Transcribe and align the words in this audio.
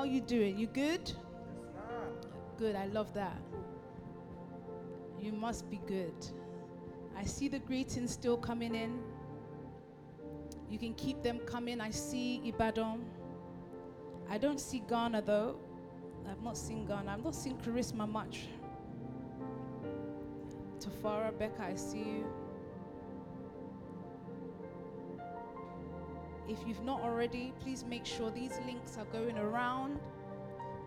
How 0.00 0.06
you 0.06 0.22
doing? 0.22 0.56
You 0.56 0.66
good? 0.66 1.12
Good. 2.56 2.74
I 2.74 2.86
love 2.86 3.12
that. 3.12 3.36
You 5.20 5.30
must 5.30 5.70
be 5.70 5.78
good. 5.86 6.14
I 7.14 7.24
see 7.24 7.48
the 7.48 7.58
greetings 7.58 8.10
still 8.10 8.38
coming 8.38 8.74
in. 8.74 8.98
You 10.70 10.78
can 10.78 10.94
keep 10.94 11.22
them 11.22 11.38
coming. 11.40 11.82
I 11.82 11.90
see 11.90 12.40
Ibadan. 12.46 13.04
I 14.30 14.38
don't 14.38 14.58
see 14.58 14.82
Ghana 14.88 15.20
though. 15.20 15.56
I've 16.26 16.42
not 16.42 16.56
seen 16.56 16.86
Ghana. 16.86 17.12
I've 17.12 17.22
not 17.22 17.34
seen 17.34 17.58
Charisma 17.58 18.08
much. 18.10 18.46
Tafara, 20.78 21.38
Becca, 21.38 21.62
I 21.62 21.74
see 21.74 21.98
you. 21.98 22.24
If 26.50 26.66
you've 26.66 26.82
not 26.82 27.00
already, 27.02 27.52
please 27.60 27.84
make 27.88 28.04
sure 28.04 28.28
these 28.28 28.58
links 28.66 28.98
are 28.98 29.04
going 29.04 29.38
around 29.38 30.00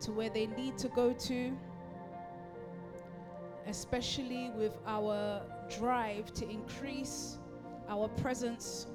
to 0.01 0.11
where 0.11 0.29
they 0.29 0.47
need 0.47 0.77
to 0.79 0.89
go 0.89 1.13
to, 1.13 1.57
especially 3.65 4.51
with 4.57 4.77
our 4.85 5.41
drive 5.79 6.33
to 6.33 6.49
increase 6.49 7.37
our 7.87 8.09
presence 8.09 8.87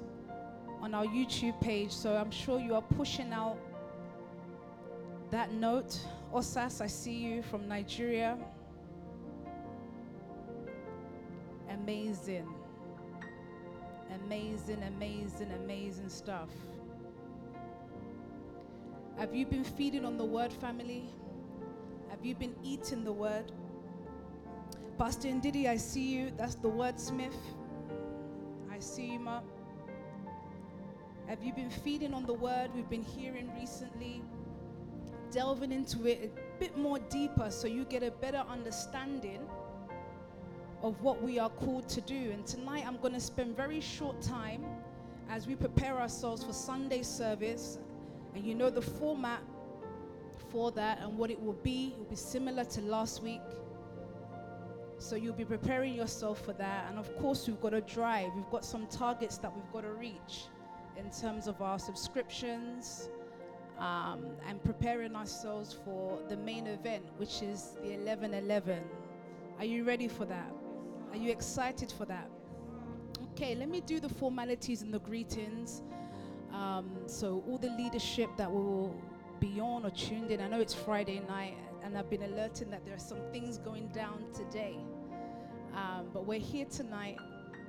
on 0.79 0.93
our 0.93 1.05
YouTube 1.05 1.59
page. 1.59 1.91
So 1.91 2.15
I'm 2.15 2.29
sure 2.29 2.59
you 2.59 2.75
are 2.75 2.83
pushing 2.83 3.33
out 3.33 3.57
that 5.31 5.51
note. 5.51 5.99
Osas, 6.31 6.81
I 6.81 6.87
see 6.87 7.15
you 7.15 7.41
from 7.41 7.67
Nigeria. 7.67 8.37
Amazing. 11.71 12.47
Amazing, 14.15 14.83
amazing, 14.83 15.51
amazing 15.63 16.09
stuff. 16.09 16.49
Have 19.17 19.35
you 19.35 19.45
been 19.45 19.63
feeding 19.63 20.05
on 20.05 20.17
the 20.17 20.25
word, 20.25 20.51
family? 20.53 21.09
Have 22.09 22.25
you 22.25 22.35
been 22.35 22.55
eating 22.63 23.03
the 23.03 23.11
word? 23.11 23.51
Pastor 24.97 25.27
Ndidi, 25.27 25.67
I 25.67 25.77
see 25.77 26.15
you. 26.15 26.31
That's 26.37 26.55
the 26.55 26.69
wordsmith. 26.69 27.35
I 28.71 28.79
see 28.79 29.13
you, 29.13 29.19
Ma. 29.19 29.41
Have 31.27 31.43
you 31.43 31.53
been 31.53 31.69
feeding 31.69 32.13
on 32.13 32.25
the 32.25 32.33
word 32.33 32.71
we've 32.73 32.89
been 32.89 33.03
hearing 33.03 33.51
recently? 33.55 34.23
Delving 35.31 35.71
into 35.71 36.07
it 36.07 36.33
a 36.35 36.59
bit 36.59 36.77
more 36.77 36.97
deeper 36.97 37.51
so 37.51 37.67
you 37.67 37.85
get 37.85 38.01
a 38.01 38.09
better 38.09 38.43
understanding 38.49 39.41
of 40.81 41.01
what 41.01 41.21
we 41.21 41.39
are 41.39 41.49
called 41.49 41.87
to 41.89 42.01
do. 42.01 42.31
And 42.31 42.45
tonight 42.45 42.85
I'm 42.87 42.97
going 42.97 43.13
to 43.13 43.19
spend 43.19 43.55
very 43.55 43.81
short 43.81 44.21
time 44.21 44.63
as 45.29 45.47
we 45.47 45.55
prepare 45.55 45.99
ourselves 45.99 46.43
for 46.43 46.53
Sunday 46.53 47.03
service. 47.03 47.77
And 48.33 48.45
you 48.45 48.55
know 48.55 48.69
the 48.69 48.81
format 48.81 49.41
for 50.49 50.71
that 50.71 50.99
and 51.01 51.17
what 51.17 51.29
it 51.29 51.41
will 51.41 51.53
be. 51.53 51.93
It 51.93 51.99
will 51.99 52.05
be 52.05 52.15
similar 52.15 52.63
to 52.65 52.81
last 52.81 53.21
week. 53.21 53.41
So 54.97 55.15
you'll 55.15 55.33
be 55.33 55.45
preparing 55.45 55.93
yourself 55.93 56.43
for 56.43 56.53
that. 56.53 56.87
And 56.89 56.99
of 56.99 57.15
course, 57.17 57.47
we've 57.47 57.61
got 57.61 57.69
to 57.69 57.81
drive. 57.81 58.31
We've 58.35 58.49
got 58.49 58.65
some 58.65 58.87
targets 58.87 59.37
that 59.37 59.53
we've 59.55 59.71
got 59.71 59.81
to 59.81 59.93
reach 59.93 60.45
in 60.97 61.09
terms 61.09 61.47
of 61.47 61.61
our 61.61 61.79
subscriptions 61.79 63.09
um, 63.77 64.25
and 64.47 64.61
preparing 64.63 65.15
ourselves 65.15 65.73
for 65.85 66.19
the 66.27 66.35
main 66.35 66.67
event, 66.67 67.03
which 67.17 67.41
is 67.41 67.77
the 67.81 67.93
11 67.93 68.33
11. 68.33 68.83
Are 69.57 69.65
you 69.65 69.83
ready 69.83 70.07
for 70.07 70.25
that? 70.25 70.51
Are 71.11 71.17
you 71.17 71.31
excited 71.31 71.91
for 71.91 72.05
that? 72.05 72.29
Okay, 73.31 73.55
let 73.55 73.69
me 73.69 73.81
do 73.81 73.99
the 73.99 74.09
formalities 74.09 74.81
and 74.81 74.93
the 74.93 74.99
greetings. 74.99 75.81
Um, 76.53 76.89
so, 77.07 77.43
all 77.47 77.57
the 77.57 77.69
leadership 77.71 78.29
that 78.37 78.51
will 78.51 78.95
be 79.39 79.59
on 79.59 79.85
or 79.85 79.91
tuned 79.91 80.31
in, 80.31 80.41
I 80.41 80.47
know 80.47 80.59
it's 80.59 80.73
Friday 80.73 81.21
night, 81.27 81.57
and 81.83 81.97
I've 81.97 82.09
been 82.09 82.23
alerting 82.23 82.69
that 82.71 82.85
there 82.85 82.93
are 82.93 82.99
some 82.99 83.19
things 83.31 83.57
going 83.57 83.87
down 83.87 84.23
today. 84.33 84.77
Um, 85.73 86.09
but 86.13 86.25
we're 86.25 86.39
here 86.39 86.65
tonight 86.65 87.17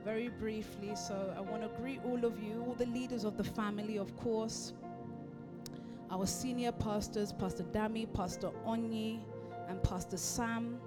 very 0.05 0.29
briefly, 0.29 0.95
so 0.97 1.35
I 1.37 1.41
want 1.41 1.63
to 1.63 1.69
greet 1.81 2.01
all 2.05 2.25
of 2.25 2.43
you, 2.43 2.65
all 2.67 2.75
the 2.75 2.87
leaders 2.87 3.25
of 3.25 3.37
the 3.37 3.45
family, 3.45 3.99
of 3.99 4.17
course, 4.17 4.73
our 6.11 6.27
senior 6.27 6.73
pastors, 6.73 7.33
Pastor 7.33 7.63
Dami, 7.65 8.13
Pastor 8.13 8.51
Onyi, 8.67 9.21
and 9.69 9.83
Pastor 9.83 10.17
Sam. 10.17 10.81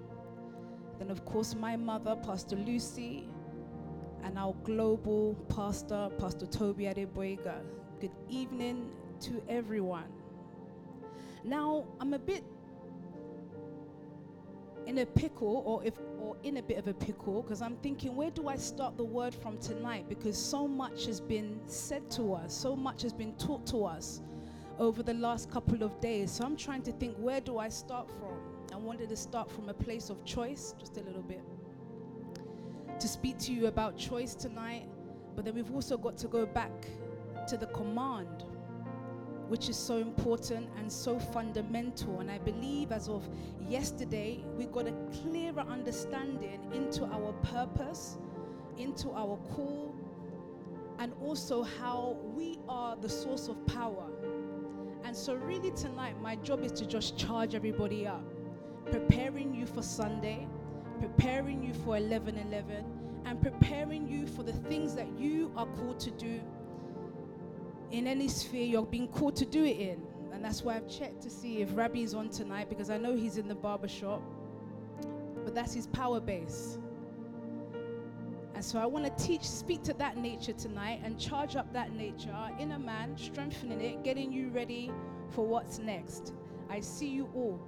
Then, 1.03 1.11
of 1.11 1.25
course, 1.25 1.53
my 1.53 1.75
mother, 1.75 2.15
Pastor 2.15 2.55
Lucy, 2.55 3.27
and 4.23 4.39
our 4.39 4.55
global 4.63 5.35
pastor, 5.49 6.09
Pastor 6.17 6.45
Toby 6.45 6.85
Adeboyega. 6.85 7.57
Good 7.99 8.13
evening 8.29 8.89
to 9.19 9.43
everyone. 9.49 10.05
Now, 11.43 11.83
I'm 11.99 12.13
a 12.13 12.19
bit 12.19 12.45
in 14.85 14.99
a 14.99 15.05
pickle, 15.05 15.63
or 15.65 15.83
if 15.83 15.95
or 16.21 16.37
in 16.43 16.55
a 16.55 16.63
bit 16.63 16.77
of 16.77 16.87
a 16.87 16.93
pickle, 16.93 17.41
because 17.41 17.61
I'm 17.61 17.75
thinking, 17.83 18.15
where 18.15 18.31
do 18.31 18.47
I 18.47 18.55
start 18.55 18.95
the 18.95 19.03
word 19.03 19.35
from 19.35 19.57
tonight? 19.57 20.05
Because 20.07 20.37
so 20.37 20.69
much 20.69 21.05
has 21.07 21.19
been 21.19 21.59
said 21.65 22.09
to 22.11 22.33
us, 22.33 22.53
so 22.53 22.77
much 22.77 23.01
has 23.01 23.11
been 23.11 23.33
taught 23.33 23.67
to 23.67 23.83
us 23.83 24.21
over 24.79 25.03
the 25.03 25.15
last 25.15 25.51
couple 25.51 25.83
of 25.83 25.99
days. 25.99 26.31
So 26.31 26.45
I'm 26.45 26.55
trying 26.55 26.83
to 26.83 26.93
think, 26.93 27.17
where 27.17 27.41
do 27.41 27.57
I 27.57 27.67
start 27.67 28.09
from? 28.09 28.37
I 28.73 28.77
wanted 28.77 29.09
to 29.09 29.15
start 29.15 29.51
from 29.51 29.69
a 29.69 29.73
place 29.73 30.09
of 30.09 30.25
choice, 30.25 30.73
just 30.79 30.97
a 30.97 31.01
little 31.01 31.21
bit, 31.21 31.43
to 32.99 33.07
speak 33.07 33.37
to 33.39 33.53
you 33.53 33.67
about 33.67 33.95
choice 33.97 34.33
tonight. 34.33 34.87
But 35.35 35.45
then 35.45 35.53
we've 35.53 35.71
also 35.71 35.95
got 35.95 36.17
to 36.17 36.27
go 36.27 36.47
back 36.47 36.71
to 37.47 37.55
the 37.55 37.67
command, 37.67 38.45
which 39.47 39.69
is 39.69 39.77
so 39.77 39.97
important 39.97 40.69
and 40.79 40.91
so 40.91 41.19
fundamental. 41.19 42.19
And 42.19 42.31
I 42.31 42.39
believe 42.39 42.91
as 42.91 43.09
of 43.09 43.29
yesterday, 43.69 44.43
we 44.57 44.65
got 44.65 44.87
a 44.87 44.93
clearer 45.21 45.63
understanding 45.69 46.59
into 46.73 47.05
our 47.05 47.31
purpose, 47.43 48.17
into 48.79 49.11
our 49.11 49.37
call, 49.53 49.93
and 50.97 51.13
also 51.21 51.61
how 51.61 52.17
we 52.35 52.57
are 52.67 52.95
the 52.95 53.09
source 53.09 53.49
of 53.49 53.63
power. 53.67 54.07
And 55.03 55.15
so, 55.15 55.35
really, 55.35 55.71
tonight, 55.71 56.19
my 56.21 56.37
job 56.37 56.63
is 56.63 56.71
to 56.71 56.87
just 56.87 57.17
charge 57.17 57.53
everybody 57.53 58.07
up, 58.07 58.23
preparing 58.91 59.53
you 59.53 59.65
for 59.65 59.81
Sunday, 59.81 60.47
preparing 60.99 61.63
you 61.63 61.73
for 61.73 61.97
11 61.97 62.37
11, 62.37 62.85
and 63.25 63.41
preparing 63.41 64.07
you 64.07 64.27
for 64.27 64.43
the 64.43 64.53
things 64.53 64.95
that 64.95 65.07
you 65.17 65.51
are 65.55 65.65
called 65.65 65.99
to 66.01 66.11
do 66.11 66.41
in 67.91 68.07
any 68.07 68.27
sphere 68.27 68.65
you're 68.65 68.85
being 68.85 69.07
called 69.07 69.35
to 69.35 69.45
do 69.45 69.63
it 69.63 69.77
in. 69.77 70.01
And 70.33 70.43
that's 70.43 70.63
why 70.63 70.75
I've 70.75 70.89
checked 70.89 71.21
to 71.21 71.29
see 71.29 71.61
if 71.61 71.75
Rabbi's 71.75 72.13
on 72.13 72.29
tonight 72.29 72.67
because 72.67 72.89
I 72.89 72.97
know 72.97 73.15
he's 73.15 73.37
in 73.37 73.47
the 73.47 73.55
barber 73.55 73.87
shop. 73.87 74.21
But 75.45 75.53
that's 75.53 75.73
his 75.73 75.87
power 75.87 76.19
base. 76.19 76.79
And 78.55 78.65
so 78.65 78.79
I 78.79 78.85
want 78.85 79.05
to 79.05 79.23
teach, 79.23 79.43
speak 79.43 79.83
to 79.83 79.93
that 79.93 80.17
nature 80.17 80.53
tonight 80.53 81.01
and 81.03 81.19
charge 81.19 81.55
up 81.55 81.71
that 81.73 81.93
nature 81.93 82.35
in 82.59 82.71
a 82.71 82.79
man, 82.79 83.15
strengthening 83.17 83.81
it, 83.81 84.03
getting 84.03 84.31
you 84.31 84.49
ready 84.49 84.91
for 85.29 85.45
what's 85.45 85.79
next. 85.79 86.33
I 86.69 86.79
see 86.79 87.09
you 87.09 87.29
all. 87.35 87.59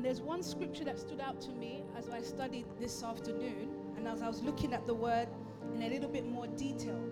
And 0.00 0.06
there's 0.06 0.22
one 0.22 0.42
scripture 0.42 0.84
that 0.84 0.98
stood 0.98 1.20
out 1.20 1.42
to 1.42 1.50
me 1.50 1.82
as 1.94 2.08
I 2.08 2.22
studied 2.22 2.64
this 2.80 3.02
afternoon, 3.02 3.68
and 3.98 4.08
as 4.08 4.22
I 4.22 4.28
was 4.28 4.40
looking 4.40 4.72
at 4.72 4.86
the 4.86 4.94
word 4.94 5.28
in 5.74 5.82
a 5.82 5.90
little 5.90 6.08
bit 6.08 6.26
more 6.26 6.46
detail. 6.46 7.04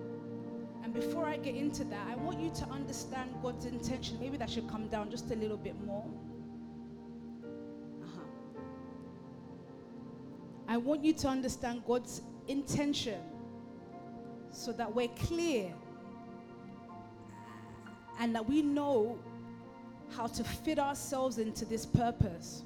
And 0.82 0.94
before 0.94 1.26
I 1.26 1.36
get 1.36 1.54
into 1.54 1.84
that, 1.84 2.06
I 2.10 2.14
want 2.16 2.40
you 2.40 2.50
to 2.50 2.64
understand 2.70 3.34
God's 3.42 3.66
intention. 3.66 4.18
Maybe 4.18 4.38
that 4.38 4.48
should 4.48 4.70
come 4.70 4.88
down 4.88 5.10
just 5.10 5.30
a 5.30 5.34
little 5.34 5.58
bit 5.58 5.78
more. 5.84 6.06
Uh-huh. 8.04 8.22
I 10.66 10.78
want 10.78 11.04
you 11.04 11.12
to 11.12 11.28
understand 11.28 11.82
God's 11.86 12.22
intention 12.46 13.20
so 14.50 14.72
that 14.72 14.94
we're 14.94 15.08
clear 15.08 15.74
and 18.18 18.34
that 18.34 18.48
we 18.48 18.62
know 18.62 19.18
how 20.16 20.26
to 20.26 20.42
fit 20.42 20.78
ourselves 20.78 21.36
into 21.36 21.66
this 21.66 21.84
purpose. 21.84 22.62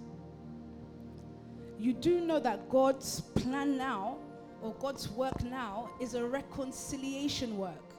You 1.82 1.92
do 1.92 2.20
know 2.20 2.38
that 2.38 2.68
God's 2.68 3.22
plan 3.34 3.76
now, 3.76 4.18
or 4.62 4.72
God's 4.74 5.08
work 5.08 5.42
now, 5.42 5.90
is 6.00 6.14
a 6.14 6.24
reconciliation 6.24 7.58
work. 7.58 7.96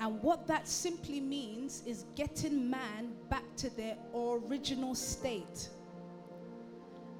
And 0.00 0.20
what 0.20 0.48
that 0.48 0.66
simply 0.66 1.20
means 1.20 1.84
is 1.86 2.06
getting 2.16 2.68
man 2.68 3.12
back 3.30 3.44
to 3.58 3.70
their 3.76 3.96
original 4.12 4.96
state. 4.96 5.68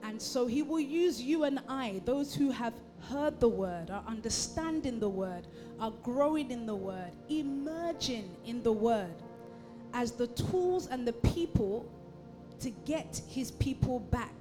And 0.02 0.20
so 0.20 0.48
he 0.48 0.64
will 0.64 0.80
use 0.80 1.22
you 1.22 1.44
and 1.44 1.60
I, 1.68 2.02
those 2.06 2.34
who 2.34 2.50
have 2.50 2.74
heard 3.08 3.38
the 3.38 3.48
word, 3.48 3.88
are 3.88 4.02
understanding 4.08 4.98
the 4.98 5.08
word, 5.08 5.46
are 5.78 5.92
growing 6.02 6.50
in 6.50 6.66
the 6.66 6.74
word, 6.74 7.12
emerging 7.28 8.34
in 8.46 8.64
the 8.64 8.72
word, 8.72 9.14
as 9.94 10.10
the 10.10 10.26
tools 10.26 10.88
and 10.88 11.06
the 11.06 11.12
people 11.12 11.86
to 12.58 12.70
get 12.84 13.22
his 13.28 13.52
people 13.52 14.00
back 14.00 14.34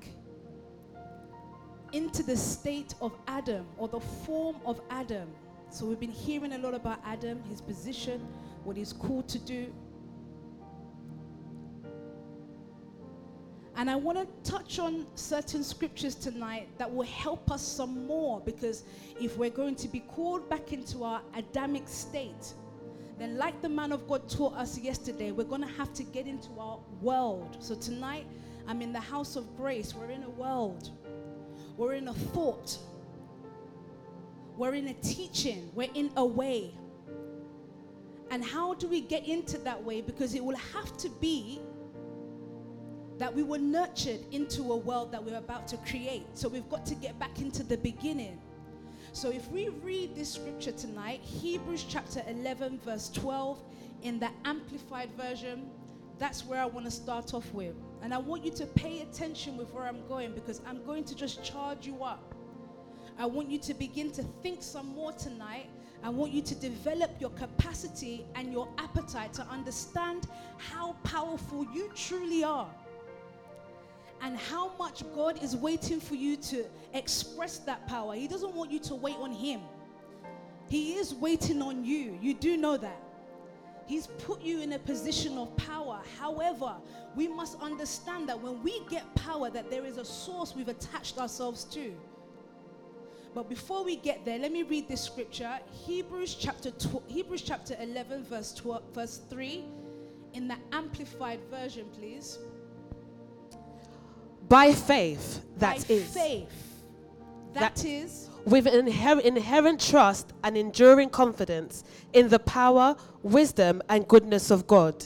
into 1.93 2.23
the 2.23 2.37
state 2.37 2.93
of 3.01 3.13
Adam 3.27 3.65
or 3.77 3.87
the 3.87 3.99
form 3.99 4.55
of 4.65 4.81
Adam. 4.89 5.27
So 5.69 5.85
we've 5.85 5.99
been 5.99 6.11
hearing 6.11 6.53
a 6.53 6.57
lot 6.57 6.73
about 6.73 6.99
Adam, 7.05 7.41
his 7.49 7.61
position, 7.61 8.25
what 8.63 8.77
he's 8.77 8.93
called 8.93 9.27
to 9.29 9.39
do. 9.39 9.73
And 13.75 13.89
I 13.89 13.95
want 13.95 14.17
to 14.17 14.51
touch 14.51 14.79
on 14.79 15.07
certain 15.15 15.63
scriptures 15.63 16.13
tonight 16.13 16.67
that 16.77 16.93
will 16.93 17.07
help 17.07 17.49
us 17.49 17.61
some 17.61 18.05
more 18.05 18.41
because 18.41 18.83
if 19.19 19.37
we're 19.37 19.49
going 19.49 19.75
to 19.75 19.87
be 19.87 20.01
called 20.01 20.49
back 20.49 20.73
into 20.73 21.03
our 21.03 21.21
Adamic 21.35 21.87
state, 21.87 22.53
then, 23.17 23.37
like 23.37 23.61
the 23.61 23.69
man 23.69 23.91
of 23.91 24.07
God 24.07 24.27
taught 24.27 24.55
us 24.55 24.79
yesterday, 24.79 25.31
we're 25.31 25.43
going 25.43 25.61
to 25.61 25.73
have 25.75 25.93
to 25.93 26.03
get 26.03 26.25
into 26.25 26.49
our 26.59 26.79
world. 27.01 27.55
So, 27.59 27.75
tonight, 27.75 28.25
I'm 28.67 28.81
in 28.81 28.91
the 28.91 28.99
house 28.99 29.35
of 29.35 29.55
grace. 29.55 29.93
We're 29.93 30.09
in 30.09 30.23
a 30.23 30.29
world, 30.29 30.89
we're 31.77 31.93
in 31.93 32.07
a 32.07 32.13
thought, 32.13 32.77
we're 34.57 34.75
in 34.75 34.87
a 34.87 34.93
teaching, 34.95 35.71
we're 35.73 35.89
in 35.93 36.11
a 36.17 36.25
way. 36.25 36.73
And 38.29 38.43
how 38.43 38.73
do 38.75 38.87
we 38.87 39.01
get 39.01 39.27
into 39.27 39.57
that 39.59 39.83
way? 39.83 40.01
Because 40.01 40.33
it 40.35 40.43
will 40.43 40.55
have 40.55 40.95
to 40.97 41.09
be 41.09 41.61
that 43.17 43.35
we 43.35 43.43
were 43.43 43.59
nurtured 43.59 44.21
into 44.31 44.71
a 44.71 44.75
world 44.75 45.11
that 45.11 45.23
we're 45.23 45.37
about 45.37 45.67
to 45.67 45.77
create. 45.77 46.25
So 46.33 46.47
we've 46.47 46.67
got 46.69 46.85
to 46.87 46.95
get 46.95 47.19
back 47.19 47.39
into 47.39 47.61
the 47.61 47.77
beginning. 47.77 48.39
So 49.13 49.29
if 49.29 49.47
we 49.51 49.69
read 49.69 50.15
this 50.15 50.31
scripture 50.31 50.71
tonight, 50.71 51.19
Hebrews 51.21 51.85
chapter 51.87 52.23
11, 52.27 52.79
verse 52.79 53.09
12, 53.09 53.59
in 54.03 54.19
the 54.19 54.29
Amplified 54.45 55.11
Version, 55.17 55.69
that's 56.17 56.45
where 56.45 56.61
I 56.61 56.65
want 56.65 56.85
to 56.85 56.91
start 56.91 57.33
off 57.33 57.53
with. 57.53 57.75
And 58.01 58.13
I 58.13 58.17
want 58.17 58.43
you 58.43 58.51
to 58.51 58.65
pay 58.65 59.01
attention 59.01 59.57
with 59.57 59.71
where 59.73 59.85
I'm 59.85 60.05
going 60.07 60.33
because 60.33 60.61
I'm 60.67 60.83
going 60.85 61.03
to 61.05 61.15
just 61.15 61.43
charge 61.43 61.85
you 61.85 62.03
up. 62.03 62.33
I 63.19 63.25
want 63.25 63.49
you 63.49 63.59
to 63.59 63.73
begin 63.73 64.11
to 64.11 64.23
think 64.41 64.63
some 64.63 64.87
more 64.87 65.11
tonight 65.13 65.67
I 66.03 66.09
want 66.09 66.31
you 66.31 66.41
to 66.41 66.55
develop 66.55 67.11
your 67.19 67.29
capacity 67.31 68.25
and 68.35 68.51
your 68.51 68.67
appetite 68.77 69.33
to 69.33 69.43
understand 69.43 70.27
how 70.57 70.93
powerful 71.03 71.65
you 71.73 71.91
truly 71.95 72.43
are 72.43 72.69
and 74.21 74.37
how 74.37 74.71
much 74.77 75.03
God 75.13 75.41
is 75.43 75.55
waiting 75.55 75.99
for 75.99 76.15
you 76.15 76.37
to 76.37 76.65
express 76.93 77.59
that 77.59 77.87
power. 77.87 78.15
He 78.15 78.27
doesn't 78.27 78.53
want 78.55 78.71
you 78.71 78.79
to 78.79 78.95
wait 78.95 79.15
on 79.17 79.31
Him, 79.31 79.61
He 80.69 80.93
is 80.93 81.13
waiting 81.13 81.61
on 81.61 81.85
you. 81.85 82.17
You 82.19 82.33
do 82.33 82.57
know 82.57 82.77
that. 82.77 83.03
He's 83.87 84.07
put 84.07 84.41
you 84.41 84.61
in 84.61 84.73
a 84.73 84.79
position 84.79 85.37
of 85.37 85.55
power. 85.57 85.99
However, 86.19 86.75
we 87.15 87.27
must 87.27 87.59
understand 87.61 88.29
that 88.29 88.39
when 88.41 88.61
we 88.63 88.81
get 88.89 89.13
power, 89.15 89.49
that 89.49 89.69
there 89.69 89.85
is 89.85 89.97
a 89.97 90.05
source 90.05 90.55
we've 90.55 90.69
attached 90.69 91.17
ourselves 91.17 91.65
to. 91.65 91.93
But 93.33 93.49
before 93.49 93.83
we 93.83 93.95
get 93.95 94.25
there, 94.25 94.39
let 94.39 94.51
me 94.51 94.63
read 94.63 94.87
this 94.87 95.01
scripture. 95.01 95.59
Hebrews 95.85 96.35
chapter 96.35 96.71
tw- 96.71 97.03
Hebrews 97.07 97.41
chapter 97.41 97.75
11 97.79 98.23
verse 98.25 98.53
12, 98.53 98.83
verse 98.93 99.21
3 99.29 99.65
in 100.33 100.47
the 100.47 100.57
amplified 100.71 101.39
version, 101.49 101.85
please. 101.97 102.39
By 104.47 104.73
faith, 104.73 105.41
that 105.57 105.87
By 105.87 105.93
is, 105.93 106.13
faith. 106.13 106.83
That- 107.53 107.75
that 107.75 107.85
is 107.85 108.27
with 108.45 108.65
an 108.67 108.87
inherent 108.87 109.79
trust 109.79 110.33
and 110.43 110.57
enduring 110.57 111.09
confidence 111.09 111.83
in 112.13 112.29
the 112.29 112.39
power, 112.39 112.95
wisdom, 113.23 113.81
and 113.89 114.07
goodness 114.07 114.51
of 114.51 114.67
God. 114.67 115.05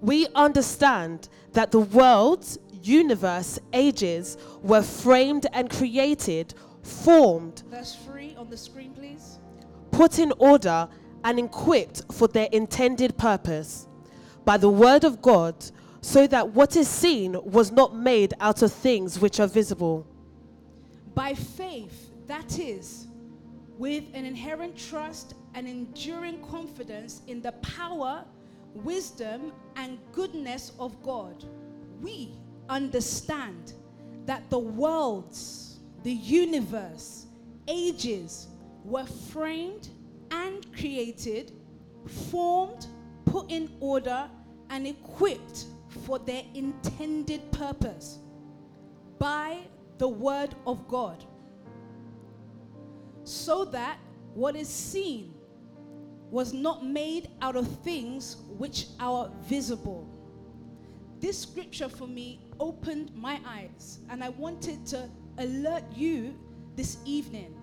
We 0.00 0.26
understand 0.34 1.28
that 1.52 1.70
the 1.70 1.80
world's 1.80 2.58
universe, 2.82 3.58
ages 3.72 4.36
were 4.62 4.82
framed 4.82 5.46
and 5.52 5.70
created, 5.70 6.54
formed, 6.82 7.62
verse 7.70 7.96
3 8.04 8.36
on 8.36 8.50
the 8.50 8.56
screen, 8.56 8.92
please. 8.92 9.38
put 9.90 10.18
in 10.18 10.32
order, 10.38 10.88
and 11.24 11.40
equipped 11.40 12.02
for 12.12 12.28
their 12.28 12.48
intended 12.52 13.16
purpose 13.16 13.88
by 14.44 14.56
the 14.56 14.68
word 14.68 15.02
of 15.02 15.20
God, 15.20 15.54
so 16.00 16.24
that 16.28 16.50
what 16.50 16.76
is 16.76 16.86
seen 16.86 17.36
was 17.42 17.72
not 17.72 17.96
made 17.96 18.32
out 18.38 18.62
of 18.62 18.70
things 18.70 19.18
which 19.18 19.40
are 19.40 19.48
visible. 19.48 20.06
By 21.16 21.34
faith, 21.34 22.05
that 22.26 22.58
is, 22.58 23.06
with 23.78 24.04
an 24.14 24.24
inherent 24.24 24.76
trust 24.76 25.34
and 25.54 25.68
enduring 25.68 26.42
confidence 26.42 27.22
in 27.26 27.40
the 27.42 27.52
power, 27.52 28.24
wisdom, 28.74 29.52
and 29.76 29.98
goodness 30.12 30.72
of 30.78 31.02
God, 31.02 31.44
we 32.00 32.34
understand 32.68 33.74
that 34.24 34.48
the 34.50 34.58
worlds, 34.58 35.80
the 36.02 36.12
universe, 36.12 37.26
ages 37.68 38.48
were 38.84 39.06
framed 39.06 39.88
and 40.30 40.72
created, 40.76 41.52
formed, 42.30 42.86
put 43.24 43.50
in 43.50 43.70
order, 43.80 44.28
and 44.70 44.86
equipped 44.86 45.66
for 46.04 46.18
their 46.18 46.42
intended 46.54 47.50
purpose 47.52 48.18
by 49.18 49.58
the 49.98 50.08
word 50.08 50.54
of 50.66 50.86
God. 50.88 51.24
So 53.26 53.64
that 53.66 53.98
what 54.34 54.54
is 54.54 54.68
seen 54.68 55.34
was 56.30 56.52
not 56.52 56.86
made 56.86 57.28
out 57.42 57.56
of 57.56 57.66
things 57.78 58.36
which 58.56 58.86
are 59.00 59.30
visible. 59.42 60.08
This 61.18 61.38
scripture 61.38 61.88
for 61.88 62.06
me 62.06 62.40
opened 62.60 63.14
my 63.16 63.40
eyes, 63.46 63.98
and 64.10 64.22
I 64.22 64.28
wanted 64.28 64.86
to 64.86 65.10
alert 65.38 65.84
you 65.92 66.38
this 66.76 66.98
evening 67.04 67.56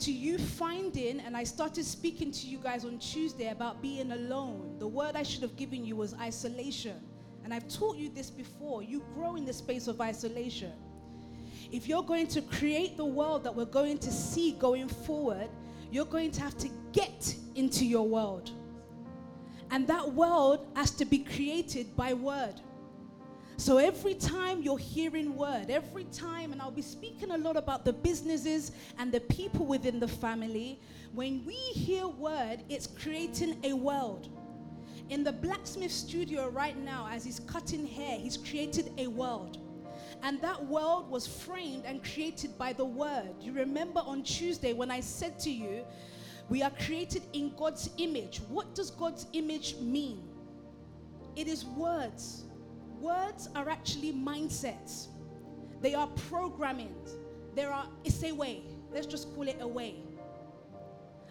to 0.00 0.12
you 0.12 0.38
finding, 0.38 1.20
and 1.20 1.36
I 1.36 1.44
started 1.44 1.84
speaking 1.84 2.30
to 2.32 2.46
you 2.46 2.58
guys 2.58 2.84
on 2.84 2.98
Tuesday 2.98 3.48
about 3.48 3.80
being 3.80 4.12
alone. 4.12 4.76
The 4.78 4.88
word 4.88 5.14
I 5.14 5.22
should 5.22 5.42
have 5.42 5.56
given 5.56 5.84
you 5.84 5.96
was 5.96 6.14
isolation. 6.14 7.00
And 7.44 7.54
I've 7.54 7.68
taught 7.68 7.96
you 7.96 8.10
this 8.10 8.28
before. 8.28 8.82
You 8.82 9.04
grow 9.14 9.36
in 9.36 9.44
the 9.44 9.52
space 9.52 9.86
of 9.86 10.00
isolation. 10.00 10.72
If 11.72 11.88
you're 11.88 12.02
going 12.02 12.26
to 12.28 12.42
create 12.42 12.96
the 12.96 13.04
world 13.04 13.44
that 13.44 13.54
we're 13.54 13.64
going 13.64 13.98
to 13.98 14.10
see 14.10 14.52
going 14.52 14.88
forward, 14.88 15.48
you're 15.90 16.04
going 16.04 16.30
to 16.32 16.40
have 16.40 16.56
to 16.58 16.68
get 16.92 17.34
into 17.54 17.84
your 17.84 18.06
world. 18.08 18.50
And 19.70 19.86
that 19.88 20.12
world 20.12 20.66
has 20.76 20.90
to 20.92 21.04
be 21.04 21.18
created 21.18 21.96
by 21.96 22.14
word. 22.14 22.60
So 23.56 23.78
every 23.78 24.14
time 24.14 24.62
you're 24.62 24.78
hearing 24.78 25.36
word, 25.36 25.70
every 25.70 26.04
time, 26.04 26.52
and 26.52 26.60
I'll 26.60 26.72
be 26.72 26.82
speaking 26.82 27.30
a 27.30 27.38
lot 27.38 27.56
about 27.56 27.84
the 27.84 27.92
businesses 27.92 28.72
and 28.98 29.12
the 29.12 29.20
people 29.20 29.64
within 29.64 30.00
the 30.00 30.08
family, 30.08 30.80
when 31.12 31.44
we 31.46 31.54
hear 31.54 32.08
word, 32.08 32.58
it's 32.68 32.88
creating 32.88 33.56
a 33.62 33.72
world. 33.72 34.28
In 35.10 35.22
the 35.22 35.32
blacksmith 35.32 35.92
studio 35.92 36.48
right 36.48 36.76
now, 36.76 37.08
as 37.10 37.24
he's 37.24 37.38
cutting 37.40 37.86
hair, 37.86 38.18
he's 38.18 38.36
created 38.36 38.90
a 38.98 39.06
world. 39.06 39.58
And 40.24 40.40
that 40.40 40.64
world 40.66 41.10
was 41.10 41.26
framed 41.26 41.84
and 41.84 42.02
created 42.02 42.56
by 42.56 42.72
the 42.72 42.84
word. 42.84 43.34
You 43.42 43.52
remember 43.52 44.00
on 44.00 44.22
Tuesday 44.22 44.72
when 44.72 44.90
I 44.90 45.00
said 45.00 45.38
to 45.40 45.50
you, 45.50 45.84
we 46.48 46.62
are 46.62 46.72
created 46.86 47.24
in 47.34 47.52
God's 47.58 47.90
image. 47.98 48.40
What 48.48 48.74
does 48.74 48.90
God's 48.90 49.26
image 49.34 49.76
mean? 49.76 50.26
It 51.36 51.46
is 51.46 51.66
words. 51.66 52.44
Words 53.00 53.50
are 53.54 53.68
actually 53.68 54.14
mindsets. 54.14 55.08
They 55.82 55.94
are 55.94 56.06
programming. 56.30 56.94
There 57.54 57.70
are 57.70 57.86
it's 58.02 58.24
a 58.24 58.32
way. 58.32 58.62
Let's 58.94 59.06
just 59.06 59.34
call 59.34 59.46
it 59.46 59.58
a 59.60 59.68
way. 59.68 59.96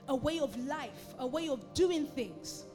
A 0.08 0.16
way 0.16 0.40
of 0.40 0.56
life, 0.68 1.16
a 1.18 1.26
way 1.26 1.50
of 1.50 1.74
doing 1.74 2.06
things. 2.06 2.66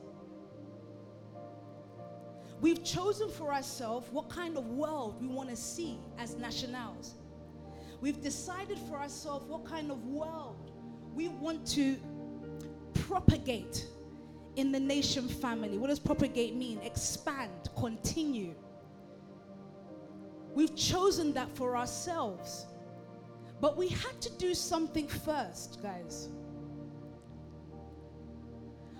We've 2.60 2.82
chosen 2.82 3.30
for 3.30 3.52
ourselves 3.52 4.08
what 4.10 4.28
kind 4.28 4.56
of 4.56 4.66
world 4.66 5.20
we 5.20 5.28
want 5.28 5.48
to 5.50 5.56
see 5.56 5.98
as 6.18 6.36
nationals. 6.36 7.14
We've 8.00 8.20
decided 8.20 8.78
for 8.78 8.96
ourselves 8.96 9.46
what 9.46 9.64
kind 9.64 9.90
of 9.90 10.04
world 10.06 10.72
we 11.14 11.28
want 11.28 11.66
to 11.68 11.96
propagate 12.94 13.86
in 14.56 14.72
the 14.72 14.80
nation 14.80 15.28
family. 15.28 15.78
What 15.78 15.88
does 15.88 15.98
propagate 16.00 16.54
mean? 16.56 16.80
Expand, 16.82 17.70
continue. 17.76 18.54
We've 20.54 20.74
chosen 20.74 21.32
that 21.34 21.48
for 21.56 21.76
ourselves. 21.76 22.66
But 23.60 23.76
we 23.76 23.88
had 23.88 24.20
to 24.20 24.30
do 24.38 24.54
something 24.54 25.08
first, 25.08 25.80
guys. 25.82 26.28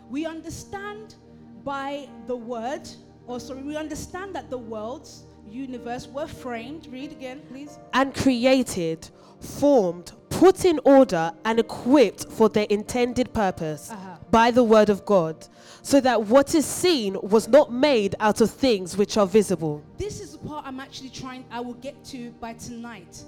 We 0.08 0.26
understand 0.26 1.16
by 1.64 2.08
the 2.26 2.36
word, 2.36 2.88
or 3.28 3.38
sorry, 3.38 3.62
we 3.62 3.76
understand 3.76 4.34
that 4.34 4.50
the 4.50 4.58
worlds, 4.58 5.24
universe 5.48 6.08
were 6.08 6.26
framed. 6.26 6.86
Read 6.90 7.12
again, 7.12 7.40
please. 7.48 7.78
and 7.94 8.14
created, 8.14 9.08
formed, 9.40 10.12
put 10.30 10.64
in 10.64 10.80
order, 10.84 11.32
and 11.44 11.58
equipped 11.58 12.26
for 12.30 12.48
their 12.48 12.66
intended 12.70 13.32
purpose 13.32 13.90
Uh-huh. 13.90 14.16
by 14.30 14.50
the 14.50 14.62
word 14.64 14.88
of 14.90 15.04
God, 15.04 15.46
so 15.82 16.00
that 16.00 16.22
what 16.26 16.54
is 16.54 16.66
seen 16.66 17.16
was 17.22 17.48
not 17.48 17.72
made 17.72 18.14
out 18.20 18.40
of 18.40 18.50
things 18.50 18.96
which 18.96 19.16
are 19.16 19.26
visible. 19.26 19.82
This 19.96 20.20
is 20.20 20.32
the 20.32 20.38
part 20.38 20.66
I'm 20.66 20.80
actually 20.80 21.10
trying, 21.10 21.44
I 21.50 21.60
will 21.60 21.74
get 21.74 22.02
to 22.06 22.30
by 22.40 22.54
tonight. 22.54 23.24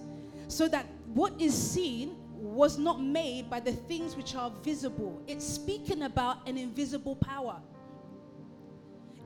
So 0.49 0.67
that 0.69 0.85
what 1.15 1.33
is 1.41 1.55
seen 1.55 2.17
was 2.35 2.79
not 2.79 3.01
made 3.03 3.49
by 3.51 3.61
the 3.61 3.73
things 3.73 4.17
which 4.17 4.35
are 4.35 4.51
visible. 4.63 5.23
It's 5.27 5.45
speaking 5.45 6.03
about 6.03 6.49
an 6.49 6.57
invisible 6.59 7.17
power. 7.17 7.57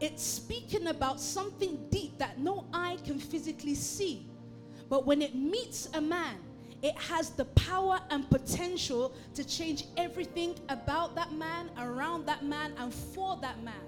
It's 0.05 0.23
speaking 0.23 0.89
about 0.89 1.19
something 1.19 1.79
deep 1.91 2.19
that 2.19 2.39
no 2.39 2.67
eye 2.75 2.99
can 3.05 3.19
physically 3.19 3.75
see. 3.75 4.27
But 4.91 5.07
when 5.07 5.23
it 5.23 5.35
meets 5.35 5.89
a 5.95 6.01
man, 6.01 6.37
it 6.83 6.95
has 6.99 7.31
the 7.31 7.47
power 7.47 7.99
and 8.11 8.29
potential 8.29 9.15
to 9.35 9.43
change 9.43 9.85
everything 9.97 10.57
about 10.69 11.15
that 11.15 11.33
man, 11.33 11.71
around 11.79 12.27
that 12.27 12.45
man, 12.45 12.75
and 12.79 12.93
for 12.93 13.39
that 13.41 13.63
man. 13.65 13.87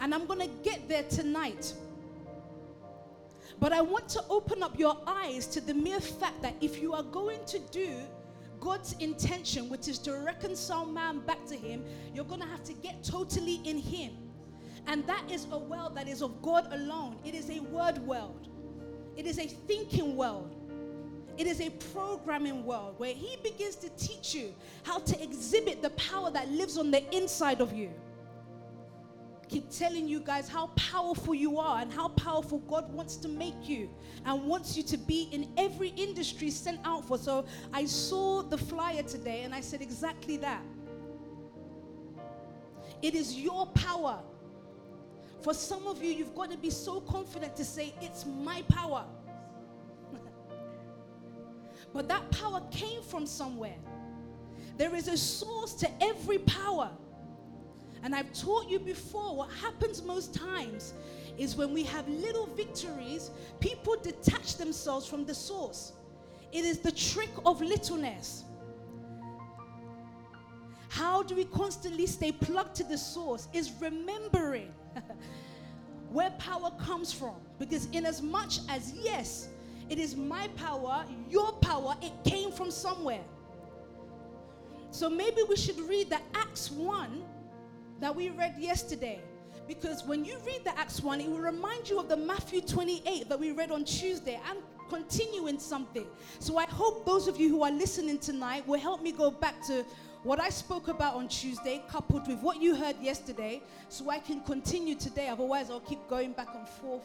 And 0.00 0.14
I'm 0.14 0.26
going 0.26 0.38
to 0.38 0.50
get 0.62 0.88
there 0.88 1.02
tonight. 1.02 1.74
But 3.58 3.72
I 3.72 3.80
want 3.80 4.08
to 4.10 4.24
open 4.30 4.62
up 4.62 4.78
your 4.78 4.96
eyes 5.06 5.46
to 5.48 5.60
the 5.60 5.74
mere 5.74 6.00
fact 6.00 6.40
that 6.42 6.54
if 6.60 6.80
you 6.80 6.92
are 6.94 7.02
going 7.02 7.44
to 7.46 7.58
do 7.58 7.90
God's 8.60 8.92
intention, 9.00 9.68
which 9.68 9.88
is 9.88 9.98
to 10.00 10.12
reconcile 10.18 10.86
man 10.86 11.18
back 11.20 11.44
to 11.46 11.56
Him, 11.56 11.84
you're 12.14 12.24
going 12.24 12.40
to 12.40 12.46
have 12.46 12.62
to 12.64 12.72
get 12.74 13.02
totally 13.02 13.60
in 13.64 13.78
Him. 13.78 14.12
And 14.86 15.06
that 15.06 15.22
is 15.30 15.46
a 15.50 15.58
world 15.58 15.94
that 15.96 16.08
is 16.08 16.22
of 16.22 16.42
God 16.42 16.72
alone. 16.72 17.16
It 17.24 17.34
is 17.34 17.50
a 17.50 17.60
word 17.60 17.98
world, 17.98 18.48
it 19.16 19.26
is 19.26 19.38
a 19.38 19.46
thinking 19.46 20.16
world. 20.16 20.56
It 21.38 21.46
is 21.46 21.62
a 21.62 21.70
programming 21.70 22.64
world 22.66 22.96
where 22.98 23.14
He 23.14 23.38
begins 23.42 23.76
to 23.76 23.88
teach 23.90 24.34
you 24.34 24.54
how 24.82 24.98
to 24.98 25.22
exhibit 25.22 25.80
the 25.80 25.88
power 25.90 26.30
that 26.30 26.50
lives 26.50 26.76
on 26.76 26.90
the 26.90 27.02
inside 27.16 27.62
of 27.62 27.72
you. 27.72 27.90
Keep 29.48 29.70
telling 29.70 30.08
you 30.08 30.20
guys 30.20 30.48
how 30.48 30.68
powerful 30.76 31.34
you 31.34 31.58
are 31.58 31.80
and 31.80 31.92
how 31.92 32.08
powerful 32.08 32.58
God 32.60 32.90
wants 32.92 33.16
to 33.16 33.28
make 33.28 33.68
you 33.68 33.90
and 34.24 34.44
wants 34.44 34.76
you 34.78 34.82
to 34.84 34.96
be 34.96 35.28
in 35.30 35.46
every 35.58 35.88
industry 35.90 36.50
sent 36.50 36.80
out 36.84 37.04
for. 37.04 37.18
So 37.18 37.44
I 37.72 37.84
saw 37.84 38.42
the 38.42 38.56
flyer 38.56 39.02
today 39.02 39.42
and 39.42 39.54
I 39.54 39.60
said 39.60 39.82
exactly 39.82 40.38
that. 40.38 40.62
It 43.02 43.14
is 43.14 43.36
your 43.36 43.66
power 43.66 44.20
for 45.42 45.54
some 45.54 45.86
of 45.86 46.02
you, 46.02 46.12
you've 46.12 46.34
got 46.34 46.50
to 46.50 46.56
be 46.56 46.70
so 46.70 47.00
confident 47.00 47.56
to 47.56 47.64
say, 47.64 47.94
It's 48.00 48.24
my 48.24 48.62
power. 48.68 49.04
but 51.92 52.08
that 52.08 52.30
power 52.30 52.62
came 52.70 53.02
from 53.02 53.26
somewhere. 53.26 53.76
There 54.76 54.94
is 54.94 55.08
a 55.08 55.16
source 55.16 55.74
to 55.74 55.90
every 56.02 56.38
power. 56.38 56.90
And 58.02 58.14
I've 58.14 58.32
taught 58.32 58.68
you 58.68 58.80
before 58.80 59.36
what 59.36 59.50
happens 59.50 60.02
most 60.02 60.34
times 60.34 60.94
is 61.38 61.56
when 61.56 61.72
we 61.72 61.84
have 61.84 62.08
little 62.08 62.46
victories, 62.46 63.30
people 63.60 63.96
detach 64.02 64.56
themselves 64.56 65.06
from 65.06 65.24
the 65.24 65.34
source. 65.34 65.92
It 66.52 66.64
is 66.64 66.78
the 66.78 66.92
trick 66.92 67.30
of 67.46 67.60
littleness. 67.60 68.44
How 70.92 71.22
do 71.22 71.34
we 71.34 71.46
constantly 71.46 72.04
stay 72.04 72.32
plugged 72.32 72.74
to 72.74 72.84
the 72.84 72.98
source? 72.98 73.48
Is 73.54 73.72
remembering 73.80 74.74
where 76.10 76.28
power 76.32 76.70
comes 76.72 77.14
from. 77.14 77.36
Because, 77.58 77.86
in 77.92 78.04
as 78.04 78.20
much 78.20 78.58
as, 78.68 78.92
yes, 78.92 79.48
it 79.88 79.98
is 79.98 80.16
my 80.16 80.48
power, 80.48 81.06
your 81.30 81.52
power, 81.52 81.96
it 82.02 82.12
came 82.30 82.52
from 82.52 82.70
somewhere. 82.70 83.24
So 84.90 85.08
maybe 85.08 85.40
we 85.48 85.56
should 85.56 85.80
read 85.80 86.10
the 86.10 86.20
Acts 86.34 86.70
1 86.70 87.22
that 88.00 88.14
we 88.14 88.28
read 88.28 88.56
yesterday. 88.58 89.22
Because 89.66 90.04
when 90.04 90.26
you 90.26 90.36
read 90.44 90.62
the 90.62 90.78
Acts 90.78 91.02
1, 91.02 91.22
it 91.22 91.30
will 91.30 91.38
remind 91.38 91.88
you 91.88 92.00
of 92.00 92.10
the 92.10 92.18
Matthew 92.18 92.60
28 92.60 93.30
that 93.30 93.40
we 93.40 93.52
read 93.52 93.70
on 93.70 93.86
Tuesday 93.86 94.38
and 94.46 94.58
continue 94.90 95.46
in 95.46 95.58
something. 95.58 96.04
So 96.38 96.58
I 96.58 96.66
hope 96.66 97.06
those 97.06 97.28
of 97.28 97.40
you 97.40 97.48
who 97.48 97.62
are 97.62 97.70
listening 97.70 98.18
tonight 98.18 98.68
will 98.68 98.78
help 98.78 99.02
me 99.02 99.10
go 99.10 99.30
back 99.30 99.62
to 99.68 99.86
what 100.22 100.40
I 100.40 100.50
spoke 100.50 100.88
about 100.88 101.14
on 101.14 101.28
Tuesday, 101.28 101.82
coupled 101.88 102.28
with 102.28 102.40
what 102.40 102.62
you 102.62 102.76
heard 102.76 102.96
yesterday, 103.00 103.60
so 103.88 104.08
I 104.08 104.18
can 104.18 104.40
continue 104.40 104.94
today. 104.94 105.28
Otherwise, 105.28 105.70
I'll 105.70 105.80
keep 105.80 106.06
going 106.08 106.32
back 106.32 106.48
and 106.54 106.68
forth 106.68 107.02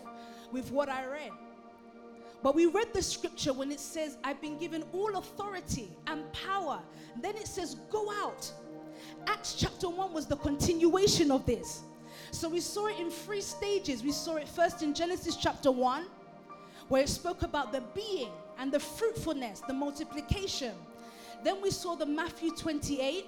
with 0.51 0.71
what 0.71 0.87
I 0.87 1.05
read. 1.05 1.31
But 2.43 2.53
we 2.53 2.67
read 2.67 2.93
the 2.93 3.01
scripture 3.01 3.53
when 3.53 3.71
it 3.71 3.79
says, 3.79 4.17
I've 4.23 4.39
been 4.39 4.57
given 4.57 4.83
all 4.93 5.17
authority 5.17 5.89
and 6.05 6.31
power. 6.31 6.79
Then 7.19 7.35
it 7.35 7.47
says, 7.47 7.75
Go 7.89 8.11
out. 8.11 8.51
Acts 9.25 9.55
chapter 9.55 9.89
1 9.89 10.13
was 10.13 10.27
the 10.27 10.37
continuation 10.37 11.31
of 11.31 11.45
this. 11.45 11.81
So 12.31 12.49
we 12.49 12.59
saw 12.59 12.87
it 12.87 12.99
in 12.99 13.09
three 13.09 13.41
stages. 13.41 14.03
We 14.03 14.11
saw 14.11 14.35
it 14.35 14.47
first 14.47 14.83
in 14.83 14.93
Genesis 14.93 15.35
chapter 15.35 15.71
1, 15.71 16.05
where 16.87 17.01
it 17.01 17.09
spoke 17.09 17.41
about 17.41 17.71
the 17.71 17.81
being 17.95 18.29
and 18.59 18.71
the 18.71 18.79
fruitfulness, 18.79 19.61
the 19.67 19.73
multiplication. 19.73 20.73
Then 21.43 21.61
we 21.61 21.71
saw 21.71 21.95
the 21.95 22.05
Matthew 22.05 22.51
28. 22.51 23.25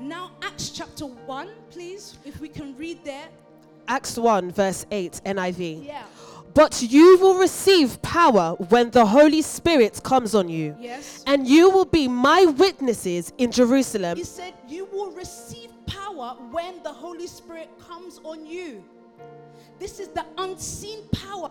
Now, 0.00 0.30
Acts 0.42 0.70
chapter 0.70 1.06
1, 1.06 1.48
please, 1.70 2.18
if 2.24 2.40
we 2.40 2.48
can 2.48 2.76
read 2.76 3.04
there. 3.04 3.28
Acts 3.88 4.16
1, 4.16 4.52
verse 4.52 4.86
8, 4.90 5.20
NIV. 5.26 5.86
Yeah. 5.86 6.04
But 6.54 6.82
you 6.82 7.18
will 7.18 7.38
receive 7.38 8.00
power 8.02 8.56
when 8.68 8.90
the 8.90 9.04
Holy 9.04 9.42
Spirit 9.42 10.00
comes 10.02 10.34
on 10.34 10.48
you. 10.48 10.76
Yes. 10.80 11.22
And 11.26 11.46
you 11.46 11.70
will 11.70 11.84
be 11.84 12.08
my 12.08 12.44
witnesses 12.44 13.32
in 13.38 13.52
Jerusalem. 13.52 14.16
He 14.16 14.24
said, 14.24 14.54
You 14.68 14.86
will 14.86 15.12
receive 15.12 15.70
power 15.86 16.36
when 16.50 16.82
the 16.82 16.92
Holy 16.92 17.26
Spirit 17.26 17.68
comes 17.78 18.20
on 18.24 18.46
you. 18.46 18.82
This 19.78 20.00
is 20.00 20.08
the 20.08 20.26
unseen 20.38 21.08
power. 21.12 21.50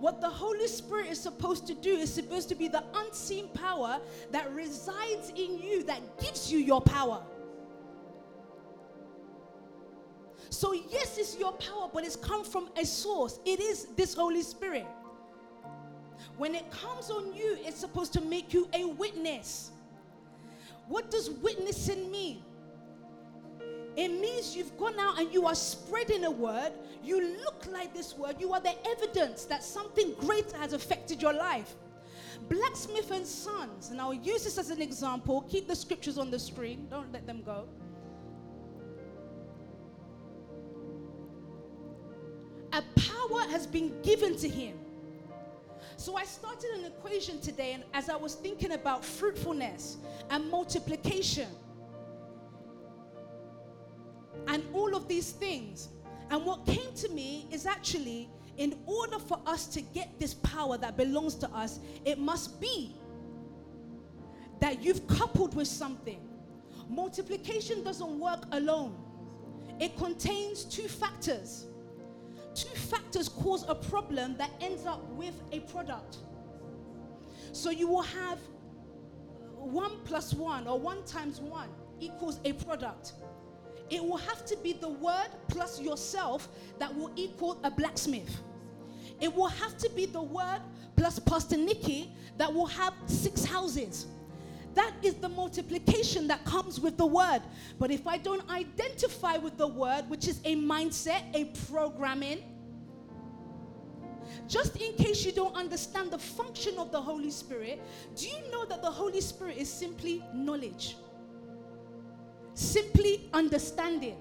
What 0.00 0.22
the 0.22 0.30
Holy 0.30 0.66
Spirit 0.66 1.10
is 1.10 1.20
supposed 1.20 1.66
to 1.66 1.74
do 1.74 1.90
is 1.90 2.12
supposed 2.12 2.48
to 2.48 2.54
be 2.54 2.68
the 2.68 2.82
unseen 2.94 3.48
power 3.48 4.00
that 4.30 4.50
resides 4.54 5.28
in 5.36 5.58
you, 5.58 5.82
that 5.84 6.00
gives 6.18 6.50
you 6.50 6.58
your 6.58 6.80
power. 6.80 7.22
So, 10.48 10.72
yes, 10.72 11.18
it's 11.18 11.38
your 11.38 11.52
power, 11.52 11.90
but 11.92 12.04
it's 12.04 12.16
come 12.16 12.44
from 12.44 12.70
a 12.76 12.84
source. 12.86 13.40
It 13.44 13.60
is 13.60 13.88
this 13.94 14.14
Holy 14.14 14.42
Spirit. 14.42 14.86
When 16.38 16.54
it 16.54 16.70
comes 16.70 17.10
on 17.10 17.34
you, 17.34 17.58
it's 17.60 17.78
supposed 17.78 18.14
to 18.14 18.22
make 18.22 18.54
you 18.54 18.68
a 18.72 18.86
witness. 18.86 19.70
What 20.88 21.10
does 21.10 21.28
witnessing 21.28 22.10
mean? 22.10 22.42
It 23.96 24.08
means 24.08 24.56
you've 24.56 24.76
gone 24.78 24.98
out 24.98 25.18
and 25.18 25.32
you 25.32 25.46
are 25.46 25.54
spreading 25.54 26.24
a 26.24 26.30
word. 26.30 26.72
You 27.02 27.38
look 27.38 27.66
like 27.70 27.92
this 27.94 28.16
word. 28.16 28.36
You 28.38 28.52
are 28.52 28.60
the 28.60 28.74
evidence 28.88 29.44
that 29.46 29.64
something 29.64 30.14
great 30.14 30.52
has 30.52 30.72
affected 30.72 31.20
your 31.20 31.32
life. 31.32 31.74
Blacksmith 32.48 33.10
and 33.10 33.26
Sons, 33.26 33.90
and 33.90 34.00
I'll 34.00 34.14
use 34.14 34.44
this 34.44 34.58
as 34.58 34.70
an 34.70 34.80
example. 34.80 35.42
Keep 35.48 35.68
the 35.68 35.76
scriptures 35.76 36.18
on 36.18 36.30
the 36.30 36.38
screen, 36.38 36.86
don't 36.90 37.12
let 37.12 37.26
them 37.26 37.42
go. 37.42 37.68
A 42.72 42.82
power 42.96 43.42
has 43.50 43.66
been 43.66 44.00
given 44.02 44.36
to 44.36 44.48
him. 44.48 44.78
So 45.96 46.16
I 46.16 46.24
started 46.24 46.70
an 46.78 46.86
equation 46.86 47.40
today, 47.40 47.72
and 47.72 47.84
as 47.92 48.08
I 48.08 48.16
was 48.16 48.34
thinking 48.34 48.72
about 48.72 49.04
fruitfulness 49.04 49.98
and 50.30 50.50
multiplication, 50.50 51.48
these 55.10 55.32
things. 55.32 55.88
And 56.30 56.46
what 56.46 56.64
came 56.64 56.94
to 56.94 57.08
me 57.10 57.46
is 57.50 57.66
actually, 57.66 58.30
in 58.56 58.74
order 58.86 59.18
for 59.18 59.40
us 59.44 59.66
to 59.66 59.80
get 59.80 60.18
this 60.18 60.34
power 60.34 60.78
that 60.78 60.96
belongs 60.96 61.34
to 61.36 61.50
us, 61.50 61.80
it 62.04 62.18
must 62.18 62.60
be 62.60 62.96
that 64.60 64.82
you've 64.82 65.06
coupled 65.08 65.54
with 65.54 65.66
something. 65.66 66.20
Multiplication 66.88 67.82
doesn't 67.82 68.18
work 68.18 68.44
alone, 68.52 68.96
it 69.80 69.96
contains 69.98 70.64
two 70.64 70.88
factors. 70.88 71.66
Two 72.52 72.74
factors 72.74 73.28
cause 73.28 73.64
a 73.68 73.74
problem 73.76 74.36
that 74.36 74.50
ends 74.60 74.84
up 74.84 75.02
with 75.10 75.40
a 75.52 75.60
product. 75.60 76.18
So 77.52 77.70
you 77.70 77.86
will 77.86 78.02
have 78.02 78.38
one 79.54 79.92
plus 80.04 80.34
one 80.34 80.66
or 80.66 80.78
one 80.78 81.04
times 81.04 81.40
one 81.40 81.68
equals 82.00 82.40
a 82.44 82.52
product 82.54 83.12
it 83.90 84.02
will 84.02 84.16
have 84.16 84.44
to 84.46 84.56
be 84.62 84.72
the 84.72 84.88
word 84.88 85.28
plus 85.48 85.80
yourself 85.80 86.48
that 86.78 86.94
will 86.96 87.10
equal 87.16 87.58
a 87.64 87.70
blacksmith. 87.70 88.40
It 89.20 89.34
will 89.34 89.48
have 89.48 89.76
to 89.78 89.90
be 89.90 90.06
the 90.06 90.22
word 90.22 90.60
plus 90.96 91.18
Pastor 91.18 91.56
Nikki 91.56 92.12
that 92.38 92.52
will 92.52 92.66
have 92.66 92.94
six 93.06 93.44
houses. 93.44 94.06
That 94.74 94.92
is 95.02 95.14
the 95.14 95.28
multiplication 95.28 96.28
that 96.28 96.44
comes 96.44 96.80
with 96.80 96.96
the 96.96 97.06
word. 97.06 97.42
But 97.78 97.90
if 97.90 98.06
I 98.06 98.18
don't 98.18 98.48
identify 98.48 99.36
with 99.36 99.58
the 99.58 99.66
word, 99.66 100.08
which 100.08 100.28
is 100.28 100.40
a 100.44 100.54
mindset, 100.54 101.22
a 101.34 101.46
programming, 101.66 102.44
just 104.46 104.76
in 104.76 104.94
case 104.94 105.24
you 105.24 105.32
don't 105.32 105.54
understand 105.56 106.12
the 106.12 106.18
function 106.18 106.78
of 106.78 106.92
the 106.92 107.00
Holy 107.00 107.30
Spirit, 107.30 107.82
do 108.14 108.28
you 108.28 108.38
know 108.52 108.64
that 108.66 108.80
the 108.80 108.90
Holy 108.90 109.20
Spirit 109.20 109.56
is 109.56 109.70
simply 109.70 110.22
knowledge? 110.32 110.96
Simply 112.60 113.28
understanding. 113.32 114.16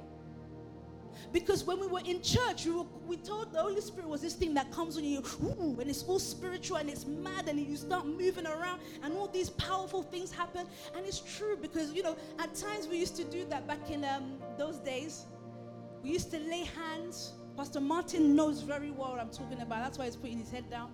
Because 1.31 1.63
when 1.63 1.79
we 1.79 1.87
were 1.87 1.99
in 2.05 2.21
church, 2.21 2.65
we, 2.65 2.71
were, 2.71 2.85
we 3.05 3.17
told 3.17 3.51
the 3.51 3.59
Holy 3.59 3.81
Spirit 3.81 4.07
was 4.07 4.21
this 4.21 4.33
thing 4.33 4.53
that 4.53 4.71
comes 4.71 4.97
on 4.97 5.03
you, 5.03 5.21
ooh, 5.43 5.77
and 5.79 5.89
it's 5.89 6.03
all 6.03 6.19
spiritual 6.19 6.77
and 6.77 6.89
it's 6.89 7.05
mad, 7.05 7.47
and 7.49 7.59
you 7.59 7.75
start 7.75 8.07
moving 8.07 8.47
around, 8.47 8.79
and 9.03 9.13
all 9.13 9.27
these 9.27 9.49
powerful 9.51 10.01
things 10.01 10.31
happen. 10.31 10.65
And 10.95 11.05
it's 11.05 11.19
true 11.19 11.57
because, 11.61 11.91
you 11.91 12.01
know, 12.01 12.15
at 12.39 12.55
times 12.55 12.87
we 12.87 12.97
used 12.97 13.15
to 13.17 13.23
do 13.25 13.45
that 13.49 13.67
back 13.67 13.91
in 13.91 14.05
um, 14.05 14.37
those 14.57 14.77
days. 14.77 15.25
We 16.01 16.11
used 16.11 16.31
to 16.31 16.39
lay 16.39 16.63
hands 16.63 17.33
Pastor 17.59 17.81
Martin 17.81 18.37
knows 18.37 18.61
very 18.61 18.89
well 18.89 19.11
what 19.11 19.19
I'm 19.19 19.29
talking 19.31 19.59
about. 19.59 19.83
That's 19.83 19.97
why 19.97 20.05
he's 20.05 20.15
putting 20.15 20.39
his 20.39 20.49
head 20.49 20.69
down. 20.69 20.91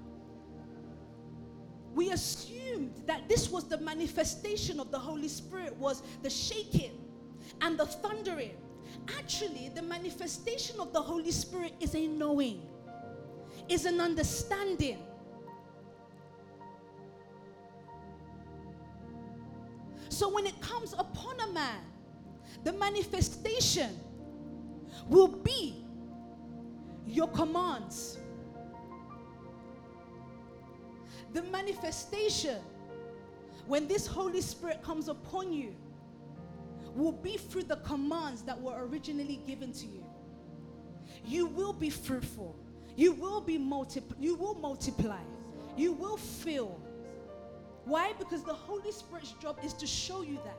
We 1.94 2.10
assumed 2.10 3.04
that 3.06 3.30
this 3.30 3.52
was 3.52 3.66
the 3.66 3.78
manifestation 3.78 4.80
of 4.80 4.90
the 4.90 4.98
Holy 4.98 5.28
Spirit 5.28 5.76
was 5.78 6.02
the 6.24 6.30
shaking 6.32 7.05
and 7.62 7.78
the 7.78 7.86
thundering. 7.86 8.52
Actually, 9.18 9.70
the 9.76 9.82
manifestation 9.82 10.80
of 10.80 10.94
the 10.94 11.02
Holy 11.02 11.32
Spirit 11.32 11.74
is 11.80 11.96
a 11.96 12.08
knowing, 12.08 12.62
is 13.70 13.86
an 13.86 14.00
understanding. 14.00 15.00
So 20.10 20.34
when 20.34 20.46
it 20.46 20.60
comes 20.62 20.94
upon 20.94 21.40
a 21.42 21.48
man, 21.48 21.82
the 22.64 22.74
manifestation 22.74 24.00
will 25.08 25.28
be 25.28 25.86
your 27.06 27.28
commands. 27.28 28.18
The 31.34 31.44
manifestation, 31.44 32.60
when 33.68 33.88
this 33.88 34.08
Holy 34.08 34.42
Spirit 34.42 34.82
comes 34.82 35.10
upon 35.10 35.52
you, 35.52 35.76
will 36.96 37.12
be 37.12 37.38
through 37.38 37.64
the 37.64 37.78
commands 37.78 38.42
that 38.44 38.60
were 38.60 38.86
originally 38.86 39.42
given 39.46 39.72
to 39.74 39.86
you. 39.86 40.04
You 41.26 41.48
will 41.48 41.74
be 41.74 41.90
fruitful. 41.90 42.56
You 42.96 43.12
will 43.12 43.42
be 43.42 43.58
multi- 43.58 44.04
you 44.20 44.36
will 44.36 44.56
multiply. 44.56 45.22
You 45.76 45.92
will 45.92 46.18
fill. 46.18 46.80
Why? 47.84 48.14
Because 48.18 48.44
the 48.44 48.54
Holy 48.54 48.92
Spirit's 48.92 49.34
job 49.34 49.60
is 49.64 49.74
to 49.74 49.86
show 49.86 50.22
you 50.22 50.40
that. 50.46 50.58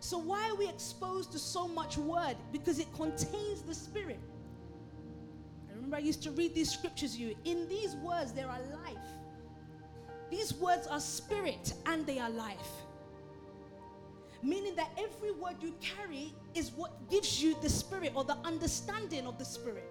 So 0.00 0.18
why 0.18 0.48
are 0.48 0.54
we 0.54 0.68
exposed 0.68 1.32
to 1.32 1.38
so 1.38 1.66
much 1.66 1.98
word? 1.98 2.36
Because 2.52 2.78
it 2.78 2.86
contains 2.94 3.62
the 3.62 3.74
Spirit. 3.74 4.20
I 5.68 5.74
remember 5.74 5.96
I 5.96 6.00
used 6.00 6.22
to 6.22 6.30
read 6.30 6.54
these 6.54 6.70
scriptures 6.70 7.16
you. 7.16 7.34
In 7.44 7.68
these 7.68 7.96
words, 7.96 8.32
there 8.32 8.48
are 8.48 8.60
life. 8.84 8.96
These 10.30 10.54
words 10.54 10.86
are 10.86 11.00
spirit 11.00 11.72
and 11.86 12.06
they 12.06 12.18
are 12.18 12.30
life. 12.30 12.70
Meaning 14.42 14.76
that 14.76 14.90
every 14.98 15.32
word 15.32 15.56
you 15.60 15.74
carry 15.80 16.32
is 16.54 16.70
what 16.72 17.10
gives 17.10 17.42
you 17.42 17.56
the 17.60 17.68
spirit 17.68 18.12
or 18.14 18.24
the 18.24 18.36
understanding 18.44 19.26
of 19.26 19.38
the 19.38 19.44
spirit. 19.44 19.90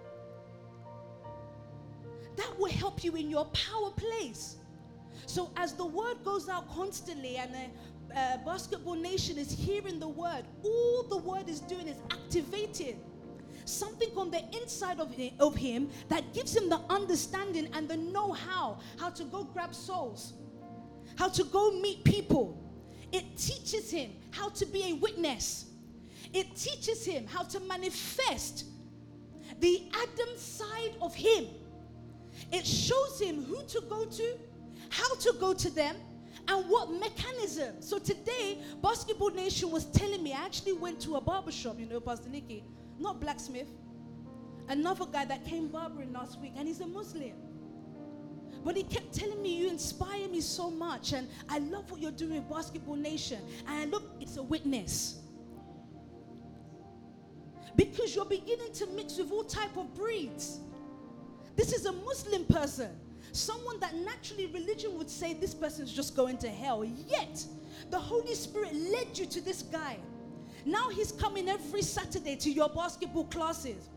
That 2.36 2.58
will 2.58 2.70
help 2.70 3.04
you 3.04 3.14
in 3.16 3.28
your 3.28 3.44
power 3.46 3.90
place. 3.90 4.56
So, 5.26 5.50
as 5.56 5.74
the 5.74 5.84
word 5.84 6.24
goes 6.24 6.48
out 6.48 6.68
constantly 6.70 7.36
and 7.36 7.54
a 8.14 8.40
basketball 8.44 8.94
nation 8.94 9.36
is 9.36 9.50
hearing 9.50 9.98
the 9.98 10.08
word, 10.08 10.44
all 10.62 11.02
the 11.02 11.18
word 11.18 11.48
is 11.48 11.60
doing 11.60 11.88
is 11.88 11.98
activating 12.10 13.00
something 13.68 14.08
on 14.16 14.30
the 14.30 14.42
inside 14.60 14.98
of 14.98 15.14
of 15.40 15.56
him 15.56 15.90
that 16.08 16.32
gives 16.32 16.56
him 16.56 16.68
the 16.68 16.80
understanding 16.88 17.68
and 17.74 17.88
the 17.88 17.96
know 17.96 18.32
how, 18.32 18.78
how 18.98 19.10
to 19.10 19.24
go 19.24 19.44
grab 19.44 19.74
souls, 19.74 20.32
how 21.16 21.28
to 21.28 21.44
go 21.44 21.72
meet 21.80 22.02
people. 22.04 22.56
It 23.12 23.36
teaches 23.36 23.90
him 23.90 24.10
how 24.30 24.50
to 24.50 24.66
be 24.66 24.90
a 24.90 24.94
witness, 24.94 25.66
it 26.32 26.54
teaches 26.56 27.04
him 27.04 27.26
how 27.26 27.42
to 27.44 27.60
manifest 27.60 28.64
the 29.60 29.82
Adam 29.94 30.36
side 30.36 30.94
of 31.00 31.14
him. 31.14 31.46
It 32.52 32.66
shows 32.66 33.20
him 33.20 33.44
who 33.44 33.62
to 33.66 33.82
go 33.88 34.04
to, 34.04 34.38
how 34.90 35.14
to 35.16 35.34
go 35.40 35.54
to 35.54 35.70
them, 35.70 35.96
and 36.46 36.64
what 36.68 36.90
mechanism. 36.92 37.80
So 37.80 37.98
today, 37.98 38.58
Basketball 38.82 39.30
Nation 39.30 39.70
was 39.70 39.86
telling 39.86 40.22
me, 40.22 40.32
I 40.32 40.44
actually 40.44 40.74
went 40.74 41.00
to 41.00 41.16
a 41.16 41.20
barber 41.20 41.50
shop, 41.50 41.78
you 41.78 41.86
know, 41.86 42.00
Pastor 42.00 42.28
Nikki, 42.28 42.64
not 42.98 43.20
blacksmith, 43.20 43.68
another 44.68 45.06
guy 45.06 45.24
that 45.24 45.44
came 45.44 45.68
barbering 45.68 46.12
last 46.12 46.40
week, 46.40 46.52
and 46.56 46.68
he's 46.68 46.80
a 46.80 46.86
Muslim. 46.86 47.32
But 48.64 48.76
he 48.76 48.82
kept 48.82 49.12
telling 49.12 49.40
me, 49.42 49.56
You 49.56 49.68
inspire 49.68 50.28
me 50.28 50.40
so 50.40 50.70
much, 50.70 51.12
and 51.12 51.28
I 51.48 51.58
love 51.58 51.90
what 51.90 52.00
you're 52.00 52.10
doing 52.10 52.34
with 52.34 52.48
Basketball 52.48 52.96
Nation. 52.96 53.40
And 53.66 53.80
I 53.80 53.84
look, 53.86 54.04
it's 54.20 54.36
a 54.36 54.42
witness. 54.42 55.20
Because 57.76 58.14
you're 58.14 58.24
beginning 58.24 58.72
to 58.74 58.86
mix 58.88 59.18
with 59.18 59.30
all 59.30 59.44
type 59.44 59.76
of 59.76 59.94
breeds. 59.94 60.58
This 61.54 61.72
is 61.72 61.86
a 61.86 61.92
Muslim 61.92 62.44
person. 62.44 62.90
Someone 63.32 63.78
that 63.80 63.94
naturally 63.94 64.46
religion 64.46 64.96
would 64.98 65.10
say 65.10 65.34
this 65.34 65.54
person's 65.54 65.92
just 65.92 66.16
going 66.16 66.38
to 66.38 66.48
hell. 66.48 66.84
Yet, 66.84 67.44
the 67.90 67.98
Holy 67.98 68.34
Spirit 68.34 68.74
led 68.74 69.18
you 69.18 69.26
to 69.26 69.40
this 69.40 69.62
guy. 69.62 69.96
Now 70.64 70.88
he's 70.88 71.12
coming 71.12 71.48
every 71.48 71.82
Saturday 71.82 72.36
to 72.36 72.50
your 72.50 72.68
basketball 72.68 73.24
classes. 73.24 73.88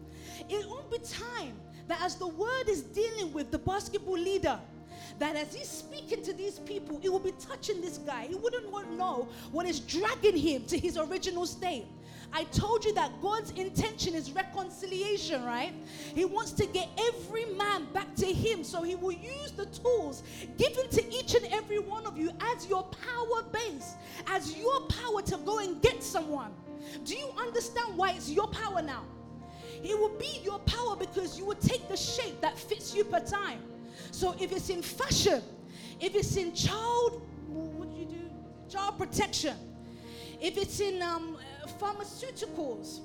It 0.50 0.68
won't 0.68 0.92
be 0.92 1.00
time 1.00 1.60
that 1.92 2.02
as 2.02 2.16
the 2.16 2.28
word 2.28 2.70
is 2.70 2.82
dealing 2.82 3.34
with 3.34 3.52
the 3.52 3.58
basketball 3.58 4.18
leader, 4.18 4.58
that 5.20 5.36
as 5.36 5.54
he's 5.54 5.70
speaking 5.70 6.24
to 6.24 6.34
these 6.34 6.60
people, 6.60 7.00
it 7.04 7.12
will 7.12 7.20
be 7.20 7.34
touching 7.40 7.82
this 7.82 7.98
guy. 7.98 8.28
He 8.28 8.36
wouldn't 8.36 8.72
want 8.72 8.88
to 8.88 8.96
know 8.96 9.28
what 9.52 9.66
is 9.66 9.80
dragging 9.82 10.38
him 10.38 10.66
to 10.66 10.78
his 10.78 10.98
original 10.98 11.46
state. 11.46 11.86
I 12.34 12.46
told 12.46 12.86
you 12.86 12.94
that 12.94 13.22
God's 13.22 13.52
intention 13.52 14.16
is 14.16 14.32
reconciliation, 14.32 15.44
right? 15.44 15.74
He 16.16 16.24
wants 16.24 16.54
to 16.54 16.66
get 16.66 16.88
every 16.98 17.44
man 17.46 17.88
back 17.94 18.16
to 18.16 18.26
Him. 18.26 18.64
So 18.64 18.84
He 18.84 18.96
will 18.96 19.12
use 19.12 19.52
the 19.52 19.66
tools 19.66 20.24
given 20.58 20.88
to 20.92 21.14
each 21.14 21.36
and 21.36 21.46
every 21.52 21.80
one 21.80 22.06
of 22.06 22.18
you 22.18 22.32
as 22.56 22.68
your 22.68 22.84
power 22.84 23.44
base, 23.52 23.96
as 24.28 24.58
your 24.58 24.80
power 24.82 25.22
to 25.24 25.38
go 25.40 25.60
and 25.60 25.82
get 25.82 26.02
someone. 26.02 26.52
Do 27.04 27.16
you 27.16 27.28
understand 27.38 27.98
why 27.98 28.12
it's 28.12 28.30
your 28.30 28.48
power 28.48 28.82
now? 28.82 29.04
It 29.84 29.98
will 29.98 30.18
be 30.18 30.40
your 30.44 30.60
power 30.60 30.96
because 30.96 31.38
you 31.38 31.46
will 31.46 31.56
take 31.56 31.88
the 31.88 31.98
shape 31.98 32.40
that 32.42 32.58
fits 32.58 32.94
you 32.96 33.04
per 33.04 33.20
time. 33.20 33.60
So 34.12 34.36
if 34.40 34.52
it's 34.52 34.70
in 34.70 34.82
fashion, 34.82 35.42
if 36.00 36.16
it's 36.16 36.36
in 36.36 36.54
child, 36.54 37.22
what 37.48 37.92
do 37.92 38.00
you 38.00 38.06
do? 38.06 38.30
Child 38.70 38.98
protection. 38.98 39.56
If 40.40 40.58
it's 40.58 40.80
in 40.80 41.02
um, 41.02 41.38
pharmaceuticals, 41.80 43.00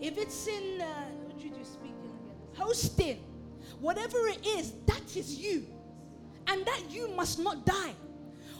if 0.00 0.18
it's 0.18 0.46
in, 0.46 0.80
uh, 0.80 0.86
what 1.24 1.38
do 1.38 1.44
you 1.44 1.54
do 1.54 1.64
speaking 1.64 1.94
again? 1.94 2.36
Hosting, 2.54 3.18
whatever 3.80 4.18
it 4.28 4.44
is, 4.46 4.72
that 4.86 5.16
is 5.16 5.38
you. 5.38 5.66
And 6.46 6.64
that 6.66 6.82
you 6.90 7.08
must 7.08 7.38
not 7.38 7.64
die. 7.64 7.94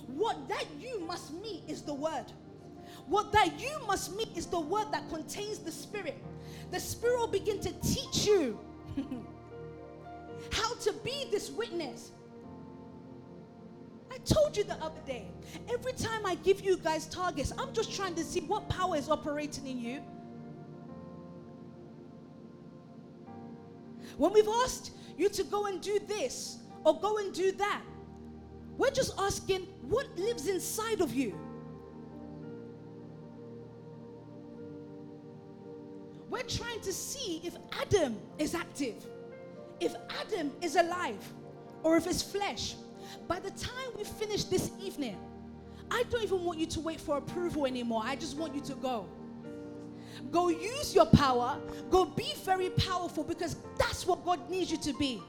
What 0.06 0.48
that 0.48 0.64
you 0.80 1.00
must 1.00 1.34
meet 1.34 1.64
is 1.68 1.82
the 1.82 1.94
word. 1.94 2.24
What 3.06 3.32
that 3.32 3.60
you 3.60 3.72
must 3.86 4.16
meet 4.16 4.28
is 4.36 4.46
the 4.46 4.60
word 4.60 4.86
that 4.92 5.08
contains 5.10 5.58
the 5.58 5.72
spirit. 5.72 6.22
The 6.74 6.80
spirit 6.80 7.20
will 7.20 7.28
begin 7.28 7.60
to 7.60 7.72
teach 7.82 8.26
you 8.26 8.58
how 10.50 10.74
to 10.74 10.92
be 11.04 11.28
this 11.30 11.48
witness. 11.48 12.10
I 14.10 14.16
told 14.24 14.56
you 14.56 14.64
the 14.64 14.74
other 14.82 15.00
day, 15.06 15.28
every 15.72 15.92
time 15.92 16.26
I 16.26 16.34
give 16.34 16.62
you 16.62 16.76
guys 16.76 17.06
targets, 17.06 17.52
I'm 17.56 17.72
just 17.72 17.94
trying 17.94 18.16
to 18.16 18.24
see 18.24 18.40
what 18.40 18.68
power 18.68 18.96
is 18.96 19.08
operating 19.08 19.68
in 19.68 19.78
you. 19.78 20.00
When 24.16 24.32
we've 24.32 24.48
asked 24.64 24.90
you 25.16 25.28
to 25.28 25.44
go 25.44 25.66
and 25.66 25.80
do 25.80 26.00
this 26.08 26.58
or 26.82 26.98
go 26.98 27.18
and 27.18 27.32
do 27.32 27.52
that, 27.52 27.82
we're 28.76 28.90
just 28.90 29.12
asking 29.16 29.60
what 29.82 30.08
lives 30.18 30.48
inside 30.48 31.00
of 31.00 31.14
you. 31.14 31.38
We're 36.34 36.42
trying 36.42 36.80
to 36.80 36.92
see 36.92 37.40
if 37.44 37.54
Adam 37.80 38.18
is 38.40 38.56
active, 38.56 39.06
if 39.78 39.94
Adam 40.20 40.50
is 40.60 40.74
alive, 40.74 41.24
or 41.84 41.96
if 41.96 42.08
it's 42.08 42.22
flesh. 42.22 42.74
By 43.28 43.38
the 43.38 43.52
time 43.52 43.92
we 43.96 44.02
finish 44.02 44.42
this 44.42 44.72
evening, 44.82 45.16
I 45.92 46.02
don't 46.10 46.24
even 46.24 46.42
want 46.42 46.58
you 46.58 46.66
to 46.66 46.80
wait 46.80 47.00
for 47.00 47.18
approval 47.18 47.66
anymore. 47.66 48.02
I 48.04 48.16
just 48.16 48.36
want 48.36 48.52
you 48.52 48.60
to 48.62 48.74
go. 48.74 49.06
Go 50.32 50.48
use 50.48 50.92
your 50.92 51.06
power. 51.06 51.56
Go 51.88 52.04
be 52.04 52.32
very 52.42 52.70
powerful 52.70 53.22
because 53.22 53.54
that's 53.78 54.04
what 54.04 54.24
God 54.24 54.50
needs 54.50 54.72
you 54.72 54.78
to 54.78 54.92
be. 54.94 55.22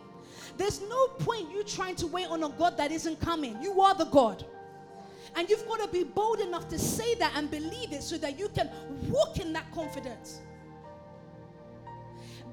There's 0.57 0.81
no 0.81 1.09
point 1.19 1.51
you 1.51 1.63
trying 1.65 1.97
to 1.97 2.07
wait 2.07 2.29
on 2.29 2.41
a 2.41 2.49
God 2.49 2.77
that 2.77 2.91
isn't 2.91 3.21
coming. 3.21 3.61
You 3.61 3.79
are 3.79 3.93
the 3.93 4.05
God. 4.05 4.43
And 5.35 5.47
you've 5.51 5.67
got 5.67 5.81
to 5.81 5.87
be 5.87 6.03
bold 6.03 6.39
enough 6.39 6.67
to 6.69 6.79
say 6.79 7.13
that 7.13 7.33
and 7.35 7.51
believe 7.51 7.93
it 7.93 8.01
so 8.01 8.17
that 8.17 8.39
you 8.39 8.49
can 8.49 8.71
walk 9.07 9.39
in 9.39 9.53
that 9.53 9.71
confidence. 9.71 10.41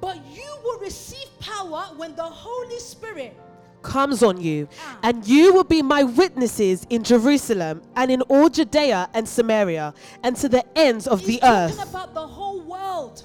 But 0.02 0.16
you 0.26 0.44
will 0.64 0.78
receive 0.80 1.28
power 1.40 1.84
when 1.96 2.14
the 2.16 2.24
Holy 2.24 2.78
Spirit 2.80 3.34
comes 3.82 4.22
on 4.22 4.40
you, 4.40 4.68
Ah. 4.80 4.98
and 5.04 5.26
you 5.26 5.54
will 5.54 5.64
be 5.64 5.80
my 5.82 6.02
witnesses 6.02 6.86
in 6.90 7.02
Jerusalem 7.04 7.82
and 7.96 8.10
in 8.10 8.20
all 8.22 8.48
Judea 8.48 9.08
and 9.14 9.28
Samaria 9.28 9.94
and 10.22 10.36
to 10.36 10.48
the 10.48 10.64
ends 10.78 11.06
of 11.06 11.20
He's 11.20 11.28
the 11.28 11.38
talking 11.38 11.78
earth. 11.78 11.88
about 11.88 12.14
the 12.14 12.26
whole 12.26 12.60
world. 12.60 13.24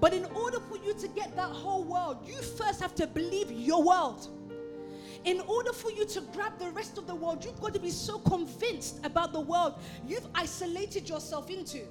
But 0.00 0.12
in 0.12 0.24
order 0.34 0.58
for 0.68 0.76
you 0.84 0.92
to 0.94 1.08
get 1.08 1.34
that 1.36 1.50
whole 1.50 1.84
world, 1.84 2.18
you 2.26 2.34
first 2.42 2.80
have 2.80 2.94
to 2.96 3.06
believe 3.06 3.50
your 3.52 3.82
world. 3.82 4.28
In 5.24 5.40
order 5.42 5.72
for 5.72 5.92
you 5.92 6.04
to 6.06 6.20
grab 6.32 6.58
the 6.58 6.70
rest 6.70 6.98
of 6.98 7.06
the 7.06 7.14
world, 7.14 7.44
you've 7.44 7.60
got 7.60 7.72
to 7.74 7.80
be 7.80 7.90
so 7.90 8.18
convinced 8.18 8.98
about 9.04 9.32
the 9.32 9.40
world 9.40 9.74
you've 10.06 10.26
isolated 10.34 11.08
yourself 11.08 11.48
into. 11.48 11.86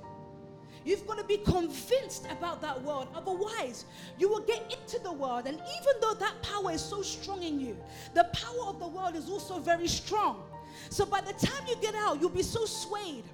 You've 0.83 1.05
got 1.05 1.17
to 1.19 1.23
be 1.23 1.37
convinced 1.37 2.25
about 2.31 2.61
that 2.61 2.81
world. 2.83 3.07
Otherwise, 3.13 3.85
you 4.17 4.27
will 4.27 4.41
get 4.41 4.75
into 4.79 5.01
the 5.03 5.11
world. 5.11 5.45
And 5.45 5.55
even 5.57 5.93
though 6.01 6.15
that 6.15 6.41
power 6.41 6.71
is 6.71 6.81
so 6.81 7.01
strong 7.01 7.43
in 7.43 7.59
you, 7.59 7.77
the 8.13 8.23
power 8.33 8.65
of 8.67 8.79
the 8.79 8.87
world 8.87 9.15
is 9.15 9.29
also 9.29 9.59
very 9.59 9.87
strong. 9.87 10.43
So 10.89 11.05
by 11.05 11.21
the 11.21 11.33
time 11.33 11.67
you 11.67 11.75
get 11.81 11.95
out, 11.95 12.19
you'll 12.19 12.29
be 12.29 12.43
so 12.43 12.65
swayed. 12.65 13.25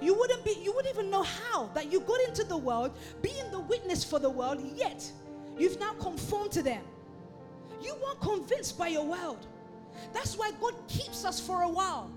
You 0.00 0.14
wouldn't 0.14 0.44
be, 0.44 0.58
you 0.62 0.72
wouldn't 0.72 0.94
even 0.94 1.10
know 1.10 1.22
how 1.22 1.66
that 1.74 1.90
you 1.92 2.00
got 2.00 2.20
into 2.22 2.44
the 2.44 2.56
world, 2.56 2.92
being 3.22 3.50
the 3.50 3.60
witness 3.60 4.04
for 4.04 4.18
the 4.18 4.30
world, 4.30 4.60
yet 4.74 5.10
you've 5.56 5.78
now 5.80 5.92
conformed 5.94 6.52
to 6.52 6.62
them. 6.62 6.82
You 7.82 7.94
weren't 8.02 8.20
convinced 8.20 8.78
by 8.78 8.88
your 8.88 9.04
world. 9.04 9.46
That's 10.12 10.36
why 10.36 10.52
God 10.60 10.74
keeps 10.88 11.24
us 11.24 11.40
for 11.40 11.62
a 11.62 11.68
while. 11.68 12.10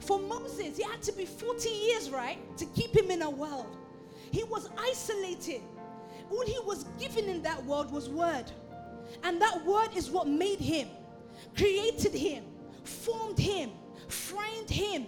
For 0.00 0.18
Moses, 0.18 0.76
he 0.76 0.82
had 0.82 1.02
to 1.02 1.12
be 1.12 1.24
40 1.24 1.68
years, 1.68 2.10
right, 2.10 2.38
to 2.58 2.66
keep 2.66 2.94
him 2.96 3.10
in 3.10 3.22
a 3.22 3.30
world. 3.30 3.77
He 4.30 4.44
was 4.44 4.68
isolated. 4.78 5.62
All 6.30 6.44
he 6.44 6.58
was 6.64 6.84
given 6.98 7.26
in 7.26 7.42
that 7.42 7.64
world 7.64 7.90
was 7.90 8.08
word. 8.08 8.44
And 9.24 9.40
that 9.40 9.64
word 9.64 9.88
is 9.96 10.10
what 10.10 10.28
made 10.28 10.58
him, 10.58 10.88
created 11.56 12.12
him, 12.12 12.44
formed 12.84 13.38
him, 13.38 13.70
framed 14.08 14.68
him. 14.68 15.06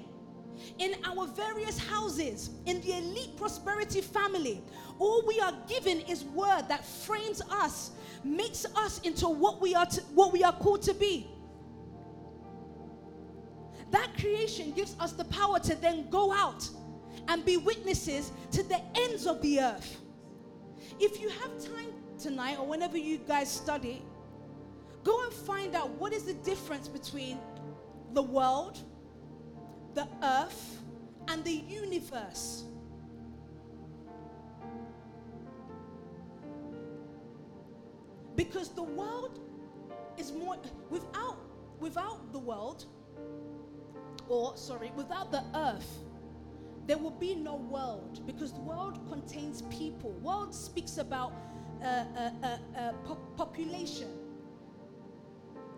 In 0.78 0.94
our 1.04 1.26
various 1.26 1.78
houses, 1.78 2.50
in 2.66 2.80
the 2.82 2.96
elite 2.96 3.36
prosperity 3.36 4.00
family, 4.00 4.62
all 4.98 5.22
we 5.26 5.40
are 5.40 5.54
given 5.68 6.00
is 6.00 6.24
word 6.24 6.64
that 6.68 6.84
frames 6.84 7.42
us, 7.50 7.92
makes 8.24 8.66
us 8.76 9.00
into 9.00 9.28
what 9.28 9.60
we 9.60 9.74
are 9.74 9.86
to, 9.86 10.00
what 10.14 10.32
we 10.32 10.42
are 10.42 10.52
called 10.52 10.82
to 10.82 10.94
be. 10.94 11.26
That 13.90 14.10
creation 14.18 14.72
gives 14.72 14.96
us 15.00 15.12
the 15.12 15.24
power 15.24 15.58
to 15.60 15.74
then 15.74 16.08
go 16.10 16.32
out 16.32 16.68
and 17.28 17.44
be 17.44 17.56
witnesses 17.56 18.32
to 18.52 18.62
the 18.62 18.80
ends 18.94 19.26
of 19.26 19.40
the 19.42 19.60
earth. 19.60 20.00
If 20.98 21.20
you 21.20 21.28
have 21.28 21.64
time 21.64 21.92
tonight 22.18 22.58
or 22.58 22.66
whenever 22.66 22.98
you 22.98 23.18
guys 23.18 23.50
study, 23.50 24.02
go 25.04 25.22
and 25.24 25.32
find 25.32 25.74
out 25.74 25.90
what 25.90 26.12
is 26.12 26.24
the 26.24 26.34
difference 26.34 26.88
between 26.88 27.38
the 28.12 28.22
world, 28.22 28.78
the 29.94 30.06
earth, 30.22 30.82
and 31.28 31.44
the 31.44 31.52
universe. 31.52 32.64
Because 38.36 38.70
the 38.70 38.82
world 38.82 39.40
is 40.16 40.32
more 40.32 40.56
without 40.88 41.38
without 41.78 42.32
the 42.32 42.38
world 42.38 42.84
or 44.28 44.56
sorry, 44.56 44.92
without 44.96 45.32
the 45.32 45.42
earth, 45.54 45.98
there 46.90 46.98
will 46.98 47.12
be 47.12 47.36
no 47.36 47.54
world 47.54 48.20
because 48.26 48.52
the 48.52 48.60
world 48.62 48.98
contains 49.08 49.62
people. 49.70 50.10
World 50.22 50.52
speaks 50.52 50.98
about 50.98 51.32
uh, 51.80 51.86
uh, 51.86 52.30
uh, 52.42 52.56
uh, 52.76 52.92
po- 53.04 53.18
population. 53.36 54.08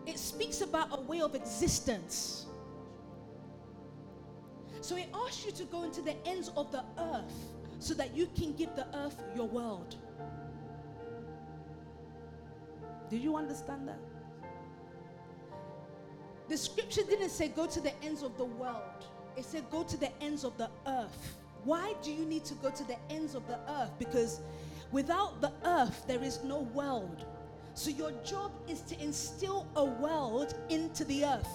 It 0.06 0.18
speaks 0.18 0.62
about 0.62 0.88
a 0.98 1.02
way 1.02 1.20
of 1.20 1.34
existence. 1.34 2.46
So 4.80 4.96
it 4.96 5.08
asks 5.26 5.44
you 5.44 5.52
to 5.52 5.64
go 5.64 5.82
into 5.82 6.00
the 6.00 6.16
ends 6.26 6.50
of 6.56 6.72
the 6.72 6.82
earth 6.98 7.44
so 7.78 7.92
that 7.92 8.16
you 8.16 8.26
can 8.34 8.54
give 8.54 8.74
the 8.74 8.86
earth 8.96 9.22
your 9.36 9.48
world. 9.48 9.96
Do 13.10 13.18
you 13.18 13.36
understand 13.36 13.86
that? 13.86 14.00
The 16.48 16.56
scripture 16.56 17.02
didn't 17.02 17.28
say 17.28 17.48
go 17.48 17.66
to 17.66 17.80
the 17.82 17.92
ends 18.02 18.22
of 18.22 18.38
the 18.38 18.46
world, 18.46 19.04
it 19.36 19.44
said 19.44 19.64
go 19.70 19.82
to 19.84 19.96
the 19.96 20.10
ends 20.22 20.44
of 20.44 20.56
the 20.58 20.70
earth. 20.86 21.36
Why 21.64 21.94
do 22.02 22.12
you 22.12 22.24
need 22.24 22.44
to 22.46 22.54
go 22.54 22.70
to 22.70 22.84
the 22.84 22.96
ends 23.10 23.34
of 23.34 23.46
the 23.46 23.58
earth? 23.70 23.90
Because 23.98 24.40
without 24.90 25.40
the 25.40 25.52
earth, 25.64 26.04
there 26.06 26.22
is 26.22 26.42
no 26.42 26.60
world. 26.74 27.24
So 27.74 27.90
your 27.90 28.12
job 28.24 28.52
is 28.68 28.80
to 28.82 29.00
instill 29.00 29.66
a 29.76 29.84
world 29.84 30.54
into 30.68 31.04
the 31.04 31.24
earth. 31.24 31.48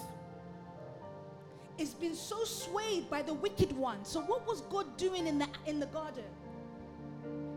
It's 1.78 1.94
been 1.94 2.14
so 2.14 2.42
swayed 2.44 3.08
by 3.08 3.22
the 3.22 3.34
wicked 3.34 3.72
one. 3.72 4.04
So 4.04 4.20
what 4.22 4.46
was 4.46 4.62
God 4.62 4.96
doing 4.96 5.26
in 5.26 5.38
the 5.38 5.48
in 5.66 5.78
the 5.78 5.86
garden? 5.86 6.24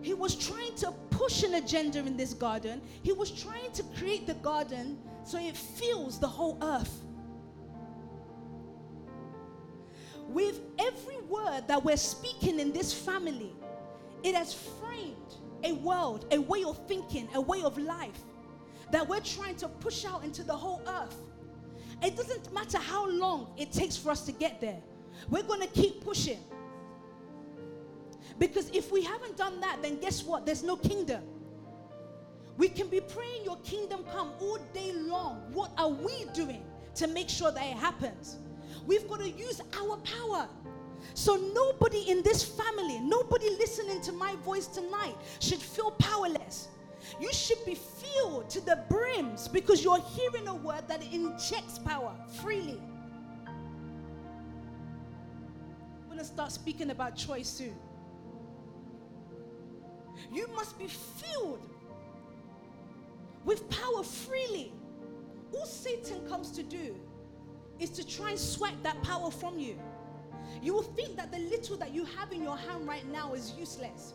He 0.02 0.14
was 0.14 0.36
trying 0.36 0.76
to 0.76 0.92
push 1.10 1.44
an 1.44 1.56
agenda 1.56 2.00
in 2.00 2.18
this 2.18 2.34
garden. 2.34 2.82
He 3.04 3.14
was 3.14 3.32
trying 3.32 3.72
to 3.72 3.84
create 3.98 4.28
the 4.28 4.36
garden 4.36 5.00
so 5.24 5.40
it 5.40 5.56
fills 5.58 6.20
the 6.20 6.28
whole 6.28 6.58
earth. 6.62 7.02
With 10.34 10.62
every 10.80 11.20
word 11.28 11.68
that 11.68 11.84
we're 11.84 11.98
speaking 11.98 12.60
in 12.60 12.72
this 12.72 12.94
family, 12.94 13.54
it 14.24 14.34
has 14.36 14.54
framed 14.54 15.16
a 15.64 15.74
world, 15.74 16.26
a 16.32 16.40
way 16.40 16.64
of 16.64 16.78
thinking, 16.88 17.28
a 17.34 17.42
way 17.42 17.62
of 17.64 17.78
life 17.78 18.20
that 18.92 19.08
we're 19.08 19.20
trying 19.20 19.56
to 19.58 19.68
push 19.68 20.06
out 20.06 20.24
into 20.24 20.44
the 20.44 20.56
whole 20.56 20.82
earth. 20.88 21.18
It 22.02 22.16
doesn't 22.16 22.54
matter 22.54 22.78
how 22.78 23.10
long 23.10 23.54
it 23.58 23.72
takes 23.72 23.98
for 23.98 24.10
us 24.10 24.26
to 24.26 24.32
get 24.32 24.62
there, 24.62 24.82
we're 25.30 25.44
going 25.44 25.62
to 25.62 25.68
keep 25.68 26.04
pushing. 26.04 26.40
Because 28.40 28.70
if 28.70 28.92
we 28.92 29.04
haven't 29.04 29.38
done 29.38 29.60
that, 29.60 29.80
then 29.82 30.00
guess 30.00 30.24
what? 30.24 30.46
There's 30.46 30.64
no 30.64 30.78
kingdom. 30.78 31.24
We 32.58 32.70
can 32.70 32.88
be 32.88 33.02
praying 33.02 33.44
your 33.44 33.58
kingdom 33.58 34.04
come 34.12 34.32
all 34.40 34.58
day 34.74 34.94
long. 34.94 35.52
What 35.54 35.72
are 35.78 35.90
we 35.90 36.26
doing 36.34 36.64
to 36.96 37.08
make 37.08 37.30
sure 37.30 37.52
that 37.52 37.64
it 37.64 37.78
happens? 37.78 38.38
We've 38.86 39.08
got 39.08 39.20
to 39.20 39.30
use 39.30 39.62
our 39.80 39.98
power. 39.98 40.48
So 41.14 41.36
nobody 41.36 42.10
in 42.10 42.22
this 42.24 42.44
family, 42.44 43.00
nobody 43.00 43.50
listening 43.52 44.02
to 44.02 44.12
my 44.12 44.36
voice 44.44 44.68
tonight 44.68 45.16
should 45.40 45.60
feel 45.60 45.92
powerless. 45.92 46.70
You 47.20 47.34
should 47.34 47.64
be 47.66 47.76
filled 47.76 48.50
to 48.52 48.62
the 48.62 48.84
brims 48.90 49.48
because 49.48 49.84
you're 49.84 50.02
hearing 50.02 50.48
a 50.48 50.56
word 50.56 50.88
that 50.88 51.04
injects 51.12 51.80
power 51.80 52.14
freely. 52.42 52.80
I'm 56.02 56.08
going 56.08 56.20
to 56.20 56.26
start 56.26 56.52
speaking 56.52 56.92
about 56.92 57.16
choice 57.16 57.50
soon. 57.50 57.76
You 60.32 60.48
must 60.56 60.78
be 60.78 60.88
filled 60.88 61.68
with 63.44 63.68
power 63.70 64.04
freely. 64.04 64.72
All 65.54 65.66
Satan 65.66 66.28
comes 66.30 66.52
to 66.52 66.64
do 66.64 66.96
is 67.82 67.90
to 67.90 68.08
try 68.08 68.30
and 68.30 68.40
swipe 68.40 68.82
that 68.84 69.02
power 69.04 69.30
from 69.30 69.60
you. 69.60 69.78
You 70.62 70.74
will 70.74 70.84
think 70.84 71.18
that 71.18 71.32
the 71.32 71.40
little 71.40 71.76
that 71.78 71.94
you 71.94 72.06
have 72.06 72.32
in 72.32 72.44
your 72.44 72.56
hand 72.56 72.88
right 72.88 73.06
now 73.12 73.34
is 73.34 73.54
useless. 73.58 74.14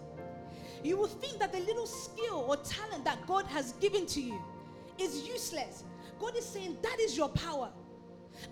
You 0.82 0.96
will 0.96 1.08
think 1.08 1.38
that 1.40 1.52
the 1.52 1.60
little 1.60 1.86
skill 1.86 2.46
or 2.48 2.56
talent 2.58 3.04
that 3.04 3.26
God 3.26 3.44
has 3.46 3.72
given 3.74 4.06
to 4.06 4.20
you 4.20 4.40
is 4.98 5.26
useless. 5.26 5.84
God 6.20 6.36
is 6.36 6.44
saying 6.44 6.76
that 6.82 6.98
is 7.00 7.16
your 7.16 7.28
power. 7.30 7.70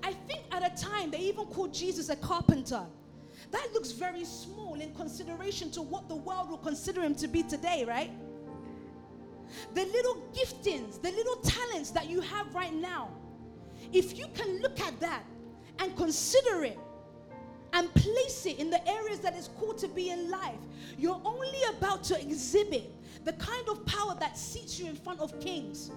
I 0.03 0.12
think 0.12 0.42
at 0.50 0.64
a 0.64 0.83
time 0.83 1.11
they 1.11 1.18
even 1.18 1.46
called 1.46 1.72
Jesus 1.72 2.09
a 2.09 2.16
carpenter. 2.16 2.85
That 3.50 3.68
looks 3.72 3.92
very 3.92 4.24
small 4.24 4.74
in 4.81 4.92
consideration 4.94 5.70
to 5.72 5.83
what 5.83 6.09
the 6.09 6.16
world 6.16 6.50
will 6.50 6.59
consider 6.59 7.03
him 7.03 7.14
to 7.16 7.29
be 7.29 7.42
today, 7.42 7.85
right? 7.87 8.11
The 9.74 9.85
little 9.85 10.16
giftings, 10.33 11.00
the 11.00 11.11
little 11.11 11.37
talents 11.37 11.90
that 11.90 12.09
you 12.09 12.20
have 12.20 12.53
right 12.55 12.74
now, 12.74 13.11
if 13.92 14.18
you 14.18 14.26
can 14.34 14.60
look 14.60 14.80
at 14.80 14.98
that 15.00 15.24
and 15.78 15.96
consider 15.96 16.64
it 16.64 16.78
and 17.72 17.92
place 17.94 18.46
it 18.46 18.58
in 18.58 18.70
the 18.70 18.86
areas 18.88 19.18
that 19.20 19.36
is 19.36 19.48
called 19.58 19.78
to 19.78 19.88
be 19.88 20.10
in 20.10 20.30
life, 20.30 20.58
you're 20.96 21.20
only 21.24 21.58
about 21.76 22.04
to 22.04 22.20
exhibit 22.20 22.90
the 23.24 23.32
kind 23.34 23.68
of 23.68 23.84
power 23.86 24.14
that 24.20 24.38
seats 24.38 24.78
you 24.78 24.86
in 24.86 24.94
front 24.94 25.20
of 25.20 25.38
kings. 25.40 25.90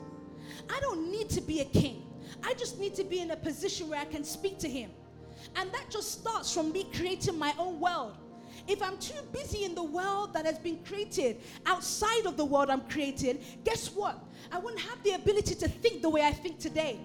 I 0.69 0.80
don't 0.80 1.12
need 1.12 1.30
to 1.30 1.41
be 1.41 1.62
a 1.62 1.65
king. 1.65 2.04
I 2.43 2.54
just 2.54 2.80
need 2.80 2.95
to 2.95 3.04
be 3.04 3.19
in 3.19 3.32
a 3.32 3.38
position 3.38 3.89
where 3.89 4.00
I 4.00 4.06
can 4.06 4.23
speak 4.23 4.58
to 4.60 4.69
him. 4.69 4.91
And 5.56 5.71
that 5.71 5.86
just 5.89 6.12
starts 6.12 6.52
from 6.52 6.71
me 6.71 6.88
creating 6.95 7.38
my 7.38 7.54
own 7.58 7.80
world. 7.80 8.17
If 8.67 8.82
I'm 8.82 8.97
too 8.97 9.19
busy 9.32 9.63
in 9.63 9.76
the 9.76 9.84
world 9.84 10.34
that 10.34 10.45
has 10.45 10.58
been 10.58 10.80
created 10.84 11.38
outside 11.65 12.26
of 12.26 12.38
the 12.38 12.45
world 12.45 12.69
I'm 12.69 12.82
created, 12.82 13.41
guess 13.63 13.89
what? 13.93 14.19
I 14.52 14.60
wouldn't 14.60 14.82
have 14.82 15.02
the 15.04 15.12
ability 15.12 15.56
to 15.56 15.67
think 15.67 16.02
the 16.02 16.10
way 16.10 16.21
I 16.21 16.32
think 16.32 16.60
today. 16.60 17.00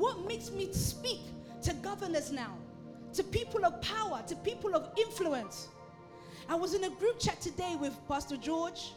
What 0.00 0.24
makes 0.26 0.50
me 0.50 0.72
speak 0.72 1.20
to 1.60 1.74
governors 1.74 2.32
now, 2.32 2.56
to 3.12 3.22
people 3.22 3.66
of 3.66 3.82
power, 3.82 4.22
to 4.28 4.34
people 4.34 4.74
of 4.74 4.88
influence? 4.96 5.68
I 6.48 6.54
was 6.54 6.72
in 6.72 6.84
a 6.84 6.88
group 6.88 7.20
chat 7.20 7.38
today 7.42 7.76
with 7.78 7.94
Pastor 8.08 8.38
George 8.38 8.92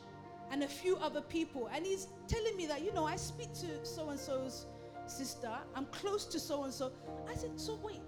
and 0.50 0.64
a 0.64 0.68
few 0.68 0.96
other 0.96 1.20
people, 1.20 1.70
and 1.74 1.86
he's 1.86 2.08
telling 2.30 2.56
me 2.56 2.68
that, 2.68 2.86
you 2.86 2.94
know, 2.94 3.04
I 3.04 3.18
speak 3.18 3.52
to 3.56 3.86
so 3.86 4.12
and 4.12 4.20
so's 4.20 4.66
sister, 5.06 5.52
I'm 5.76 5.88
close 5.88 6.24
to 6.28 6.40
so 6.40 6.64
and 6.64 6.74
so. 6.74 6.94
I 7.30 7.36
said, 7.36 7.60
so 7.60 7.78
wait, 7.84 8.00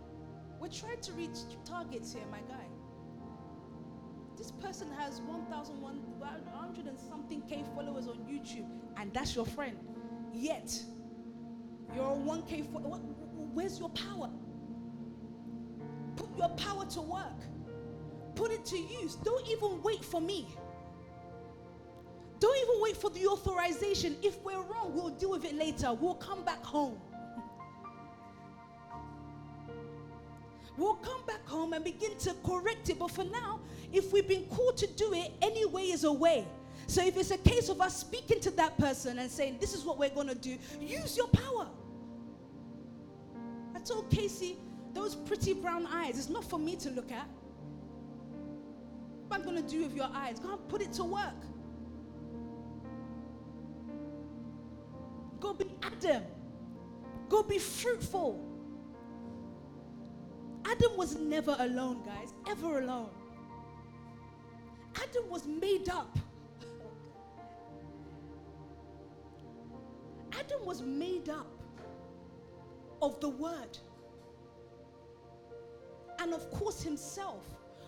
we're 0.62 0.70
trying 0.70 1.02
to 1.02 1.12
reach 1.12 1.40
targets 1.66 2.14
here, 2.14 2.24
my 2.32 2.40
guy. 2.48 2.64
This 4.38 4.52
person 4.52 4.88
has 4.98 5.20
1,100 5.20 6.86
and 6.86 6.98
something 6.98 7.42
K 7.42 7.66
followers 7.76 8.08
on 8.08 8.20
YouTube, 8.20 8.70
and 8.96 9.14
that's 9.14 9.36
your 9.36 9.46
friend. 9.46 9.78
Yet, 10.34 10.82
you're 11.96 12.12
a 12.12 12.16
1K. 12.16 12.72
For, 12.72 12.80
where's 13.54 13.80
your 13.80 13.90
power? 13.90 14.30
Put 16.16 16.30
your 16.38 16.50
power 16.50 16.86
to 16.86 17.02
work. 17.02 17.40
put 18.36 18.52
it 18.52 18.66
to 18.66 18.78
use. 18.78 19.16
Don't 19.16 19.48
even 19.48 19.82
wait 19.82 20.04
for 20.04 20.22
me. 20.22 20.48
Don't 22.40 22.58
even 22.58 22.82
wait 22.82 22.98
for 22.98 23.10
the 23.10 23.28
authorization. 23.28 24.18
If 24.22 24.42
we're 24.44 24.62
wrong, 24.62 24.92
we'll 24.94 25.10
deal 25.12 25.32
with 25.32 25.46
it 25.46 25.56
later. 25.56 25.94
We'll 25.94 26.16
come 26.16 26.44
back 26.44 26.64
home. 26.64 27.00
We'll 30.78 30.96
come 30.96 31.26
back 31.26 31.46
home 31.48 31.74
and 31.74 31.84
begin 31.84 32.18
to 32.20 32.36
correct 32.44 32.90
it. 32.90 33.00
But 33.00 33.12
for 33.12 33.24
now, 33.24 33.62
if 33.94 34.12
we've 34.12 34.28
been 34.28 34.46
called 34.46 34.78
to 34.78 34.88
do 34.88 35.14
it, 35.14 35.32
any 35.42 35.66
way 35.66 35.84
is 35.84 36.04
a 36.04 36.12
way. 36.12 36.46
So 36.88 37.04
if 37.04 37.18
it's 37.18 37.32
a 37.32 37.38
case 37.38 37.70
of 37.70 37.80
us 37.82 37.98
speaking 37.98 38.42
to 38.42 38.52
that 38.52 38.78
person 38.78 39.20
and 39.20 39.32
saying, 39.32 39.58
This 39.62 39.74
is 39.74 39.86
what 39.86 39.98
we're 39.98 40.10
going 40.10 40.28
to 40.28 40.36
do, 40.36 40.58
use 40.82 41.16
your 41.16 41.28
power. 41.30 41.68
I 43.86 43.88
told 43.88 44.10
Casey, 44.10 44.58
those 44.96 45.14
pretty 45.14 45.54
brown 45.54 45.86
eyes, 45.86 46.18
it's 46.18 46.30
not 46.30 46.44
for 46.44 46.58
me 46.58 46.76
to 46.78 46.90
look 46.90 47.12
at. 47.12 47.28
What 49.28 49.40
I'm 49.40 49.46
going 49.46 49.64
to 49.64 49.70
do 49.70 49.84
with 49.84 49.96
your 49.96 50.10
eyes? 50.12 50.40
Go 50.40 50.54
and 50.54 50.68
put 50.68 50.82
it 50.82 50.92
to 50.94 51.04
work. 51.04 51.36
Go 55.40 55.54
be 55.54 55.66
Adam. 55.84 56.24
Go 57.30 57.44
be 57.44 57.60
fruitful. 57.60 58.44
Adam 60.66 60.98
was 60.98 61.16
never 61.18 61.56
alone, 61.60 62.02
guys, 62.04 62.34
ever 62.50 62.80
alone. 62.80 63.12
Adam 64.96 65.30
was 65.30 65.46
made 65.46 65.90
up. 65.90 66.18
Adam 70.32 70.66
was 70.66 70.82
made 70.82 71.30
up 71.30 71.55
of 73.02 73.20
the 73.20 73.30
word 73.30 73.78
and 76.20 76.34
of 76.34 76.50
course 76.52 76.82
himself, 76.82 77.44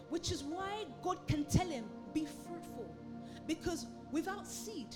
which 0.09 0.31
is 0.31 0.43
why 0.43 0.85
God 1.01 1.27
can 1.27 1.45
tell 1.45 1.67
him, 1.67 1.85
Be 2.13 2.25
fruitful. 2.45 2.95
Because 3.47 3.87
without 4.11 4.47
seed, 4.47 4.95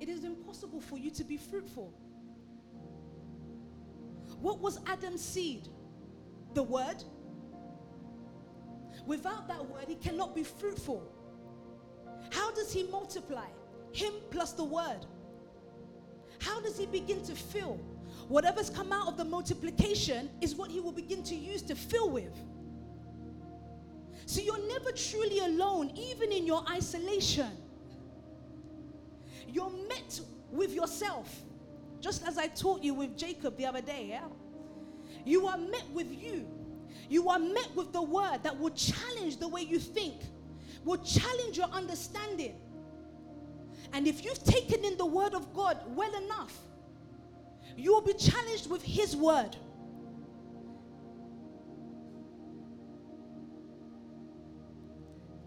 it 0.00 0.08
is 0.08 0.24
impossible 0.24 0.80
for 0.80 0.98
you 0.98 1.10
to 1.10 1.24
be 1.24 1.36
fruitful. 1.36 1.92
What 4.40 4.58
was 4.58 4.80
Adam's 4.86 5.22
seed? 5.22 5.68
The 6.54 6.62
word. 6.62 7.02
Without 9.06 9.48
that 9.48 9.64
word, 9.68 9.84
he 9.86 9.96
cannot 9.96 10.34
be 10.34 10.42
fruitful. 10.42 11.02
How 12.30 12.50
does 12.52 12.72
he 12.72 12.84
multiply? 12.84 13.46
Him 13.92 14.12
plus 14.30 14.52
the 14.52 14.64
word. 14.64 15.06
How 16.40 16.60
does 16.60 16.78
he 16.78 16.86
begin 16.86 17.22
to 17.24 17.34
fill? 17.34 17.78
Whatever's 18.28 18.70
come 18.70 18.92
out 18.92 19.08
of 19.08 19.16
the 19.16 19.24
multiplication 19.24 20.30
is 20.40 20.54
what 20.54 20.70
he 20.70 20.80
will 20.80 20.92
begin 20.92 21.22
to 21.24 21.34
use 21.34 21.62
to 21.62 21.74
fill 21.74 22.10
with. 22.10 22.34
So 24.26 24.40
you're 24.40 24.66
never 24.68 24.90
truly 24.92 25.40
alone, 25.40 25.92
even 25.94 26.32
in 26.32 26.46
your 26.46 26.64
isolation. 26.70 27.50
You're 29.46 29.72
met 29.88 30.20
with 30.50 30.72
yourself, 30.72 31.42
just 32.00 32.26
as 32.26 32.38
I 32.38 32.46
taught 32.46 32.82
you 32.82 32.94
with 32.94 33.16
Jacob 33.16 33.56
the 33.56 33.66
other 33.66 33.82
day. 33.82 34.06
Yeah? 34.08 34.24
You 35.24 35.46
are 35.46 35.58
met 35.58 35.88
with 35.92 36.10
you. 36.10 36.48
You 37.08 37.28
are 37.28 37.38
met 37.38 37.68
with 37.74 37.92
the 37.92 38.02
word 38.02 38.38
that 38.42 38.58
will 38.58 38.70
challenge 38.70 39.36
the 39.36 39.48
way 39.48 39.60
you 39.60 39.78
think, 39.78 40.14
will 40.84 41.02
challenge 41.04 41.58
your 41.58 41.68
understanding. 41.68 42.54
And 43.92 44.06
if 44.06 44.24
you've 44.24 44.42
taken 44.42 44.84
in 44.84 44.96
the 44.96 45.06
word 45.06 45.34
of 45.34 45.52
God 45.54 45.78
well 45.88 46.14
enough, 46.24 46.58
you 47.76 47.92
will 47.92 48.02
be 48.02 48.14
challenged 48.14 48.70
with 48.70 48.82
his 48.82 49.16
word. 49.16 49.56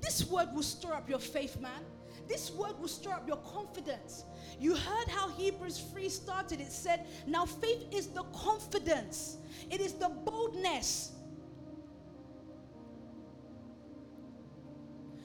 This 0.02 0.26
word 0.30 0.50
will 0.54 0.64
stir 0.64 0.94
up 0.94 1.10
your 1.10 1.20
faith, 1.20 1.60
man. 1.60 1.84
This 2.28 2.52
word 2.52 2.80
will 2.80 2.88
stir 2.88 3.12
up 3.12 3.28
your 3.28 3.38
confidence. 3.38 4.26
You 4.60 4.76
heard 4.76 5.08
how 5.08 5.30
Hebrews 5.30 5.86
3 5.92 6.10
started. 6.10 6.60
It 6.60 6.72
said, 6.72 7.06
Now 7.26 7.46
faith 7.46 7.86
is 7.94 8.08
the 8.08 8.24
confidence, 8.24 9.38
it 9.70 9.80
is 9.80 9.94
the 9.94 10.10
boldness. 10.10 11.14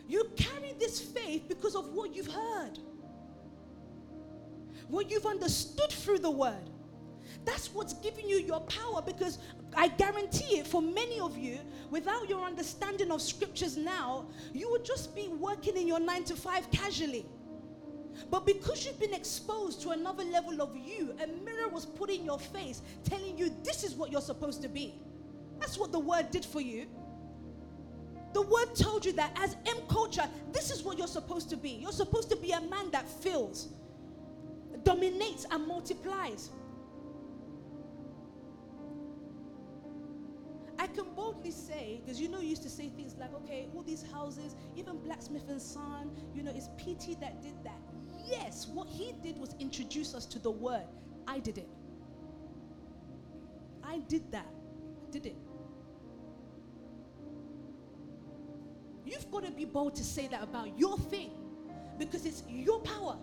You 0.06 0.30
carry 0.36 0.74
this 0.78 1.00
faith 1.00 1.48
because 1.48 1.74
of 1.74 1.94
what 1.94 2.14
you've 2.14 2.26
heard, 2.26 2.78
what 4.88 5.10
you've 5.10 5.24
understood 5.24 5.90
through 5.90 6.18
the 6.18 6.30
word. 6.30 6.71
That's 7.44 7.72
what's 7.74 7.94
giving 7.94 8.28
you 8.28 8.36
your 8.36 8.60
power 8.60 9.02
because 9.02 9.38
I 9.74 9.88
guarantee 9.88 10.58
it 10.58 10.66
for 10.66 10.80
many 10.80 11.18
of 11.18 11.36
you, 11.36 11.58
without 11.90 12.28
your 12.28 12.44
understanding 12.44 13.10
of 13.10 13.20
scriptures 13.20 13.76
now, 13.76 14.26
you 14.52 14.70
would 14.70 14.84
just 14.84 15.14
be 15.14 15.28
working 15.28 15.76
in 15.76 15.88
your 15.88 16.00
nine 16.00 16.24
to 16.24 16.36
five 16.36 16.70
casually. 16.70 17.26
But 18.30 18.46
because 18.46 18.84
you've 18.84 19.00
been 19.00 19.14
exposed 19.14 19.80
to 19.82 19.90
another 19.90 20.24
level 20.24 20.60
of 20.60 20.76
you, 20.76 21.14
a 21.22 21.26
mirror 21.26 21.68
was 21.68 21.86
put 21.86 22.10
in 22.10 22.24
your 22.24 22.38
face 22.38 22.82
telling 23.04 23.36
you 23.38 23.50
this 23.64 23.84
is 23.84 23.94
what 23.94 24.12
you're 24.12 24.20
supposed 24.20 24.62
to 24.62 24.68
be. 24.68 24.94
That's 25.58 25.78
what 25.78 25.92
the 25.92 25.98
word 25.98 26.30
did 26.30 26.44
for 26.44 26.60
you. 26.60 26.86
The 28.32 28.42
word 28.42 28.74
told 28.74 29.04
you 29.04 29.12
that 29.12 29.36
as 29.36 29.56
M 29.66 29.76
culture, 29.88 30.28
this 30.52 30.70
is 30.70 30.82
what 30.82 30.98
you're 30.98 31.06
supposed 31.06 31.50
to 31.50 31.56
be. 31.56 31.70
You're 31.70 31.92
supposed 31.92 32.30
to 32.30 32.36
be 32.36 32.52
a 32.52 32.60
man 32.60 32.90
that 32.90 33.08
fills, 33.08 33.68
dominates, 34.84 35.46
and 35.50 35.66
multiplies. 35.66 36.50
Can 40.92 41.12
boldly 41.14 41.50
say, 41.50 42.00
because 42.04 42.20
you 42.20 42.28
know, 42.28 42.40
you 42.40 42.48
used 42.48 42.62
to 42.62 42.70
say 42.70 42.88
things 42.88 43.14
like, 43.18 43.34
okay, 43.34 43.68
all 43.74 43.82
these 43.82 44.04
houses, 44.12 44.54
even 44.76 44.98
Blacksmith 44.98 45.48
and 45.48 45.60
Son, 45.60 46.10
you 46.34 46.42
know, 46.42 46.52
it's 46.54 46.68
PT 46.78 47.20
that 47.20 47.42
did 47.42 47.54
that. 47.64 47.80
Yes, 48.24 48.68
what 48.68 48.88
he 48.88 49.14
did 49.22 49.38
was 49.38 49.54
introduce 49.58 50.14
us 50.14 50.26
to 50.26 50.38
the 50.38 50.50
word. 50.50 50.86
I 51.26 51.38
did 51.38 51.58
it. 51.58 51.68
I 53.82 53.98
did 54.08 54.30
that. 54.32 54.46
Did 55.10 55.26
it. 55.26 55.36
You've 59.04 59.30
got 59.30 59.44
to 59.44 59.50
be 59.50 59.64
bold 59.64 59.94
to 59.96 60.04
say 60.04 60.28
that 60.28 60.42
about 60.42 60.78
your 60.78 60.96
thing 60.98 61.30
because 61.98 62.24
it's 62.24 62.42
your 62.48 62.80
power. 62.80 63.16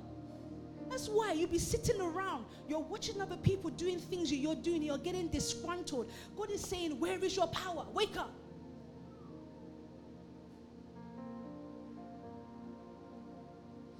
That's 0.89 1.07
why 1.07 1.33
you 1.33 1.45
be 1.45 1.59
sitting 1.59 2.01
around, 2.01 2.45
you're 2.67 2.79
watching 2.79 3.21
other 3.21 3.37
people 3.37 3.69
doing 3.69 3.99
things 3.99 4.31
you're 4.31 4.55
doing, 4.55 4.81
you're 4.81 4.97
getting 4.97 5.27
disgruntled. 5.27 6.09
God 6.35 6.49
is 6.49 6.61
saying, 6.61 6.99
Where 6.99 7.23
is 7.23 7.35
your 7.35 7.47
power? 7.47 7.85
Wake 7.93 8.17
up. 8.17 8.33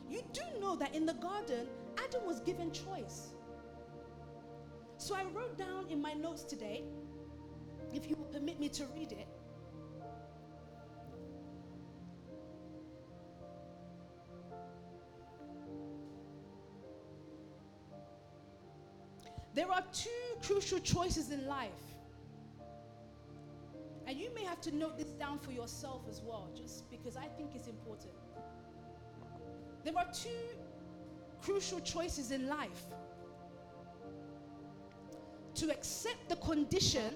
You 0.09 0.23
do 0.33 0.41
know 0.59 0.75
that 0.77 0.95
in 0.95 1.05
the 1.05 1.13
garden, 1.13 1.67
Adam 2.03 2.25
was 2.25 2.39
given 2.39 2.71
choice. 2.71 3.27
So 4.97 5.15
I 5.15 5.23
wrote 5.25 5.57
down 5.57 5.85
in 5.89 6.01
my 6.01 6.13
notes 6.13 6.43
today, 6.43 6.83
if 7.93 8.09
you 8.09 8.15
will 8.15 8.25
permit 8.25 8.59
me 8.59 8.69
to 8.69 8.85
read 8.87 9.11
it. 9.11 9.27
There 19.59 19.69
are 19.69 19.83
two 19.91 20.09
crucial 20.41 20.79
choices 20.79 21.31
in 21.31 21.45
life. 21.45 21.83
And 24.07 24.17
you 24.17 24.33
may 24.33 24.45
have 24.45 24.61
to 24.61 24.73
note 24.73 24.97
this 24.97 25.09
down 25.09 25.37
for 25.37 25.51
yourself 25.51 26.03
as 26.09 26.21
well, 26.21 26.47
just 26.55 26.89
because 26.89 27.17
I 27.17 27.25
think 27.35 27.49
it's 27.55 27.67
important. 27.67 28.13
There 29.83 29.97
are 29.97 30.07
two 30.13 30.29
crucial 31.41 31.81
choices 31.81 32.31
in 32.31 32.47
life 32.47 32.83
to 35.55 35.69
accept 35.71 36.29
the 36.29 36.37
condition 36.37 37.13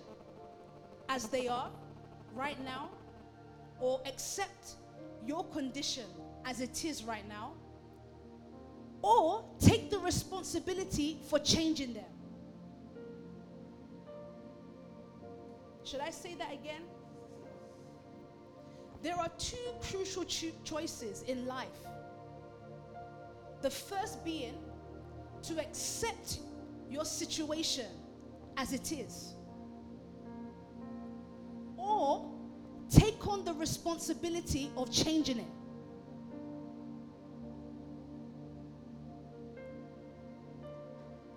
as 1.07 1.27
they 1.27 1.47
are 1.47 1.71
right 2.35 2.61
now, 2.65 2.89
or 3.79 4.01
accept 4.05 4.73
your 5.25 5.45
condition 5.45 6.07
as 6.43 6.59
it 6.59 6.83
is 6.83 7.05
right 7.05 7.25
now, 7.29 7.53
or 9.01 9.45
take 9.61 9.89
the 9.89 9.99
responsibility 9.99 11.19
for 11.29 11.39
changing 11.39 11.93
them. 11.93 12.12
Should 15.83 15.99
I 15.99 16.11
say 16.11 16.35
that 16.35 16.53
again? 16.53 16.81
There 19.01 19.15
are 19.15 19.29
two 19.37 19.57
crucial 19.81 20.23
cho- 20.23 20.47
choices 20.63 21.23
in 21.23 21.45
life. 21.45 21.67
The 23.61 23.69
first 23.69 24.23
being 24.23 24.57
to 25.43 25.59
accept 25.59 26.39
your 26.89 27.03
situation 27.03 27.87
as 28.55 28.71
it 28.71 28.91
is, 28.91 29.35
or 31.75 32.31
take 32.89 33.27
on 33.27 33.43
the 33.43 33.53
responsibility 33.53 34.71
of 34.77 34.91
changing 34.91 35.39
it. 35.39 35.51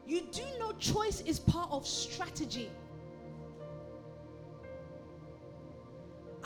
You 0.06 0.20
do 0.30 0.42
know 0.60 0.72
choice 0.78 1.20
is 1.22 1.40
part 1.40 1.70
of 1.72 1.84
strategy. 1.84 2.70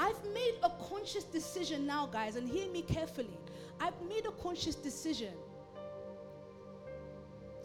I've 0.01 0.25
made 0.33 0.55
a 0.63 0.71
conscious 0.89 1.25
decision 1.25 1.87
now, 1.87 2.07
guys, 2.07 2.37
and 2.37 2.49
hear 2.49 2.71
me 2.71 2.81
carefully. 2.81 3.37
I've 3.79 4.01
made 4.09 4.25
a 4.25 4.31
conscious 4.31 4.75
decision 4.75 5.35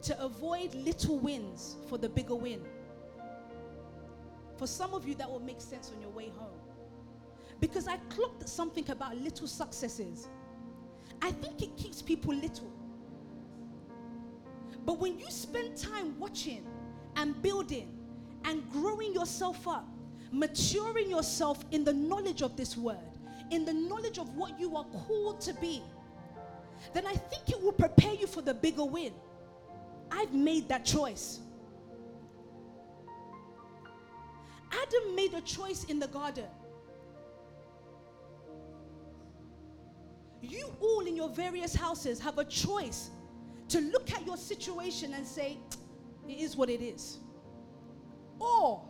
to 0.02 0.22
avoid 0.22 0.76
little 0.76 1.18
wins 1.18 1.78
for 1.88 1.98
the 1.98 2.10
bigger 2.10 2.36
win. 2.36 2.62
For 4.58 4.68
some 4.68 4.94
of 4.94 5.08
you, 5.08 5.16
that 5.16 5.32
will 5.32 5.40
make 5.40 5.62
sense 5.62 5.94
on 5.96 6.02
your 6.02 6.10
way 6.10 6.30
home. 6.38 6.60
Because 7.62 7.88
I 7.88 7.96
clocked 8.10 8.50
something 8.50 8.90
about 8.92 9.16
little 9.16 9.48
successes. 9.48 10.28
I 11.22 11.32
think 11.32 11.62
it 11.62 11.78
keeps 11.78 12.02
people 12.02 12.34
little. 12.34 12.72
But 14.86 15.00
when 15.00 15.18
you 15.20 15.32
spend 15.32 15.78
time 15.78 16.20
watching 16.20 16.66
and 17.16 17.42
building 17.42 17.98
and 18.44 18.70
growing 18.72 19.14
yourself 19.14 19.66
up, 19.70 19.88
maturing 20.40 21.10
yourself 21.10 21.64
in 21.72 21.84
the 21.84 21.94
knowledge 21.94 22.42
of 22.42 22.56
this 22.56 22.76
word, 22.76 22.98
in 23.52 23.66
the 23.66 23.74
knowledge 23.74 24.18
of 24.18 24.36
what 24.36 24.60
you 24.60 24.76
are 24.76 24.86
called 24.86 25.40
to 25.42 25.54
be, 25.56 25.82
then 26.94 27.06
I 27.08 27.14
think 27.14 27.50
it 27.50 27.62
will 27.62 27.72
prepare 27.72 28.14
you 28.14 28.28
for 28.28 28.42
the 28.42 28.54
bigger 28.54 28.86
win. 28.86 29.14
I've 30.12 30.34
made 30.34 30.70
that 30.70 30.86
choice. 30.86 31.40
Adam 34.72 35.16
made 35.16 35.34
a 35.34 35.42
choice 35.42 35.86
in 35.86 36.00
the 36.00 36.08
garden. 36.08 36.46
You 40.42 40.76
all 40.80 41.02
in 41.02 41.16
your 41.16 41.30
various 41.30 41.74
houses 41.74 42.20
have 42.20 42.38
a 42.38 42.46
choice 42.46 43.10
to 43.70 43.80
look 43.80 44.12
at 44.12 44.26
your 44.26 44.38
situation 44.38 45.14
and 45.14 45.26
say, 45.26 45.58
it 46.28 46.34
is 46.34 46.56
what 46.56 46.70
it 46.70 46.82
is. 46.82 47.20
Or 48.40 48.84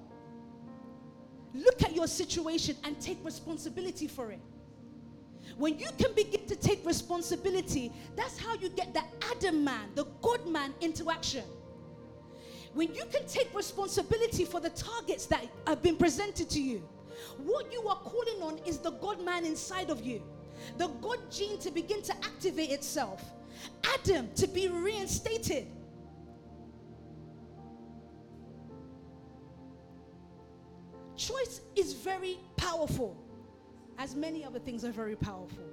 look 1.56 1.84
at 1.84 1.96
your 1.96 2.08
situation 2.08 2.76
and 2.84 3.00
take 3.00 3.18
responsibility 3.24 4.08
for 4.08 4.32
it. 4.32 4.40
When 5.58 5.80
you 5.80 5.88
can 5.98 6.14
begin 6.14 6.46
to 6.48 6.56
take 6.56 6.86
responsibility, 6.86 7.92
that's 8.16 8.38
how 8.38 8.56
you 8.56 8.70
get 8.70 8.94
the 8.94 9.04
Adam 9.32 9.64
man, 9.64 9.90
the 9.96 10.06
God 10.22 10.48
man 10.48 10.74
into 10.82 11.10
action. 11.10 11.44
When 12.74 12.94
you 12.94 13.06
can 13.06 13.26
take 13.26 13.56
responsibility 13.56 14.44
for 14.44 14.60
the 14.60 14.70
targets 14.72 15.28
that 15.28 15.46
have 15.66 15.82
been 15.82 15.96
presented 15.96 16.50
to 16.50 16.62
you, 16.62 16.84
what 17.38 17.72
you 17.72 17.88
are 17.88 17.96
calling 17.96 18.42
on 18.42 18.60
is 18.66 18.80
the 18.80 18.92
God 18.92 19.24
man 19.24 19.46
inside 19.46 19.90
of 19.90 20.06
you, 20.06 20.22
the 20.78 20.88
God 20.88 21.20
gene 21.32 21.58
to 21.60 21.72
begin 21.72 22.02
to 22.02 22.14
activate 22.18 22.72
itself, 22.72 23.24
Adam 23.94 24.30
to 24.36 24.48
be 24.48 24.68
reinstated. 24.68 25.68
Choice 31.18 31.62
is 31.76 31.94
very 31.94 32.38
powerful, 32.58 33.16
as 33.98 34.16
many 34.16 34.44
other 34.44 34.60
things 34.60 34.84
are 34.84 34.92
very 34.92 35.16
powerful. 35.16 35.64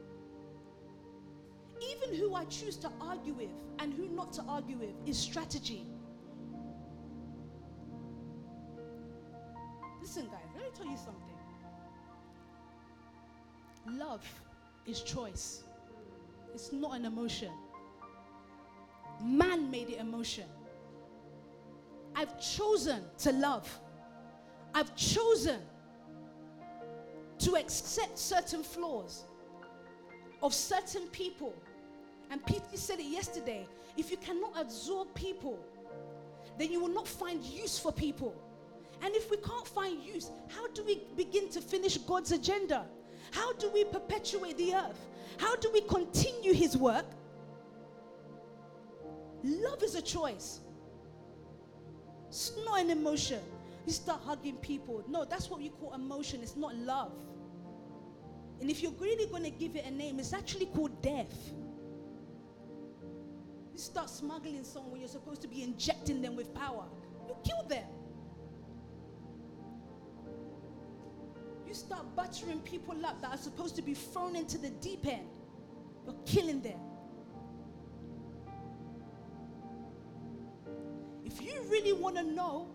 Even 1.81 2.15
who 2.15 2.35
I 2.35 2.45
choose 2.45 2.77
to 2.79 2.91
argue 3.01 3.33
with 3.33 3.51
and 3.81 3.93
who 3.93 4.09
not 4.09 4.33
to 4.35 4.43
argue 4.43 4.77
with 4.77 4.95
is 5.05 5.19
strategy. 5.19 5.85
Listen, 10.01 10.27
guys, 10.27 10.47
let 10.55 10.65
me 10.65 10.71
tell 10.77 10.87
you 10.87 10.97
something. 10.97 11.19
Love 13.99 14.25
is 14.87 15.03
choice, 15.03 15.65
it's 16.55 16.73
not 16.73 16.95
an 16.97 17.05
emotion. 17.05 17.51
Man 19.23 19.71
made 19.71 19.89
it 19.91 19.99
emotion. 19.99 20.47
I've 22.15 22.41
chosen 22.41 23.05
to 23.19 23.33
love. 23.33 23.69
I've 24.75 24.95
chosen 24.97 25.61
to 27.39 27.57
accept 27.57 28.19
certain 28.19 28.63
flaws 28.63 29.25
of 30.43 30.55
certain 30.55 31.07
people. 31.09 31.55
And 32.31 32.45
Peter 32.47 32.77
said 32.77 32.99
it 32.99 33.07
yesterday 33.07 33.67
if 33.97 34.11
you 34.11 34.17
cannot 34.17 34.53
absorb 34.59 35.15
people, 35.15 35.59
then 36.59 36.73
you 36.73 36.81
will 36.81 36.89
not 36.89 37.07
find 37.07 37.43
use 37.45 37.79
for 37.79 37.93
people. 37.93 38.35
And 39.03 39.15
if 39.15 39.31
we 39.31 39.37
can't 39.39 39.67
find 39.67 40.03
use, 40.03 40.31
how 40.49 40.69
do 40.69 40.85
we 40.85 41.03
begin 41.17 41.49
to 41.51 41.61
finish 41.61 41.99
God's 41.99 42.33
agenda? 42.33 42.87
How 43.33 43.53
do 43.55 43.71
we 43.71 43.85
perpetuate 43.85 44.57
the 44.57 44.75
earth? 44.75 45.07
How 45.39 45.57
do 45.57 45.71
we 45.73 45.81
continue 45.83 46.53
His 46.53 46.77
work? 46.77 47.07
Love 49.43 49.83
is 49.83 49.97
a 49.97 50.03
choice, 50.03 50.61
it's 52.29 52.53
not 52.65 52.81
an 52.81 52.91
emotion. 52.91 53.41
You 53.87 53.93
start 53.93 54.23
hugging 54.25 54.57
people. 54.57 55.03
No, 55.09 55.25
that's 55.25 55.51
what 55.51 55.61
you 55.61 55.71
call 55.71 55.95
emotion. 55.95 56.41
It's 56.43 56.57
not 56.57 56.75
love. 56.77 57.13
And 58.61 58.71
if 58.71 58.83
you're 58.83 58.93
really 58.93 59.27
going 59.27 59.43
to 59.43 59.51
give 59.51 59.75
it 59.75 59.85
a 59.85 59.91
name, 59.91 60.21
it's 60.21 60.33
actually 60.33 60.67
called 60.67 61.03
death. 61.03 61.53
You 63.73 63.79
start 63.79 64.09
smuggling 64.09 64.63
someone 64.63 64.93
when 64.93 65.01
you're 65.01 65.09
supposed 65.09 65.43
to 65.43 65.49
be 65.49 65.63
injecting 65.63 66.23
them 66.23 66.37
with 66.37 66.55
power. 66.55 66.85
You 67.27 67.35
kill 67.45 67.67
them. 67.69 67.85
You 71.67 71.75
start 71.75 72.05
buttering 72.15 72.61
people 72.61 72.95
up 73.05 73.21
that 73.23 73.31
are 73.31 73.39
supposed 73.39 73.75
to 73.77 73.83
be 73.83 73.95
thrown 73.95 74.37
into 74.37 74.59
the 74.59 74.71
deep 74.71 75.07
end. 75.07 75.27
You're 76.05 76.15
killing 76.27 76.61
them. 76.61 76.79
If 81.25 81.41
you 81.41 81.63
really 81.69 81.95
want 81.95 82.17
to 82.17 82.23
know 82.23 82.69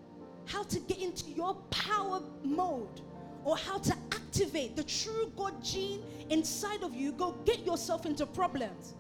how 0.47 0.63
to 0.63 0.79
get 0.79 0.99
into 0.99 1.29
your 1.29 1.53
power 1.69 2.21
mode 2.43 3.01
or 3.43 3.55
how 3.55 3.77
to 3.77 3.93
activate 4.12 4.75
the 4.75 4.83
true 4.83 5.31
God 5.38 5.63
gene 5.63 6.01
inside 6.29 6.83
of 6.83 6.93
you, 6.95 7.12
go 7.12 7.31
get 7.45 7.65
yourself 7.65 8.05
into 8.05 8.25
problems. 8.25 8.95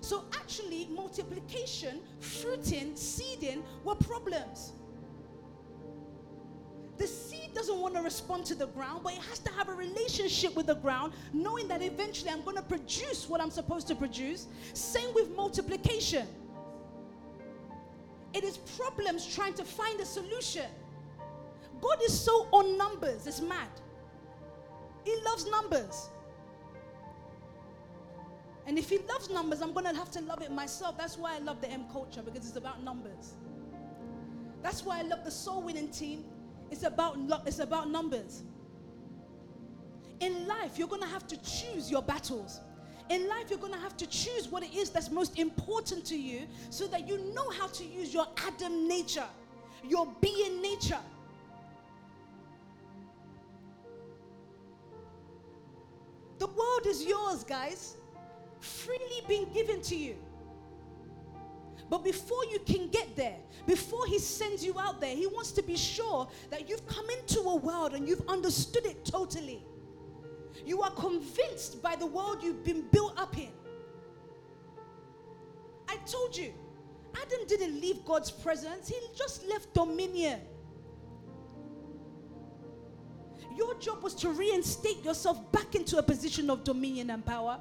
So, 0.00 0.24
actually, 0.34 0.86
multiplication, 0.90 2.00
fruiting, 2.20 2.94
seeding 2.94 3.62
were 3.84 3.94
problems. 3.94 4.72
The 6.96 7.06
seed 7.06 7.54
doesn't 7.54 7.78
want 7.78 7.94
to 7.94 8.02
respond 8.02 8.44
to 8.46 8.54
the 8.54 8.66
ground, 8.66 9.02
but 9.04 9.12
it 9.12 9.20
has 9.22 9.38
to 9.40 9.52
have 9.52 9.68
a 9.68 9.74
relationship 9.74 10.56
with 10.56 10.66
the 10.66 10.74
ground, 10.74 11.12
knowing 11.32 11.68
that 11.68 11.80
eventually 11.80 12.30
I'm 12.30 12.42
going 12.42 12.56
to 12.56 12.62
produce 12.62 13.28
what 13.28 13.40
I'm 13.40 13.50
supposed 13.50 13.86
to 13.88 13.94
produce. 13.94 14.48
Same 14.72 15.14
with 15.14 15.34
multiplication. 15.36 16.26
It 18.34 18.44
is 18.44 18.58
problems 18.58 19.26
trying 19.34 19.54
to 19.54 19.64
find 19.64 20.00
a 20.00 20.06
solution. 20.06 20.66
God 21.80 21.98
is 22.04 22.18
so 22.18 22.48
on 22.52 22.76
numbers, 22.76 23.26
it's 23.26 23.40
mad. 23.40 23.68
He 25.04 25.14
loves 25.24 25.48
numbers. 25.50 26.10
And 28.66 28.78
if 28.78 28.90
he 28.90 28.98
loves 28.98 29.30
numbers, 29.30 29.62
I'm 29.62 29.72
going 29.72 29.86
to 29.86 29.94
have 29.94 30.10
to 30.10 30.20
love 30.20 30.42
it 30.42 30.52
myself. 30.52 30.98
That's 30.98 31.16
why 31.16 31.36
I 31.36 31.38
love 31.38 31.62
the 31.62 31.70
M 31.70 31.86
culture 31.90 32.20
because 32.20 32.46
it's 32.46 32.56
about 32.56 32.82
numbers. 32.82 33.32
That's 34.62 34.84
why 34.84 34.98
I 34.98 35.02
love 35.02 35.24
the 35.24 35.30
soul 35.30 35.62
winning 35.62 35.88
team. 35.88 36.24
It's 36.70 36.82
about 36.82 37.16
it's 37.46 37.60
about 37.60 37.90
numbers. 37.90 38.42
In 40.20 40.46
life, 40.46 40.78
you're 40.78 40.88
going 40.88 41.00
to 41.00 41.08
have 41.08 41.26
to 41.28 41.36
choose 41.42 41.90
your 41.90 42.02
battles. 42.02 42.60
In 43.10 43.26
life, 43.26 43.48
you're 43.48 43.58
going 43.58 43.72
to 43.72 43.78
have 43.78 43.96
to 43.96 44.06
choose 44.06 44.48
what 44.48 44.62
it 44.62 44.74
is 44.74 44.90
that's 44.90 45.10
most 45.10 45.38
important 45.38 46.04
to 46.06 46.16
you 46.16 46.46
so 46.68 46.86
that 46.88 47.08
you 47.08 47.18
know 47.34 47.48
how 47.50 47.66
to 47.68 47.84
use 47.84 48.12
your 48.12 48.26
Adam 48.46 48.86
nature, 48.86 49.26
your 49.82 50.06
being 50.20 50.60
nature. 50.60 51.00
The 56.38 56.46
world 56.46 56.86
is 56.86 57.04
yours, 57.04 57.44
guys, 57.44 57.96
freely 58.60 59.22
being 59.26 59.50
given 59.52 59.80
to 59.82 59.96
you. 59.96 60.16
But 61.90 62.04
before 62.04 62.44
you 62.44 62.58
can 62.60 62.88
get 62.88 63.16
there, 63.16 63.36
before 63.66 64.06
He 64.06 64.18
sends 64.18 64.62
you 64.64 64.78
out 64.78 65.00
there, 65.00 65.16
He 65.16 65.26
wants 65.26 65.52
to 65.52 65.62
be 65.62 65.76
sure 65.76 66.28
that 66.50 66.68
you've 66.68 66.86
come 66.86 67.08
into 67.08 67.40
a 67.40 67.56
world 67.56 67.94
and 67.94 68.06
you've 68.06 68.28
understood 68.28 68.84
it 68.84 69.04
totally. 69.04 69.64
You 70.64 70.82
are 70.82 70.90
convinced 70.90 71.82
by 71.82 71.96
the 71.96 72.06
world 72.06 72.42
you've 72.42 72.64
been 72.64 72.82
built 72.90 73.18
up 73.18 73.36
in. 73.36 73.50
I 75.88 75.96
told 76.06 76.36
you, 76.36 76.52
Adam 77.14 77.46
didn't 77.46 77.80
leave 77.80 78.04
God's 78.04 78.30
presence, 78.30 78.88
he 78.88 78.96
just 79.16 79.46
left 79.48 79.72
dominion. 79.74 80.40
Your 83.56 83.74
job 83.78 84.02
was 84.02 84.14
to 84.16 84.30
reinstate 84.30 85.04
yourself 85.04 85.50
back 85.50 85.74
into 85.74 85.98
a 85.98 86.02
position 86.02 86.48
of 86.50 86.62
dominion 86.62 87.10
and 87.10 87.24
power. 87.24 87.58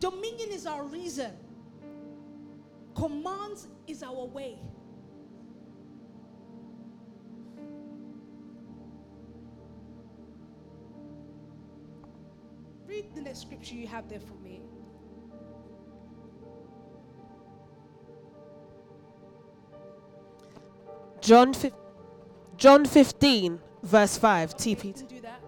Dominion 0.00 0.50
is 0.50 0.66
our 0.66 0.84
reason, 0.84 1.30
commands 2.94 3.68
is 3.86 4.02
our 4.02 4.24
way. 4.24 4.58
Read 12.94 13.12
the 13.16 13.22
next 13.22 13.40
scripture 13.40 13.74
you 13.74 13.88
have 13.88 14.08
there 14.08 14.20
for 14.20 14.34
me. 14.34 14.60
John, 21.20 21.52
John 22.56 22.84
15, 22.84 23.58
verse 23.82 24.16
5. 24.16 24.56
TP. 24.56 25.08
Do 25.08 25.20
that. 25.22 25.40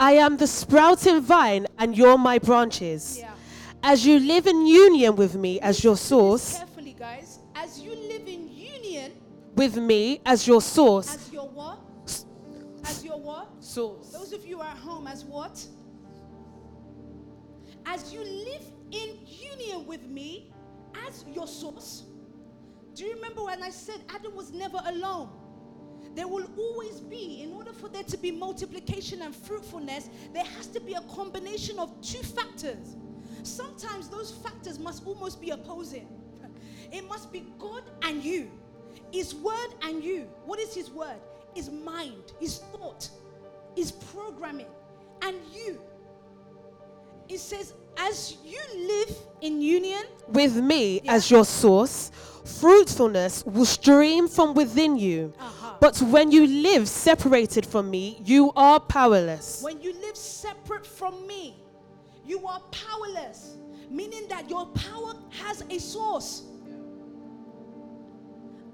I 0.00 0.12
am 0.12 0.38
the 0.38 0.46
sprouting 0.46 1.20
vine, 1.20 1.66
and 1.76 1.94
you're 1.94 2.16
my 2.16 2.38
branches. 2.38 3.18
Yeah. 3.18 3.34
As 3.82 4.06
you 4.06 4.20
live 4.20 4.46
in 4.46 4.66
union 4.66 5.16
with 5.16 5.34
me 5.34 5.60
as 5.60 5.84
your 5.84 5.98
source, 5.98 6.56
Carefully, 6.56 6.96
guys. 6.98 7.40
As 7.54 7.78
you 7.78 7.94
live 7.94 8.26
in 8.26 8.48
union, 8.48 9.12
with 9.54 9.76
me 9.76 10.22
as 10.24 10.46
your 10.46 10.62
source, 10.62 11.14
as 11.14 11.30
your 11.30 11.48
what? 11.48 11.78
As 12.84 13.04
your 13.04 13.20
what? 13.20 13.51
Source. 13.72 14.10
Those 14.10 14.32
of 14.32 14.46
you 14.46 14.60
at 14.60 14.76
home, 14.76 15.06
as 15.06 15.24
what? 15.24 15.64
As 17.86 18.12
you 18.12 18.20
live 18.20 18.64
in 18.90 19.18
union 19.26 19.86
with 19.86 20.06
me 20.06 20.52
as 21.06 21.24
your 21.32 21.46
source. 21.46 22.04
Do 22.94 23.04
you 23.04 23.14
remember 23.14 23.44
when 23.44 23.62
I 23.62 23.70
said 23.70 24.00
Adam 24.10 24.34
was 24.34 24.52
never 24.52 24.78
alone? 24.86 25.30
There 26.14 26.28
will 26.28 26.46
always 26.58 27.00
be, 27.00 27.42
in 27.42 27.52
order 27.54 27.72
for 27.72 27.88
there 27.88 28.02
to 28.02 28.18
be 28.18 28.30
multiplication 28.30 29.22
and 29.22 29.34
fruitfulness, 29.34 30.10
there 30.34 30.44
has 30.44 30.66
to 30.68 30.80
be 30.80 30.92
a 30.92 31.00
combination 31.02 31.78
of 31.78 31.98
two 32.02 32.22
factors. 32.22 32.96
Sometimes 33.42 34.08
those 34.08 34.30
factors 34.30 34.78
must 34.78 35.06
almost 35.06 35.40
be 35.40 35.50
opposing. 35.50 36.08
It 36.92 37.08
must 37.08 37.32
be 37.32 37.46
God 37.58 37.84
and 38.02 38.22
you, 38.22 38.50
His 39.10 39.34
word 39.34 39.70
and 39.80 40.04
you. 40.04 40.28
What 40.44 40.58
is 40.58 40.74
His 40.74 40.90
word? 40.90 41.20
His 41.54 41.70
mind, 41.70 42.34
His 42.38 42.58
thought, 42.58 43.08
His 43.74 43.92
programming, 43.92 44.66
and 45.22 45.36
you. 45.52 45.80
It 47.28 47.38
says, 47.38 47.74
as 47.96 48.36
you 48.44 48.60
live 48.76 49.16
in 49.40 49.60
union, 49.60 50.02
With 50.28 50.56
me 50.56 51.00
Yeah. 51.04 51.14
as 51.14 51.30
your 51.30 51.44
source, 51.44 52.10
fruitfulness 52.44 53.44
will 53.44 53.64
stream 53.64 54.28
from 54.28 54.54
within 54.54 54.96
you. 54.96 55.32
Uh-huh. 55.38 55.76
But 55.80 56.00
when 56.00 56.30
you 56.30 56.46
live 56.46 56.88
separated 56.88 57.66
from 57.66 57.90
me, 57.90 58.20
you 58.24 58.52
are 58.56 58.80
powerless. 58.80 59.62
when 59.62 59.80
you 59.80 59.92
live 60.00 60.16
separate 60.16 60.86
from 60.86 61.26
me, 61.26 61.56
you 62.24 62.46
are 62.46 62.60
powerless, 62.70 63.56
meaning 63.90 64.26
that 64.28 64.48
your 64.48 64.66
power 64.66 65.14
has 65.30 65.64
a 65.70 65.78
source. 65.78 66.42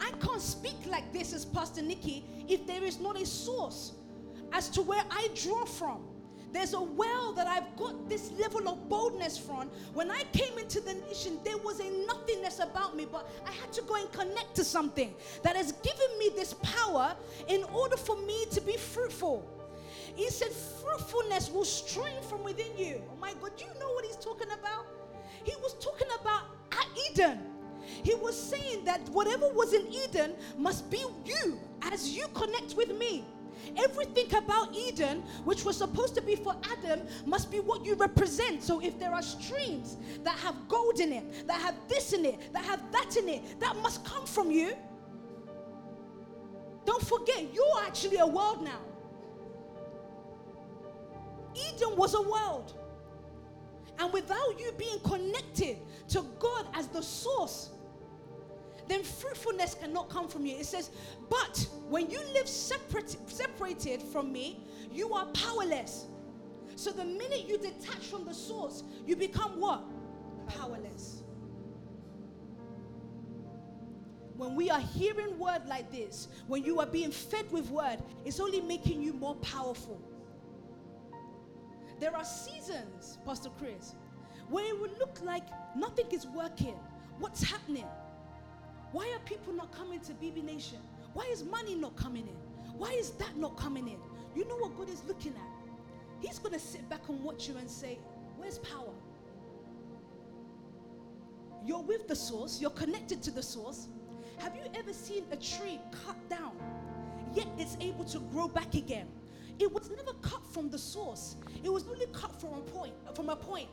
I 0.01 0.11
can't 0.21 0.41
speak 0.43 0.77
like 0.87 1.13
this 1.13 1.33
as 1.33 1.45
Pastor 1.45 1.83
Nikki 1.83 2.25
if 2.49 2.67
there 2.67 2.85
is 2.85 3.01
not 3.01 3.21
a 3.21 3.27
source 3.27 3.93
as 4.53 4.69
to 4.71 4.83
where 4.83 5.03
I 5.11 5.29
draw 5.35 5.65
from. 5.65 6.05
There's 6.51 6.73
a 6.73 6.81
well 6.81 7.33
that 7.35 7.47
I've 7.47 7.77
got 7.77 8.09
this 8.09 8.33
level 8.33 8.69
of 8.69 8.89
boldness 8.89 9.37
from. 9.37 9.69
When 9.93 10.11
I 10.11 10.23
came 10.33 10.59
into 10.59 10.81
the 10.81 10.95
nation, 10.95 11.39
there 11.45 11.59
was 11.59 11.81
a 11.81 11.91
nothingness 12.07 12.61
about 12.61 12.97
me, 12.97 13.07
but 13.11 13.31
I 13.47 13.53
had 13.53 13.71
to 13.75 13.83
go 13.83 13.97
and 13.97 14.11
connect 14.13 14.55
to 14.57 14.65
something 14.65 15.15
that 15.43 15.57
has 15.57 15.73
given 15.73 16.19
me 16.19 16.31
this 16.35 16.55
power 16.63 17.15
in 17.49 17.65
order 17.65 17.99
for 17.99 18.17
me 18.17 18.47
to 18.53 18.61
be 18.63 18.77
fruitful. 18.79 19.47
He 20.17 20.31
said, 20.31 20.49
fruitfulness 20.51 21.51
will 21.51 21.67
stream 21.67 22.23
from 22.29 22.43
within 22.43 22.77
you. 22.79 23.03
Oh 23.13 23.17
my 23.21 23.35
God, 23.41 23.57
do 23.57 23.65
you 23.65 23.79
know 23.79 23.93
what 23.93 24.05
he's 24.07 24.17
talking 24.17 24.49
about? 24.51 24.87
He 25.45 25.55
was 25.63 25.75
talking 25.75 26.09
about 26.21 26.45
Eden. 27.11 27.39
He 28.03 28.15
was 28.15 28.41
saying 28.41 28.85
that 28.85 29.09
whatever 29.11 29.49
was 29.53 29.73
in 29.73 29.87
Eden 29.93 30.35
must 30.57 30.91
be 30.91 31.05
you 31.25 31.59
as 31.83 32.11
you 32.11 32.27
connect 32.35 32.75
with 32.75 32.97
me. 32.97 33.25
Everything 33.79 34.35
about 34.35 34.75
Eden, 34.75 35.23
which 35.45 35.65
was 35.65 35.77
supposed 35.77 36.15
to 36.17 36.23
be 36.23 36.35
for 36.35 36.57
Adam, 36.73 37.03
must 37.25 37.51
be 37.51 37.61
what 37.61 37.85
you 37.85 37.95
represent. 37.95 38.63
So 38.63 38.81
if 38.81 38.99
there 38.99 39.13
are 39.13 39.23
streams 39.23 39.97
that 40.25 40.37
have 40.39 40.57
gold 40.69 40.99
in 40.99 41.13
it, 41.13 41.47
that 41.47 41.61
have 41.61 41.77
this 41.89 42.13
in 42.13 42.25
it, 42.25 42.53
that 42.53 42.65
have 42.65 42.91
that 42.91 43.17
in 43.17 43.29
it, 43.29 43.61
that 43.61 43.77
must 43.77 44.05
come 44.05 44.27
from 44.27 44.51
you. 44.51 44.75
Don't 46.85 47.03
forget, 47.03 47.45
you're 47.53 47.83
actually 47.87 48.19
a 48.19 48.27
world 48.27 48.65
now. 48.65 48.81
Eden 51.55 51.97
was 51.97 52.15
a 52.15 52.23
world. 52.23 52.75
And 53.99 54.13
without 54.13 54.59
you 54.59 54.73
being 54.77 54.99
connected 55.01 55.79
to 56.09 56.25
God 56.39 56.67
as 56.75 56.87
the 56.89 57.03
source, 57.03 57.71
then 58.89 59.03
fruitfulness 59.03 59.75
cannot 59.75 60.09
come 60.09 60.29
from 60.29 60.47
you. 60.47 60.57
It 60.57 60.67
says, 60.67 60.91
but 61.29 61.67
when 61.89 62.11
you 62.11 62.21
live 62.33 62.49
separate, 62.49 63.17
separated 63.27 64.03
from 64.03 64.33
me, 64.33 64.65
you 64.93 65.13
are 65.13 65.27
powerless. 65.27 66.07
So 66.77 66.91
the 66.91 67.05
minute 67.05 67.49
you 67.49 67.59
detach 67.59 68.07
from 68.11 68.25
the 68.25 68.35
source, 68.35 68.85
you 69.07 69.17
become 69.17 69.61
what? 69.61 69.83
Powerless. 70.47 71.23
When 74.37 74.55
we 74.55 74.71
are 74.71 74.81
hearing 74.81 75.37
word 75.39 75.63
like 75.67 75.91
this, 75.91 76.29
when 76.47 76.63
you 76.63 76.79
are 76.79 76.87
being 76.87 77.11
fed 77.11 77.51
with 77.51 77.69
word, 77.71 77.99
it's 78.25 78.39
only 78.39 78.61
making 78.61 79.03
you 79.03 79.13
more 79.13 79.35
powerful. 79.37 80.01
There 81.99 82.15
are 82.15 82.25
seasons, 82.25 83.19
Pastor 83.27 83.51
Chris, 83.59 83.95
where 84.49 84.65
it 84.65 84.81
would 84.81 84.97
look 85.01 85.19
like 85.25 85.43
nothing 85.77 86.07
is 86.13 86.27
working. 86.29 86.77
What's 87.19 87.43
happening? 87.43 87.87
Why 88.93 89.13
are 89.15 89.19
people 89.27 89.53
not 89.53 89.73
coming 89.73 90.01
to 90.01 90.13
BB 90.13 90.45
Nation? 90.45 90.79
Why 91.13 91.25
is 91.31 91.45
money 91.45 91.75
not 91.75 91.97
coming 91.97 92.27
in? 92.27 92.73
Why 92.79 92.93
is 92.93 93.11
that 93.13 93.37
not 93.37 93.57
coming 93.57 93.89
in? 93.89 93.99
You 94.35 94.47
know 94.47 94.57
what 94.57 94.77
God 94.77 94.89
is 94.89 95.03
looking 95.07 95.35
at? 95.35 95.59
He's 96.21 96.39
going 96.39 96.55
to 96.55 96.61
sit 96.61 96.89
back 96.89 97.09
and 97.09 97.23
watch 97.23 97.49
you 97.49 97.57
and 97.57 97.69
say, 97.69 97.99
Where's 98.37 98.59
power? 98.59 98.95
You're 101.67 101.83
with 101.83 102.09
the 102.09 102.17
source, 102.17 102.61
you're 102.61 102.71
connected 102.71 103.23
to 103.25 103.31
the 103.31 103.43
source. 103.43 103.89
Have 104.39 104.55
you 104.55 104.63
ever 104.75 104.93
seen 104.93 105.25
a 105.33 105.37
tree 105.37 105.81
cut 106.07 106.17
down, 106.31 106.53
yet 107.35 107.49
it's 107.59 107.77
able 107.81 108.05
to 108.05 108.21
grow 108.21 108.49
back 108.49 108.75
again? 108.75 109.09
It 109.59 109.71
was 109.71 109.91
never 109.91 110.13
cut 110.23 110.47
from 110.53 110.71
the 110.71 110.79
source, 110.79 111.37
it 111.65 111.71
was 111.71 111.87
only 111.89 112.07
cut 112.13 112.41
from 112.41 112.55
a 112.55 112.61
point. 112.61 112.95
From 113.15 113.29
a 113.29 113.37
point. 113.37 113.69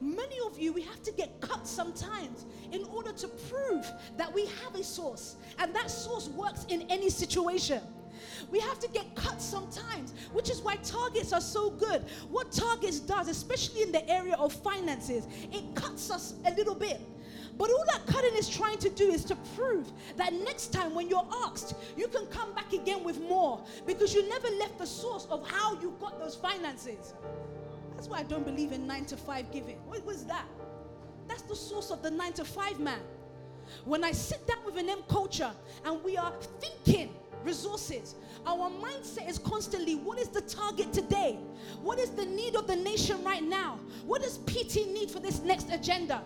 Many 0.00 0.36
of 0.46 0.58
you, 0.58 0.72
we 0.72 0.82
have 0.82 1.02
to 1.02 1.12
get 1.12 1.40
cut 1.40 1.66
sometimes 1.66 2.46
in 2.72 2.84
order 2.84 3.12
to 3.12 3.28
prove 3.28 3.90
that 4.16 4.32
we 4.32 4.46
have 4.62 4.74
a 4.74 4.84
source 4.84 5.36
and 5.58 5.74
that 5.74 5.90
source 5.90 6.28
works 6.28 6.66
in 6.68 6.82
any 6.82 7.10
situation. 7.10 7.80
We 8.50 8.60
have 8.60 8.78
to 8.80 8.88
get 8.88 9.14
cut 9.14 9.40
sometimes, 9.40 10.14
which 10.32 10.50
is 10.50 10.60
why 10.62 10.76
targets 10.76 11.32
are 11.32 11.40
so 11.40 11.70
good. 11.70 12.04
What 12.30 12.52
targets 12.52 13.00
does, 13.00 13.28
especially 13.28 13.82
in 13.82 13.92
the 13.92 14.08
area 14.08 14.34
of 14.34 14.52
finances, 14.52 15.26
it 15.52 15.74
cuts 15.74 16.10
us 16.10 16.34
a 16.44 16.52
little 16.52 16.74
bit. 16.74 17.00
But 17.56 17.70
all 17.70 17.84
that 17.86 18.06
cutting 18.06 18.34
is 18.34 18.48
trying 18.48 18.78
to 18.78 18.88
do 18.88 19.10
is 19.10 19.24
to 19.26 19.36
prove 19.56 19.90
that 20.16 20.32
next 20.32 20.72
time 20.72 20.94
when 20.94 21.08
you're 21.08 21.26
asked, 21.44 21.74
you 21.96 22.06
can 22.06 22.26
come 22.26 22.54
back 22.54 22.72
again 22.72 23.02
with 23.02 23.20
more 23.20 23.60
because 23.84 24.14
you 24.14 24.28
never 24.28 24.48
left 24.60 24.78
the 24.78 24.86
source 24.86 25.26
of 25.28 25.48
how 25.48 25.80
you 25.80 25.94
got 26.00 26.20
those 26.20 26.36
finances. 26.36 27.14
That's 27.98 28.06
why 28.06 28.20
I 28.20 28.22
don't 28.22 28.44
believe 28.44 28.70
in 28.70 28.86
nine 28.86 29.06
to 29.06 29.16
five 29.16 29.50
giving. 29.50 29.74
What 29.88 30.06
was 30.06 30.24
that? 30.26 30.46
That's 31.26 31.42
the 31.42 31.56
source 31.56 31.90
of 31.90 32.00
the 32.00 32.12
nine 32.12 32.32
to 32.34 32.44
five 32.44 32.78
man. 32.78 33.00
When 33.84 34.04
I 34.04 34.12
sit 34.12 34.46
down 34.46 34.64
with 34.64 34.76
an 34.76 34.88
M 34.88 35.00
culture 35.08 35.50
and 35.84 36.04
we 36.04 36.16
are 36.16 36.32
thinking 36.60 37.12
resources, 37.42 38.14
our 38.46 38.70
mindset 38.70 39.28
is 39.28 39.40
constantly 39.40 39.96
what 39.96 40.20
is 40.20 40.28
the 40.28 40.42
target 40.42 40.92
today? 40.92 41.40
What 41.82 41.98
is 41.98 42.10
the 42.10 42.24
need 42.24 42.54
of 42.54 42.68
the 42.68 42.76
nation 42.76 43.24
right 43.24 43.42
now? 43.42 43.80
What 44.06 44.22
does 44.22 44.38
PT 44.46 44.86
need 44.92 45.10
for 45.10 45.18
this 45.18 45.40
next 45.40 45.68
agenda? 45.72 46.22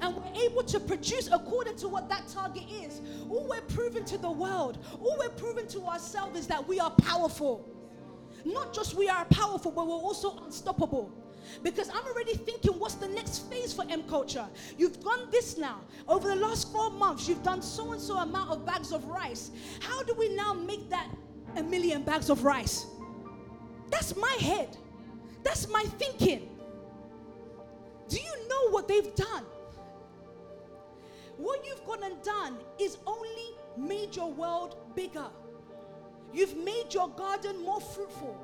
And 0.00 0.16
we're 0.16 0.42
able 0.42 0.64
to 0.64 0.80
produce 0.80 1.28
according 1.30 1.76
to 1.76 1.88
what 1.88 2.08
that 2.08 2.26
target 2.26 2.64
is. 2.68 3.00
All 3.30 3.46
we're 3.48 3.60
proving 3.60 4.04
to 4.06 4.18
the 4.18 4.30
world, 4.30 4.84
all 5.00 5.16
we're 5.20 5.28
proving 5.28 5.68
to 5.68 5.82
ourselves 5.86 6.36
is 6.36 6.48
that 6.48 6.66
we 6.66 6.80
are 6.80 6.90
powerful. 6.90 7.68
Not 8.44 8.74
just 8.74 8.94
we 8.94 9.08
are 9.08 9.24
powerful, 9.26 9.70
but 9.70 9.86
we're 9.86 9.94
also 9.94 10.38
unstoppable. 10.44 11.12
Because 11.62 11.88
I'm 11.90 12.04
already 12.06 12.34
thinking, 12.34 12.72
what's 12.78 12.94
the 12.94 13.08
next 13.08 13.50
phase 13.50 13.72
for 13.72 13.84
M 13.88 14.02
Culture? 14.04 14.46
You've 14.78 15.00
done 15.00 15.28
this 15.30 15.58
now. 15.58 15.80
Over 16.08 16.28
the 16.28 16.36
last 16.36 16.72
four 16.72 16.90
months, 16.90 17.28
you've 17.28 17.42
done 17.42 17.62
so 17.62 17.92
and 17.92 18.00
so 18.00 18.16
amount 18.18 18.50
of 18.50 18.64
bags 18.64 18.92
of 18.92 19.04
rice. 19.06 19.50
How 19.80 20.02
do 20.02 20.14
we 20.14 20.34
now 20.34 20.54
make 20.54 20.88
that 20.90 21.08
a 21.56 21.62
million 21.62 22.02
bags 22.02 22.30
of 22.30 22.44
rice? 22.44 22.86
That's 23.90 24.16
my 24.16 24.36
head. 24.40 24.76
That's 25.42 25.68
my 25.68 25.82
thinking. 25.98 26.48
Do 28.08 28.16
you 28.16 28.48
know 28.48 28.70
what 28.70 28.88
they've 28.88 29.14
done? 29.14 29.44
What 31.36 31.66
you've 31.66 31.84
gone 31.84 32.02
and 32.04 32.22
done 32.22 32.56
is 32.78 32.98
only 33.06 33.56
made 33.76 34.14
your 34.14 34.30
world 34.30 34.76
bigger. 34.94 35.26
You've 36.32 36.56
made 36.56 36.92
your 36.92 37.08
garden 37.10 37.62
more 37.64 37.80
fruitful. 37.80 38.36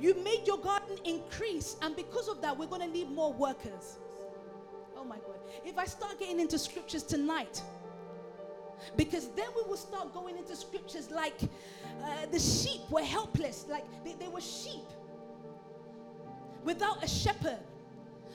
You've 0.00 0.22
made 0.22 0.46
your 0.46 0.58
garden 0.58 0.96
increase. 1.04 1.76
And 1.82 1.94
because 1.96 2.28
of 2.28 2.40
that, 2.42 2.56
we're 2.56 2.66
going 2.66 2.82
to 2.82 2.88
need 2.88 3.10
more 3.10 3.32
workers. 3.32 3.98
Oh 4.96 5.04
my 5.04 5.16
God. 5.16 5.38
If 5.64 5.78
I 5.78 5.84
start 5.84 6.18
getting 6.18 6.40
into 6.40 6.58
scriptures 6.58 7.02
tonight, 7.02 7.62
because 8.96 9.28
then 9.30 9.46
we 9.56 9.62
will 9.62 9.76
start 9.76 10.12
going 10.12 10.36
into 10.36 10.56
scriptures 10.56 11.10
like 11.10 11.36
uh, 12.02 12.26
the 12.30 12.38
sheep 12.38 12.80
were 12.90 13.02
helpless, 13.02 13.66
like 13.68 13.84
they, 14.04 14.14
they 14.14 14.28
were 14.28 14.40
sheep 14.40 14.86
without 16.64 17.02
a 17.02 17.08
shepherd. 17.08 17.58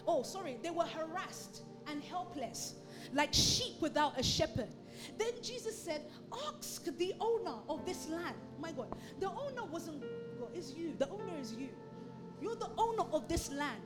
Oh, 0.08 0.24
sorry, 0.24 0.58
they 0.64 0.70
were 0.70 0.86
harassed 0.86 1.64
and 1.88 2.04
helpless, 2.04 2.76
like 3.14 3.34
sheep 3.34 3.82
without 3.82 4.20
a 4.20 4.24
shepherd. 4.24 4.70
Then 5.18 5.32
Jesus 5.42 5.78
said, 5.78 6.02
Ask 6.48 6.86
the 6.98 7.14
owner 7.20 7.56
of 7.70 7.86
this 7.86 8.10
land. 8.10 8.36
My 8.60 8.72
God, 8.72 8.88
the 9.20 9.30
owner 9.30 9.66
wasn't 9.66 10.02
God, 10.40 10.50
it's 10.54 10.74
you. 10.74 10.94
The 10.98 11.10
owner 11.10 11.38
is 11.40 11.54
you. 11.54 11.70
You're 12.42 12.56
the 12.56 12.70
owner 12.78 13.04
of 13.12 13.28
this 13.28 13.52
land. 13.52 13.82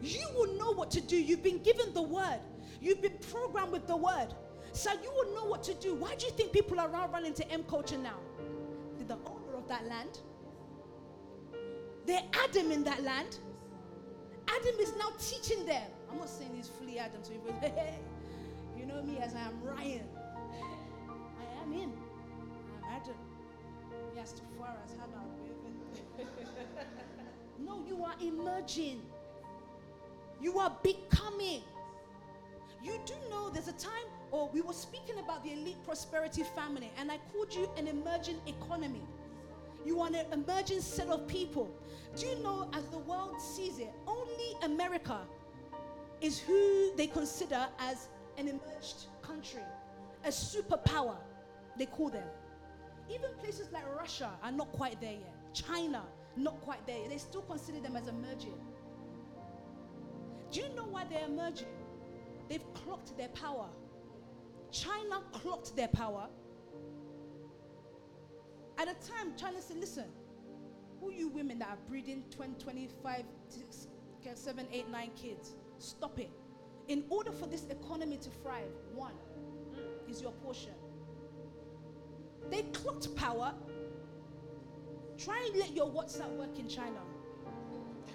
You 0.00 0.26
will 0.34 0.54
know 0.58 0.72
what 0.72 0.90
to 0.92 1.00
do. 1.00 1.16
You've 1.16 1.42
been 1.42 1.62
given 1.62 1.94
the 1.94 2.02
word, 2.02 2.40
you've 2.80 3.00
been 3.00 3.18
programmed 3.30 3.72
with 3.72 3.86
the 3.86 3.96
word. 3.96 4.28
So 4.72 4.90
you 5.02 5.12
will 5.12 5.34
know 5.34 5.44
what 5.44 5.62
to 5.64 5.74
do. 5.74 5.94
Why 5.94 6.14
do 6.14 6.26
you 6.26 6.32
think 6.32 6.52
people 6.52 6.80
are 6.80 6.88
running 6.88 7.34
to 7.34 7.50
M 7.50 7.62
culture 7.64 7.98
now? 7.98 8.16
They're 8.96 9.06
the 9.06 9.22
owner 9.26 9.56
of 9.56 9.68
that 9.68 9.86
land. 9.86 10.18
They're 12.06 12.22
Adam 12.44 12.72
in 12.72 12.82
that 12.84 13.02
land. 13.02 13.38
Adam 14.48 14.74
is 14.80 14.94
now 14.96 15.10
teaching 15.18 15.64
them. 15.66 15.82
I'm 16.10 16.18
not 16.18 16.28
saying 16.28 16.50
he's 16.54 16.68
fully 16.68 16.98
Adam, 16.98 17.22
so 17.22 17.32
you 18.76 18.86
know 18.86 19.02
me 19.02 19.18
as 19.18 19.34
I 19.34 19.40
am 19.40 19.62
Ryan. 19.62 20.08
I 21.62 21.64
am 21.64 21.72
him. 21.72 21.92
I'm 22.84 22.96
Adam. 22.96 23.14
Yes, 24.16 24.32
to 24.32 24.42
far 24.58 24.74
as 24.84 24.90
Hannah. 24.98 25.22
no, 27.58 27.84
you 27.86 28.04
are 28.04 28.14
emerging. 28.20 29.00
You 30.40 30.58
are 30.58 30.76
becoming. 30.82 31.62
You 32.82 32.98
do 33.06 33.14
know 33.30 33.48
there's 33.50 33.68
a 33.68 33.72
time, 33.72 34.06
or 34.32 34.50
we 34.52 34.60
were 34.60 34.72
speaking 34.72 35.20
about 35.20 35.44
the 35.44 35.52
elite 35.52 35.76
prosperity 35.84 36.42
family, 36.42 36.90
and 36.98 37.12
I 37.12 37.18
called 37.32 37.54
you 37.54 37.70
an 37.76 37.86
emerging 37.86 38.40
economy. 38.46 39.06
You 39.84 40.00
are 40.00 40.08
an 40.08 40.16
emerging 40.32 40.80
set 40.80 41.08
of 41.08 41.28
people. 41.28 41.70
Do 42.16 42.26
you 42.26 42.42
know, 42.42 42.68
as 42.72 42.84
the 42.86 42.98
world 42.98 43.40
sees 43.40 43.78
it, 43.78 43.92
only 44.08 44.56
America 44.62 45.20
is 46.20 46.40
who 46.40 46.92
they 46.96 47.06
consider 47.06 47.68
as 47.78 48.08
an 48.36 48.48
emerged 48.48 49.06
country, 49.22 49.62
a 50.24 50.28
superpower, 50.28 51.16
they 51.76 51.86
call 51.86 52.10
them. 52.10 52.26
Even 53.10 53.30
places 53.40 53.68
like 53.72 53.84
Russia 53.96 54.30
are 54.42 54.52
not 54.52 54.72
quite 54.72 55.00
there 55.00 55.12
yet. 55.12 55.34
China, 55.52 56.02
not 56.36 56.60
quite 56.62 56.86
there. 56.86 57.08
They 57.08 57.18
still 57.18 57.42
consider 57.42 57.80
them 57.80 57.96
as 57.96 58.08
emerging. 58.08 58.58
Do 60.50 60.60
you 60.60 60.68
know 60.74 60.84
why 60.84 61.04
they're 61.04 61.26
emerging? 61.26 61.68
They've 62.48 62.64
clocked 62.74 63.16
their 63.16 63.28
power. 63.28 63.68
China 64.70 65.22
clocked 65.32 65.74
their 65.76 65.88
power. 65.88 66.28
At 68.78 68.88
a 68.88 68.94
time, 69.06 69.34
China 69.36 69.60
said, 69.60 69.78
listen, 69.78 70.06
who 71.00 71.10
you 71.10 71.28
women 71.28 71.58
that 71.58 71.68
are 71.68 71.78
breeding 71.88 72.24
20, 72.30 72.62
25, 72.62 73.24
7, 74.34 74.66
8, 74.72 74.90
9 74.90 75.10
kids, 75.16 75.52
stop 75.78 76.18
it. 76.18 76.30
In 76.88 77.04
order 77.10 77.32
for 77.32 77.46
this 77.46 77.66
economy 77.66 78.16
to 78.18 78.30
thrive, 78.42 78.72
one 78.94 79.14
is 80.08 80.20
your 80.20 80.32
portion. 80.32 80.72
They 82.50 82.62
clocked 82.72 83.14
power. 83.16 83.54
Try 85.18 85.48
and 85.50 85.56
let 85.58 85.72
your 85.72 85.86
WhatsApp 85.86 86.30
work 86.36 86.58
in 86.58 86.68
China. 86.68 87.00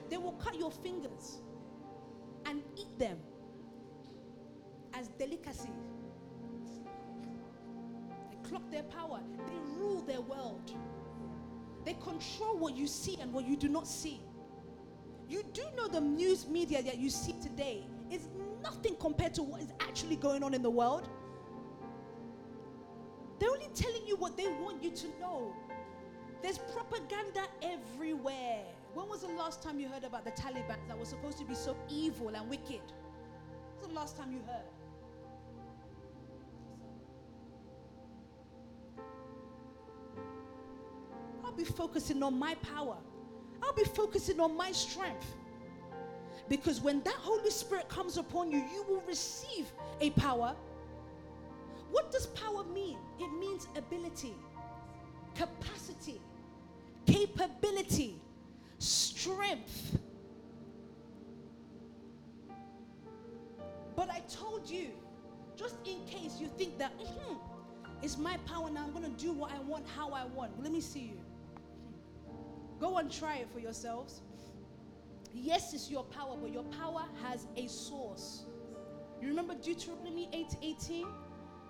They 0.10 0.18
will 0.18 0.34
cut 0.34 0.58
your 0.58 0.72
fingers 0.72 1.38
and 2.46 2.62
eat 2.76 2.98
them 2.98 3.18
as 4.94 5.08
delicacy. 5.10 5.70
They 8.32 8.50
clock 8.50 8.70
their 8.72 8.84
power, 8.84 9.22
they 9.46 9.58
rule 9.78 10.02
their 10.02 10.22
world. 10.22 10.72
They 11.86 11.94
control 11.94 12.58
what 12.58 12.76
you 12.76 12.88
see 12.88 13.18
and 13.22 13.32
what 13.32 13.48
you 13.48 13.56
do 13.56 13.70
not 13.70 13.88
see. 13.88 14.22
You 15.30 15.44
do 15.54 15.64
know 15.76 15.88
the 15.88 16.02
news 16.02 16.48
media 16.48 16.82
that 16.84 16.98
you 16.98 17.10
see 17.10 17.34
today 17.42 17.86
is 18.12 18.28
nothing 18.64 18.96
compared 19.00 19.34
to 19.36 19.44
what 19.44 19.62
is 19.62 19.72
actually 19.80 20.16
going 20.16 20.44
on 20.44 20.54
in 20.54 20.62
the 20.62 20.70
world. 20.70 21.10
They're 23.40 23.50
only 23.50 23.70
telling 23.74 24.06
you 24.06 24.16
what 24.16 24.36
they 24.36 24.48
want 24.48 24.84
you 24.84 24.92
to 24.92 25.08
know. 25.20 25.54
There's 26.42 26.58
propaganda 26.58 27.44
everywhere. 27.62 28.64
When 28.94 29.08
was 29.08 29.22
the 29.22 29.28
last 29.28 29.62
time 29.62 29.80
you 29.80 29.88
heard 29.88 30.04
about 30.04 30.26
the 30.26 30.32
Taliban 30.32 30.78
that 30.88 30.98
was 30.98 31.10
supposed 31.10 31.38
to 31.40 31.46
be 31.46 31.56
so 31.56 31.76
evil 31.90 32.30
and 32.30 32.50
wicked? 32.50 32.82
When 32.82 33.80
was 33.80 33.88
the 33.88 33.94
last 33.94 34.18
time 34.18 34.32
you 34.32 34.40
heard? 34.48 34.66
I'll 41.44 41.52
be 41.52 41.64
focusing 41.64 42.24
on 42.24 42.38
my 42.38 42.56
power. 42.56 42.98
I'll 43.64 43.74
be 43.74 43.84
focusing 43.84 44.40
on 44.40 44.56
my 44.56 44.72
strength. 44.72 45.36
Because 46.50 46.82
when 46.82 47.02
that 47.04 47.16
Holy 47.16 47.50
Spirit 47.50 47.90
comes 47.90 48.18
upon 48.18 48.52
you, 48.52 48.60
you 48.74 48.86
will 48.88 49.02
receive 49.08 49.72
a 50.02 50.12
power. 50.12 50.56
What 51.92 52.12
does 52.12 52.28
power 52.28 52.64
mean? 52.64 52.98
It 53.20 53.32
means 53.40 53.68
ability, 53.76 54.34
capacity, 55.36 56.22
capability, 57.06 58.22
strength. 58.80 59.98
But 63.96 64.10
I 64.12 64.20
told 64.30 64.70
you, 64.70 64.90
just 65.56 65.76
in 65.86 66.06
case 66.06 66.40
you 66.40 66.48
think 66.58 66.78
that 66.78 66.98
mm-hmm, 67.00 67.36
it's 68.04 68.18
my 68.18 68.38
power 68.46 68.70
now, 68.70 68.84
I'm 68.84 68.92
going 68.92 69.04
to 69.04 69.24
do 69.24 69.32
what 69.32 69.52
I 69.52 69.60
want, 69.60 69.86
how 69.96 70.12
I 70.12 70.26
want. 70.26 70.62
Let 70.62 70.72
me 70.72 70.82
see 70.82 71.00
you. 71.00 71.20
Go 72.80 72.98
and 72.98 73.12
try 73.12 73.38
it 73.38 73.48
for 73.52 73.60
yourselves. 73.60 74.22
Yes, 75.34 75.74
it's 75.74 75.90
your 75.90 76.04
power, 76.04 76.38
but 76.40 76.54
your 76.54 76.64
power 76.64 77.04
has 77.24 77.48
a 77.56 77.68
source. 77.68 78.44
You 79.22 79.28
remember 79.30 79.56
Deuteronomy 79.56 80.30
8 80.32 80.58
18? 80.62 81.08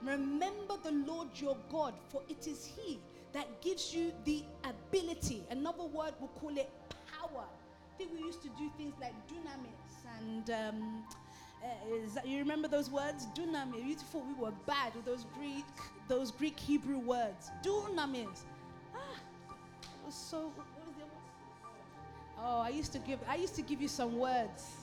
Remember 0.03 0.75
the 0.83 0.91
Lord 0.91 1.29
your 1.35 1.57
God, 1.69 1.93
for 2.09 2.21
it 2.29 2.47
is 2.47 2.69
He 2.77 2.99
that 3.33 3.61
gives 3.61 3.93
you 3.93 4.11
the 4.25 4.43
ability. 4.63 5.43
Another 5.49 5.83
word, 5.85 6.13
we'll 6.19 6.29
call 6.39 6.55
it 6.57 6.69
power. 7.11 7.43
I 7.45 7.97
think 7.97 8.11
we 8.13 8.19
used 8.19 8.41
to 8.43 8.49
do 8.49 8.69
things 8.77 8.93
like 9.01 9.13
dunamis 9.27 10.19
and. 10.19 10.49
Um, 10.49 11.03
uh, 11.63 12.21
you 12.23 12.37
remember 12.37 12.67
those 12.67 12.89
words? 12.89 13.27
Dunamis. 13.35 13.83
You 13.83 13.95
thought 13.95 14.25
we 14.27 14.33
were 14.35 14.53
bad 14.67 14.93
with 14.95 15.05
those 15.05 15.25
Greek, 15.33 15.65
those 16.07 16.31
Greek 16.31 16.59
Hebrew 16.59 16.99
words. 16.99 17.49
Dunamis. 17.63 18.43
Ah, 18.95 18.99
was 20.05 20.15
so. 20.15 20.51
Oh, 22.39 22.59
I 22.59 22.69
used 22.69 22.93
to 22.93 22.99
give. 22.99 23.19
I 23.27 23.35
used 23.35 23.55
to 23.55 23.61
give 23.63 23.81
you 23.81 23.87
some 23.87 24.17
words. 24.17 24.75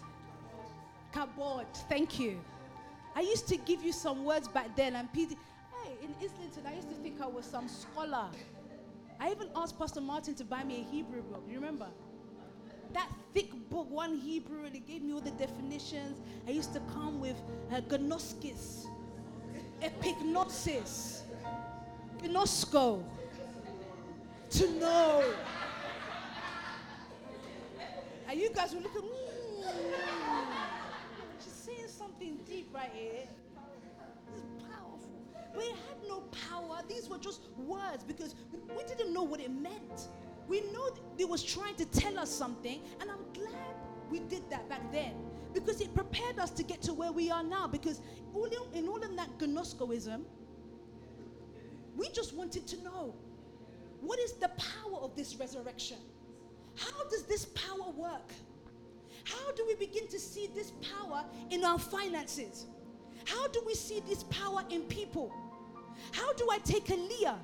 Kabod. 1.13 1.67
Thank 1.89 2.19
you. 2.19 2.41
I 3.17 3.21
used 3.21 3.47
to 3.49 3.57
give 3.57 3.83
you 3.83 3.93
some 3.93 4.25
words 4.25 4.49
back 4.49 4.75
then, 4.77 4.97
and 4.97 5.13
Peter. 5.13 5.37
Hey, 5.85 5.93
in 6.03 6.15
Islington, 6.17 6.67
I 6.67 6.75
used 6.75 6.89
to 6.89 6.97
think 6.97 7.21
I 7.21 7.27
was 7.27 7.45
some 7.45 7.69
scholar. 7.69 8.29
I 9.21 9.31
even 9.31 9.49
asked 9.55 9.79
Pastor 9.79 10.01
Martin 10.01 10.35
to 10.35 10.45
buy 10.45 10.65
me 10.65 10.81
a 10.81 10.85
Hebrew 10.91 11.23
book. 11.23 11.45
You 11.49 11.55
remember? 11.55 11.87
That 12.93 13.09
thick 13.33 13.51
book, 13.71 13.91
one 13.91 14.17
Hebrew, 14.17 14.65
and 14.65 14.75
he 14.75 14.81
gave 14.81 15.03
me 15.03 15.13
all 15.13 15.21
the 15.21 15.31
definitions. 15.33 16.21
I 16.47 16.51
used 16.51 16.73
to 16.75 16.81
come 16.93 17.21
with 17.21 17.37
uh, 17.73 17.81
gnoskis, 17.81 18.87
epignosis, 19.81 21.23
gnosko, 22.23 23.03
to 24.51 24.71
know. 24.73 25.35
And 28.29 28.41
you 28.41 28.51
guys 28.51 28.73
will 28.75 28.83
look 28.83 28.97
at 28.97 29.03
me. 29.03 29.11
Mm, 29.11 30.45
she's 31.43 31.53
saying 31.53 31.89
something 31.89 32.39
deep 32.47 32.64
right 32.75 32.91
here. 32.93 33.29
Is 34.35 34.43
powerful. 34.69 35.23
We 35.57 35.69
had 35.69 36.09
no 36.09 36.23
power. 36.49 36.83
These 36.89 37.09
were 37.09 37.19
just 37.19 37.43
words 37.57 38.03
because 38.03 38.35
we 38.77 38.83
didn't 38.85 39.15
know 39.15 39.23
what 39.23 39.41
it 39.41 39.51
meant. 39.51 40.09
We 40.49 40.61
know 40.73 40.91
it 41.17 41.29
was 41.29 41.43
trying 41.43 41.77
to 41.77 41.87
tell 41.87 42.19
us 42.19 42.31
something, 42.31 42.81
and 43.01 43.11
I'm 43.11 43.33
glad 43.33 43.75
we 44.11 44.19
did 44.19 44.51
that 44.51 44.69
back 44.69 44.93
then 44.93 45.15
because 45.55 45.81
it 45.81 45.95
prepared 45.95 46.39
us 46.39 46.51
to 46.51 46.63
get 46.63 46.83
to 46.83 46.93
where 46.93 47.13
we 47.13 47.31
are 47.31 47.43
now. 47.43 47.67
Because 47.69 48.01
all 48.35 48.45
in, 48.45 48.79
in 48.79 48.89
all 48.89 49.03
of 49.03 49.17
that 49.17 49.39
gnoskoism, 49.39 50.25
we 51.97 52.09
just 52.09 52.35
wanted 52.35 52.67
to 52.67 52.83
know 52.83 53.15
what 54.01 54.19
is 54.19 54.33
the 54.33 54.49
power 54.49 54.99
of 55.01 55.17
this 55.17 55.37
resurrection? 55.37 55.99
How 56.77 57.05
does 57.05 57.23
this 57.23 57.47
power 57.47 57.91
work? 57.97 58.33
How 59.25 59.53
do 59.53 59.65
we 59.67 59.75
begin 59.75 60.07
to 60.09 60.19
see 60.19 60.49
this 60.55 60.73
power 60.83 61.25
in 61.51 61.65
our 61.65 61.79
finances? 61.79 62.67
How 63.25 63.49
do 63.49 63.63
we 63.67 63.75
see 63.75 64.01
this 64.07 64.25
power 64.25 64.63
in 64.71 64.83
people? 64.83 65.33
How 66.13 66.33
do 66.35 66.49
I 66.51 66.59
take 66.59 66.91
a 66.91 66.95
Leah 66.95 67.39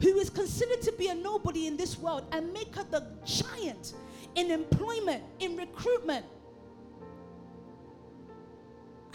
who 0.00 0.18
is 0.18 0.28
considered 0.28 0.82
to 0.82 0.92
be 0.92 1.08
a 1.08 1.14
nobody 1.14 1.66
in 1.66 1.76
this 1.76 1.98
world 1.98 2.24
and 2.32 2.52
make 2.52 2.74
her 2.74 2.84
the 2.90 3.06
giant 3.24 3.94
in 4.34 4.50
employment, 4.50 5.22
in 5.38 5.56
recruitment? 5.56 6.26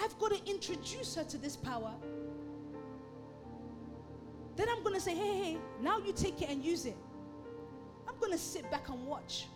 I've 0.02 0.18
got 0.18 0.32
to 0.32 0.50
introduce 0.50 1.16
her 1.16 1.26
to 1.26 1.38
this 1.38 1.58
power. 1.58 1.92
Then 4.56 4.68
I'm 4.70 4.82
going 4.84 4.96
to 4.96 5.02
say, 5.02 5.16
hey, 5.16 5.38
hey, 5.38 5.58
now 5.82 6.00
you 6.00 6.14
take 6.14 6.42
it 6.42 6.50
and 6.50 6.64
use 6.64 6.86
it. 6.86 6.96
I'm 8.08 8.18
going 8.20 8.32
to 8.32 8.38
sit 8.38 8.70
back 8.72 8.90
and 8.90 9.06
watch. 9.06 9.48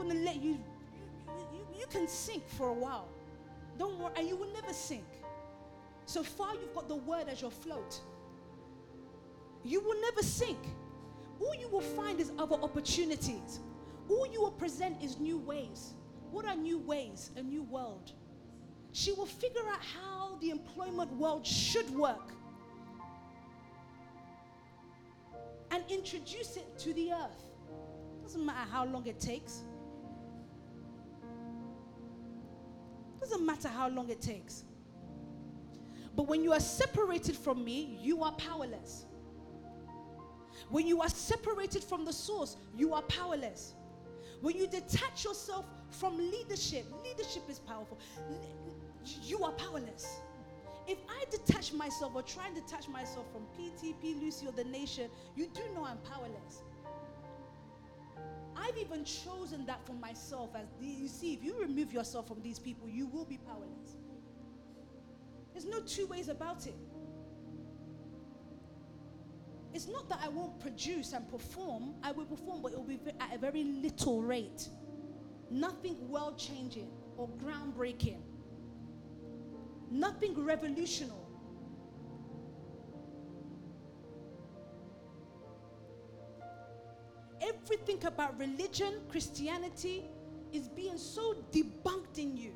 I'm 0.00 0.10
to 0.10 0.16
let 0.16 0.36
you, 0.36 0.50
you, 0.50 1.46
you, 1.52 1.80
you 1.80 1.86
can 1.86 2.08
sink 2.08 2.48
for 2.48 2.68
a 2.68 2.74
while. 2.74 3.08
Don't 3.78 3.98
worry, 3.98 4.12
and 4.16 4.28
you 4.28 4.36
will 4.36 4.52
never 4.52 4.72
sink. 4.72 5.04
So 6.06 6.22
far, 6.22 6.54
you've 6.54 6.74
got 6.74 6.88
the 6.88 6.96
word 6.96 7.28
as 7.28 7.40
your 7.40 7.50
float. 7.50 8.00
You 9.64 9.80
will 9.80 10.00
never 10.00 10.22
sink. 10.22 10.58
All 11.40 11.54
you 11.54 11.68
will 11.68 11.80
find 11.80 12.20
is 12.20 12.32
other 12.38 12.56
opportunities. 12.56 13.60
All 14.08 14.26
you 14.30 14.40
will 14.40 14.50
present 14.50 15.02
is 15.02 15.18
new 15.18 15.38
ways. 15.38 15.94
What 16.30 16.44
are 16.44 16.56
new 16.56 16.78
ways? 16.78 17.30
A 17.36 17.42
new 17.42 17.62
world. 17.62 18.12
She 18.92 19.12
will 19.12 19.26
figure 19.26 19.62
out 19.68 19.80
how 19.82 20.36
the 20.40 20.50
employment 20.50 21.12
world 21.14 21.46
should 21.46 21.88
work 21.90 22.32
and 25.70 25.82
introduce 25.88 26.56
it 26.56 26.78
to 26.78 26.92
the 26.94 27.12
earth. 27.12 27.42
Doesn't 28.22 28.44
matter 28.44 28.70
how 28.70 28.84
long 28.84 29.06
it 29.06 29.18
takes. 29.18 29.64
Doesn't 33.24 33.46
matter 33.46 33.68
how 33.68 33.88
long 33.88 34.10
it 34.10 34.20
takes. 34.20 34.64
But 36.14 36.28
when 36.28 36.44
you 36.44 36.52
are 36.52 36.60
separated 36.60 37.34
from 37.34 37.64
me, 37.64 37.98
you 38.02 38.22
are 38.22 38.32
powerless. 38.32 39.06
When 40.68 40.86
you 40.86 41.00
are 41.00 41.08
separated 41.08 41.82
from 41.82 42.04
the 42.04 42.12
source, 42.12 42.58
you 42.76 42.92
are 42.92 43.00
powerless. 43.02 43.72
When 44.42 44.56
you 44.56 44.66
detach 44.66 45.24
yourself 45.24 45.64
from 45.88 46.18
leadership, 46.18 46.84
leadership 47.02 47.44
is 47.48 47.60
powerful. 47.60 47.98
You 49.22 49.42
are 49.42 49.52
powerless. 49.52 50.20
If 50.86 50.98
I 51.08 51.24
detach 51.30 51.72
myself 51.72 52.12
or 52.14 52.20
try 52.22 52.48
and 52.48 52.54
detach 52.54 52.88
myself 52.88 53.24
from 53.32 53.46
PTP, 53.58 54.20
Lucy, 54.20 54.46
or 54.46 54.52
the 54.52 54.64
nation, 54.64 55.08
you 55.34 55.46
do 55.46 55.62
know 55.74 55.86
I'm 55.86 55.96
powerless. 55.98 56.62
I've 58.56 58.76
even 58.78 59.04
chosen 59.04 59.66
that 59.66 59.84
for 59.86 59.94
myself. 59.94 60.50
As 60.54 60.66
the, 60.80 60.86
you 60.86 61.08
see, 61.08 61.34
if 61.34 61.42
you 61.42 61.60
remove 61.60 61.92
yourself 61.92 62.28
from 62.28 62.42
these 62.42 62.58
people, 62.58 62.88
you 62.88 63.06
will 63.06 63.24
be 63.24 63.38
powerless. 63.38 63.96
There's 65.52 65.64
no 65.64 65.80
two 65.80 66.06
ways 66.06 66.28
about 66.28 66.66
it. 66.66 66.74
It's 69.72 69.88
not 69.88 70.08
that 70.08 70.20
I 70.22 70.28
won't 70.28 70.60
produce 70.60 71.12
and 71.12 71.28
perform, 71.28 71.94
I 72.02 72.12
will 72.12 72.26
perform, 72.26 72.62
but 72.62 72.72
it 72.72 72.78
will 72.78 72.84
be 72.84 73.00
at 73.20 73.34
a 73.34 73.38
very 73.38 73.64
little 73.64 74.22
rate. 74.22 74.68
Nothing 75.50 76.08
world 76.08 76.38
changing 76.38 76.90
or 77.16 77.28
groundbreaking, 77.28 78.20
nothing 79.90 80.44
revolutionary. 80.44 81.23
Everything 87.40 88.04
about 88.04 88.38
religion, 88.38 89.00
Christianity, 89.08 90.04
is 90.52 90.68
being 90.68 90.98
so 90.98 91.34
debunked 91.52 92.18
in 92.18 92.36
you 92.36 92.52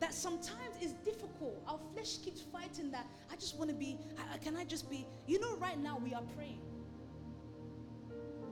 that 0.00 0.12
sometimes 0.12 0.74
it's 0.80 0.94
difficult. 1.04 1.62
Our 1.68 1.78
flesh 1.94 2.18
keeps 2.18 2.40
fighting 2.40 2.90
that. 2.90 3.06
I 3.30 3.36
just 3.36 3.56
want 3.56 3.70
to 3.70 3.76
be, 3.76 3.98
can 4.42 4.56
I 4.56 4.64
just 4.64 4.90
be? 4.90 5.06
You 5.26 5.38
know, 5.38 5.56
right 5.56 5.78
now 5.78 6.00
we 6.02 6.14
are 6.14 6.22
praying. 6.36 6.60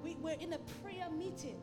We, 0.04 0.16
we're 0.16 0.38
in 0.38 0.52
a 0.52 0.58
prayer 0.82 1.10
meeting. 1.10 1.60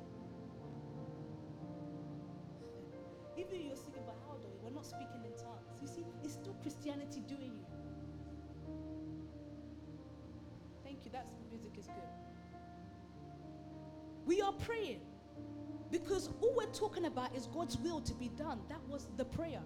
Even 3.38 3.62
you're 3.62 3.76
singing 3.76 4.02
but 4.06 4.18
how 4.28 4.36
do 4.38 4.48
we're 4.64 4.74
not 4.74 4.86
speaking 4.86 5.24
in 5.24 5.32
tongues. 5.42 5.68
You 5.82 5.88
see, 5.88 6.06
it's 6.24 6.34
still 6.34 6.56
Christianity 6.62 7.22
doing 7.22 7.54
you. 7.56 7.66
Thank 10.84 11.06
you. 11.06 11.12
That 11.12 11.28
music 11.50 11.72
is 11.78 11.86
good. 11.86 12.17
We 14.28 14.42
are 14.42 14.52
praying. 14.52 15.00
Because 15.90 16.30
all 16.42 16.54
we're 16.56 16.66
talking 16.74 17.06
about 17.06 17.34
is 17.34 17.48
God's 17.48 17.78
will 17.78 18.02
to 18.02 18.14
be 18.14 18.28
done. 18.28 18.60
That 18.68 18.82
was 18.90 19.08
the 19.16 19.24
prayer. 19.24 19.62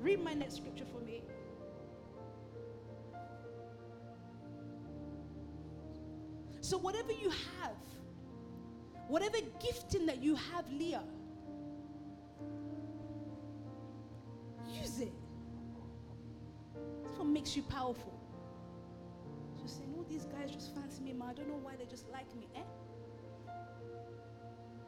Read 0.00 0.22
my 0.22 0.34
next 0.34 0.56
scripture 0.56 0.84
for 0.84 1.00
me. 1.00 1.22
So, 6.60 6.76
whatever 6.76 7.12
you 7.12 7.30
have, 7.30 7.76
whatever 9.08 9.38
gifting 9.62 10.06
that 10.06 10.22
you 10.22 10.34
have, 10.34 10.70
Leah, 10.70 11.02
use 14.68 15.00
it. 15.00 15.12
That's 17.02 17.16
what 17.16 17.28
makes 17.28 17.56
you 17.56 17.62
powerful 17.62 18.14
saying, 19.66 19.93
these 20.08 20.24
guys 20.24 20.50
just 20.50 20.74
fancy 20.74 21.02
me, 21.02 21.12
ma. 21.12 21.28
I 21.28 21.32
don't 21.32 21.48
know 21.48 21.60
why 21.62 21.76
they 21.76 21.86
just 21.86 22.10
like 22.10 22.34
me. 22.36 22.48
Eh? 22.54 22.60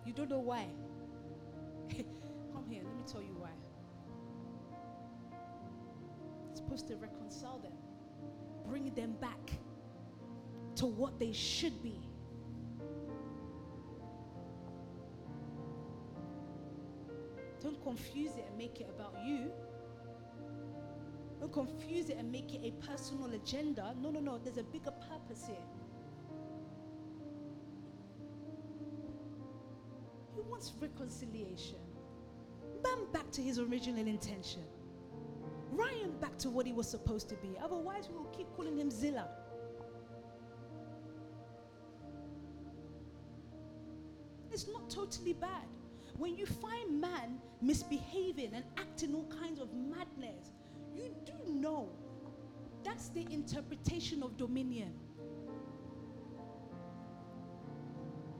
You 0.05 0.13
don't 0.13 0.31
know 0.31 0.41
why. 0.41 0.67
Come 1.93 2.65
here, 2.69 2.83
let 2.85 2.97
me 2.97 3.03
tell 3.11 3.23
you 3.23 3.37
why. 3.39 3.51
It's 6.51 6.61
supposed 6.61 6.87
to 6.89 6.97
reconcile 6.97 7.59
them, 7.59 7.73
bring 8.67 8.95
them 8.95 9.17
back 9.21 9.51
to 10.77 10.87
what 10.87 11.19
they 11.19 11.33
should 11.33 11.83
be. 11.83 12.01
Don't 17.63 17.83
confuse 17.83 18.37
it 18.37 18.45
and 18.49 18.57
make 18.57 18.81
it 18.81 18.89
about 18.89 19.15
you. 19.25 19.51
Don't 21.47 21.69
confuse 21.69 22.11
it 22.11 22.17
and 22.19 22.33
make 22.33 22.55
it 22.55 22.61
a 22.65 22.73
personal 22.85 23.33
agenda. 23.33 23.95
No, 24.03 24.11
no, 24.11 24.19
no. 24.19 24.39
There's 24.39 24.57
a 24.57 24.65
bigger 24.65 24.91
purpose 24.91 25.45
here. 25.47 25.57
He 30.35 30.41
wants 30.41 30.73
reconciliation. 30.81 31.79
Man 32.83 33.13
back 33.13 33.31
to 33.33 33.43
his 33.43 33.61
original 33.61 34.07
intention. 34.07 34.63
Ryan 35.71 36.19
back 36.21 36.37
to 36.39 36.51
what 36.51 36.67
he 36.67 36.73
was 36.73 36.89
supposed 36.89 37.29
to 37.29 37.37
be. 37.37 37.57
Otherwise, 37.63 38.09
we 38.11 38.19
will 38.19 38.33
keep 38.37 38.49
calling 38.57 38.77
him 38.77 38.91
Zilla. 38.91 39.29
It's 44.51 44.67
not 44.67 44.91
totally 44.91 45.35
bad. 45.35 45.69
When 46.17 46.37
you 46.37 46.47
find 46.47 47.01
man 47.01 47.39
misbehaving 47.61 48.53
and 48.55 48.65
acting 48.79 49.15
all 49.15 49.31
kinds 49.41 49.61
of 49.61 49.73
madness, 49.75 50.51
you 50.97 51.15
do 51.25 51.53
know 51.53 51.89
that's 52.85 53.09
the 53.09 53.27
interpretation 53.31 54.23
of 54.23 54.37
dominion. 54.37 54.93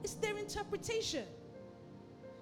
It's 0.03 0.13
their 0.13 0.37
interpretation. 0.37 1.25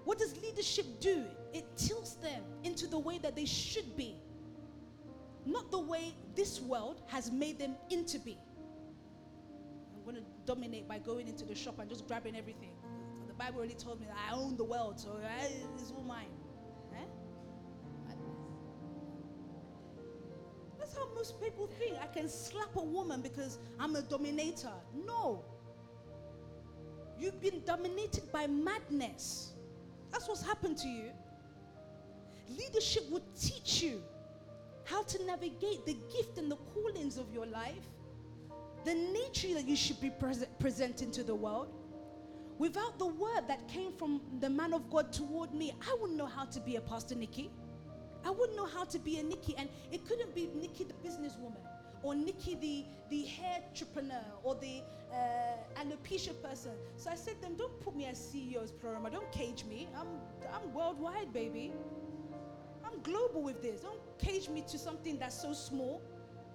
What 0.04 0.20
does 0.20 0.40
leadership 0.40 0.86
do? 1.00 1.24
It 1.52 1.66
tilts 1.76 2.14
them 2.14 2.44
into 2.64 2.86
the 2.86 3.00
way 3.00 3.18
that 3.18 3.36
they 3.36 3.46
should 3.46 3.98
be, 3.98 4.16
not 5.48 5.72
the 5.72 5.80
way 5.80 6.14
this 6.36 6.62
world 6.62 7.02
has 7.08 7.32
made 7.32 7.58
them 7.58 7.76
into 7.90 8.20
be. 8.20 8.38
I'm 9.96 10.04
going 10.04 10.18
to 10.18 10.30
dominate 10.46 10.88
by 10.88 11.00
going 11.00 11.28
into 11.28 11.44
the 11.44 11.56
shop 11.56 11.80
and 11.80 11.90
just 11.90 12.08
grabbing 12.08 12.36
everything. 12.36 12.74
The 13.28 13.34
Bible 13.34 13.58
already 13.58 13.74
told 13.74 14.00
me 14.00 14.06
that 14.06 14.18
I 14.30 14.36
own 14.36 14.58
the 14.58 14.64
world, 14.64 15.00
so 15.00 15.20
eh, 15.24 15.48
it's 15.76 15.92
all 15.92 16.04
mine. 16.04 16.28
How 20.96 21.08
most 21.14 21.42
people 21.42 21.68
think. 21.80 21.98
I 22.02 22.08
can 22.08 22.30
slap 22.30 22.76
a 22.76 22.84
woman 22.84 23.22
because 23.22 23.60
I'm 23.80 23.96
a 23.96 24.02
dominator. 24.02 24.72
No. 25.06 25.44
You've 27.20 27.42
been 27.42 27.62
dominated 27.66 28.32
by 28.32 28.48
madness. 28.48 29.54
That's 30.12 30.28
what's 30.28 30.46
happened 30.46 30.78
to 30.80 30.88
you. 30.88 31.12
Leadership 32.50 33.04
would 33.10 33.24
teach 33.40 33.82
you 33.82 34.02
how 34.84 35.02
to 35.04 35.24
navigate 35.26 35.86
the 35.86 35.98
gift 36.16 36.38
and 36.38 36.52
the 36.52 36.58
callings 36.74 37.18
of 37.18 37.34
your 37.34 37.46
life, 37.48 37.74
the 38.84 38.94
nature 38.94 39.54
that 39.56 39.68
you 39.68 39.76
should 39.76 40.00
be 40.00 40.12
presenting 40.60 41.10
to 41.12 41.24
the 41.24 41.34
world. 41.34 41.74
Without 42.58 42.98
the 43.00 43.08
word 43.08 43.48
that 43.48 43.68
came 43.68 43.92
from 43.94 44.22
the 44.40 44.50
man 44.50 44.74
of 44.74 44.90
God 44.90 45.12
toward 45.12 45.54
me, 45.54 45.74
I 45.90 45.96
wouldn't 46.00 46.18
know 46.18 46.28
how 46.28 46.46
to 46.46 46.60
be 46.60 46.76
a 46.76 46.82
Pastor 46.82 47.16
Nikki. 47.16 47.50
I 48.26 48.32
wouldn't 48.32 48.58
know 48.58 48.66
how 48.66 48.84
to 48.86 49.00
be 49.00 49.20
a 49.20 49.24
Nikki, 49.24 49.56
and 49.58 49.70
it 49.92 50.06
couldn't 50.08 50.34
be 50.34 50.50
Nikki 50.60 50.84
the 50.84 50.96
businesswoman 51.08 51.62
or 52.02 52.16
Nikki 52.16 52.56
the, 52.56 52.86
the 53.10 53.24
hair 53.26 53.62
entrepreneur 53.68 54.24
or 54.44 54.56
the 54.56 54.82
uh, 55.12 55.82
alopecia 55.82 56.34
person. 56.44 56.72
So 56.98 57.10
I 57.12 57.16
said 57.16 57.36
to 57.36 57.42
them, 57.42 57.56
don't 57.56 57.80
put 57.82 57.96
me 57.96 58.06
as 58.06 58.18
CEO's 58.18 58.72
program. 58.72 59.12
Don't 59.12 59.32
cage 59.32 59.64
me. 59.66 59.88
I'm, 59.98 60.08
I'm 60.54 60.74
worldwide, 60.74 61.34
baby. 61.34 61.72
I'm 62.86 63.02
global 63.02 63.42
with 63.42 63.62
this. 63.62 63.82
Don't 63.82 64.00
cage 64.20 64.50
me 64.50 64.64
to 64.70 64.78
something 64.78 65.18
that's 65.18 65.40
so 65.40 65.54
small. 65.54 66.02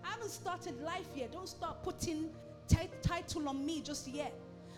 I 0.04 0.10
haven't 0.10 0.30
started 0.30 0.80
life 0.82 1.08
yet. 1.14 1.32
Don't 1.32 1.48
start 1.48 1.82
putting 1.82 2.30
t- 2.68 2.90
title 3.02 3.48
on 3.48 3.64
me 3.64 3.80
just 3.80 4.08
yet. 4.08 4.32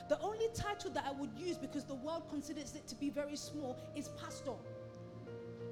The 0.08 0.18
only 0.20 0.46
title 0.54 0.90
that 0.92 1.04
I 1.06 1.12
would 1.12 1.30
use 1.36 1.56
because 1.56 1.84
the 1.84 1.94
world 1.94 2.24
considers 2.30 2.74
it 2.74 2.86
to 2.88 2.94
be 2.94 3.10
very 3.10 3.36
small 3.36 3.78
is 3.94 4.08
pastor. 4.20 4.52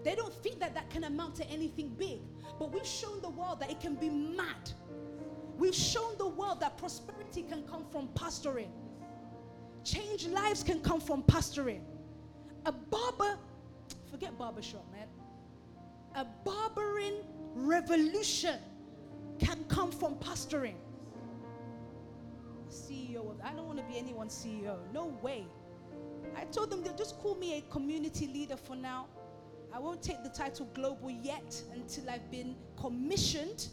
They 0.03 0.15
don't 0.15 0.33
think 0.43 0.61
that 0.61 0.75
that 0.75 0.91
can 0.91 1.05
amount 1.05 1.37
to 1.37 1.47
anything 1.49 1.89
big. 1.91 2.21
But 2.59 2.73
we've 2.73 2.87
shown 2.87 3.21
the 3.21 3.31
world 3.31 3.61
that 3.61 3.71
it 3.71 3.81
can 3.81 3.95
be 3.95 4.09
mad. 4.09 4.71
We've 5.59 5.75
shown 5.75 6.17
the 6.17 6.29
world 6.29 6.61
that 6.61 6.79
prosperity 6.79 7.43
can 7.43 7.65
come 7.65 7.85
from 7.91 8.09
pastoring. 8.09 8.71
Change 9.85 10.27
lives 10.27 10.63
can 10.63 10.81
come 10.81 11.01
from 11.01 11.23
pastoring. 11.25 11.81
A 12.67 12.73
barber, 12.73 13.39
forget 14.11 14.37
barbershop, 14.39 14.85
man. 14.93 15.07
A 16.15 16.27
barbering 16.45 17.15
revolution 17.55 18.59
can 19.39 19.65
come 19.69 19.91
from 19.91 20.17
pastoring. 20.17 20.75
CEO. 22.69 23.35
I 23.43 23.53
don't 23.53 23.67
want 23.67 23.79
to 23.79 23.85
be 23.85 23.99
anyone's 23.99 24.35
CEO. 24.35 24.77
No 24.93 25.07
way. 25.23 25.47
I 26.37 26.45
told 26.45 26.71
them 26.71 26.83
they'll 26.83 26.95
just 26.95 27.19
call 27.19 27.35
me 27.35 27.59
a 27.59 27.61
community 27.73 28.27
leader 28.27 28.57
for 28.57 28.77
now. 28.77 29.07
I 29.73 29.79
won't 29.79 30.03
take 30.03 30.23
the 30.23 30.29
title 30.29 30.69
global 30.75 31.11
yet 31.11 31.63
until 31.73 32.11
I've 32.11 32.31
been 32.31 32.57
commissioned 32.77 33.69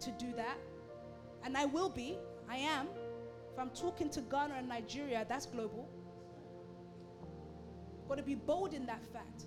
to 0.00 0.10
do 0.12 0.32
that. 0.36 0.56
And 1.44 1.56
I 1.56 1.66
will 1.66 1.88
be. 1.88 2.18
I 2.48 2.56
am. 2.56 2.86
If 3.52 3.58
I'm 3.58 3.70
talking 3.70 4.08
to 4.10 4.20
Ghana 4.22 4.54
and 4.58 4.68
Nigeria, 4.68 5.26
that's 5.28 5.46
global. 5.46 5.88
Got 8.08 8.16
to 8.16 8.22
be 8.22 8.34
bold 8.34 8.74
in 8.74 8.86
that 8.86 9.04
fact. 9.12 9.44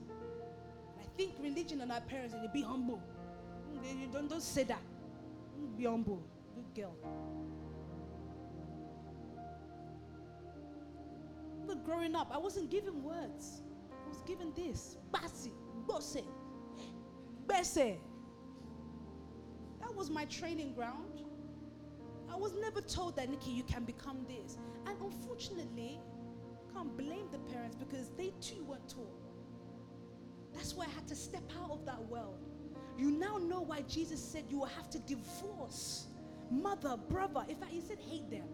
I 0.99 1.05
think 1.17 1.33
religion 1.41 1.81
and 1.81 1.91
our 1.91 2.01
parents, 2.01 2.33
they 2.33 2.47
be 2.53 2.61
humble. 2.61 3.01
Don't, 4.11 4.29
don't 4.29 4.41
say 4.41 4.63
that. 4.63 4.81
Be 5.77 5.85
humble. 5.85 6.23
Good 6.55 6.83
girl. 6.83 6.95
But 11.65 11.83
growing 11.85 12.15
up, 12.15 12.29
I 12.31 12.37
wasn't 12.37 12.69
given 12.69 13.03
words. 13.03 13.63
This. 14.63 14.97
Basi, 15.11 15.51
bose, 15.87 16.23
bese. 17.45 17.97
That 19.81 19.93
was 19.93 20.09
my 20.09 20.25
training 20.25 20.73
ground. 20.73 21.21
I 22.31 22.35
was 22.35 22.53
never 22.53 22.81
told 22.81 23.17
that, 23.17 23.29
Nikki, 23.29 23.51
you 23.51 23.63
can 23.63 23.83
become 23.83 24.25
this. 24.27 24.57
And 24.87 24.97
unfortunately, 25.01 25.99
can't 26.73 26.95
blame 26.97 27.27
the 27.31 27.39
parents 27.39 27.75
because 27.75 28.09
they 28.17 28.33
too 28.41 28.63
weren't 28.63 28.87
taught. 28.89 29.21
That's 30.53 30.73
why 30.73 30.85
I 30.85 30.89
had 30.89 31.07
to 31.09 31.15
step 31.15 31.43
out 31.61 31.71
of 31.71 31.85
that 31.85 32.01
world. 32.07 32.39
You 32.97 33.11
now 33.11 33.37
know 33.37 33.61
why 33.61 33.81
Jesus 33.81 34.23
said 34.23 34.45
you 34.49 34.59
will 34.59 34.65
have 34.65 34.89
to 34.91 34.99
divorce 34.99 36.07
mother, 36.49 36.95
brother. 37.09 37.43
In 37.49 37.57
fact, 37.57 37.71
he 37.71 37.81
said 37.81 37.99
hate 37.99 38.29
them. 38.29 38.47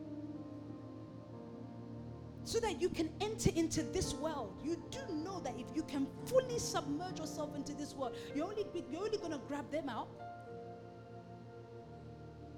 So 2.50 2.60
that 2.62 2.82
you 2.82 2.89
can 2.89 3.10
enter 3.22 3.52
into 3.56 3.84
this 3.84 4.16
world. 4.16 4.60
You 4.64 4.82
do 4.89 5.14
know 5.14 5.39
that 5.41 5.54
if 5.60 5.68
you 5.76 5.84
can 5.84 6.08
fully 6.26 6.58
submerge 6.58 7.20
yourself 7.20 7.56
into 7.56 7.74
this 7.74 7.93
world, 7.93 8.16
you're 8.34 8.47
only, 8.47 8.66
you're 8.89 9.04
only 9.04 9.20
going 9.20 9.34
to 9.34 9.41
grab 9.47 9.70
them 9.70 9.88
out 9.88 10.08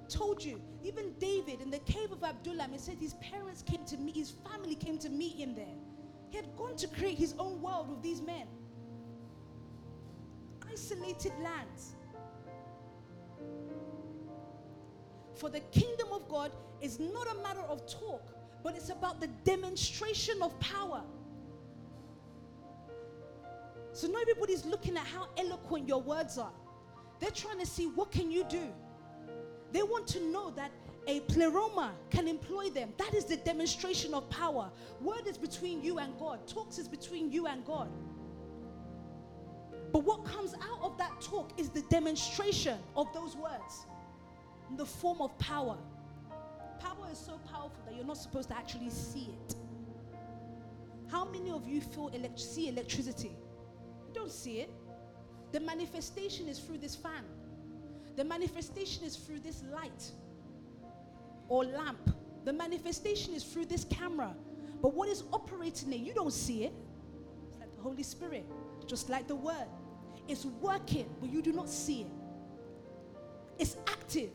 told 0.07 0.43
you, 0.43 0.61
even 0.83 1.13
David 1.19 1.61
in 1.61 1.71
the 1.71 1.79
cave 1.79 2.11
of 2.11 2.21
Adullam, 2.21 2.71
he 2.73 2.77
said 2.77 2.97
his 2.99 3.13
parents 3.15 3.61
came 3.61 3.85
to 3.85 3.97
meet, 3.97 4.15
his 4.15 4.31
family 4.31 4.75
came 4.75 4.97
to 4.97 5.09
meet 5.09 5.35
him 5.35 5.55
there. 5.55 5.77
He 6.29 6.37
had 6.37 6.55
gone 6.57 6.75
to 6.77 6.87
create 6.87 7.17
his 7.17 7.33
own 7.39 7.61
world 7.61 7.89
with 7.89 8.01
these 8.01 8.21
men. 8.21 8.45
Isolated 10.69 11.31
lands. 11.41 11.95
For 15.35 15.49
the 15.49 15.61
kingdom 15.71 16.09
of 16.11 16.27
God 16.27 16.51
is 16.81 16.99
not 16.99 17.27
a 17.31 17.35
matter 17.41 17.61
of 17.61 17.85
talk, 17.87 18.35
but 18.63 18.75
it's 18.75 18.89
about 18.89 19.19
the 19.19 19.27
demonstration 19.43 20.41
of 20.41 20.57
power. 20.59 21.01
So 23.93 24.07
not 24.07 24.21
everybody's 24.21 24.65
looking 24.65 24.95
at 24.97 25.05
how 25.05 25.27
eloquent 25.37 25.87
your 25.87 26.01
words 26.01 26.37
are. 26.37 26.53
They're 27.19 27.31
trying 27.31 27.59
to 27.59 27.65
see 27.65 27.87
what 27.87 28.11
can 28.11 28.31
you 28.31 28.43
do? 28.45 28.63
They 29.71 29.83
want 29.83 30.07
to 30.07 30.19
know 30.31 30.51
that 30.51 30.71
a 31.07 31.21
pleroma 31.21 31.93
can 32.09 32.27
employ 32.27 32.69
them. 32.69 32.93
That 32.97 33.13
is 33.13 33.25
the 33.25 33.37
demonstration 33.37 34.13
of 34.13 34.29
power. 34.29 34.69
Word 35.01 35.27
is 35.27 35.37
between 35.37 35.83
you 35.83 35.99
and 35.99 36.17
God, 36.19 36.47
talks 36.47 36.77
is 36.77 36.87
between 36.87 37.31
you 37.31 37.47
and 37.47 37.65
God. 37.65 37.89
But 39.91 40.03
what 40.03 40.23
comes 40.23 40.53
out 40.53 40.79
of 40.81 40.97
that 40.97 41.19
talk 41.19 41.51
is 41.57 41.69
the 41.69 41.81
demonstration 41.83 42.77
of 42.95 43.11
those 43.13 43.35
words 43.35 43.85
in 44.69 44.77
the 44.77 44.85
form 44.85 45.21
of 45.21 45.37
power. 45.37 45.77
Power 46.81 47.07
is 47.11 47.17
so 47.17 47.39
powerful 47.51 47.83
that 47.85 47.95
you're 47.95 48.05
not 48.05 48.17
supposed 48.17 48.49
to 48.49 48.57
actually 48.57 48.89
see 48.89 49.35
it. 49.47 49.55
How 51.07 51.25
many 51.25 51.51
of 51.51 51.67
you 51.67 51.81
feel 51.81 52.07
elect- 52.09 52.39
see 52.39 52.69
electricity? 52.69 53.35
You 54.07 54.13
don't 54.13 54.31
see 54.31 54.59
it. 54.59 54.69
The 55.51 55.59
manifestation 55.59 56.47
is 56.47 56.59
through 56.59 56.77
this 56.77 56.95
fan. 56.95 57.25
The 58.15 58.23
manifestation 58.23 59.03
is 59.03 59.15
through 59.15 59.39
this 59.39 59.63
light 59.73 60.11
or 61.49 61.65
lamp. 61.65 62.09
The 62.45 62.53
manifestation 62.53 63.33
is 63.33 63.43
through 63.43 63.65
this 63.65 63.83
camera. 63.83 64.33
But 64.81 64.93
what 64.93 65.09
is 65.09 65.23
operating 65.31 65.93
it, 65.93 65.99
you 65.99 66.13
don't 66.13 66.33
see 66.33 66.63
it. 66.63 66.73
It's 67.51 67.59
like 67.59 67.75
the 67.75 67.81
Holy 67.81 68.03
Spirit, 68.03 68.45
just 68.87 69.09
like 69.09 69.27
the 69.27 69.35
Word. 69.35 69.67
It's 70.27 70.45
working, 70.45 71.09
but 71.19 71.29
you 71.29 71.41
do 71.41 71.51
not 71.51 71.69
see 71.69 72.01
it. 72.01 72.07
It's 73.59 73.77
active. 73.87 74.31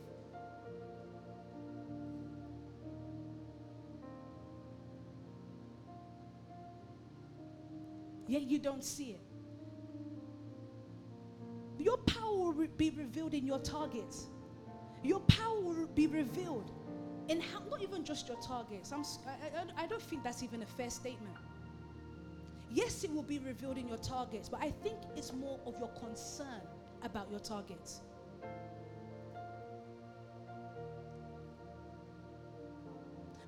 Yet 8.27 8.43
you 8.43 8.59
don't 8.59 8.85
see 8.85 9.11
it. 9.11 9.21
Your 11.79 11.99
power 11.99 12.51
will 12.51 12.69
be 12.77 12.91
revealed 12.91 13.35
in 13.35 13.47
your 13.47 13.59
targets. 13.61 14.27
Your 15.03 15.21
power 15.21 15.61
will 15.61 15.87
be 15.89 16.07
revealed 16.07 16.73
in 17.29 17.41
how, 17.41 17.61
not 17.71 17.83
even 17.83 18.05
just 18.05 18.29
your 18.29 18.39
targets. 18.39 18.93
I, 18.93 18.99
I, 18.99 19.85
I 19.85 19.87
don't 19.87 20.03
think 20.03 20.25
that's 20.25 20.43
even 20.43 20.63
a 20.63 20.67
fair 20.67 20.91
statement. 20.91 21.37
Yes, 22.71 23.05
it 23.05 23.13
will 23.13 23.23
be 23.23 23.39
revealed 23.39 23.79
in 23.79 23.89
your 23.89 23.99
targets, 23.99 24.49
but 24.49 24.61
I 24.61 24.71
think 24.71 24.97
it's 25.17 25.33
more 25.33 25.61
of 25.67 25.79
your 25.79 25.89
concern 25.89 26.61
about 27.03 27.31
your 27.31 27.41
targets. 27.41 28.01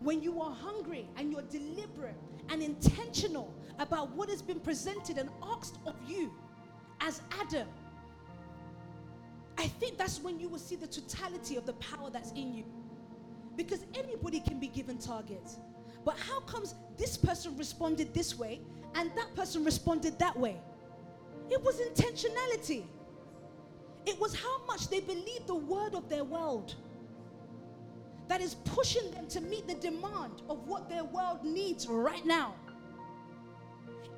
When 0.00 0.22
you 0.22 0.40
are 0.40 0.52
hungry 0.52 1.08
and 1.16 1.32
you're 1.32 1.42
deliberate 1.42 2.16
and 2.50 2.62
intentional 2.62 3.52
about 3.78 4.10
what 4.12 4.28
has 4.30 4.42
been 4.42 4.60
presented 4.60 5.18
and 5.18 5.28
asked 5.42 5.78
of 5.86 5.94
you 6.06 6.32
as 7.00 7.22
Adam, 7.40 7.68
I 9.56 9.66
think 9.66 9.98
that's 9.98 10.20
when 10.22 10.38
you 10.38 10.48
will 10.48 10.58
see 10.58 10.76
the 10.76 10.86
totality 10.86 11.56
of 11.56 11.66
the 11.66 11.72
power 11.74 12.10
that's 12.10 12.30
in 12.32 12.54
you. 12.54 12.64
Because 13.56 13.80
anybody 13.94 14.38
can 14.38 14.60
be 14.60 14.68
given 14.68 14.98
targets. 14.98 15.58
But 16.04 16.16
how 16.16 16.40
comes 16.40 16.76
this 16.96 17.16
person 17.16 17.56
responded 17.56 18.14
this 18.14 18.38
way 18.38 18.60
and 18.94 19.10
that 19.16 19.34
person 19.34 19.64
responded 19.64 20.16
that 20.20 20.38
way? 20.38 20.60
It 21.50 21.60
was 21.62 21.80
intentionality. 21.80 22.84
It 24.06 24.18
was 24.20 24.34
how 24.34 24.64
much 24.66 24.88
they 24.88 25.00
believed 25.00 25.48
the 25.48 25.56
word 25.56 25.94
of 25.94 26.08
their 26.08 26.24
world 26.24 26.76
that 28.28 28.40
is 28.40 28.54
pushing 28.54 29.10
them 29.10 29.26
to 29.28 29.40
meet 29.40 29.66
the 29.66 29.74
demand 29.74 30.42
of 30.48 30.66
what 30.66 30.88
their 30.88 31.04
world 31.04 31.44
needs 31.44 31.86
right 31.86 32.24
now. 32.24 32.54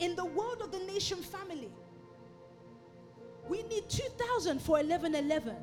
In 0.01 0.17
the 0.17 0.25
world 0.25 0.61
of 0.63 0.73
the 0.73 0.81
nation 0.81 1.19
family, 1.19 1.71
we 3.49 3.63
need 3.65 3.89
2,000 3.89 4.61
for 4.61 4.73
1111. 4.73 5.57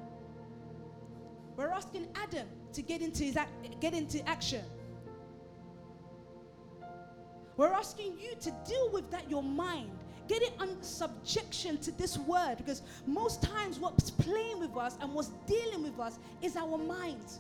We're 1.56 1.70
asking 1.70 2.08
Adam 2.16 2.48
to 2.74 2.82
get 2.82 3.02
into, 3.02 3.24
his 3.24 3.38
get 3.80 3.94
into 3.94 4.28
action. 4.30 4.64
We're 7.58 7.74
asking 7.74 8.20
you 8.20 8.36
to 8.42 8.52
deal 8.68 8.92
with 8.92 9.10
that, 9.12 9.30
your 9.30 9.42
mind. 9.42 9.90
Get 10.28 10.44
it 10.44 10.54
under 10.60 10.76
subjection 10.82 11.78
to 11.80 11.92
this 11.92 12.18
word 12.18 12.58
because 12.58 12.84
most 13.08 13.42
times 13.42 13.80
what's 13.80 14.12
playing 14.12 14.60
with 14.60 14.76
us 14.78 14.98
and 15.02 15.14
what's 15.14 15.32
dealing 15.48 15.84
with 15.84 16.00
us 16.00 16.20
is 16.42 16.56
our 16.56 16.78
minds, 16.78 17.40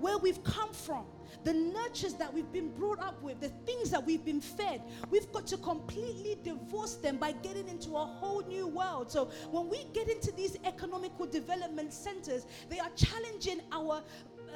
where 0.00 0.18
we've 0.18 0.42
come 0.44 0.72
from 0.72 1.06
the 1.44 1.52
nurtures 1.52 2.14
that 2.14 2.32
we've 2.32 2.50
been 2.52 2.70
brought 2.70 3.00
up 3.00 3.22
with, 3.22 3.40
the 3.40 3.48
things 3.48 3.90
that 3.90 4.04
we've 4.04 4.24
been 4.24 4.40
fed, 4.40 4.82
we've 5.10 5.30
got 5.32 5.46
to 5.46 5.56
completely 5.58 6.36
divorce 6.42 6.94
them 6.96 7.16
by 7.16 7.32
getting 7.32 7.68
into 7.68 7.96
a 7.96 8.04
whole 8.04 8.42
new 8.42 8.66
world. 8.66 9.10
So 9.10 9.26
when 9.50 9.68
we 9.68 9.84
get 9.92 10.08
into 10.08 10.32
these 10.32 10.56
economical 10.64 11.26
development 11.26 11.92
centers, 11.92 12.46
they 12.68 12.78
are 12.78 12.90
challenging 12.96 13.60
our 13.72 14.02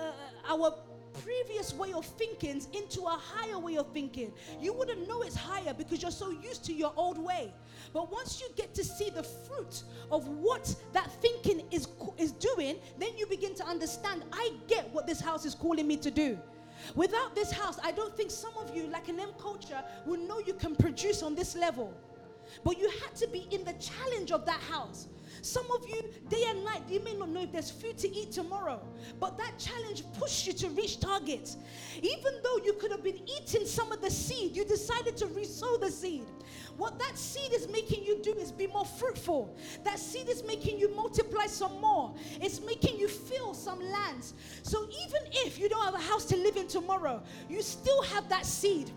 uh, 0.00 0.12
our 0.48 0.74
previous 1.20 1.74
way 1.74 1.92
of 1.92 2.04
thinking 2.04 2.62
into 2.72 3.02
a 3.02 3.18
higher 3.20 3.58
way 3.58 3.76
of 3.76 3.92
thinking. 3.92 4.32
You 4.60 4.72
wouldn't 4.72 5.06
know 5.08 5.22
it's 5.22 5.36
higher 5.36 5.74
because 5.74 6.02
you're 6.02 6.10
so 6.10 6.30
used 6.30 6.64
to 6.66 6.72
your 6.72 6.92
old 6.96 7.18
way. 7.18 7.52
But 7.92 8.10
once 8.10 8.40
you 8.40 8.48
get 8.56 8.74
to 8.74 8.84
see 8.84 9.10
the 9.10 9.22
fruit 9.22 9.82
of 10.10 10.26
what 10.28 10.74
that 10.92 11.10
thinking 11.20 11.62
is, 11.70 11.88
is 12.18 12.32
doing, 12.32 12.76
then 12.98 13.10
you 13.16 13.26
begin 13.26 13.54
to 13.56 13.64
understand 13.64 14.24
I 14.32 14.52
get 14.68 14.92
what 14.92 15.06
this 15.06 15.20
house 15.20 15.44
is 15.44 15.54
calling 15.54 15.86
me 15.86 15.96
to 15.98 16.10
do. 16.10 16.38
Without 16.94 17.34
this 17.34 17.52
house, 17.52 17.78
I 17.82 17.92
don't 17.92 18.16
think 18.16 18.30
some 18.30 18.56
of 18.56 18.74
you, 18.74 18.86
like 18.88 19.08
an 19.08 19.20
M 19.20 19.30
culture, 19.38 19.82
will 20.06 20.18
know 20.18 20.40
you 20.40 20.54
can 20.54 20.74
produce 20.74 21.22
on 21.22 21.34
this 21.34 21.54
level. 21.54 21.92
But 22.64 22.78
you 22.78 22.90
had 23.02 23.14
to 23.16 23.28
be 23.28 23.46
in 23.50 23.64
the 23.64 23.74
challenge 23.74 24.32
of 24.32 24.44
that 24.46 24.60
house. 24.60 25.08
Some 25.42 25.68
of 25.72 25.88
you, 25.88 26.00
day 26.28 26.44
and 26.48 26.64
night, 26.64 26.82
you 26.88 27.00
may 27.00 27.14
not 27.14 27.28
know 27.28 27.42
if 27.42 27.50
there's 27.50 27.70
food 27.70 27.98
to 27.98 28.16
eat 28.16 28.30
tomorrow, 28.30 28.80
but 29.18 29.36
that 29.38 29.58
challenge 29.58 30.04
pushed 30.18 30.46
you 30.46 30.52
to 30.52 30.68
reach 30.70 31.00
targets. 31.00 31.56
Even 32.00 32.34
though 32.44 32.58
you 32.64 32.74
could 32.74 32.92
have 32.92 33.02
been 33.02 33.20
eating 33.28 33.66
some 33.66 33.90
of 33.90 34.00
the 34.00 34.10
seed, 34.10 34.56
you 34.56 34.64
decided 34.64 35.16
to 35.16 35.26
resow 35.26 35.80
the 35.80 35.90
seed. 35.90 36.24
What 36.76 36.96
that 37.00 37.18
seed 37.18 37.52
is 37.52 37.68
making 37.68 38.04
you 38.04 38.22
do 38.22 38.32
is 38.34 38.52
be 38.52 38.68
more 38.68 38.84
fruitful. 38.84 39.56
That 39.82 39.98
seed 39.98 40.28
is 40.28 40.44
making 40.44 40.78
you 40.78 40.94
multiply 40.94 41.46
some 41.46 41.80
more. 41.80 42.14
It's 42.40 42.60
making 42.60 42.98
you 42.98 43.08
some 43.08 43.54
some 43.54 43.80
lands. 43.90 44.34
So 44.62 44.84
even 44.84 45.22
if 45.32 45.58
you 45.58 45.68
don't 45.68 45.84
have 45.84 45.94
a 45.94 45.98
house 45.98 46.24
to 46.26 46.36
live 46.36 46.56
in 46.56 46.68
tomorrow, 46.68 47.22
you 47.48 47.62
still 47.62 48.02
have 48.02 48.28
that 48.28 48.46
seed. 48.46 48.90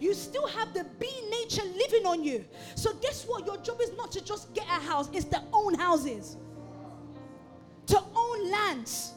You 0.00 0.14
still 0.14 0.46
have 0.46 0.72
the 0.74 0.84
bee 0.98 1.22
nature 1.30 1.64
living 1.64 2.06
on 2.06 2.24
you. 2.24 2.44
So 2.74 2.94
guess 2.94 3.24
what? 3.24 3.46
Your 3.46 3.56
job 3.58 3.80
is 3.80 3.92
not 3.96 4.12
to 4.12 4.24
just 4.24 4.52
get 4.54 4.64
a 4.64 4.80
house, 4.80 5.08
it's 5.12 5.26
to 5.26 5.42
own 5.52 5.74
houses. 5.74 6.36
To 7.86 8.02
own 8.14 8.50
lands. 8.50 9.12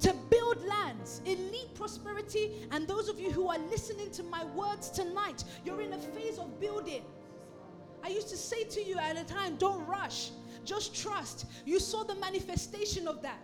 to 0.00 0.14
build 0.30 0.64
lands, 0.64 1.20
elite 1.24 1.74
prosperity. 1.74 2.52
And 2.70 2.86
those 2.86 3.08
of 3.08 3.18
you 3.18 3.30
who 3.30 3.48
are 3.48 3.58
listening 3.70 4.10
to 4.12 4.22
my 4.22 4.44
words 4.44 4.90
tonight, 4.90 5.44
you're 5.64 5.80
in 5.80 5.92
a 5.92 5.98
phase 5.98 6.38
of 6.38 6.60
building. 6.60 7.02
I 8.02 8.08
used 8.08 8.28
to 8.28 8.36
say 8.36 8.64
to 8.64 8.82
you 8.82 8.96
at 8.96 9.16
a 9.16 9.24
time, 9.24 9.56
don't 9.56 9.84
rush, 9.86 10.30
just 10.64 10.94
trust. 10.94 11.46
You 11.64 11.80
saw 11.80 12.04
the 12.04 12.14
manifestation 12.14 13.08
of 13.08 13.22
that. 13.22 13.40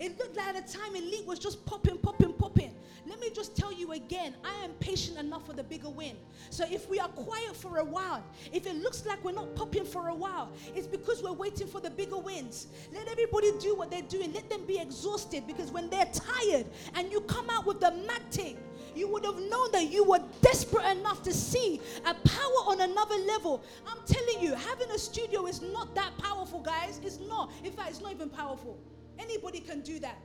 It 0.00 0.18
looked 0.18 0.34
like 0.34 0.48
at 0.48 0.56
a 0.56 0.78
time 0.78 0.96
elite 0.96 1.26
was 1.26 1.38
just 1.38 1.66
popping, 1.66 1.98
popping, 1.98 2.32
popping. 2.32 2.74
Let 3.06 3.20
me 3.20 3.28
just 3.34 3.54
tell 3.54 3.70
you 3.70 3.92
again, 3.92 4.34
I 4.42 4.64
am 4.64 4.70
patient 4.80 5.18
enough 5.18 5.46
for 5.46 5.52
the 5.52 5.62
bigger 5.62 5.90
win. 5.90 6.16
So 6.48 6.64
if 6.70 6.88
we 6.88 6.98
are 6.98 7.08
quiet 7.08 7.54
for 7.54 7.78
a 7.78 7.84
while, 7.84 8.24
if 8.50 8.66
it 8.66 8.76
looks 8.76 9.04
like 9.04 9.22
we're 9.22 9.32
not 9.32 9.54
popping 9.54 9.84
for 9.84 10.08
a 10.08 10.14
while, 10.14 10.52
it's 10.74 10.86
because 10.86 11.22
we're 11.22 11.32
waiting 11.32 11.66
for 11.66 11.82
the 11.82 11.90
bigger 11.90 12.16
wins. 12.16 12.68
Let 12.94 13.08
everybody 13.08 13.52
do 13.60 13.74
what 13.74 13.90
they're 13.90 14.00
doing. 14.00 14.32
Let 14.32 14.48
them 14.48 14.64
be 14.66 14.78
exhausted 14.78 15.46
because 15.46 15.70
when 15.70 15.90
they're 15.90 16.10
tired 16.14 16.66
and 16.94 17.12
you 17.12 17.20
come 17.22 17.50
out 17.50 17.66
with 17.66 17.80
the 17.80 17.90
mad 17.90 18.22
thing, 18.30 18.56
you 18.94 19.06
would 19.08 19.24
have 19.26 19.38
known 19.38 19.70
that 19.72 19.90
you 19.90 20.04
were 20.04 20.20
desperate 20.40 20.86
enough 20.96 21.22
to 21.24 21.32
see 21.32 21.78
a 22.06 22.14
power 22.14 22.60
on 22.66 22.80
another 22.80 23.16
level. 23.26 23.62
I'm 23.86 23.98
telling 24.06 24.42
you, 24.42 24.54
having 24.54 24.90
a 24.92 24.98
studio 24.98 25.46
is 25.46 25.60
not 25.60 25.94
that 25.94 26.16
powerful, 26.16 26.60
guys. 26.60 27.00
It's 27.04 27.20
not. 27.20 27.52
In 27.62 27.72
fact, 27.72 27.90
it's 27.90 28.00
not 28.00 28.12
even 28.12 28.30
powerful. 28.30 28.78
Anybody 29.20 29.60
can 29.60 29.80
do 29.80 29.98
that. 30.00 30.18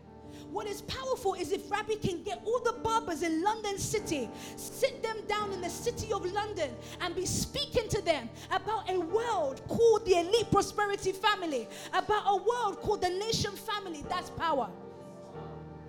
What 0.51 0.67
is 0.67 0.81
powerful 0.83 1.33
is 1.33 1.51
if 1.51 1.69
Rabbi 1.71 1.95
can 1.95 2.23
get 2.23 2.41
all 2.45 2.59
the 2.59 2.73
barbers 2.83 3.23
in 3.23 3.43
London 3.43 3.77
City, 3.77 4.29
sit 4.55 5.01
them 5.01 5.17
down 5.27 5.51
in 5.53 5.61
the 5.61 5.69
city 5.69 6.11
of 6.13 6.25
London, 6.31 6.69
and 7.01 7.15
be 7.15 7.25
speaking 7.25 7.87
to 7.89 8.01
them 8.01 8.29
about 8.51 8.89
a 8.89 8.99
world 8.99 9.61
called 9.67 10.05
the 10.05 10.19
elite 10.19 10.49
prosperity 10.51 11.11
family, 11.11 11.67
about 11.93 12.23
a 12.27 12.35
world 12.35 12.81
called 12.81 13.01
the 13.01 13.09
nation 13.09 13.51
family. 13.51 14.03
That's 14.09 14.29
power. 14.31 14.69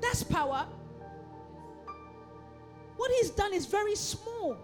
That's 0.01 0.23
power. 0.23 0.67
What 2.97 3.11
he's 3.19 3.31
done 3.31 3.53
is 3.53 3.67
very 3.67 3.95
small, 3.95 4.57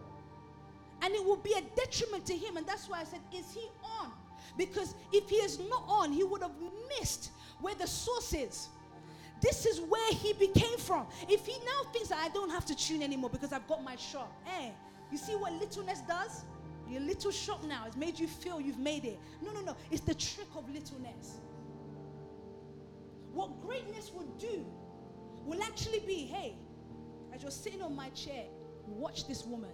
and 1.02 1.14
it 1.14 1.24
will 1.24 1.36
be 1.36 1.52
a 1.52 1.62
detriment 1.76 2.24
to 2.26 2.36
him. 2.36 2.56
And 2.56 2.66
that's 2.66 2.88
why 2.88 3.00
I 3.00 3.04
said, 3.04 3.20
Is 3.32 3.52
he 3.52 3.68
on? 4.00 4.10
Because 4.56 4.94
if 5.12 5.28
he 5.28 5.36
is 5.36 5.58
not 5.58 5.84
on, 5.88 6.12
he 6.12 6.24
would 6.24 6.42
have 6.42 6.52
missed 6.98 7.30
where 7.62 7.74
the 7.74 7.86
source 7.86 8.34
is. 8.34 8.68
This 9.40 9.66
is 9.66 9.80
where 9.80 10.12
he 10.12 10.34
became 10.34 10.78
from. 10.78 11.06
If 11.28 11.46
he 11.46 11.58
now 11.64 11.90
thinks 11.92 12.08
that 12.08 12.18
I 12.22 12.28
don't 12.28 12.50
have 12.50 12.64
to 12.66 12.76
tune 12.76 13.02
anymore 13.02 13.30
because 13.30 13.52
I've 13.52 13.66
got 13.66 13.82
my 13.82 13.96
shop, 13.96 14.32
eh? 14.46 14.70
You 15.10 15.18
see 15.18 15.32
what 15.32 15.52
littleness 15.54 16.00
does? 16.02 16.44
Your 16.88 17.00
little 17.00 17.30
shop 17.30 17.64
now 17.64 17.84
has 17.84 17.96
made 17.96 18.18
you 18.18 18.26
feel 18.26 18.60
you've 18.60 18.78
made 18.78 19.04
it. 19.04 19.18
No, 19.40 19.52
no, 19.52 19.60
no. 19.62 19.76
It's 19.90 20.02
the 20.02 20.14
trick 20.14 20.48
of 20.56 20.68
littleness. 20.68 21.38
What 23.32 23.60
greatness 23.62 24.12
would 24.14 24.38
do 24.38 24.64
will 25.44 25.62
actually 25.62 26.00
be 26.00 26.26
hey, 26.26 26.54
as 27.34 27.42
you're 27.42 27.50
sitting 27.50 27.82
on 27.82 27.96
my 27.96 28.10
chair, 28.10 28.44
watch 28.86 29.26
this 29.26 29.44
woman. 29.44 29.70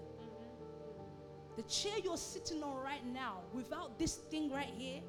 The 1.57 1.63
chair 1.65 1.95
you're 2.03 2.17
sitting 2.17 2.63
on 2.63 2.77
right 2.85 3.05
now, 3.13 3.41
without 3.53 3.99
this 3.99 4.15
thing 4.15 4.51
right 4.51 4.73
here, 4.77 5.01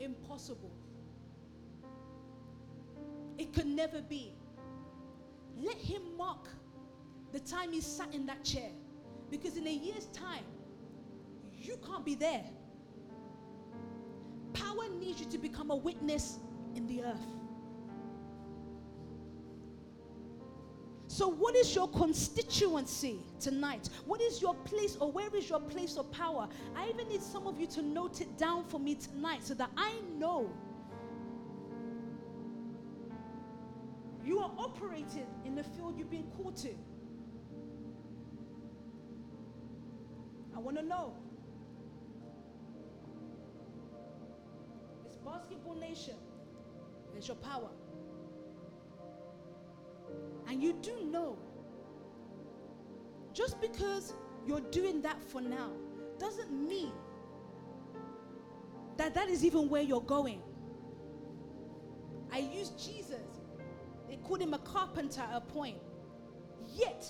impossible. 0.00 0.72
It 3.38 3.52
could 3.52 3.66
never 3.66 4.00
be. 4.02 4.34
Let 5.56 5.76
him 5.76 6.02
mark 6.16 6.48
the 7.32 7.40
time 7.40 7.72
he 7.72 7.80
sat 7.80 8.12
in 8.14 8.26
that 8.26 8.44
chair. 8.44 8.70
Because 9.30 9.56
in 9.56 9.66
a 9.66 9.72
year's 9.72 10.06
time, 10.06 10.44
you 11.52 11.78
can't 11.86 12.04
be 12.04 12.14
there. 12.14 12.44
Power 14.52 14.88
needs 14.98 15.20
you 15.20 15.26
to 15.26 15.38
become 15.38 15.70
a 15.70 15.76
witness 15.76 16.38
in 16.74 16.86
the 16.86 17.04
earth. 17.04 17.39
So, 21.20 21.28
what 21.28 21.54
is 21.54 21.74
your 21.74 21.86
constituency 21.86 23.18
tonight? 23.38 23.90
What 24.06 24.22
is 24.22 24.40
your 24.40 24.54
place, 24.54 24.96
or 24.98 25.12
where 25.12 25.28
is 25.36 25.50
your 25.50 25.60
place 25.60 25.98
of 25.98 26.10
power? 26.10 26.48
I 26.74 26.88
even 26.88 27.10
need 27.10 27.20
some 27.20 27.46
of 27.46 27.60
you 27.60 27.66
to 27.66 27.82
note 27.82 28.22
it 28.22 28.38
down 28.38 28.64
for 28.64 28.80
me 28.80 28.94
tonight 28.94 29.44
so 29.44 29.52
that 29.52 29.68
I 29.76 29.92
know 30.16 30.50
you 34.24 34.38
are 34.38 34.50
operating 34.56 35.26
in 35.44 35.54
the 35.54 35.62
field 35.62 35.98
you've 35.98 36.10
been 36.10 36.30
called 36.38 36.56
to. 36.56 36.70
I 40.56 40.58
want 40.58 40.78
to 40.78 40.82
know. 40.82 41.12
This 45.04 45.18
basketball 45.18 45.74
nation, 45.74 46.14
there's 47.12 47.28
your 47.28 47.36
power. 47.36 47.68
And 50.48 50.62
you 50.62 50.72
do 50.82 50.92
know, 51.04 51.38
just 53.32 53.60
because 53.60 54.14
you're 54.46 54.60
doing 54.60 55.00
that 55.02 55.22
for 55.22 55.40
now 55.40 55.70
doesn't 56.18 56.50
mean 56.50 56.92
that 58.96 59.14
that 59.14 59.28
is 59.28 59.44
even 59.44 59.68
where 59.68 59.82
you're 59.82 60.00
going. 60.00 60.42
I 62.32 62.38
use 62.38 62.70
Jesus. 62.70 63.22
They 64.08 64.16
called 64.16 64.42
him 64.42 64.54
a 64.54 64.58
carpenter 64.58 65.22
at 65.22 65.36
a 65.36 65.40
point. 65.40 65.78
Yet, 66.68 67.06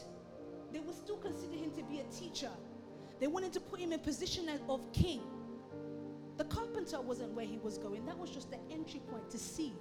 they 0.73 0.81
would 0.81 0.95
still 0.95 1.17
consider 1.17 1.57
him 1.57 1.71
to 1.73 1.83
be 1.83 2.01
a 2.01 2.05
teacher. 2.05 2.51
They 3.19 3.27
wanted 3.27 3.53
to 3.55 3.61
put 3.61 3.81
him 3.81 3.93
in 3.93 4.01
position 4.01 4.49
of 4.69 4.93
king. 4.93 5.23
The 6.37 6.45
carpenter 6.45 7.01
wasn't 7.01 7.33
where 7.33 7.45
he 7.45 7.59
was 7.59 7.77
going. 7.77 8.07
That 8.07 8.19
was 8.19 8.31
just 8.31 8.51
the 8.51 8.59
entry 8.71 9.01
point 9.11 9.29
to 9.31 9.39
see 9.39 9.75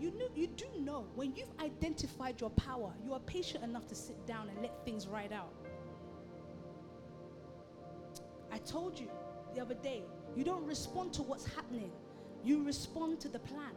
you, 0.00 0.10
know, 0.18 0.26
you 0.34 0.46
do 0.48 0.66
know 0.78 1.06
when 1.14 1.34
you've 1.34 1.52
identified 1.60 2.40
your 2.40 2.50
power, 2.50 2.92
you 3.04 3.12
are 3.12 3.20
patient 3.20 3.64
enough 3.64 3.86
to 3.88 3.94
sit 3.94 4.26
down 4.26 4.48
and 4.48 4.60
let 4.62 4.84
things 4.84 5.06
ride 5.06 5.32
out. 5.32 5.52
I 8.50 8.58
told 8.58 8.98
you 8.98 9.08
the 9.54 9.60
other 9.60 9.74
day, 9.74 10.02
you 10.36 10.44
don't 10.44 10.64
respond 10.66 11.12
to 11.14 11.22
what's 11.22 11.46
happening, 11.46 11.90
you 12.44 12.64
respond 12.64 13.20
to 13.20 13.28
the 13.28 13.38
plan. 13.38 13.72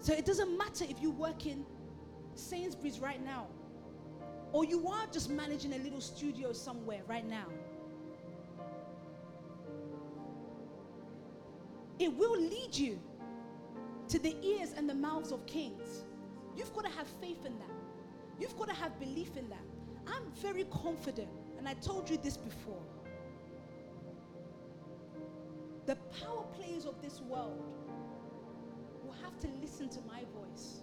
So 0.00 0.12
it 0.14 0.24
doesn't 0.24 0.56
matter 0.56 0.84
if 0.88 1.02
you 1.02 1.10
work 1.10 1.46
in 1.46 1.66
Sainsbury's 2.34 3.00
right 3.00 3.22
now, 3.24 3.46
or 4.52 4.64
you 4.64 4.88
are 4.88 5.06
just 5.12 5.28
managing 5.28 5.74
a 5.74 5.78
little 5.78 6.00
studio 6.00 6.52
somewhere 6.52 7.02
right 7.06 7.28
now. 7.28 7.46
It 11.98 12.16
will 12.16 12.38
lead 12.38 12.74
you 12.74 12.98
to 14.08 14.18
the 14.18 14.36
ears 14.42 14.72
and 14.76 14.88
the 14.88 14.94
mouths 14.94 15.32
of 15.32 15.44
kings. 15.46 16.04
You've 16.56 16.72
got 16.72 16.84
to 16.84 16.90
have 16.90 17.06
faith 17.20 17.44
in 17.44 17.58
that. 17.58 17.70
You've 18.38 18.56
got 18.56 18.68
to 18.68 18.74
have 18.74 18.98
belief 18.98 19.36
in 19.36 19.48
that. 19.48 19.64
I'm 20.06 20.30
very 20.40 20.64
confident, 20.64 21.28
and 21.58 21.68
I 21.68 21.74
told 21.74 22.08
you 22.08 22.16
this 22.16 22.36
before. 22.36 22.82
The 25.86 25.96
power 26.22 26.44
players 26.52 26.84
of 26.84 27.00
this 27.02 27.20
world 27.20 27.62
will 29.04 29.14
have 29.22 29.38
to 29.40 29.48
listen 29.60 29.88
to 29.88 30.00
my 30.06 30.20
voice. 30.34 30.82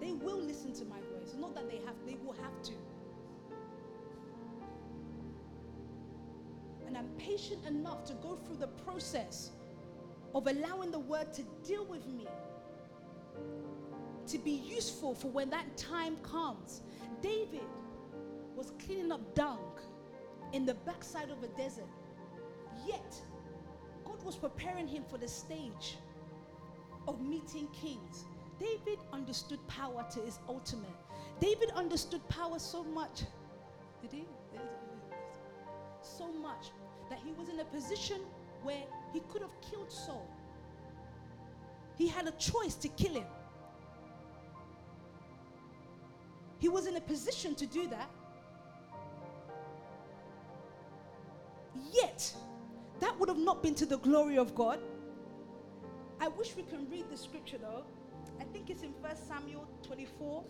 They 0.00 0.12
will 0.12 0.40
listen 0.40 0.72
to 0.74 0.84
my 0.84 1.00
voice. 1.00 1.34
Not 1.38 1.54
that 1.54 1.68
they 1.68 1.80
have, 1.84 1.96
they 2.06 2.16
will 2.24 2.34
have 2.34 2.62
to. 2.62 2.72
And 6.86 6.96
I'm 6.96 7.08
patient 7.18 7.66
enough 7.66 8.04
to 8.04 8.14
go 8.14 8.36
through 8.36 8.56
the 8.56 8.68
process 8.68 9.50
of 10.38 10.46
allowing 10.46 10.92
the 10.92 11.00
word 11.00 11.32
to 11.32 11.42
deal 11.66 11.84
with 11.84 12.06
me, 12.06 12.24
to 14.28 14.38
be 14.38 14.52
useful 14.52 15.12
for 15.12 15.28
when 15.32 15.50
that 15.50 15.76
time 15.76 16.16
comes. 16.18 16.82
David 17.20 17.66
was 18.54 18.72
cleaning 18.84 19.10
up 19.10 19.34
dung 19.34 19.72
in 20.52 20.64
the 20.64 20.74
backside 20.74 21.28
of 21.30 21.42
a 21.42 21.48
desert, 21.60 21.88
yet 22.86 23.20
God 24.04 24.22
was 24.24 24.36
preparing 24.36 24.86
him 24.86 25.02
for 25.10 25.18
the 25.18 25.26
stage 25.26 25.96
of 27.08 27.20
meeting 27.20 27.66
kings. 27.72 28.24
David 28.60 29.00
understood 29.12 29.58
power 29.66 30.06
to 30.12 30.20
his 30.20 30.38
ultimate. 30.48 30.88
David 31.40 31.70
understood 31.74 32.26
power 32.28 32.60
so 32.60 32.84
much. 32.84 33.22
Did 34.02 34.12
he? 34.12 34.24
So 36.00 36.28
much 36.32 36.70
that 37.10 37.18
he 37.24 37.32
was 37.32 37.48
in 37.48 37.58
a 37.58 37.64
position 37.64 38.20
where 38.62 38.84
he 39.12 39.20
could 39.28 39.42
have 39.42 39.60
killed 39.60 39.90
Saul. 39.90 40.26
He 41.96 42.08
had 42.08 42.26
a 42.26 42.32
choice 42.32 42.74
to 42.76 42.88
kill 42.88 43.14
him. 43.14 43.26
He 46.58 46.68
was 46.68 46.86
in 46.86 46.96
a 46.96 47.00
position 47.00 47.54
to 47.56 47.66
do 47.66 47.86
that. 47.88 48.10
Yet, 51.92 52.32
that 53.00 53.18
would 53.18 53.28
have 53.28 53.38
not 53.38 53.62
been 53.62 53.74
to 53.76 53.86
the 53.86 53.98
glory 53.98 54.38
of 54.38 54.54
God. 54.54 54.80
I 56.20 56.28
wish 56.28 56.56
we 56.56 56.64
can 56.64 56.88
read 56.90 57.08
the 57.10 57.16
scripture 57.16 57.58
though. 57.58 57.84
I 58.40 58.44
think 58.44 58.70
it's 58.70 58.82
in 58.82 58.90
1 59.00 59.16
Samuel 59.16 59.66
24. 59.82 60.44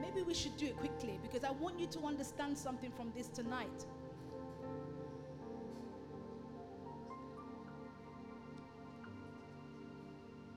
Maybe 0.00 0.22
we 0.22 0.34
should 0.34 0.56
do 0.56 0.66
it 0.66 0.76
quickly 0.76 1.18
because 1.22 1.44
I 1.44 1.50
want 1.50 1.78
you 1.78 1.86
to 1.88 2.00
understand 2.00 2.56
something 2.56 2.90
from 2.92 3.12
this 3.16 3.28
tonight. 3.28 3.84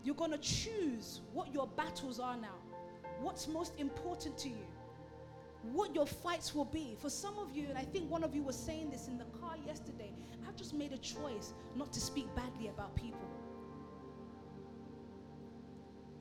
You're 0.03 0.15
going 0.15 0.31
to 0.31 0.37
choose 0.37 1.21
what 1.33 1.53
your 1.53 1.67
battles 1.67 2.19
are 2.19 2.37
now, 2.37 2.55
what's 3.21 3.47
most 3.47 3.73
important 3.77 4.37
to 4.39 4.49
you, 4.49 4.65
what 5.73 5.93
your 5.93 6.07
fights 6.07 6.55
will 6.55 6.65
be. 6.65 6.95
For 6.99 7.09
some 7.09 7.37
of 7.37 7.55
you, 7.55 7.67
and 7.69 7.77
I 7.77 7.83
think 7.83 8.09
one 8.09 8.23
of 8.23 8.33
you 8.33 8.41
was 8.41 8.55
saying 8.55 8.89
this 8.89 9.07
in 9.07 9.17
the 9.17 9.25
car 9.39 9.55
yesterday, 9.65 10.11
I've 10.47 10.55
just 10.55 10.73
made 10.73 10.91
a 10.91 10.97
choice 10.97 11.53
not 11.75 11.93
to 11.93 11.99
speak 11.99 12.33
badly 12.35 12.69
about 12.69 12.95
people. 12.95 13.27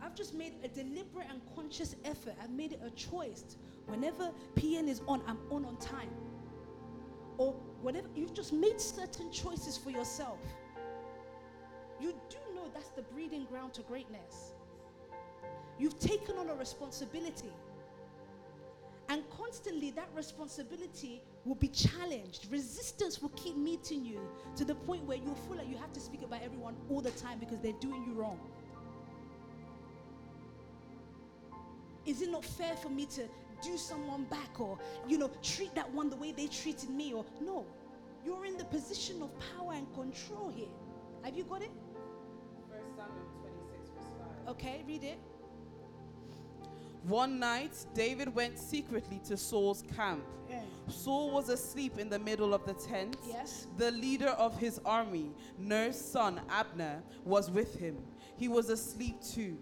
I've 0.02 0.14
just 0.14 0.34
made 0.34 0.54
a 0.64 0.68
deliberate 0.68 1.26
and 1.30 1.40
conscious 1.54 1.94
effort. 2.04 2.34
I've 2.42 2.50
made 2.50 2.72
it 2.72 2.80
a 2.84 2.90
choice. 2.90 3.56
Whenever 3.86 4.30
PN 4.56 4.88
is 4.88 5.02
on, 5.06 5.22
I'm 5.26 5.38
on 5.50 5.64
on 5.64 5.76
time. 5.76 6.10
Or 7.38 7.52
whatever, 7.80 8.08
you've 8.14 8.34
just 8.34 8.52
made 8.52 8.80
certain 8.80 9.30
choices 9.30 9.76
for 9.76 9.90
yourself. 9.90 10.38
You 12.00 12.14
do 12.28 12.49
that's 12.74 12.90
the 12.90 13.02
breeding 13.02 13.44
ground 13.44 13.74
to 13.74 13.82
greatness. 13.82 14.52
You've 15.78 15.98
taken 15.98 16.36
on 16.36 16.48
a 16.48 16.54
responsibility. 16.54 17.52
And 19.08 19.24
constantly, 19.30 19.90
that 19.92 20.08
responsibility 20.14 21.20
will 21.44 21.56
be 21.56 21.68
challenged. 21.68 22.46
Resistance 22.50 23.20
will 23.20 23.30
keep 23.30 23.56
meeting 23.56 24.04
you 24.04 24.20
to 24.54 24.64
the 24.64 24.74
point 24.74 25.04
where 25.04 25.16
you'll 25.16 25.34
feel 25.34 25.56
like 25.56 25.68
you 25.68 25.76
have 25.76 25.92
to 25.94 26.00
speak 26.00 26.22
about 26.22 26.42
everyone 26.42 26.76
all 26.88 27.00
the 27.00 27.10
time 27.12 27.38
because 27.38 27.58
they're 27.58 27.72
doing 27.80 28.04
you 28.06 28.12
wrong. 28.12 28.38
Is 32.06 32.22
it 32.22 32.30
not 32.30 32.44
fair 32.44 32.76
for 32.76 32.88
me 32.88 33.06
to 33.06 33.22
do 33.62 33.76
someone 33.76 34.24
back 34.24 34.60
or, 34.60 34.78
you 35.08 35.18
know, 35.18 35.30
treat 35.42 35.74
that 35.74 35.90
one 35.92 36.08
the 36.08 36.16
way 36.16 36.32
they 36.32 36.46
treated 36.46 36.90
me? 36.90 37.12
Or, 37.12 37.24
no, 37.40 37.66
you're 38.24 38.46
in 38.46 38.56
the 38.56 38.64
position 38.64 39.22
of 39.22 39.30
power 39.56 39.72
and 39.72 39.92
control 39.94 40.50
here. 40.54 40.68
Have 41.24 41.36
you 41.36 41.44
got 41.44 41.62
it? 41.62 41.70
Okay, 44.50 44.82
read 44.86 45.04
it. 45.04 45.18
One 47.04 47.38
night, 47.38 47.72
David 47.94 48.34
went 48.34 48.58
secretly 48.58 49.20
to 49.28 49.36
Saul's 49.36 49.84
camp. 49.96 50.24
Yeah. 50.50 50.62
Saul 50.88 51.30
was 51.30 51.48
asleep 51.48 51.98
in 51.98 52.10
the 52.10 52.18
middle 52.18 52.52
of 52.52 52.66
the 52.66 52.74
tent. 52.74 53.16
Yes. 53.26 53.68
The 53.78 53.92
leader 53.92 54.30
of 54.30 54.58
his 54.58 54.80
army, 54.84 55.30
Ner's 55.56 55.98
son 55.98 56.40
Abner, 56.50 57.00
was 57.24 57.48
with 57.48 57.78
him. 57.78 57.96
He 58.36 58.48
was 58.48 58.70
asleep 58.70 59.22
too. 59.22 59.56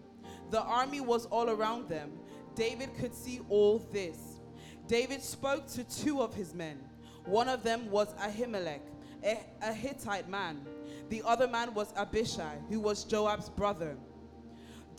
The 0.51 0.63
army 0.63 1.03
was 1.03 1.27
all 1.27 1.51
around 1.51 1.91
them. 1.91 2.11
David 2.55 2.89
could 2.99 3.15
see 3.15 3.41
all 3.51 3.87
this. 3.93 4.41
David 4.87 5.23
spoke 5.23 5.67
to 5.69 5.85
two 5.85 6.23
of 6.23 6.33
his 6.33 6.55
men. 6.55 6.79
One 7.27 7.51
of 7.51 7.63
them 7.63 7.91
was 7.91 8.15
Ahimelech, 8.15 8.81
a, 9.23 9.39
a 9.61 9.73
Hittite 9.75 10.31
man. 10.31 10.67
The 11.11 11.23
other 11.27 11.47
man 11.47 11.75
was 11.75 11.93
Abishai, 11.95 12.57
who 12.71 12.81
was 12.81 13.05
Joab's 13.05 13.51
brother. 13.51 13.99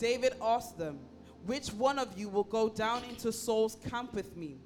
David 0.00 0.32
asked 0.42 0.78
them, 0.78 0.98
Which 1.46 1.68
one 1.74 1.98
of 1.98 2.18
you 2.18 2.28
will 2.30 2.44
go 2.44 2.68
down 2.70 3.04
into 3.04 3.30
Saul's 3.30 3.76
camp 3.88 4.14
with 4.14 4.34
me? 4.36 4.56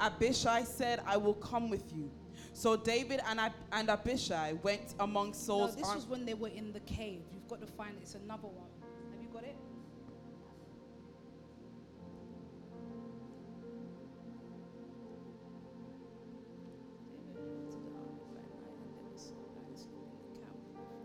Abishai 0.00 0.62
said, 0.62 1.02
I 1.04 1.16
will 1.16 1.34
come 1.34 1.68
with 1.68 1.92
you. 1.92 2.10
So 2.52 2.76
David 2.76 3.20
and, 3.28 3.40
Ab- 3.40 3.52
and 3.72 3.90
Abishai 3.90 4.52
went 4.62 4.94
among 5.00 5.28
No, 5.28 5.32
Saul's 5.34 5.74
this 5.76 5.84
army. 5.84 5.96
was 5.96 6.06
when 6.08 6.24
they 6.24 6.34
were 6.34 6.48
in 6.48 6.72
the 6.72 6.80
cave. 6.80 7.22
You've 7.32 7.48
got 7.48 7.60
to 7.60 7.66
find 7.66 7.96
it. 7.96 8.02
It's 8.02 8.14
another 8.14 8.46
one. 8.48 8.68
Have 9.12 9.20
you 9.20 9.28
got 9.32 9.42
it? 9.42 9.56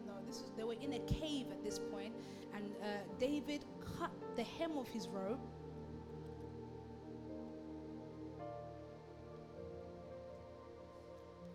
No, 0.05 0.13
this 0.27 0.37
is 0.37 0.51
they 0.57 0.63
were 0.63 0.73
in 0.81 0.93
a 0.93 0.99
cave 0.99 1.47
at 1.51 1.63
this 1.63 1.79
point, 1.79 2.02
uh, 2.83 2.87
David 3.17 3.65
cut 3.97 4.11
the 4.35 4.43
hem 4.43 4.77
of 4.77 4.87
his 4.87 5.07
robe. 5.07 5.39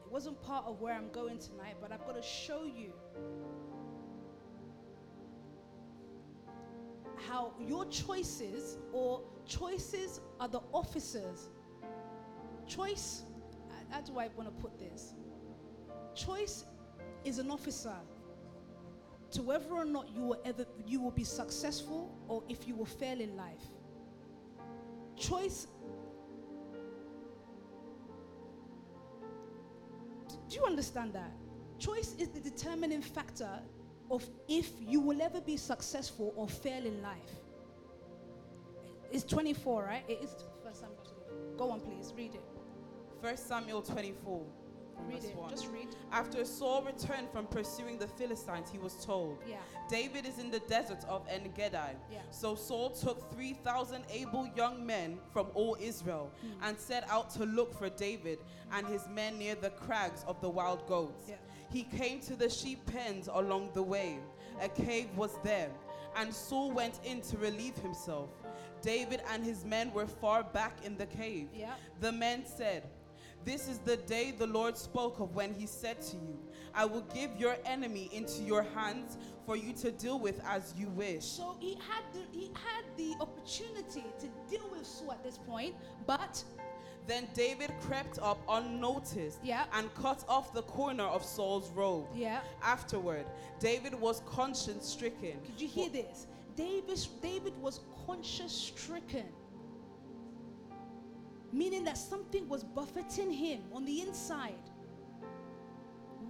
It 0.07 0.11
wasn't 0.11 0.41
part 0.43 0.65
of 0.67 0.81
where 0.81 0.95
I'm 0.95 1.11
going 1.11 1.39
tonight, 1.39 1.77
but 1.81 1.93
I've 1.93 2.07
got 2.07 2.17
to 2.17 2.23
show 2.23 2.65
you 2.65 2.93
how 7.29 7.53
your 7.61 7.85
choices 7.87 8.79
or 8.93 9.23
choices 9.45 10.21
are 10.41 10.49
the 10.49 10.61
officers. 10.73 11.51
Choice, 12.67 13.25
how 13.91 14.01
do 14.01 14.19
I 14.19 14.29
want 14.37 14.49
to 14.49 14.63
put 14.63 14.79
this? 14.79 15.15
Choice 16.15 16.65
is 17.25 17.39
an 17.39 17.51
officer 17.51 17.95
to 19.31 19.43
whether 19.43 19.71
or 19.71 19.85
not 19.85 20.09
you 20.15 20.23
will 20.23 20.41
ever 20.45 20.65
you 20.87 21.01
will 21.01 21.11
be 21.11 21.25
successful 21.25 22.17
or 22.29 22.43
if 22.49 22.67
you 22.67 22.75
will 22.75 22.87
fail 22.87 23.21
in 23.21 23.37
life. 23.37 23.65
Choice 25.17 25.67
Do 30.49 30.57
you 30.57 30.65
understand 30.65 31.13
that? 31.13 31.31
Choice 31.79 32.15
is 32.19 32.29
the 32.29 32.41
determining 32.41 33.03
factor 33.03 33.51
of 34.11 34.29
if 34.49 34.71
you 34.81 35.01
will 35.01 35.21
ever 35.21 35.41
be 35.41 35.57
successful 35.57 36.33
or 36.37 36.49
fail 36.49 36.85
in 36.85 37.03
life. 37.03 37.35
It's 39.13 39.25
24, 39.25 39.85
right? 39.85 40.05
It 40.09 40.21
is 40.23 40.31
first 40.65 40.81
Samuel 40.81 41.05
24. 41.05 41.57
Go 41.57 41.71
on, 41.71 41.81
please, 41.81 42.13
read 42.17 42.35
it. 42.35 42.43
1 43.21 43.37
Samuel 43.37 43.83
24. 43.83 44.47
Read 45.07 45.25
it. 45.25 45.37
1. 45.37 45.51
Just 45.51 45.69
read. 45.69 45.89
After 46.13 46.45
Saul 46.45 46.83
returned 46.83 47.29
from 47.31 47.47
pursuing 47.47 47.99
the 47.99 48.07
Philistines, 48.07 48.69
he 48.71 48.79
was 48.79 48.95
told, 49.05 49.39
Yeah. 49.47 49.57
David 49.89 50.27
is 50.27 50.39
in 50.39 50.51
the 50.51 50.61
desert 50.61 51.05
of 51.09 51.27
En 51.29 51.51
Gedi. 51.55 51.77
Yeah. 52.11 52.19
So 52.31 52.55
Saul 52.55 52.91
took 52.91 53.31
3,000 53.33 54.05
able 54.11 54.49
young 54.57 54.85
men 54.85 55.19
from 55.33 55.49
all 55.55 55.77
Israel 55.81 56.31
Hmm. 56.41 56.65
and 56.65 56.79
set 56.79 57.09
out 57.11 57.31
to 57.31 57.45
look 57.45 57.73
for 57.79 57.89
David 57.91 58.39
and 58.73 58.87
his 58.87 59.07
men 59.09 59.39
near 59.39 59.55
the 59.55 59.71
crags 59.71 60.25
of 60.27 60.41
the 60.41 60.49
wild 60.49 60.87
goats. 60.87 61.25
Yeah. 61.29 61.37
He 61.71 61.83
came 61.85 62.21
to 62.23 62.35
the 62.37 62.49
sheep 62.49 62.85
pens 62.87 63.29
along 63.33 63.71
the 63.75 63.83
way. 63.83 64.19
A 64.61 64.69
cave 64.69 65.09
was 65.17 65.37
there, 65.45 65.71
and 66.17 66.35
Saul 66.35 66.73
went 66.73 66.99
in 67.05 67.21
to 67.23 67.37
relieve 67.39 67.77
himself. 67.79 68.31
David 68.81 69.23
and 69.33 69.45
his 69.45 69.65
men 69.65 69.93
were 69.93 70.07
far 70.07 70.43
back 70.43 70.85
in 70.85 70.97
the 70.97 71.07
cave. 71.07 71.49
The 72.01 72.11
men 72.13 72.45
said, 72.47 72.89
This 73.45 73.69
is 73.69 73.79
the 73.79 73.97
day 73.97 74.33
the 74.37 74.47
Lord 74.47 74.77
spoke 74.77 75.21
of 75.21 75.35
when 75.35 75.55
he 75.55 75.67
said 75.67 76.03
to 76.03 76.17
you, 76.17 76.39
I 76.75 76.85
will 76.85 77.05
give 77.15 77.31
your 77.39 77.57
enemy 77.65 78.11
into 78.13 78.43
your 78.43 78.63
hands 78.75 79.17
for 79.47 79.57
you 79.57 79.73
to 79.75 79.91
deal 79.91 80.19
with 80.19 80.41
as 80.47 80.75
you 80.77 80.89
wish. 80.89 81.25
So 81.25 81.57
he 81.59 81.75
had 81.77 82.03
the, 82.13 82.21
he 82.31 82.51
had 82.53 82.85
the 82.97 83.15
opportunity 83.21 84.05
to 84.21 84.27
deal 84.51 84.69
with 84.71 84.87
Saul 84.87 85.13
at 85.13 85.25
this 85.25 85.39
point, 85.39 85.75
but 86.07 86.43
Then 87.07 87.27
David 87.33 87.73
crept 87.81 88.19
up 88.21 88.39
unnoticed 88.51 89.39
Yeah. 89.43 89.65
and 89.73 89.93
cut 89.95 90.25
off 90.29 90.53
the 90.53 90.63
corner 90.63 91.05
of 91.05 91.25
Saul's 91.25 91.71
robe. 91.71 92.07
yeah, 92.15 92.41
Afterward, 92.63 93.25
David 93.61 93.95
was 93.99 94.21
conscience 94.27 94.87
stricken. 94.87 95.41
Could 95.47 95.59
you 95.59 95.69
hear 95.69 95.89
this? 95.89 96.27
David, 96.55 96.99
David 97.23 97.57
was 97.63 97.81
conscience 98.07 98.53
stricken. 98.53 99.25
Meaning 101.59 101.83
that 101.87 101.99
something 101.99 102.49
was 102.49 102.63
buffeting 102.63 103.33
him 103.33 103.63
on 103.75 103.85
the 103.85 104.01
inside. 104.03 104.71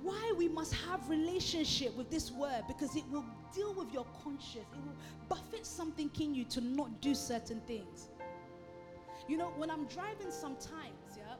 Why 0.00 0.32
we 0.38 0.48
must 0.48 0.72
have 0.72 1.06
relationship 1.06 1.94
with 1.98 2.08
this 2.08 2.32
word 2.32 2.62
because 2.66 2.96
it 2.96 3.04
will 3.10 3.26
deal 3.54 3.74
with 3.74 3.92
your 3.92 4.06
conscience. 4.24 4.64
It 4.72 4.82
will 4.86 4.96
buffet 5.28 5.66
something 5.66 6.10
in 6.18 6.34
you 6.34 6.44
to 6.46 6.62
not 6.62 7.02
do 7.02 7.14
certain 7.14 7.60
things. 7.66 8.08
You 9.28 9.36
know, 9.36 9.52
when 9.58 9.70
I'm 9.70 9.84
driving 9.84 10.30
sometimes, 10.30 11.18
yeah, 11.18 11.34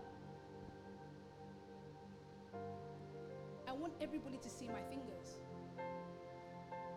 I 3.66 3.72
want 3.72 3.94
everybody 4.02 4.36
to 4.36 4.50
see 4.50 4.66
my 4.66 4.82
fingers. 4.90 5.40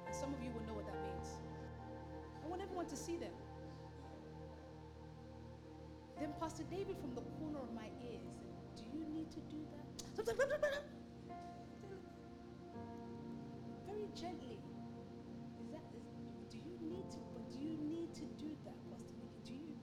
And 0.07 0.13
some 0.13 0.33
of 0.33 0.43
you 0.43 0.49
will 0.49 0.67
know 0.67 0.73
what 0.73 0.87
that 0.87 1.01
means. 1.01 1.29
I 2.43 2.49
want 2.49 2.61
everyone 2.61 2.87
to 2.87 2.97
see 2.97 3.15
them. 3.15 3.31
Then 6.21 6.33
Pastor 6.39 6.61
David 6.69 6.97
from 7.01 7.15
the 7.15 7.21
corner 7.39 7.57
of 7.57 7.73
my 7.73 7.89
ears, 8.05 8.29
do 8.77 8.83
you 8.95 9.09
need 9.09 9.31
to 9.31 9.39
do 9.49 9.57
that? 9.73 9.87
Very 13.87 14.07
gently. 14.13 14.59
Is 15.59 15.71
that 15.71 15.81
is, 15.97 16.05
do 16.51 16.57
you 16.57 16.77
need 16.79 17.09
to 17.09 17.17
do 17.51 17.65
you 17.65 17.75
need 17.75 18.13
to 18.13 18.21
do 18.37 18.55
that, 18.65 18.77
Pastor 18.91 19.09
David? 19.17 19.43
Do 19.47 19.53
you 19.53 19.73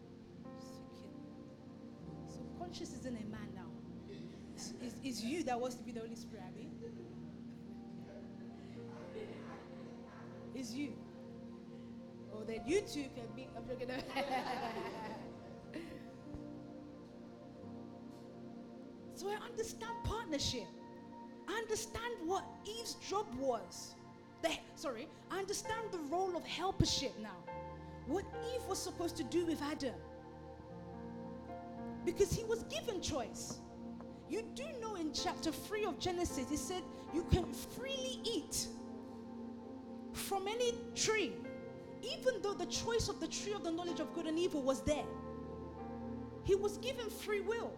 so 2.28 2.40
conscious 2.56 2.92
isn't 2.94 3.16
a 3.16 3.26
man 3.26 3.50
now. 3.56 3.66
It's, 4.54 4.94
it's, 5.02 5.20
you 5.20 5.42
that 5.42 5.60
wants 5.60 5.74
to 5.74 5.82
be 5.82 5.90
the 5.90 6.00
Holy 6.00 6.14
Spirit, 6.14 6.44
Abby. 6.46 6.68
It's 10.54 10.72
you. 10.72 10.92
Oh, 12.32 12.44
then 12.44 12.60
you 12.64 12.80
too 12.82 13.06
can 13.16 13.26
be. 13.34 13.48
I'm 13.56 13.66
not 13.66 13.78
so 19.18 19.28
I 19.28 19.44
understand 19.44 19.92
partnership. 20.04 20.68
I 21.48 21.54
understand 21.54 22.14
what 22.24 22.44
Eve's 22.64 22.94
job 22.94 23.26
was. 23.36 23.96
The, 24.42 24.50
sorry, 24.76 25.08
I 25.28 25.38
understand 25.38 25.90
the 25.90 25.98
role 25.98 26.36
of 26.36 26.44
helpership 26.44 27.18
now. 27.20 27.36
What 28.06 28.24
Eve 28.54 28.62
was 28.68 28.78
supposed 28.78 29.16
to 29.16 29.24
do 29.24 29.44
with 29.44 29.60
Adam. 29.60 29.94
Because 32.04 32.32
he 32.32 32.44
was 32.44 32.62
given 32.64 33.00
choice. 33.00 33.58
You 34.30 34.44
do 34.54 34.64
know 34.80 34.94
in 34.94 35.12
chapter 35.12 35.50
3 35.50 35.84
of 35.86 35.98
Genesis, 35.98 36.52
it 36.52 36.58
said 36.58 36.82
you 37.12 37.26
can 37.32 37.52
freely 37.52 38.20
eat 38.22 38.68
from 40.12 40.46
any 40.46 40.74
tree, 40.94 41.32
even 42.02 42.40
though 42.40 42.54
the 42.54 42.66
choice 42.66 43.08
of 43.08 43.18
the 43.18 43.26
tree 43.26 43.52
of 43.52 43.64
the 43.64 43.72
knowledge 43.72 43.98
of 43.98 44.14
good 44.14 44.26
and 44.26 44.38
evil 44.38 44.62
was 44.62 44.82
there. 44.82 45.06
He 46.44 46.54
was 46.54 46.78
given 46.78 47.10
free 47.10 47.40
will. 47.40 47.72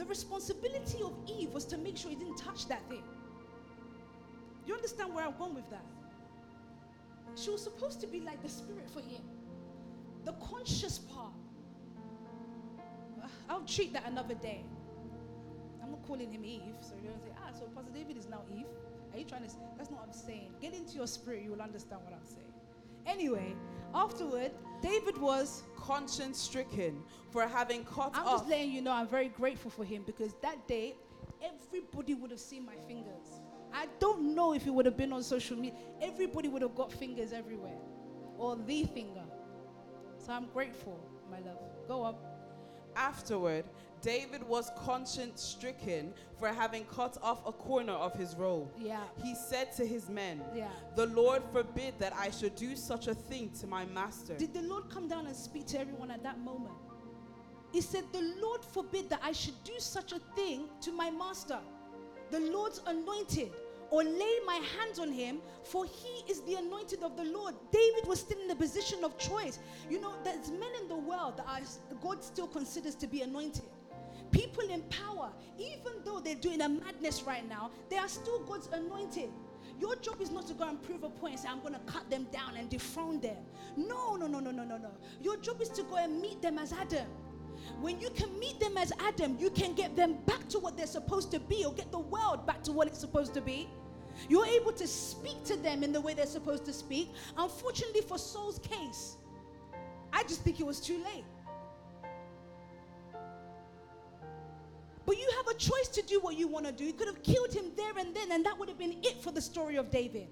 The 0.00 0.06
responsibility 0.06 1.02
of 1.02 1.12
Eve 1.28 1.50
was 1.52 1.66
to 1.66 1.76
make 1.76 1.98
sure 1.98 2.08
he 2.10 2.16
didn't 2.16 2.38
touch 2.38 2.66
that 2.68 2.80
thing. 2.88 3.02
You 4.66 4.72
understand 4.72 5.12
where 5.14 5.26
I'm 5.26 5.36
going 5.36 5.54
with 5.54 5.68
that? 5.68 5.84
She 7.34 7.50
was 7.50 7.62
supposed 7.62 8.00
to 8.00 8.06
be 8.06 8.20
like 8.20 8.42
the 8.42 8.48
spirit 8.48 8.88
for 8.88 9.00
him, 9.00 9.20
the 10.24 10.32
conscious 10.32 11.00
part. 11.00 11.34
Uh, 13.22 13.26
I'll 13.50 13.60
treat 13.66 13.92
that 13.92 14.06
another 14.06 14.32
day. 14.32 14.64
I'm 15.82 15.90
not 15.90 16.02
calling 16.06 16.32
him 16.32 16.46
Eve, 16.46 16.76
so 16.80 16.94
you 17.02 17.10
don't 17.10 17.20
say, 17.22 17.32
ah, 17.36 17.50
so 17.52 17.66
Pastor 17.74 17.92
David 17.92 18.16
is 18.16 18.26
now 18.26 18.40
Eve. 18.56 18.64
Are 19.12 19.18
you 19.18 19.26
trying 19.26 19.46
to? 19.46 19.54
That's 19.76 19.90
not 19.90 20.00
what 20.00 20.08
I'm 20.08 20.14
saying. 20.14 20.54
Get 20.62 20.72
into 20.72 20.96
your 20.96 21.08
spirit, 21.08 21.42
you 21.42 21.50
will 21.50 21.60
understand 21.60 22.00
what 22.04 22.14
I'm 22.14 22.24
saying. 22.24 22.54
Anyway, 23.06 23.54
afterward, 23.94 24.52
David 24.82 25.18
was. 25.18 25.62
Conscience 25.76 26.38
stricken 26.38 27.02
for 27.30 27.42
having 27.48 27.84
cut 27.84 28.12
I'm 28.14 28.26
off. 28.26 28.40
just 28.40 28.48
letting 28.48 28.70
you 28.70 28.80
know 28.80 28.92
I'm 28.92 29.08
very 29.08 29.28
grateful 29.28 29.70
for 29.70 29.84
him 29.84 30.02
because 30.04 30.34
that 30.42 30.68
day, 30.68 30.94
everybody 31.42 32.14
would 32.14 32.30
have 32.30 32.38
seen 32.38 32.64
my 32.64 32.76
fingers. 32.86 33.40
I 33.72 33.86
don't 33.98 34.34
know 34.34 34.52
if 34.52 34.66
it 34.66 34.70
would 34.70 34.86
have 34.86 34.96
been 34.96 35.12
on 35.12 35.22
social 35.22 35.56
media. 35.56 35.78
Everybody 36.00 36.48
would 36.48 36.62
have 36.62 36.74
got 36.74 36.92
fingers 36.92 37.32
everywhere, 37.32 37.78
or 38.36 38.56
the 38.56 38.84
finger. 38.84 39.24
So 40.18 40.32
I'm 40.32 40.46
grateful, 40.52 41.00
my 41.30 41.38
love. 41.40 41.58
Go 41.88 42.04
up. 42.04 42.22
Afterward, 42.94 43.64
David 44.02 44.42
was 44.42 44.70
conscience 44.76 45.42
stricken 45.42 46.12
for 46.38 46.48
having 46.48 46.84
cut 46.86 47.18
off 47.22 47.46
a 47.46 47.52
corner 47.52 47.92
of 47.92 48.14
his 48.14 48.34
robe. 48.36 48.70
Yeah. 48.78 49.02
He 49.22 49.34
said 49.34 49.72
to 49.76 49.86
his 49.86 50.08
men, 50.08 50.40
Yeah. 50.54 50.68
The 50.96 51.06
Lord 51.06 51.42
forbid 51.52 51.98
that 51.98 52.14
I 52.16 52.30
should 52.30 52.54
do 52.56 52.76
such 52.76 53.08
a 53.08 53.14
thing 53.14 53.50
to 53.60 53.66
my 53.66 53.84
master. 53.86 54.34
Did 54.36 54.54
the 54.54 54.62
Lord 54.62 54.88
come 54.90 55.08
down 55.08 55.26
and 55.26 55.36
speak 55.36 55.66
to 55.68 55.80
everyone 55.80 56.10
at 56.10 56.22
that 56.22 56.38
moment? 56.38 56.74
He 57.72 57.80
said, 57.80 58.04
The 58.12 58.34
Lord 58.40 58.64
forbid 58.64 59.10
that 59.10 59.20
I 59.22 59.32
should 59.32 59.62
do 59.64 59.78
such 59.78 60.12
a 60.12 60.18
thing 60.34 60.68
to 60.80 60.92
my 60.92 61.10
master, 61.10 61.58
the 62.30 62.40
Lord's 62.40 62.80
anointed, 62.86 63.50
or 63.90 64.04
lay 64.04 64.38
my 64.46 64.60
hands 64.78 64.98
on 64.98 65.12
him, 65.12 65.40
for 65.64 65.84
he 65.84 66.30
is 66.30 66.42
the 66.42 66.54
anointed 66.54 67.02
of 67.02 67.16
the 67.16 67.24
Lord. 67.24 67.54
David 67.72 68.06
was 68.06 68.20
still 68.20 68.40
in 68.40 68.48
the 68.48 68.54
position 68.54 69.04
of 69.04 69.18
choice. 69.18 69.58
You 69.88 70.00
know, 70.00 70.14
there's 70.24 70.50
men 70.50 70.70
in 70.80 70.88
the 70.88 70.96
world 70.96 71.36
that 71.38 71.46
are, 71.46 71.60
God 72.00 72.22
still 72.22 72.46
considers 72.46 72.94
to 72.96 73.06
be 73.06 73.22
anointed. 73.22 73.64
People 74.30 74.68
in 74.70 74.82
power, 74.82 75.30
even 75.58 75.92
though 76.04 76.20
they're 76.20 76.34
doing 76.34 76.60
a 76.60 76.68
madness 76.68 77.22
right 77.22 77.48
now, 77.48 77.70
they 77.88 77.96
are 77.96 78.08
still 78.08 78.40
God's 78.40 78.68
anointed. 78.72 79.30
Your 79.80 79.96
job 79.96 80.20
is 80.20 80.30
not 80.30 80.46
to 80.48 80.54
go 80.54 80.68
and 80.68 80.80
prove 80.82 81.04
a 81.04 81.08
point 81.08 81.34
and 81.34 81.42
say, 81.42 81.48
I'm 81.48 81.60
going 81.60 81.74
to 81.74 81.80
cut 81.80 82.08
them 82.10 82.26
down 82.32 82.56
and 82.56 82.68
dethrone 82.68 83.20
them. 83.20 83.38
No, 83.76 84.14
no, 84.16 84.26
no, 84.26 84.38
no, 84.38 84.50
no, 84.50 84.64
no, 84.64 84.76
no. 84.76 84.90
Your 85.22 85.36
job 85.38 85.60
is 85.62 85.70
to 85.70 85.82
go 85.84 85.96
and 85.96 86.20
meet 86.20 86.42
them 86.42 86.58
as 86.58 86.72
Adam. 86.72 87.06
When 87.80 88.00
you 88.00 88.10
can 88.10 88.38
meet 88.38 88.60
them 88.60 88.76
as 88.76 88.92
Adam, 89.00 89.36
you 89.38 89.50
can 89.50 89.74
get 89.74 89.96
them 89.96 90.18
back 90.26 90.48
to 90.50 90.58
what 90.58 90.76
they're 90.76 90.86
supposed 90.86 91.30
to 91.32 91.40
be 91.40 91.64
or 91.64 91.72
get 91.72 91.90
the 91.90 91.98
world 91.98 92.46
back 92.46 92.62
to 92.64 92.72
what 92.72 92.88
it's 92.88 92.98
supposed 92.98 93.34
to 93.34 93.40
be. 93.40 93.68
You're 94.28 94.46
able 94.46 94.72
to 94.72 94.86
speak 94.86 95.44
to 95.44 95.56
them 95.56 95.82
in 95.82 95.92
the 95.92 96.00
way 96.00 96.14
they're 96.14 96.26
supposed 96.26 96.64
to 96.66 96.72
speak. 96.72 97.12
Unfortunately, 97.36 98.02
for 98.02 98.18
Saul's 98.18 98.58
case, 98.58 99.16
I 100.12 100.22
just 100.24 100.42
think 100.42 100.60
it 100.60 100.66
was 100.66 100.80
too 100.80 101.02
late. 101.04 101.24
But 105.10 105.18
you 105.18 105.28
have 105.38 105.48
a 105.48 105.58
choice 105.58 105.88
to 105.88 106.02
do 106.02 106.20
what 106.20 106.36
you 106.36 106.46
want 106.46 106.66
to 106.66 106.70
do. 106.72 106.84
You 106.84 106.92
could 106.92 107.08
have 107.08 107.20
killed 107.24 107.52
him 107.52 107.72
there 107.76 107.98
and 107.98 108.14
then, 108.14 108.30
and 108.30 108.46
that 108.46 108.56
would 108.56 108.68
have 108.68 108.78
been 108.78 108.94
it 109.02 109.20
for 109.20 109.32
the 109.32 109.40
story 109.40 109.74
of 109.74 109.90
David. 109.90 110.28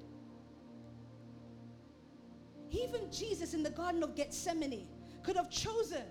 Even 2.71 3.11
Jesus 3.11 3.55
in 3.55 3.65
the 3.65 3.71
Garden 3.71 4.05
of 4.05 4.15
Gethsemane 4.15 4.87
could 5.25 5.35
have 5.35 5.51
chosen 5.51 6.05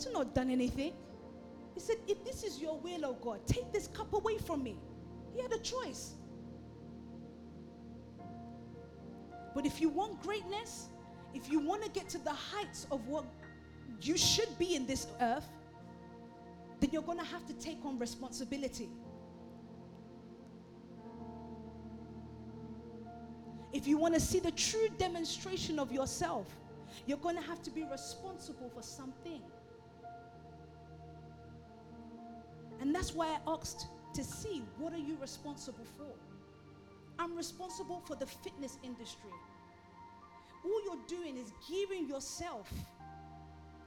to 0.00 0.10
not 0.10 0.34
done 0.34 0.50
anything. 0.50 0.94
He 1.74 1.78
said, 1.78 1.98
If 2.08 2.24
this 2.24 2.42
is 2.42 2.60
your 2.60 2.76
will, 2.80 3.04
oh 3.04 3.16
God, 3.22 3.46
take 3.46 3.72
this 3.72 3.86
cup 3.86 4.12
away 4.12 4.36
from 4.38 4.64
me. 4.64 4.80
He 5.32 5.40
had 5.40 5.52
a 5.52 5.60
choice. 5.60 6.14
But 9.54 9.64
if 9.64 9.80
you 9.80 9.90
want 9.90 10.20
greatness, 10.24 10.88
if 11.34 11.48
you 11.48 11.60
want 11.60 11.84
to 11.84 11.88
get 11.88 12.08
to 12.08 12.18
the 12.18 12.32
heights 12.32 12.88
of 12.90 13.06
what 13.06 13.26
you 14.02 14.18
should 14.18 14.58
be 14.58 14.74
in 14.74 14.86
this 14.88 15.06
earth, 15.20 15.46
then 16.80 16.90
you're 16.92 17.02
going 17.02 17.18
to 17.18 17.24
have 17.24 17.46
to 17.46 17.54
take 17.54 17.84
on 17.84 17.98
responsibility. 17.98 18.88
If 23.72 23.86
you 23.86 23.98
want 23.98 24.14
to 24.14 24.20
see 24.20 24.40
the 24.40 24.52
true 24.52 24.88
demonstration 24.98 25.78
of 25.78 25.92
yourself, 25.92 26.46
you're 27.06 27.18
going 27.18 27.36
to 27.36 27.42
have 27.42 27.62
to 27.62 27.70
be 27.70 27.84
responsible 27.84 28.70
for 28.70 28.82
something. 28.82 29.42
And 32.80 32.94
that's 32.94 33.14
why 33.14 33.28
I 33.28 33.38
asked 33.50 33.88
to 34.14 34.24
see 34.24 34.62
what 34.78 34.92
are 34.92 34.98
you 34.98 35.16
responsible 35.20 35.84
for? 35.96 36.12
I'm 37.18 37.36
responsible 37.36 38.02
for 38.06 38.16
the 38.16 38.26
fitness 38.26 38.78
industry. 38.82 39.30
All 40.64 40.80
you're 40.84 41.06
doing 41.06 41.36
is 41.36 41.52
gearing 41.68 42.08
yourself 42.08 42.70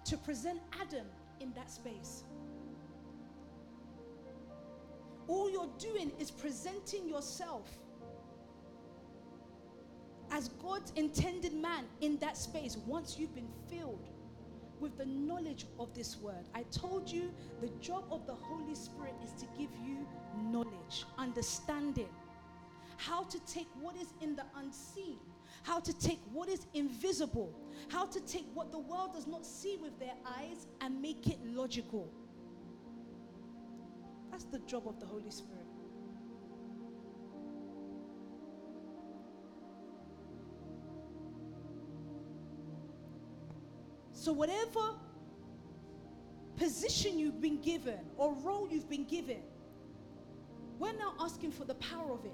to 0.05 0.17
present 0.17 0.59
Adam 0.81 1.05
in 1.39 1.53
that 1.53 1.69
space. 1.69 2.23
All 5.29 5.49
you're 5.49 5.69
doing 5.77 6.11
is 6.19 6.31
presenting 6.31 7.07
yourself 7.07 7.69
as 10.31 10.49
God's 10.61 10.91
intended 10.95 11.53
man 11.53 11.85
in 12.01 12.17
that 12.17 12.35
space 12.35 12.77
once 12.87 13.17
you've 13.17 13.35
been 13.35 13.51
filled 13.69 14.09
with 14.79 14.97
the 14.97 15.05
knowledge 15.05 15.67
of 15.79 15.93
this 15.93 16.17
word. 16.17 16.47
I 16.55 16.63
told 16.71 17.11
you 17.11 17.31
the 17.61 17.69
job 17.79 18.05
of 18.09 18.25
the 18.25 18.33
Holy 18.33 18.73
Spirit 18.73 19.13
is 19.23 19.31
to 19.33 19.45
give 19.55 19.69
you 19.85 20.07
knowledge, 20.35 21.05
understanding, 21.19 22.09
how 22.97 23.23
to 23.23 23.39
take 23.45 23.67
what 23.79 23.95
is 23.97 24.13
in 24.21 24.35
the 24.35 24.45
unseen, 24.57 25.19
how 25.61 25.79
to 25.79 25.93
take 25.99 26.19
what 26.33 26.49
is 26.49 26.65
invisible, 26.73 27.53
how 27.89 28.05
to 28.07 28.19
take 28.21 28.45
what 28.55 28.71
the 28.71 28.79
world 28.79 29.13
does 29.13 29.27
not 29.27 29.45
see 29.45 29.77
with 29.77 29.97
their 29.99 30.15
eyes 30.25 30.65
and 30.81 30.99
make 30.99 31.27
it 31.27 31.37
logical. 31.45 32.11
That's 34.39 34.51
the 34.51 34.59
job 34.59 34.87
of 34.87 34.97
the 35.01 35.05
Holy 35.05 35.31
Spirit. 35.31 35.65
So, 44.13 44.31
whatever 44.31 44.95
position 46.55 47.19
you've 47.19 47.41
been 47.41 47.59
given 47.61 47.99
or 48.15 48.33
role 48.35 48.69
you've 48.71 48.89
been 48.89 49.03
given, 49.03 49.41
we're 50.77 50.93
now 50.93 51.15
asking 51.19 51.51
for 51.51 51.65
the 51.65 51.75
power 51.75 52.13
of 52.13 52.23
it. 52.23 52.31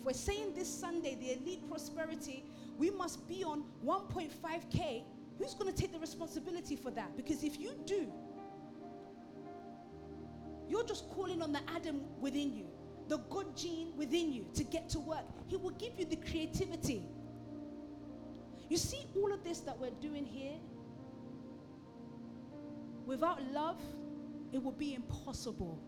If 0.00 0.04
we're 0.04 0.12
saying 0.12 0.54
this 0.56 0.68
Sunday, 0.68 1.16
the 1.20 1.40
elite 1.40 1.68
prosperity, 1.68 2.44
we 2.78 2.90
must 2.90 3.28
be 3.28 3.44
on 3.44 3.62
1.5K, 3.84 5.04
who's 5.38 5.54
going 5.54 5.72
to 5.72 5.80
take 5.80 5.92
the 5.92 6.00
responsibility 6.00 6.74
for 6.74 6.90
that? 6.90 7.16
Because 7.16 7.44
if 7.44 7.60
you 7.60 7.74
do, 7.84 8.12
you're 10.68 10.84
just 10.84 11.08
calling 11.10 11.42
on 11.42 11.52
the 11.52 11.60
Adam 11.74 12.00
within 12.20 12.52
you, 12.54 12.66
the 13.08 13.18
good 13.18 13.56
gene 13.56 13.92
within 13.96 14.32
you 14.32 14.46
to 14.54 14.64
get 14.64 14.88
to 14.90 15.00
work. 15.00 15.24
He 15.46 15.56
will 15.56 15.70
give 15.70 15.92
you 15.98 16.04
the 16.04 16.16
creativity. 16.16 17.04
You 18.68 18.76
see, 18.76 19.06
all 19.14 19.32
of 19.32 19.44
this 19.44 19.60
that 19.60 19.78
we're 19.78 19.90
doing 19.90 20.24
here, 20.24 20.56
without 23.04 23.40
love, 23.52 23.80
it 24.52 24.62
will 24.62 24.72
be 24.72 24.94
impossible. 24.94 25.80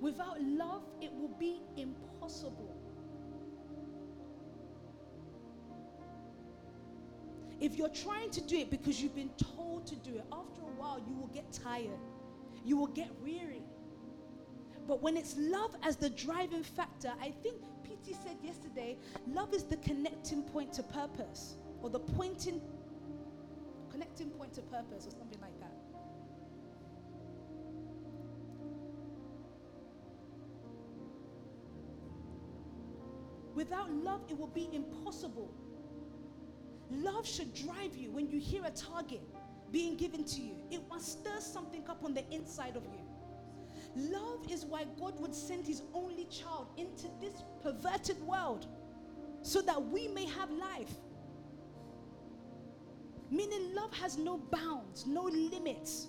Without 0.00 0.40
love, 0.40 0.82
it 1.02 1.12
will 1.12 1.36
be 1.38 1.60
impossible. 1.76 2.79
If 7.60 7.76
you're 7.76 7.90
trying 7.90 8.30
to 8.30 8.40
do 8.40 8.56
it 8.56 8.70
because 8.70 9.02
you've 9.02 9.14
been 9.14 9.30
told 9.56 9.86
to 9.88 9.96
do 9.96 10.14
it, 10.14 10.24
after 10.32 10.62
a 10.62 10.80
while 10.80 10.98
you 11.06 11.14
will 11.14 11.28
get 11.28 11.52
tired. 11.52 11.98
You 12.64 12.76
will 12.76 12.86
get 12.86 13.10
weary. 13.22 13.62
But 14.86 15.02
when 15.02 15.16
it's 15.16 15.36
love 15.36 15.76
as 15.82 15.96
the 15.96 16.10
driving 16.10 16.62
factor, 16.62 17.12
I 17.20 17.30
think 17.42 17.56
PT 17.84 18.16
said 18.22 18.36
yesterday, 18.42 18.96
love 19.28 19.52
is 19.52 19.64
the 19.64 19.76
connecting 19.76 20.42
point 20.42 20.72
to 20.74 20.82
purpose 20.82 21.56
or 21.82 21.90
the 21.90 22.00
pointing 22.00 22.60
connecting 23.90 24.30
point 24.30 24.54
to 24.54 24.62
purpose 24.62 25.06
or 25.06 25.10
something 25.10 25.40
like 25.40 25.58
that. 25.60 25.74
Without 33.54 33.90
love, 33.90 34.22
it 34.30 34.38
will 34.38 34.46
be 34.46 34.70
impossible. 34.72 35.52
Love 36.90 37.26
should 37.26 37.54
drive 37.54 37.96
you 37.96 38.10
when 38.10 38.28
you 38.28 38.38
hear 38.38 38.64
a 38.64 38.70
target 38.70 39.22
being 39.70 39.96
given 39.96 40.24
to 40.24 40.40
you. 40.40 40.56
It 40.70 40.82
must 40.88 41.20
stir 41.20 41.38
something 41.38 41.88
up 41.88 42.04
on 42.04 42.14
the 42.14 42.28
inside 42.32 42.76
of 42.76 42.84
you. 42.84 44.10
Love 44.12 44.50
is 44.50 44.64
why 44.64 44.84
God 44.98 45.18
would 45.20 45.34
send 45.34 45.66
his 45.66 45.82
only 45.94 46.24
child 46.26 46.68
into 46.76 47.06
this 47.20 47.42
perverted 47.62 48.20
world 48.22 48.66
so 49.42 49.62
that 49.62 49.80
we 49.80 50.08
may 50.08 50.26
have 50.26 50.50
life. 50.50 50.90
Meaning, 53.30 53.74
love 53.74 53.94
has 53.94 54.18
no 54.18 54.38
bounds, 54.38 55.06
no 55.06 55.22
limits, 55.22 56.08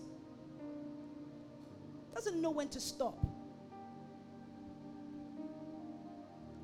doesn't 2.15 2.41
know 2.41 2.51
when 2.51 2.67
to 2.69 2.79
stop. 2.79 3.25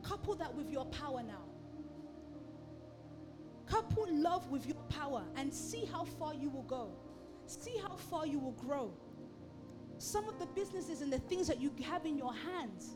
Couple 0.04 0.36
that 0.36 0.54
with 0.54 0.70
your 0.70 0.86
power 0.86 1.24
now. 1.24 1.44
Couple 3.70 4.08
love 4.10 4.50
with 4.50 4.66
your 4.66 4.78
power 4.90 5.24
and 5.36 5.54
see 5.54 5.86
how 5.92 6.06
far 6.06 6.34
you 6.34 6.50
will 6.50 6.64
go. 6.64 6.90
See 7.46 7.78
how 7.82 7.96
far 7.96 8.26
you 8.26 8.40
will 8.40 8.54
grow. 8.54 8.92
Some 9.98 10.30
of 10.30 10.40
the 10.40 10.46
businesses 10.48 11.02
and 11.02 11.12
the 11.12 11.20
things 11.20 11.48
that 11.48 11.60
you 11.60 11.72
have 11.84 12.06
in 12.06 12.18
your 12.18 12.34
hands, 12.34 12.96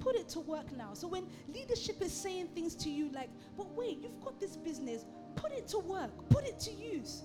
put 0.00 0.16
it 0.16 0.28
to 0.30 0.40
work 0.40 0.70
now. 0.76 0.92
So 0.94 1.08
when 1.08 1.26
leadership 1.48 2.02
is 2.02 2.12
saying 2.12 2.48
things 2.54 2.74
to 2.76 2.90
you 2.90 3.10
like, 3.12 3.30
but 3.56 3.68
wait, 3.74 3.98
you've 4.02 4.20
got 4.20 4.38
this 4.40 4.56
business, 4.56 5.06
put 5.36 5.52
it 5.52 5.66
to 5.68 5.78
work, 5.78 6.10
put 6.28 6.44
it 6.44 6.58
to 6.60 6.72
use. 6.72 7.22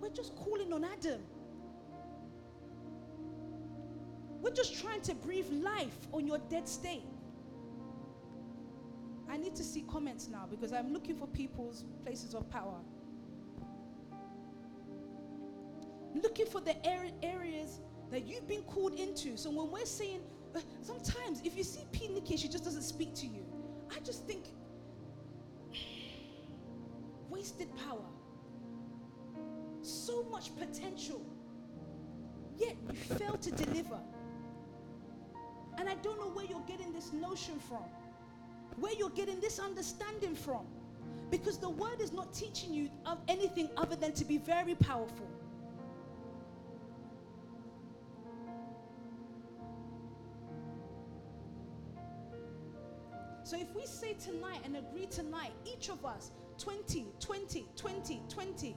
We're 0.00 0.10
just 0.10 0.34
calling 0.34 0.72
on 0.72 0.84
Adam. 0.84 1.20
We're 4.40 4.52
just 4.52 4.80
trying 4.80 5.02
to 5.02 5.14
breathe 5.14 5.50
life 5.50 5.96
on 6.12 6.26
your 6.26 6.38
dead 6.48 6.68
state. 6.68 7.02
I 9.38 9.40
need 9.40 9.54
to 9.54 9.62
see 9.62 9.82
comments 9.82 10.26
now 10.26 10.46
because 10.50 10.72
I'm 10.72 10.92
looking 10.92 11.14
for 11.14 11.28
people's 11.28 11.84
places 12.02 12.34
of 12.34 12.50
power. 12.50 12.80
Looking 16.12 16.46
for 16.46 16.60
the 16.60 16.74
areas 16.84 17.78
that 18.10 18.26
you've 18.26 18.48
been 18.48 18.62
called 18.62 18.94
into. 18.94 19.36
So 19.36 19.50
when 19.50 19.70
we're 19.70 19.86
saying, 19.86 20.22
uh, 20.56 20.60
sometimes 20.82 21.40
if 21.44 21.56
you 21.56 21.62
see 21.62 21.84
P. 21.92 22.08
Nikki, 22.08 22.36
she 22.36 22.48
just 22.48 22.64
doesn't 22.64 22.82
speak 22.82 23.14
to 23.14 23.26
you. 23.26 23.46
I 23.94 24.00
just 24.00 24.26
think, 24.26 24.46
wasted 27.30 27.68
power. 27.76 28.10
So 29.82 30.24
much 30.24 30.50
potential. 30.56 31.24
Yet 32.56 32.74
you 32.90 32.98
fail 33.16 33.36
to 33.36 33.50
deliver. 33.52 34.00
And 35.78 35.88
I 35.88 35.94
don't 36.02 36.18
know 36.18 36.30
where 36.30 36.44
you're 36.44 36.66
getting 36.66 36.92
this 36.92 37.12
notion 37.12 37.60
from 37.60 37.84
where 38.80 38.92
you're 38.92 39.10
getting 39.10 39.40
this 39.40 39.58
understanding 39.58 40.34
from. 40.34 40.66
Because 41.30 41.58
the 41.58 41.68
word 41.68 42.00
is 42.00 42.12
not 42.12 42.32
teaching 42.32 42.72
you 42.72 42.90
of 43.04 43.18
anything 43.28 43.68
other 43.76 43.96
than 43.96 44.12
to 44.12 44.24
be 44.24 44.38
very 44.38 44.74
powerful. 44.74 45.28
So 53.48 53.56
if 53.56 53.74
we 53.74 53.86
say 53.86 54.12
tonight 54.14 54.60
and 54.64 54.76
agree 54.76 55.06
tonight, 55.06 55.52
each 55.64 55.88
of 55.88 56.04
us 56.04 56.32
20, 56.58 57.06
20, 57.18 57.66
20, 57.76 58.22
20. 58.28 58.76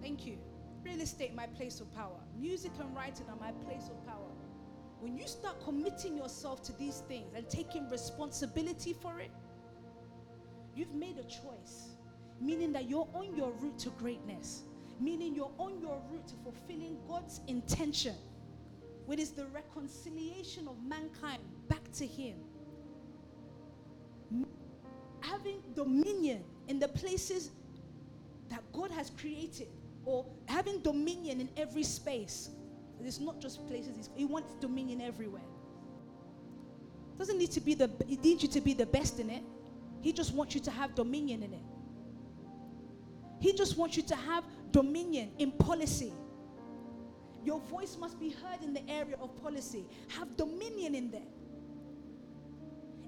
Thank 0.00 0.26
you. 0.26 0.38
Real 0.84 1.00
estate, 1.00 1.34
my 1.34 1.46
place 1.46 1.80
of 1.80 1.92
power. 1.94 2.20
Music 2.38 2.70
and 2.80 2.94
writing 2.94 3.26
are 3.28 3.36
my 3.36 3.50
place 3.66 3.88
of 3.90 4.06
power. 4.06 4.30
When 5.00 5.16
you 5.16 5.28
start 5.28 5.62
committing 5.64 6.16
yourself 6.16 6.62
to 6.64 6.72
these 6.72 7.02
things 7.08 7.32
and 7.34 7.48
taking 7.48 7.88
responsibility 7.88 8.92
for 8.92 9.20
it, 9.20 9.30
you've 10.74 10.94
made 10.94 11.18
a 11.18 11.24
choice, 11.24 11.90
meaning 12.40 12.72
that 12.72 12.88
you're 12.88 13.08
on 13.14 13.36
your 13.36 13.52
route 13.52 13.78
to 13.80 13.90
greatness, 13.90 14.62
meaning 15.00 15.34
you're 15.34 15.52
on 15.58 15.80
your 15.80 16.02
route 16.10 16.26
to 16.28 16.34
fulfilling 16.42 16.98
God's 17.06 17.40
intention, 17.46 18.14
which 19.06 19.20
is 19.20 19.30
the 19.30 19.46
reconciliation 19.46 20.66
of 20.66 20.76
mankind 20.82 21.42
back 21.68 21.92
to 21.92 22.06
Him. 22.06 22.36
Having 25.20 25.62
dominion 25.74 26.42
in 26.66 26.80
the 26.80 26.88
places 26.88 27.50
that 28.48 28.62
God 28.72 28.90
has 28.90 29.10
created, 29.10 29.68
or 30.04 30.26
having 30.46 30.80
dominion 30.80 31.40
in 31.40 31.48
every 31.56 31.82
space 31.82 32.50
it's 33.06 33.20
not 33.20 33.40
just 33.40 33.66
places, 33.68 34.10
he 34.14 34.24
wants 34.24 34.52
dominion 34.60 35.00
everywhere. 35.00 35.42
Doesn't 37.18 37.38
need 37.38 37.50
to 37.52 37.60
be 37.60 37.74
the 37.74 37.90
he 38.06 38.16
needs 38.16 38.42
you 38.42 38.48
to 38.50 38.60
be 38.60 38.74
the 38.74 38.86
best 38.86 39.18
in 39.18 39.28
it. 39.28 39.42
He 40.00 40.12
just 40.12 40.32
wants 40.32 40.54
you 40.54 40.60
to 40.62 40.70
have 40.70 40.94
dominion 40.94 41.42
in 41.42 41.52
it. 41.52 41.62
He 43.40 43.52
just 43.52 43.76
wants 43.76 43.96
you 43.96 44.02
to 44.04 44.16
have 44.16 44.44
dominion 44.70 45.32
in 45.38 45.50
policy. 45.52 46.12
Your 47.44 47.60
voice 47.60 47.96
must 47.98 48.18
be 48.18 48.30
heard 48.30 48.62
in 48.62 48.72
the 48.72 48.88
area 48.88 49.16
of 49.20 49.34
policy. 49.42 49.84
Have 50.08 50.36
dominion 50.36 50.94
in 50.94 51.10
there. 51.10 51.20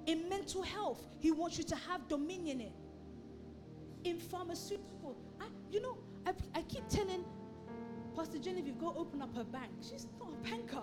In 0.07 0.29
mental 0.29 0.63
health, 0.63 1.05
he 1.19 1.31
wants 1.31 1.59
you 1.59 1.65
to 1.65 1.77
have 1.77 2.09
dominion 2.09 2.61
in. 2.61 2.73
In 4.05 4.19
pharmaceutical, 4.19 5.17
I, 5.41 5.45
you 5.71 5.81
know, 5.83 5.99
I, 6.27 6.33
I 6.55 6.63
keep 6.63 6.89
telling 6.89 7.25
Pastor 8.15 8.39
Genevieve, 8.39 8.79
go 8.79 8.95
open 8.97 9.23
up 9.23 9.35
her 9.35 9.45
bank. 9.45 9.71
She's 9.81 10.07
not 10.19 10.31
a 10.31 10.49
banker. 10.49 10.83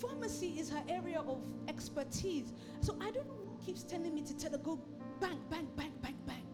Pharmacy 0.00 0.54
is 0.58 0.70
her 0.70 0.82
area 0.88 1.20
of 1.20 1.38
expertise. 1.68 2.52
So 2.80 2.96
I 3.00 3.10
don't 3.10 3.26
know 3.26 3.34
who 3.34 3.64
keeps 3.64 3.82
telling 3.82 4.14
me 4.14 4.22
to 4.22 4.36
tell 4.36 4.52
her, 4.52 4.58
go 4.58 4.78
bank, 5.20 5.38
bank, 5.50 5.74
bank, 5.76 5.92
bank, 6.02 6.16
bank. 6.26 6.44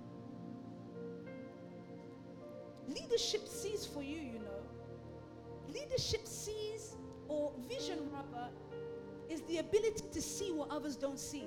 Leadership 2.89 3.47
sees 3.47 3.87
for 3.87 4.03
you, 4.03 4.17
you 4.17 4.39
know. 4.39 5.73
Leadership 5.73 6.27
sees, 6.27 6.97
or 7.29 7.53
vision 7.69 7.99
rather, 8.13 8.49
is 9.29 9.43
the 9.43 9.59
ability 9.59 10.05
to 10.13 10.23
see 10.23 10.51
what 10.51 10.71
others 10.71 10.97
don't 10.97 11.19
see. 11.19 11.47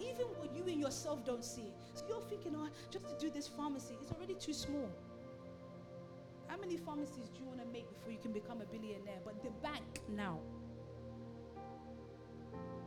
Even 0.00 0.26
what 0.38 0.54
you 0.54 0.64
and 0.64 0.80
yourself 0.80 1.24
don't 1.24 1.44
see. 1.44 1.72
So 1.94 2.04
you're 2.08 2.22
thinking, 2.22 2.54
oh, 2.56 2.68
just 2.90 3.06
to 3.08 3.14
do 3.18 3.30
this 3.30 3.46
pharmacy, 3.46 3.98
it's 4.02 4.10
already 4.12 4.34
too 4.34 4.54
small. 4.54 4.90
How 6.50 6.56
many 6.56 6.76
pharmacies 6.76 7.28
do 7.28 7.38
you 7.38 7.46
want 7.46 7.60
to 7.60 7.66
make 7.66 7.88
before 7.88 8.10
you 8.10 8.18
can 8.18 8.32
become 8.32 8.60
a 8.60 8.64
billionaire? 8.64 9.20
But 9.24 9.40
the 9.44 9.50
bank 9.62 9.84
now 10.08 10.40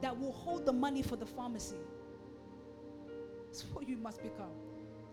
that 0.02 0.20
will 0.20 0.34
hold 0.34 0.66
the 0.66 0.74
money 0.74 1.02
for 1.02 1.16
the 1.16 1.26
pharmacy. 1.26 1.78
That's 3.46 3.64
what 3.72 3.88
you 3.88 3.96
must 3.96 4.22
become. 4.22 4.52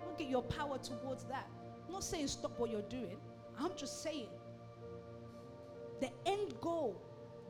Don't 0.01 0.19
get 0.19 0.29
your 0.29 0.43
power 0.43 0.79
towards 0.79 1.23
that. 1.27 1.49
I'm 1.87 1.93
not 1.93 2.03
saying 2.03 2.27
stop 2.27 2.59
what 2.59 2.73
you're 2.73 2.83
doing. 2.83 3.19
I'm 3.57 3.71
just 3.77 4.03
saying 4.03 4.31
the 6.01 6.11
end 6.27 6.55
goal, 6.61 7.01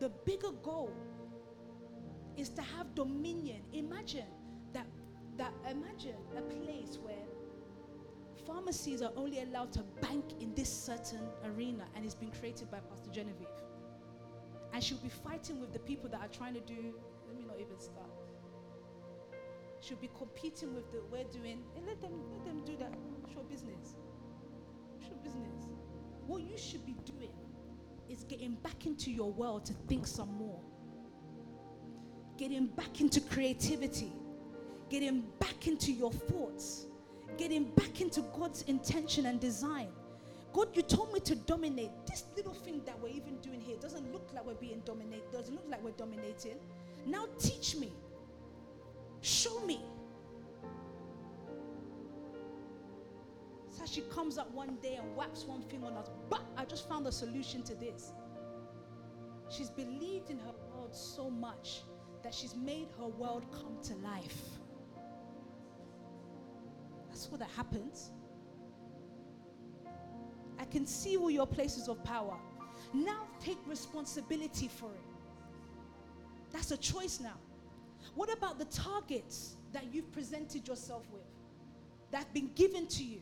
the 0.01 0.11
bigger 0.27 0.51
goal, 0.63 0.93
is 2.37 2.51
to 2.51 2.63
have 2.63 2.95
dominion. 2.95 3.63
Imagine 3.73 4.27
that 4.75 4.87
that 5.39 5.55
imagine 5.71 6.17
a 6.37 6.43
place 6.43 6.99
where 7.03 7.25
pharmacies 8.47 9.03
are 9.03 9.13
only 9.17 9.43
allowed 9.43 9.73
to 9.73 9.83
bank 10.01 10.25
in 10.41 10.55
this 10.55 10.73
certain 10.73 11.29
arena, 11.45 11.85
and 11.95 12.05
it's 12.05 12.15
been 12.15 12.31
created 12.31 12.71
by 12.71 12.79
Pastor 12.81 13.11
Genevieve. 13.11 13.47
And 14.73 14.83
she'll 14.83 14.99
be 14.99 15.09
fighting 15.09 15.61
with 15.61 15.73
the 15.73 15.79
people 15.79 16.09
that 16.11 16.21
are 16.21 16.29
trying 16.29 16.55
to 16.55 16.61
do, 16.61 16.95
let 17.27 17.37
me 17.37 17.45
not 17.47 17.59
even 17.61 17.79
start. 17.79 18.11
She'll 19.81 19.97
be 19.97 20.11
competing 20.17 20.75
with 20.75 20.91
the 20.93 21.01
we're 21.11 21.25
doing, 21.25 21.63
and 21.77 21.87
let 21.87 22.01
them 22.01 22.13
let 22.35 22.45
them 22.45 22.63
do 22.65 22.77
that. 22.77 22.93
Show 23.33 23.43
business. 23.43 23.97
Show 25.01 25.15
business. 25.25 25.69
What 26.27 26.43
you 26.43 26.59
should 26.59 26.85
be 26.85 26.95
doing 27.05 27.33
is 28.09 28.25
getting 28.25 28.55
back 28.57 28.87
into 28.87 29.11
your 29.11 29.33
world 29.33 29.65
to 29.67 29.73
think 29.89 30.07
some 30.07 30.33
more. 30.35 30.61
Getting 32.37 32.67
back 32.67 33.01
into 33.01 33.21
creativity. 33.21 34.13
Getting 34.91 35.25
back 35.39 35.67
into 35.67 35.93
your 35.93 36.13
thoughts 36.13 36.87
getting 37.37 37.65
back 37.65 38.01
into 38.01 38.23
God's 38.39 38.63
intention 38.63 39.27
and 39.27 39.41
design. 39.41 39.89
God, 40.53 40.69
you 40.75 40.83
told 40.83 41.13
me 41.13 41.21
to 41.21 41.35
dominate. 41.35 41.91
This 42.07 42.25
little 42.37 42.55
thing 42.55 42.83
that 42.85 42.99
we're 43.01 43.09
even 43.09 43.37
doing 43.37 43.61
here 43.61 43.77
doesn't 43.81 44.13
look 44.13 44.29
like 44.35 44.45
we're 44.45 44.55
being 44.55 44.83
dominated, 44.85 45.31
doesn't 45.33 45.55
look 45.55 45.67
like 45.69 45.83
we're 45.83 45.91
dominating. 45.93 46.57
Now 47.07 47.27
teach 47.39 47.77
me. 47.77 47.93
Show 49.21 49.61
me. 49.61 49.81
So 53.71 53.87
she 53.87 54.03
comes 54.03 54.39
up 54.39 54.53
one 54.53 54.77
day 54.83 54.97
and 54.97 55.17
whaps 55.17 55.45
one 55.45 55.63
thing 55.63 55.85
on 55.85 55.95
us. 55.95 56.11
But 56.29 56.43
I 56.57 56.65
just 56.65 56.89
found 56.89 57.07
a 57.07 57.13
solution 57.13 57.63
to 57.63 57.75
this. 57.75 58.13
She's 59.49 59.71
believed 59.71 60.31
in 60.31 60.39
her 60.39 60.53
world 60.75 60.95
so 60.95 61.31
much 61.31 61.83
that 62.23 62.35
she's 62.35 62.55
made 62.55 62.89
her 62.99 63.07
world 63.07 63.47
come 63.53 63.77
to 63.85 63.95
life. 64.07 64.60
That's 67.21 67.31
what 67.31 67.41
that 67.41 67.51
happens. 67.55 68.13
I 70.59 70.65
can 70.65 70.87
see 70.87 71.19
all 71.19 71.31
your 71.31 71.47
places 71.47 71.87
of 71.87 72.03
power. 72.03 72.39
Now 72.95 73.27
take 73.45 73.59
responsibility 73.67 74.69
for 74.69 74.87
it. 74.87 75.05
That's 76.51 76.71
a 76.71 76.79
choice 76.79 77.21
now. 77.21 77.37
What 78.15 78.33
about 78.33 78.59
the 78.59 78.65
targets 78.65 79.57
that 79.75 79.93
you've 79.93 80.11
presented 80.13 80.67
yourself 80.67 81.05
with, 81.13 81.27
that 82.11 82.25
have 82.25 82.33
been 82.33 82.53
given 82.55 82.87
to 82.87 83.05
you 83.05 83.21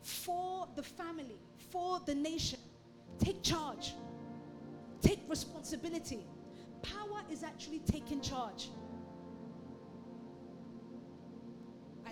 for 0.00 0.68
the 0.76 0.82
family, 0.84 1.40
for 1.72 1.98
the 2.06 2.14
nation? 2.14 2.60
Take 3.18 3.42
charge, 3.42 3.94
take 5.02 5.18
responsibility. 5.28 6.24
Power 6.82 7.22
is 7.28 7.42
actually 7.42 7.80
taking 7.80 8.20
charge. 8.20 8.68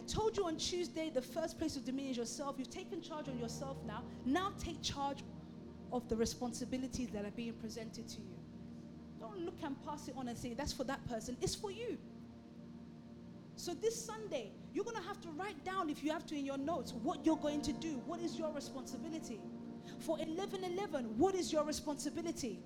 Told 0.02 0.36
you 0.36 0.46
on 0.46 0.56
Tuesday 0.56 1.10
the 1.10 1.22
first 1.22 1.58
place 1.58 1.76
of 1.76 1.84
dominion 1.84 2.12
is 2.12 2.16
yourself. 2.18 2.56
You've 2.58 2.70
taken 2.70 3.00
charge 3.00 3.28
on 3.28 3.38
yourself 3.38 3.76
now. 3.86 4.02
Now 4.24 4.52
take 4.58 4.80
charge 4.82 5.22
of 5.92 6.08
the 6.08 6.16
responsibilities 6.16 7.08
that 7.10 7.24
are 7.24 7.30
being 7.32 7.52
presented 7.54 8.08
to 8.08 8.20
you. 8.20 8.36
Don't 9.20 9.44
look 9.44 9.58
and 9.62 9.76
pass 9.84 10.08
it 10.08 10.14
on 10.16 10.28
and 10.28 10.36
say, 10.36 10.54
that's 10.54 10.72
for 10.72 10.84
that 10.84 11.06
person. 11.08 11.36
It's 11.40 11.54
for 11.54 11.70
you. 11.70 11.98
So 13.56 13.74
this 13.74 14.02
Sunday, 14.02 14.50
you're 14.72 14.84
going 14.84 14.96
to 14.96 15.02
have 15.02 15.20
to 15.20 15.28
write 15.30 15.62
down, 15.64 15.90
if 15.90 16.02
you 16.02 16.10
have 16.10 16.26
to, 16.26 16.34
in 16.34 16.44
your 16.44 16.58
notes, 16.58 16.94
what 17.02 17.24
you're 17.24 17.36
going 17.36 17.60
to 17.62 17.72
do. 17.72 18.00
What 18.06 18.20
is 18.20 18.38
your 18.38 18.52
responsibility? 18.52 19.40
For 19.98 20.16
1111, 20.16 21.18
what 21.18 21.34
is 21.34 21.52
your 21.52 21.64
responsibility? 21.64 22.58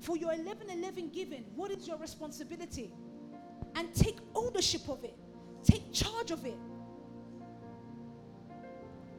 For 0.00 0.16
your 0.16 0.28
1111 0.28 1.10
giving, 1.10 1.44
what 1.54 1.70
is 1.70 1.86
your 1.86 1.96
responsibility? 1.96 2.92
And 3.76 3.94
take 3.94 4.18
ownership 4.34 4.88
of 4.88 5.04
it, 5.04 5.16
take 5.66 5.92
charge 5.92 6.30
of 6.30 6.44
it. 6.46 6.56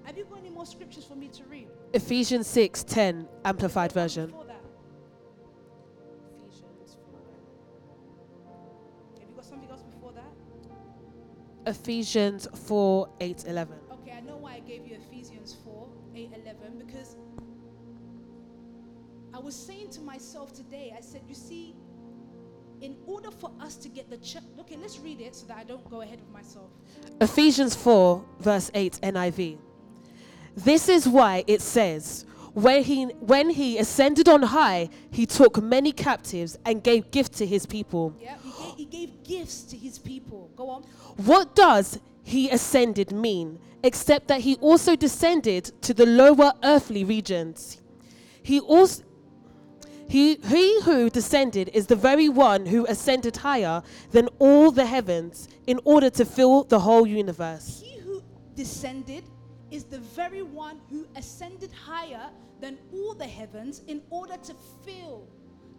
Have 0.03 0.17
you 0.17 0.25
got 0.25 0.39
any 0.39 0.49
more 0.49 0.65
scriptures 0.65 1.03
for 1.03 1.15
me 1.15 1.27
to 1.27 1.43
read? 1.43 1.67
Ephesians 1.93 2.47
6 2.47 2.83
10, 2.85 3.27
Amplified 3.43 3.91
Version. 3.91 4.27
Before 4.27 4.45
that, 4.45 4.61
have 9.19 9.29
you 9.29 9.35
got 9.35 9.45
something 9.45 9.69
else 9.69 9.83
before 9.83 10.13
that? 10.13 11.69
Ephesians 11.69 12.47
4 12.53 13.09
8 13.19 13.43
11. 13.47 13.77
Okay, 13.91 14.11
I 14.13 14.21
know 14.21 14.37
why 14.37 14.53
I 14.53 14.59
gave 14.61 14.87
you 14.87 14.95
Ephesians 14.95 15.57
4 15.65 15.89
8 16.15 16.31
11 16.45 16.83
because 16.85 17.17
I 19.33 19.39
was 19.39 19.55
saying 19.55 19.89
to 19.91 20.01
myself 20.01 20.53
today, 20.53 20.93
I 20.97 21.01
said, 21.01 21.21
you 21.27 21.35
see, 21.35 21.75
in 22.81 22.95
order 23.05 23.31
for 23.31 23.51
us 23.59 23.75
to 23.77 23.89
get 23.89 24.09
the 24.09 24.17
church, 24.17 24.43
okay, 24.59 24.77
let's 24.77 24.99
read 24.99 25.21
it 25.21 25.35
so 25.35 25.45
that 25.47 25.57
I 25.57 25.63
don't 25.63 25.87
go 25.89 26.01
ahead 26.01 26.19
of 26.19 26.29
myself. 26.29 26.69
Ephesians 27.21 27.75
4, 27.75 28.23
verse 28.39 28.71
8, 28.73 28.99
NIV. 29.03 29.57
This 30.55 30.89
is 30.89 31.07
why 31.07 31.43
it 31.47 31.61
says, 31.61 32.25
when 32.53 32.83
he, 32.83 33.05
when 33.05 33.49
he 33.49 33.77
ascended 33.77 34.27
on 34.27 34.41
high, 34.41 34.89
he 35.11 35.25
took 35.25 35.61
many 35.61 35.91
captives 35.91 36.57
and 36.65 36.81
gave 36.83 37.11
gifts 37.11 37.37
to 37.37 37.45
his 37.45 37.65
people. 37.65 38.15
Yeah, 38.19 38.37
he 38.41 38.49
gave, 38.49 38.75
he 38.75 38.85
gave 38.85 39.23
gifts 39.23 39.61
to 39.63 39.77
his 39.77 39.99
people. 39.99 40.49
Go 40.55 40.69
on. 40.69 40.83
What 41.17 41.55
does 41.55 41.99
he 42.23 42.49
ascended 42.49 43.11
mean, 43.11 43.59
except 43.83 44.27
that 44.29 44.41
he 44.41 44.55
also 44.55 44.95
descended 44.95 45.71
to 45.83 45.93
the 45.93 46.05
lower 46.05 46.53
earthly 46.63 47.03
regions? 47.03 47.79
He 48.41 48.59
also 48.59 49.03
he, 50.09 50.35
he 50.35 50.81
who 50.81 51.09
descended 51.09 51.69
is 51.73 51.87
the 51.87 51.95
very 51.95 52.29
one 52.29 52.65
who 52.65 52.85
ascended 52.85 53.37
higher 53.37 53.83
than 54.11 54.29
all 54.39 54.71
the 54.71 54.85
heavens 54.85 55.47
in 55.67 55.79
order 55.83 56.09
to 56.11 56.25
fill 56.25 56.63
the 56.63 56.79
whole 56.79 57.05
universe. 57.05 57.81
He 57.83 57.99
who 57.99 58.23
descended 58.55 59.23
is 59.71 59.83
the 59.83 59.99
very 59.99 60.43
one 60.43 60.79
who 60.89 61.05
ascended 61.15 61.71
higher 61.71 62.29
than 62.61 62.77
all 62.93 63.13
the 63.13 63.27
heavens 63.27 63.81
in 63.87 64.01
order 64.09 64.37
to 64.37 64.55
fill 64.85 65.27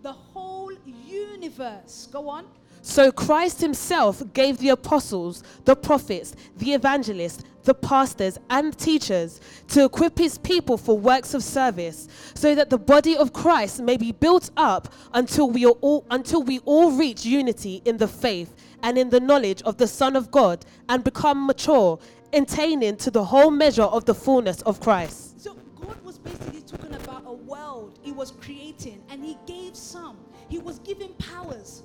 the 0.02 0.12
whole 0.12 0.72
universe. 0.84 2.09
Go 2.12 2.28
on. 2.28 2.46
So 2.89 3.12
Christ 3.12 3.60
himself 3.60 4.23
gave 4.32 4.56
the 4.56 4.70
apostles, 4.70 5.43
the 5.66 5.77
prophets, 5.77 6.35
the 6.56 6.73
evangelists, 6.73 7.44
the 7.65 7.74
pastors, 7.74 8.39
and 8.48 8.77
teachers 8.78 9.43
to 9.69 9.85
equip 9.85 10.16
his 10.16 10.39
people 10.39 10.78
for 10.78 10.98
works 10.98 11.35
of 11.35 11.44
service, 11.44 12.09
so 12.35 12.55
that 12.55 12.70
the 12.70 12.78
body 12.78 13.15
of 13.15 13.35
Christ 13.35 13.82
may 13.82 13.98
be 13.98 14.12
built 14.12 14.51
up 14.56 14.89
until 15.12 15.51
we 15.51 15.66
all 15.66 16.06
until 16.10 16.43
we 16.43 16.60
all 16.60 16.90
reach 16.93 17.27
unity 17.27 17.82
in 17.85 17.98
the 17.98 18.09
faith 18.09 18.55
and 18.82 18.97
in 18.97 19.10
the 19.10 19.20
knowledge 19.20 19.60
of 19.62 19.77
the 19.77 19.86
Son 19.86 20.16
of 20.16 20.31
God 20.31 20.65
and 20.89 21.05
become 21.05 21.47
mature, 21.47 21.98
attaining 22.32 22.97
to 22.97 23.10
the 23.10 23.23
whole 23.23 23.51
measure 23.51 23.82
of 23.82 24.06
the 24.06 24.15
fullness 24.15 24.62
of 24.62 24.81
Christ. 24.81 25.39
So 25.43 25.59
God 25.78 26.02
was 26.02 26.19
basically 26.19 26.62
talking 26.62 26.94
about 26.94 27.24
a 27.27 27.35
world 27.35 27.98
He 28.02 28.12
was 28.12 28.31
creating, 28.31 29.02
and 29.10 29.23
He 29.23 29.36
gave 29.47 29.77
some. 29.77 30.16
He 30.48 30.59
was 30.59 30.78
giving 30.78 31.12
powers, 31.19 31.82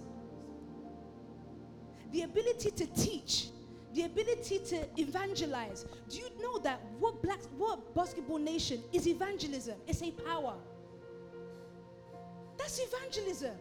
the 2.13 2.21
ability 2.21 2.69
to 2.69 2.85
teach, 2.93 3.47
the 3.95 4.03
ability 4.03 4.59
to 4.59 4.85
evangelize. 4.97 5.85
Do 6.09 6.19
you 6.19 6.29
know 6.41 6.59
that 6.59 6.79
what 6.99 7.21
black, 7.23 7.39
what 7.57 7.93
basketball 7.95 8.37
nation 8.37 8.81
is 8.93 9.07
evangelism? 9.07 9.75
It's 9.87 10.01
a 10.03 10.11
power. 10.11 10.53
That's 12.57 12.79
evangelism. 12.79 13.55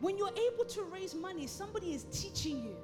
When 0.00 0.16
you're 0.16 0.32
able 0.50 0.64
to 0.64 0.82
raise 0.84 1.14
money, 1.14 1.46
somebody 1.46 1.92
is 1.92 2.04
teaching 2.04 2.64
you. 2.64 2.74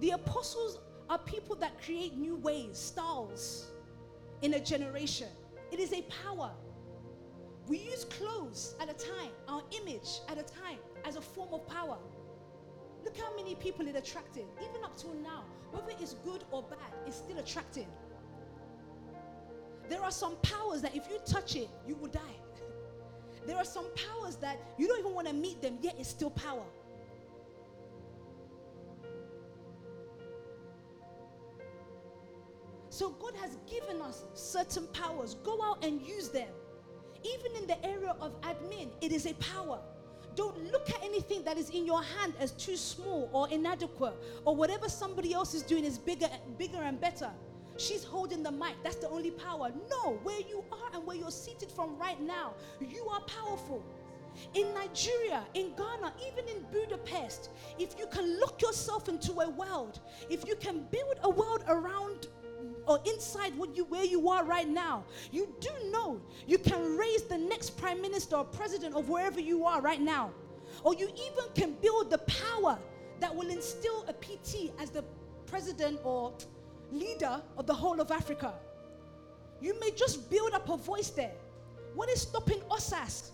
The 0.00 0.10
apostles 0.10 0.78
are 1.08 1.18
people 1.18 1.56
that 1.56 1.82
create 1.82 2.18
new 2.18 2.36
ways, 2.36 2.76
styles 2.76 3.68
in 4.42 4.54
a 4.54 4.60
generation. 4.60 5.28
It 5.72 5.80
is 5.80 5.94
a 5.94 6.02
power. 6.22 6.50
We 7.68 7.78
use 7.78 8.04
clothes 8.04 8.74
at 8.80 8.88
a 8.88 8.94
time, 8.94 9.30
our 9.46 9.62
image 9.82 10.20
at 10.28 10.38
a 10.38 10.42
time, 10.42 10.78
as 11.04 11.16
a 11.16 11.20
form 11.20 11.52
of 11.52 11.66
power. 11.66 11.98
Look 13.04 13.16
how 13.18 13.34
many 13.36 13.54
people 13.56 13.86
it 13.86 13.94
attracted, 13.94 14.44
even 14.62 14.82
up 14.82 14.96
till 14.96 15.12
now. 15.14 15.44
Whether 15.70 15.92
it's 16.00 16.14
good 16.24 16.44
or 16.50 16.62
bad, 16.62 16.78
it's 17.06 17.16
still 17.16 17.38
attracting. 17.38 17.86
There 19.90 20.02
are 20.02 20.10
some 20.10 20.36
powers 20.36 20.80
that 20.80 20.96
if 20.96 21.08
you 21.10 21.18
touch 21.26 21.56
it, 21.56 21.68
you 21.86 21.94
will 21.96 22.08
die. 22.08 22.20
there 23.46 23.56
are 23.56 23.64
some 23.64 23.86
powers 23.94 24.36
that 24.36 24.58
you 24.78 24.88
don't 24.88 24.98
even 24.98 25.14
want 25.14 25.28
to 25.28 25.34
meet 25.34 25.60
them, 25.60 25.78
yet 25.82 25.96
it's 25.98 26.08
still 26.08 26.30
power. 26.30 26.64
So 32.88 33.10
God 33.10 33.34
has 33.40 33.58
given 33.70 34.00
us 34.00 34.24
certain 34.32 34.86
powers. 34.88 35.34
Go 35.44 35.62
out 35.62 35.84
and 35.84 36.00
use 36.00 36.30
them. 36.30 36.48
Even 37.34 37.56
in 37.56 37.66
the 37.66 37.84
area 37.84 38.14
of 38.20 38.40
admin, 38.42 38.88
it 39.00 39.12
is 39.12 39.26
a 39.26 39.34
power. 39.34 39.80
Don't 40.34 40.70
look 40.70 40.88
at 40.90 41.02
anything 41.02 41.42
that 41.44 41.58
is 41.58 41.70
in 41.70 41.84
your 41.84 42.02
hand 42.02 42.32
as 42.38 42.52
too 42.52 42.76
small 42.76 43.28
or 43.32 43.48
inadequate 43.48 44.14
or 44.44 44.54
whatever 44.54 44.88
somebody 44.88 45.32
else 45.32 45.52
is 45.52 45.62
doing 45.62 45.84
is 45.84 45.98
bigger 45.98 46.28
bigger 46.56 46.82
and 46.82 47.00
better. 47.00 47.30
She's 47.76 48.04
holding 48.04 48.42
the 48.42 48.50
mic. 48.50 48.74
That's 48.82 48.96
the 48.96 49.08
only 49.08 49.30
power. 49.30 49.72
No, 49.90 50.18
where 50.22 50.40
you 50.40 50.64
are 50.72 50.90
and 50.94 51.06
where 51.06 51.16
you're 51.16 51.30
seated 51.30 51.70
from 51.70 51.96
right 51.98 52.20
now, 52.20 52.54
you 52.80 53.06
are 53.08 53.20
powerful. 53.22 53.84
In 54.54 54.72
Nigeria, 54.74 55.44
in 55.54 55.72
Ghana, 55.76 56.12
even 56.26 56.48
in 56.48 56.64
Budapest, 56.72 57.50
if 57.78 57.98
you 57.98 58.06
can 58.06 58.38
look 58.38 58.62
yourself 58.62 59.08
into 59.08 59.32
a 59.40 59.48
world, 59.48 60.00
if 60.30 60.46
you 60.46 60.54
can 60.56 60.86
build 60.90 61.18
a 61.22 61.30
world 61.30 61.64
around 61.68 62.28
or 62.88 62.98
inside 63.04 63.56
what 63.56 63.76
you 63.76 63.84
where 63.84 64.04
you 64.04 64.28
are 64.30 64.44
right 64.44 64.68
now, 64.68 65.04
you 65.30 65.54
do 65.60 65.70
know 65.90 66.20
you 66.46 66.58
can 66.58 66.96
raise 66.96 67.22
the 67.24 67.36
next 67.36 67.76
prime 67.76 68.00
minister 68.00 68.36
or 68.36 68.44
president 68.44 68.94
of 68.94 69.08
wherever 69.08 69.40
you 69.40 69.64
are 69.64 69.80
right 69.80 70.00
now. 70.00 70.30
Or 70.82 70.94
you 70.94 71.08
even 71.08 71.44
can 71.54 71.72
build 71.82 72.10
the 72.10 72.18
power 72.18 72.78
that 73.20 73.34
will 73.34 73.48
instill 73.48 74.04
a 74.08 74.12
PT 74.12 74.72
as 74.78 74.90
the 74.90 75.04
president 75.46 76.00
or 76.04 76.32
leader 76.90 77.42
of 77.56 77.66
the 77.66 77.74
whole 77.74 78.00
of 78.00 78.10
Africa. 78.10 78.54
You 79.60 79.78
may 79.80 79.90
just 79.90 80.30
build 80.30 80.52
up 80.52 80.68
a 80.68 80.76
voice 80.76 81.10
there. 81.10 81.32
What 81.94 82.08
is 82.08 82.22
stopping 82.22 82.62
us 82.70 83.32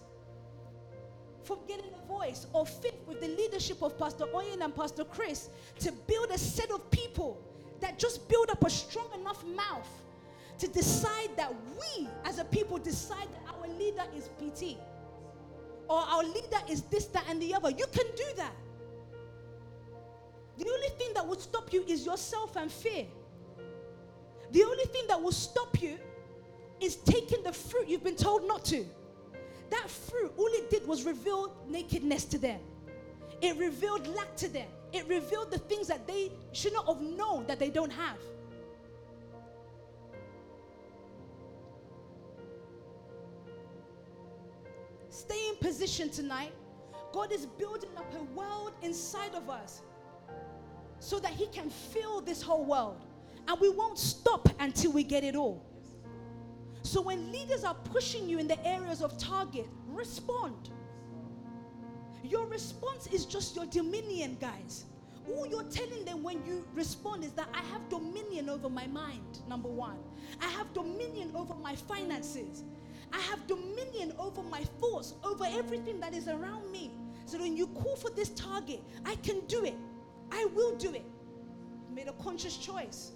from 1.42 1.58
getting 1.68 1.90
a 2.02 2.06
voice 2.08 2.46
or 2.52 2.66
fit 2.66 2.98
with 3.06 3.20
the 3.20 3.28
leadership 3.28 3.82
of 3.82 3.98
Pastor 3.98 4.24
Oyen 4.26 4.62
and 4.62 4.74
Pastor 4.74 5.04
Chris 5.04 5.50
to 5.80 5.92
build 5.92 6.30
a 6.30 6.38
set 6.38 6.70
of 6.70 6.90
people 6.90 7.40
that 7.80 7.98
just 7.98 8.28
build 8.28 8.50
up 8.50 8.64
a 8.64 8.70
strong 8.70 9.08
enough 9.20 9.44
mouth 9.44 9.88
to 10.58 10.68
decide 10.68 11.30
that 11.36 11.52
we 11.78 12.08
as 12.24 12.38
a 12.38 12.44
people 12.44 12.78
decide 12.78 13.28
that 13.32 13.54
our 13.54 13.68
leader 13.68 14.04
is 14.16 14.30
PT 14.38 14.78
or 15.88 15.98
our 15.98 16.22
leader 16.22 16.58
is 16.68 16.82
this, 16.82 17.06
that, 17.06 17.24
and 17.28 17.40
the 17.40 17.54
other. 17.54 17.70
You 17.70 17.86
can 17.92 18.06
do 18.16 18.24
that. 18.36 18.52
The 20.56 20.70
only 20.70 20.88
thing 20.98 21.08
that 21.14 21.26
would 21.26 21.40
stop 21.40 21.72
you 21.72 21.84
is 21.86 22.06
yourself 22.06 22.56
and 22.56 22.70
fear. 22.70 23.06
The 24.52 24.62
only 24.62 24.84
thing 24.84 25.04
that 25.08 25.20
will 25.20 25.32
stop 25.32 25.80
you 25.82 25.98
is 26.80 26.96
taking 26.96 27.42
the 27.42 27.52
fruit 27.52 27.88
you've 27.88 28.04
been 28.04 28.16
told 28.16 28.46
not 28.46 28.64
to. 28.66 28.86
That 29.70 29.90
fruit, 29.90 30.32
all 30.36 30.46
it 30.48 30.70
did 30.70 30.86
was 30.86 31.04
reveal 31.04 31.56
nakedness 31.68 32.24
to 32.26 32.38
them. 32.38 32.60
It 33.40 33.56
revealed 33.56 34.06
lack 34.06 34.36
to 34.36 34.48
them. 34.48 34.68
It 34.94 35.08
revealed 35.08 35.50
the 35.50 35.58
things 35.58 35.88
that 35.88 36.06
they 36.06 36.30
should 36.52 36.72
not 36.72 36.86
have 36.86 37.00
known 37.00 37.46
that 37.48 37.58
they 37.58 37.68
don't 37.68 37.90
have. 37.90 38.16
Stay 45.08 45.48
in 45.48 45.56
position 45.56 46.10
tonight. 46.10 46.52
God 47.12 47.32
is 47.32 47.44
building 47.44 47.90
up 47.96 48.14
a 48.14 48.22
world 48.38 48.72
inside 48.82 49.34
of 49.34 49.50
us 49.50 49.82
so 51.00 51.18
that 51.18 51.32
He 51.32 51.48
can 51.48 51.70
fill 51.70 52.20
this 52.20 52.40
whole 52.40 52.64
world. 52.64 53.04
And 53.48 53.60
we 53.60 53.70
won't 53.70 53.98
stop 53.98 54.48
until 54.60 54.92
we 54.92 55.02
get 55.02 55.24
it 55.24 55.34
all. 55.34 55.66
So 56.82 57.00
when 57.00 57.32
leaders 57.32 57.64
are 57.64 57.74
pushing 57.74 58.28
you 58.28 58.38
in 58.38 58.46
the 58.46 58.64
areas 58.64 59.02
of 59.02 59.18
target, 59.18 59.66
respond. 59.88 60.70
Your 62.24 62.46
response 62.46 63.06
is 63.08 63.26
just 63.26 63.54
your 63.54 63.66
dominion, 63.66 64.38
guys. 64.40 64.86
All 65.28 65.46
you're 65.46 65.64
telling 65.64 66.04
them 66.06 66.22
when 66.22 66.44
you 66.46 66.64
respond 66.74 67.22
is 67.22 67.32
that 67.32 67.48
I 67.52 67.62
have 67.64 67.86
dominion 67.90 68.48
over 68.48 68.70
my 68.70 68.86
mind, 68.86 69.40
number 69.46 69.68
one. 69.68 69.98
I 70.40 70.46
have 70.46 70.72
dominion 70.72 71.32
over 71.34 71.54
my 71.54 71.76
finances. 71.76 72.64
I 73.12 73.20
have 73.20 73.46
dominion 73.46 74.14
over 74.18 74.42
my 74.42 74.64
thoughts, 74.80 75.14
over 75.22 75.44
everything 75.44 76.00
that 76.00 76.14
is 76.14 76.26
around 76.26 76.72
me. 76.72 76.90
So 77.26 77.38
when 77.38 77.56
you 77.56 77.66
call 77.68 77.96
for 77.96 78.10
this 78.10 78.30
target, 78.30 78.82
I 79.04 79.16
can 79.16 79.40
do 79.46 79.64
it. 79.64 79.74
I 80.32 80.46
will 80.54 80.74
do 80.76 80.92
it. 80.94 81.04
I 81.90 81.94
made 81.94 82.08
a 82.08 82.12
conscious 82.14 82.56
choice. 82.56 83.12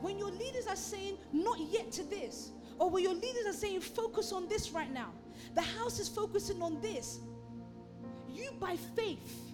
When 0.00 0.18
your 0.18 0.30
leaders 0.30 0.66
are 0.66 0.76
saying, 0.76 1.18
not 1.32 1.60
yet 1.60 1.92
to 1.92 2.04
this, 2.04 2.50
or 2.80 2.88
when 2.88 3.02
your 3.02 3.14
leaders 3.14 3.46
are 3.46 3.52
saying, 3.52 3.82
focus 3.82 4.32
on 4.32 4.48
this 4.48 4.72
right 4.72 4.90
now, 4.92 5.12
the 5.54 5.60
house 5.60 6.00
is 6.00 6.08
focusing 6.08 6.62
on 6.62 6.80
this. 6.80 7.20
You, 8.26 8.50
by 8.58 8.76
faith 8.96 9.52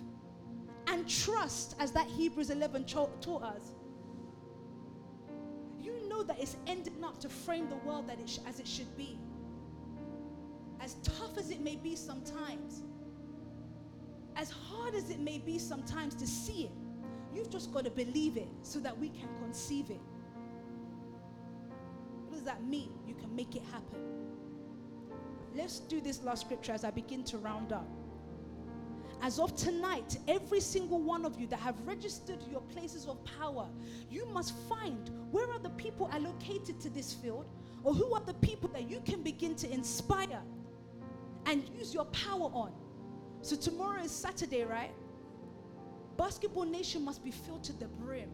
and 0.87 1.09
trust, 1.09 1.75
as 1.81 1.91
that 1.91 2.07
Hebrews 2.07 2.51
11 2.51 2.85
taught 2.85 3.43
us, 3.43 3.73
you 5.81 6.09
know 6.09 6.23
that 6.23 6.41
it's 6.41 6.57
ending 6.69 7.03
up 7.03 7.19
to 7.19 7.29
frame 7.29 7.69
the 7.69 7.77
world 7.77 8.09
that 8.09 8.21
it 8.21 8.29
sh- 8.29 8.39
as 8.47 8.61
it 8.61 8.67
should 8.67 8.97
be. 8.97 9.19
As 10.81 10.95
tough 11.03 11.37
as 11.37 11.51
it 11.51 11.61
may 11.61 11.75
be 11.75 11.97
sometimes, 11.97 12.83
as 14.37 14.51
hard 14.51 14.95
as 14.95 15.11
it 15.11 15.19
may 15.19 15.39
be 15.39 15.59
sometimes 15.59 16.15
to 16.15 16.29
see 16.29 16.67
it, 16.67 16.73
you've 17.35 17.51
just 17.51 17.73
got 17.75 17.83
to 17.85 17.91
believe 17.91 18.37
it 18.37 18.49
so 18.63 18.79
that 18.79 18.97
we 18.97 19.09
can 19.09 19.29
conceive 19.43 19.91
it 19.91 20.01
that 22.47 22.65
mean 22.65 22.91
you 23.07 23.15
can 23.15 23.35
make 23.35 23.55
it 23.55 23.63
happen? 23.71 23.99
Let's 25.55 25.81
do 25.81 26.01
this 26.01 26.23
last 26.23 26.43
scripture 26.43 26.73
as 26.73 26.85
I 26.85 26.91
begin 26.91 27.25
to 27.25 27.39
round 27.39 27.73
up. 27.73 27.87
As 29.23 29.39
of 29.39 29.57
tonight, 29.57 30.19
every 30.29 30.61
single 30.61 31.01
one 31.01 31.25
of 31.25 31.41
you 31.41 31.47
that 31.47 31.59
have 31.61 31.75
registered 31.87 32.39
your 32.51 32.61
places 32.61 33.07
of 33.07 33.19
power, 33.25 33.67
you 34.11 34.27
must 34.27 34.55
find 34.69 35.11
where 35.31 35.51
are 35.51 35.59
the 35.59 35.71
people 35.71 36.11
allocated 36.13 36.79
to 36.81 36.91
this 36.91 37.15
field, 37.15 37.47
or 37.83 37.95
who 37.95 38.13
are 38.15 38.21
the 38.21 38.35
people 38.35 38.69
that 38.71 38.89
you 38.91 39.01
can 39.05 39.23
begin 39.23 39.55
to 39.55 39.73
inspire 39.73 40.43
and 41.47 41.67
use 41.79 41.95
your 41.95 42.05
power 42.07 42.51
on. 42.53 42.73
So, 43.41 43.57
tomorrow 43.57 44.03
is 44.03 44.11
Saturday, 44.11 44.65
right? 44.65 44.93
Basketball 46.17 46.65
Nation 46.65 47.05
must 47.05 47.25
be 47.25 47.31
filled 47.31 47.65
to 47.65 47.73
the 47.73 47.87
brim 47.87 48.31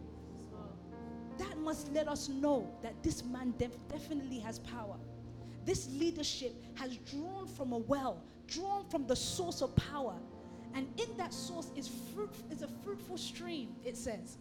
that 1.37 1.57
must 1.59 1.91
let 1.93 2.07
us 2.07 2.29
know 2.29 2.69
that 2.81 3.01
this 3.03 3.23
man 3.23 3.53
def- 3.57 3.77
definitely 3.89 4.39
has 4.39 4.59
power. 4.59 4.97
This 5.65 5.89
leadership 5.91 6.53
has 6.75 6.97
drawn 6.97 7.47
from 7.47 7.71
a 7.71 7.77
well, 7.77 8.21
drawn 8.47 8.85
from 8.89 9.07
the 9.07 9.15
source 9.15 9.61
of 9.61 9.75
power. 9.75 10.15
And 10.73 10.87
in 10.99 11.15
that 11.17 11.33
source 11.33 11.71
is 11.75 11.89
fruit 12.13 12.33
is 12.51 12.61
a 12.61 12.67
fruitful 12.83 13.17
stream, 13.17 13.75
it 13.85 13.95
says. 13.95 14.37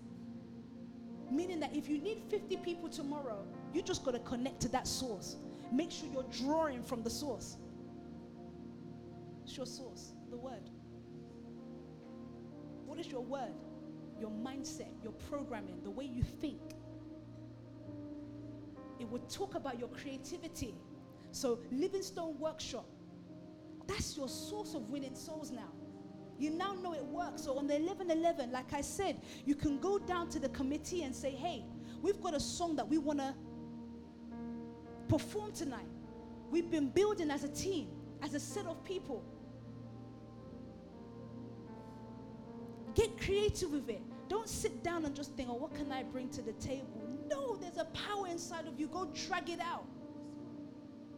Meaning 1.31 1.61
that 1.61 1.75
if 1.75 1.89
you 1.89 1.99
need 1.99 2.23
50 2.29 2.57
people 2.59 2.89
tomorrow, 2.89 3.45
you 3.73 3.83
just 3.83 4.05
got 4.05 4.13
to 4.13 4.21
connect 4.21 4.61
to 4.63 4.69
that 4.69 4.87
source. 4.87 5.37
Make 5.73 5.91
sure 5.91 6.09
you're 6.13 6.27
drawing 6.45 6.83
from 6.83 7.03
the 7.03 7.11
source. 7.11 7.57
It's 9.45 9.57
your 9.57 9.67
source, 9.67 10.13
the 10.31 10.37
word. 10.37 10.69
What 12.87 12.99
is 12.99 13.07
your 13.09 13.23
word? 13.23 13.55
Your 14.21 14.31
mindset, 14.31 14.91
your 15.03 15.13
programming, 15.31 15.81
the 15.83 15.91
way 15.91 16.05
you 16.05 16.23
think 16.23 16.61
it 19.03 19.09
would 19.09 19.29
talk 19.29 19.57
about 19.57 19.79
your 19.81 19.89
creativity. 19.89 20.77
So, 21.33 21.59
Livingstone 21.73 22.39
Workshop, 22.39 22.87
that's 23.89 24.17
your 24.17 24.29
source 24.29 24.75
of 24.75 24.91
winning 24.91 25.17
souls 25.17 25.51
now. 25.51 25.71
You 26.39 26.51
now 26.51 26.75
know 26.75 26.95
it 26.95 27.05
works. 27.05 27.43
So, 27.43 27.59
on 27.59 27.67
the 27.67 27.75
1111, 27.75 28.53
like 28.53 28.73
I 28.73 28.81
said, 28.81 29.21
you 29.45 29.57
can 29.57 29.81
go 29.81 29.99
down 29.99 30.29
to 30.31 30.39
the 30.39 30.49
committee 30.51 31.03
and 31.03 31.15
say, 31.15 31.31
hey, 31.31 31.65
we've 32.01 32.21
got 32.23 32.35
a 32.35 32.41
song 32.41 32.77
that 32.77 32.89
we 32.89 32.99
want 32.99 33.19
to 33.19 33.35
perform 35.09 35.51
tonight. 35.51 35.89
We've 36.51 36.71
been 36.71 36.89
building 36.89 37.31
as 37.31 37.43
a 37.43 37.49
team, 37.49 37.89
as 38.23 38.35
a 38.35 38.41
set 38.41 38.67
of 38.67 38.85
people. 38.85 39.25
Get 42.95 43.21
creative 43.21 43.73
with 43.73 43.89
it. 43.89 44.03
Don't 44.29 44.49
sit 44.49 44.85
down 44.85 45.05
and 45.07 45.17
just 45.17 45.33
think, 45.33 45.49
oh, 45.51 45.55
what 45.55 45.75
can 45.75 45.91
I 45.91 46.05
bring 46.05 46.29
to 46.31 46.43
the 46.43 46.53
table? 46.53 47.02
There's 47.63 47.77
a 47.77 47.85
power 47.85 48.27
inside 48.27 48.67
of 48.67 48.79
you. 48.79 48.89
Go 48.89 49.09
drag 49.27 49.49
it 49.49 49.61
out. 49.61 49.87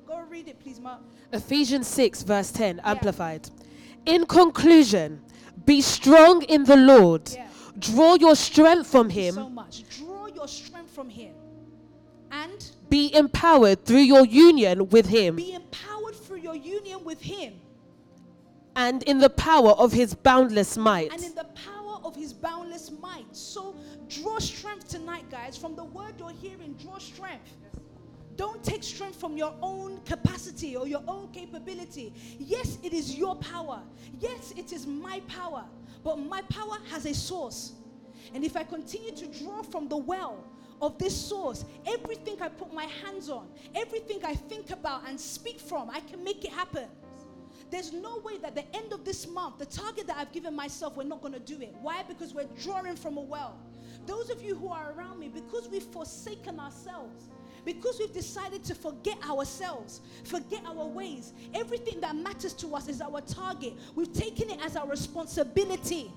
Go 0.06 0.20
read 0.28 0.46
it, 0.48 0.60
please, 0.60 0.78
Mark. 0.78 1.00
Ephesians 1.32 1.88
6, 1.88 2.22
verse 2.22 2.52
10, 2.52 2.76
yeah. 2.76 2.90
amplified. 2.90 3.48
In 4.04 4.26
conclusion, 4.26 5.22
be 5.64 5.80
strong 5.80 6.42
in 6.42 6.64
the 6.64 6.76
Lord. 6.76 7.30
Yeah. 7.32 7.48
Draw 7.78 8.16
your 8.16 8.36
strength 8.36 8.86
from 8.86 9.08
Him. 9.08 9.34
So 9.34 9.48
much. 9.48 9.84
Draw 9.98 10.26
your 10.26 10.46
strength 10.46 10.94
from 10.94 11.08
Him. 11.08 11.32
And 12.30 12.70
be 12.90 13.14
empowered 13.14 13.84
through 13.86 14.00
your 14.00 14.26
union 14.26 14.90
with 14.90 15.06
Him. 15.06 15.36
Be 15.36 15.54
empowered 15.54 16.14
through 16.14 16.40
your 16.40 16.56
union 16.56 17.02
with 17.04 17.22
Him. 17.22 17.54
And 18.76 19.02
in 19.04 19.18
the 19.18 19.30
power 19.30 19.70
of 19.70 19.92
His 19.92 20.14
boundless 20.14 20.76
might. 20.76 21.12
And 21.12 21.22
in 21.22 21.34
the 21.34 21.44
power 21.44 21.73
of 22.14 22.20
His 22.20 22.32
boundless 22.32 22.90
might. 23.00 23.34
So 23.34 23.74
Draw 24.08 24.38
strength 24.38 24.88
tonight, 24.88 25.30
guys. 25.30 25.56
From 25.56 25.74
the 25.74 25.84
word 25.84 26.14
you're 26.18 26.30
hearing, 26.30 26.74
draw 26.74 26.98
strength. 26.98 27.56
Don't 28.36 28.62
take 28.64 28.82
strength 28.82 29.18
from 29.20 29.36
your 29.36 29.54
own 29.62 30.00
capacity 30.04 30.76
or 30.76 30.88
your 30.88 31.02
own 31.06 31.30
capability. 31.32 32.12
Yes, 32.38 32.78
it 32.82 32.92
is 32.92 33.16
your 33.16 33.36
power. 33.36 33.80
Yes, 34.18 34.52
it 34.56 34.72
is 34.72 34.86
my 34.86 35.20
power. 35.28 35.64
But 36.02 36.18
my 36.18 36.42
power 36.42 36.78
has 36.90 37.06
a 37.06 37.14
source. 37.14 37.72
And 38.34 38.44
if 38.44 38.56
I 38.56 38.64
continue 38.64 39.12
to 39.12 39.26
draw 39.26 39.62
from 39.62 39.88
the 39.88 39.96
well 39.96 40.44
of 40.82 40.98
this 40.98 41.16
source, 41.16 41.64
everything 41.86 42.42
I 42.42 42.48
put 42.48 42.72
my 42.74 42.84
hands 42.84 43.30
on, 43.30 43.48
everything 43.74 44.24
I 44.24 44.34
think 44.34 44.70
about 44.70 45.08
and 45.08 45.18
speak 45.18 45.60
from, 45.60 45.88
I 45.90 46.00
can 46.00 46.22
make 46.24 46.44
it 46.44 46.50
happen. 46.50 46.88
There's 47.74 47.92
no 47.92 48.18
way 48.18 48.38
that 48.38 48.54
the 48.54 48.64
end 48.72 48.92
of 48.92 49.04
this 49.04 49.26
month, 49.26 49.58
the 49.58 49.66
target 49.66 50.06
that 50.06 50.16
I've 50.16 50.30
given 50.30 50.54
myself, 50.54 50.96
we're 50.96 51.02
not 51.02 51.20
going 51.20 51.34
to 51.34 51.40
do 51.40 51.60
it. 51.60 51.74
Why? 51.82 52.04
Because 52.06 52.32
we're 52.32 52.46
drawing 52.62 52.94
from 52.94 53.16
a 53.16 53.20
well. 53.20 53.58
Those 54.06 54.30
of 54.30 54.40
you 54.40 54.54
who 54.54 54.68
are 54.68 54.92
around 54.92 55.18
me, 55.18 55.26
because 55.26 55.68
we've 55.68 55.82
forsaken 55.82 56.60
ourselves, 56.60 57.30
because 57.64 57.98
we've 57.98 58.12
decided 58.12 58.62
to 58.66 58.76
forget 58.76 59.18
ourselves, 59.28 60.02
forget 60.22 60.62
our 60.64 60.86
ways, 60.86 61.32
everything 61.52 62.00
that 62.00 62.14
matters 62.14 62.52
to 62.52 62.76
us 62.76 62.86
is 62.86 63.00
our 63.00 63.20
target. 63.22 63.74
We've 63.96 64.12
taken 64.12 64.50
it 64.50 64.64
as 64.64 64.76
our 64.76 64.86
responsibility. 64.86 66.12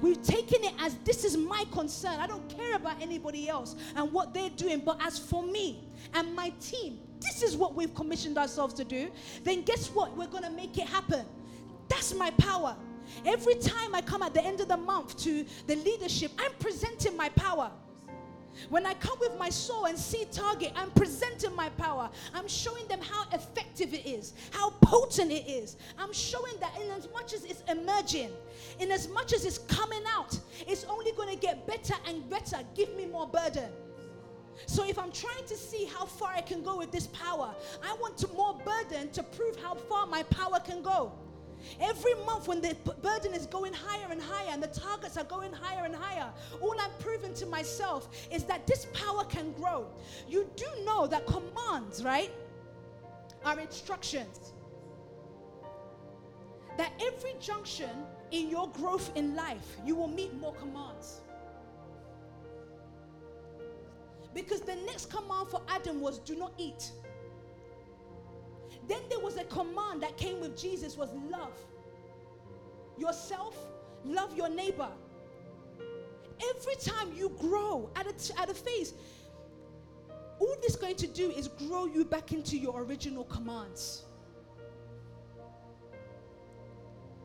We've 0.00 0.22
taken 0.22 0.62
it 0.62 0.74
as 0.78 0.94
this 0.98 1.24
is 1.24 1.36
my 1.36 1.64
concern. 1.72 2.20
I 2.20 2.28
don't 2.28 2.48
care 2.56 2.76
about 2.76 3.02
anybody 3.02 3.48
else 3.48 3.74
and 3.96 4.12
what 4.12 4.32
they're 4.32 4.48
doing, 4.50 4.78
but 4.78 5.04
as 5.04 5.18
for 5.18 5.42
me 5.42 5.88
and 6.14 6.36
my 6.36 6.50
team, 6.60 7.00
this 7.24 7.42
is 7.42 7.56
what 7.56 7.74
we've 7.74 7.94
commissioned 7.94 8.38
ourselves 8.38 8.74
to 8.74 8.84
do. 8.84 9.10
Then 9.42 9.62
guess 9.62 9.88
what? 9.88 10.16
We're 10.16 10.26
going 10.26 10.44
to 10.44 10.50
make 10.50 10.78
it 10.78 10.86
happen. 10.86 11.24
That's 11.88 12.14
my 12.14 12.30
power. 12.32 12.76
Every 13.26 13.54
time 13.56 13.94
I 13.94 14.00
come 14.00 14.22
at 14.22 14.34
the 14.34 14.42
end 14.42 14.60
of 14.60 14.68
the 14.68 14.76
month 14.76 15.18
to 15.24 15.44
the 15.66 15.76
leadership, 15.76 16.32
I'm 16.38 16.52
presenting 16.58 17.16
my 17.16 17.28
power. 17.30 17.70
When 18.68 18.86
I 18.86 18.94
come 18.94 19.18
with 19.20 19.36
my 19.38 19.50
soul 19.50 19.86
and 19.86 19.98
see 19.98 20.26
target, 20.30 20.72
I'm 20.76 20.90
presenting 20.92 21.54
my 21.54 21.70
power. 21.70 22.08
I'm 22.32 22.46
showing 22.46 22.86
them 22.86 23.00
how 23.00 23.24
effective 23.32 23.92
it 23.92 24.06
is, 24.06 24.34
how 24.52 24.70
potent 24.80 25.32
it 25.32 25.48
is. 25.48 25.76
I'm 25.98 26.12
showing 26.12 26.54
that 26.60 26.72
in 26.80 26.90
as 26.90 27.08
much 27.12 27.32
as 27.34 27.44
it's 27.44 27.62
emerging, 27.68 28.30
in 28.78 28.90
as 28.92 29.08
much 29.08 29.32
as 29.32 29.44
it's 29.44 29.58
coming 29.58 30.02
out, 30.08 30.38
it's 30.66 30.84
only 30.84 31.12
going 31.12 31.30
to 31.30 31.36
get 31.36 31.66
better 31.66 31.94
and 32.06 32.28
better. 32.30 32.58
Give 32.74 32.94
me 32.96 33.06
more 33.06 33.26
burden. 33.26 33.70
So 34.66 34.86
if 34.86 34.98
I'm 34.98 35.12
trying 35.12 35.44
to 35.46 35.56
see 35.56 35.84
how 35.84 36.04
far 36.04 36.32
I 36.32 36.40
can 36.40 36.62
go 36.62 36.78
with 36.78 36.90
this 36.90 37.08
power, 37.08 37.54
I 37.82 37.94
want 38.00 38.16
to 38.18 38.28
more 38.28 38.54
burden 38.64 39.10
to 39.10 39.22
prove 39.22 39.56
how 39.56 39.74
far 39.74 40.06
my 40.06 40.22
power 40.24 40.60
can 40.60 40.82
go. 40.82 41.12
Every 41.80 42.14
month, 42.26 42.48
when 42.48 42.60
the 42.60 42.76
burden 43.02 43.32
is 43.32 43.46
going 43.46 43.72
higher 43.72 44.06
and 44.10 44.20
higher 44.20 44.50
and 44.50 44.62
the 44.62 44.68
targets 44.68 45.16
are 45.16 45.24
going 45.24 45.52
higher 45.52 45.84
and 45.84 45.94
higher, 45.94 46.30
all 46.60 46.74
I'm 46.78 46.90
proving 46.98 47.32
to 47.34 47.46
myself 47.46 48.08
is 48.30 48.44
that 48.44 48.66
this 48.66 48.86
power 48.92 49.24
can 49.24 49.52
grow. 49.52 49.86
You 50.28 50.48
do 50.56 50.66
know 50.84 51.06
that 51.06 51.26
commands, 51.26 52.04
right, 52.04 52.30
are 53.44 53.58
instructions. 53.58 54.52
That 56.76 56.92
every 57.00 57.34
junction 57.40 57.90
in 58.30 58.50
your 58.50 58.68
growth 58.70 59.10
in 59.14 59.34
life, 59.34 59.76
you 59.84 59.94
will 59.94 60.08
meet 60.08 60.34
more 60.34 60.54
commands. 60.54 61.20
Because 64.34 64.60
the 64.60 64.76
next 64.76 65.10
command 65.10 65.48
for 65.48 65.62
Adam 65.68 66.00
was 66.00 66.18
do 66.18 66.34
not 66.34 66.52
eat. 66.58 66.90
Then 68.88 69.00
there 69.08 69.20
was 69.20 69.36
a 69.36 69.44
command 69.44 70.02
that 70.02 70.16
came 70.16 70.40
with 70.40 70.60
Jesus 70.60 70.96
was 70.96 71.08
love. 71.30 71.58
Yourself, 72.98 73.56
love 74.04 74.36
your 74.36 74.48
neighbor. 74.48 74.90
Every 76.50 76.74
time 76.76 77.12
you 77.14 77.30
grow 77.40 77.90
at 77.96 78.06
a, 78.06 78.40
at 78.40 78.50
a 78.50 78.54
phase, 78.54 78.94
all 80.38 80.56
this 80.62 80.76
going 80.76 80.96
to 80.96 81.06
do 81.06 81.30
is 81.30 81.48
grow 81.48 81.86
you 81.86 82.04
back 82.04 82.32
into 82.32 82.58
your 82.58 82.82
original 82.82 83.24
commands. 83.24 84.04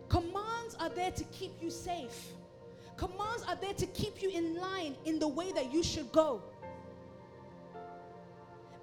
Commands 0.07 0.75
are 0.79 0.89
there 0.89 1.11
to 1.11 1.23
keep 1.25 1.51
you 1.61 1.69
safe. 1.69 2.29
Commands 2.97 3.43
are 3.47 3.55
there 3.55 3.73
to 3.73 3.85
keep 3.87 4.21
you 4.21 4.29
in 4.29 4.55
line 4.55 4.95
in 5.05 5.19
the 5.19 5.27
way 5.27 5.51
that 5.51 5.71
you 5.73 5.83
should 5.83 6.11
go. 6.11 6.41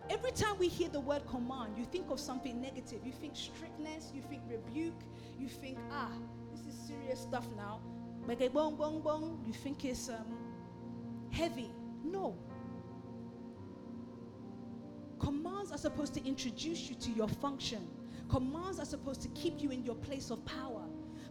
Every 0.08 0.30
time 0.30 0.56
we 0.58 0.68
hear 0.68 0.88
the 0.88 1.00
word 1.00 1.26
command, 1.26 1.76
you 1.76 1.84
think 1.84 2.10
of 2.10 2.20
something 2.20 2.60
negative. 2.60 3.00
You 3.04 3.12
think 3.12 3.34
strictness, 3.34 4.12
you 4.14 4.22
think 4.22 4.42
rebuke, 4.48 5.00
you 5.38 5.48
think, 5.48 5.78
ah, 5.90 6.12
this 6.52 6.72
is 6.72 6.80
serious 6.86 7.20
stuff 7.20 7.46
now. 7.56 7.80
Bong 8.52 8.76
bong 8.76 9.00
bong, 9.02 9.42
you 9.46 9.52
think 9.52 9.84
it's 9.84 10.08
um, 10.08 10.36
heavy. 11.30 11.70
No. 12.04 12.36
Commands 15.18 15.72
are 15.72 15.78
supposed 15.78 16.14
to 16.14 16.24
introduce 16.24 16.88
you 16.88 16.96
to 16.96 17.10
your 17.10 17.28
function. 17.28 17.88
Commands 18.28 18.78
are 18.78 18.84
supposed 18.84 19.22
to 19.22 19.28
keep 19.28 19.62
you 19.62 19.70
in 19.70 19.84
your 19.84 19.94
place 19.94 20.30
of 20.30 20.44
power. 20.44 20.82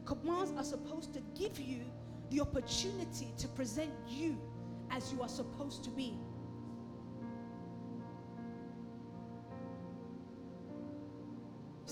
Commands 0.06 0.54
are 0.58 0.64
supposed 0.64 1.14
to 1.14 1.22
give 1.38 1.60
you 1.60 1.82
the 2.30 2.40
opportunity 2.42 3.34
to 3.38 3.48
present 3.50 3.92
you 4.08 4.38
as 4.92 5.12
you 5.12 5.22
are 5.22 5.30
supposed 5.30 5.84
to 5.84 5.90
be. 5.90 6.18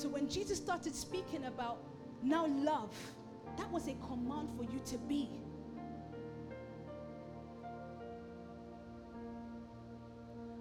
So 0.03 0.09
when 0.09 0.27
Jesus 0.27 0.57
started 0.57 0.93
speaking 0.93 1.45
about 1.45 1.77
now 2.21 2.45
love, 2.45 2.93
that 3.55 3.71
was 3.71 3.87
a 3.87 3.93
command 4.05 4.49
for 4.57 4.63
you 4.65 4.81
to 4.87 4.97
be. 4.97 5.29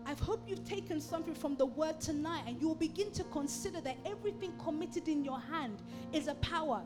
I 0.07 0.15
hope 0.23 0.45
you've 0.47 0.65
taken 0.65 1.01
something 1.01 1.35
from 1.35 1.57
the 1.57 1.67
word 1.67 2.01
tonight 2.01 2.45
and 2.47 2.61
you 2.61 2.69
will 2.69 2.77
begin 2.77 3.11
to 3.15 3.25
consider 3.25 3.81
that 3.81 3.97
everything 4.07 4.53
committed 4.63 5.09
in 5.09 5.25
your 5.25 5.41
hand 5.41 5.83
is 6.13 6.29
a 6.29 6.35
power. 6.37 6.81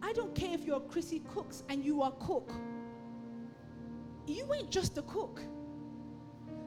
I 0.00 0.14
don't 0.14 0.34
care 0.34 0.54
if 0.54 0.64
you're 0.64 0.80
Chrissy 0.80 1.20
Cooks 1.34 1.62
and 1.68 1.84
you 1.84 2.00
are 2.00 2.12
cook. 2.12 2.50
You 4.26 4.50
ain't 4.54 4.70
just 4.70 4.96
a 4.96 5.02
cook. 5.02 5.42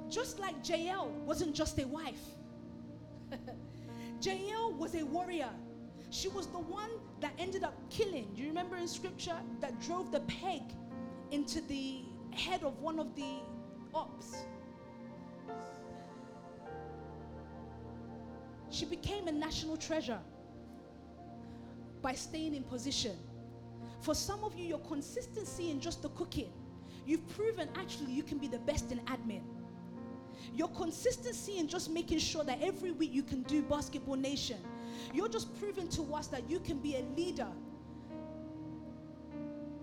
Just 0.07 0.37
like 0.39 0.53
Jael 0.69 1.09
wasn't 1.25 1.55
just 1.55 1.79
a 1.79 1.87
wife. 1.87 2.21
Jael 4.21 4.73
was 4.73 4.95
a 4.95 5.03
warrior. 5.03 5.49
She 6.11 6.27
was 6.27 6.47
the 6.47 6.59
one 6.59 6.91
that 7.21 7.33
ended 7.39 7.63
up 7.63 7.73
killing. 7.89 8.27
You 8.35 8.47
remember 8.47 8.77
in 8.77 8.87
scripture 8.87 9.35
that 9.59 9.79
drove 9.81 10.11
the 10.11 10.19
peg 10.21 10.61
into 11.31 11.61
the 11.61 12.01
head 12.31 12.63
of 12.63 12.79
one 12.79 12.99
of 12.99 13.15
the 13.15 13.35
ops? 13.93 14.35
She 18.69 18.85
became 18.85 19.27
a 19.27 19.31
national 19.31 19.77
treasure 19.77 20.19
by 22.01 22.13
staying 22.13 22.55
in 22.55 22.63
position. 22.63 23.17
For 24.01 24.15
some 24.15 24.43
of 24.43 24.57
you, 24.57 24.65
your 24.65 24.79
consistency 24.79 25.71
in 25.71 25.79
just 25.79 26.01
the 26.01 26.09
cooking, 26.09 26.51
you've 27.05 27.27
proven 27.29 27.69
actually 27.75 28.11
you 28.11 28.23
can 28.23 28.37
be 28.37 28.47
the 28.47 28.59
best 28.59 28.91
in 28.91 28.99
admin. 28.99 29.41
Your 30.53 30.69
consistency 30.69 31.57
in 31.57 31.67
just 31.67 31.89
making 31.89 32.19
sure 32.19 32.43
that 32.43 32.59
every 32.61 32.91
week 32.91 33.13
you 33.13 33.23
can 33.23 33.43
do 33.43 33.61
Basketball 33.61 34.15
Nation. 34.15 34.57
You're 35.13 35.29
just 35.29 35.57
proving 35.59 35.87
to 35.89 36.13
us 36.13 36.27
that 36.27 36.49
you 36.49 36.59
can 36.59 36.79
be 36.79 36.95
a 36.95 37.03
leader 37.17 37.47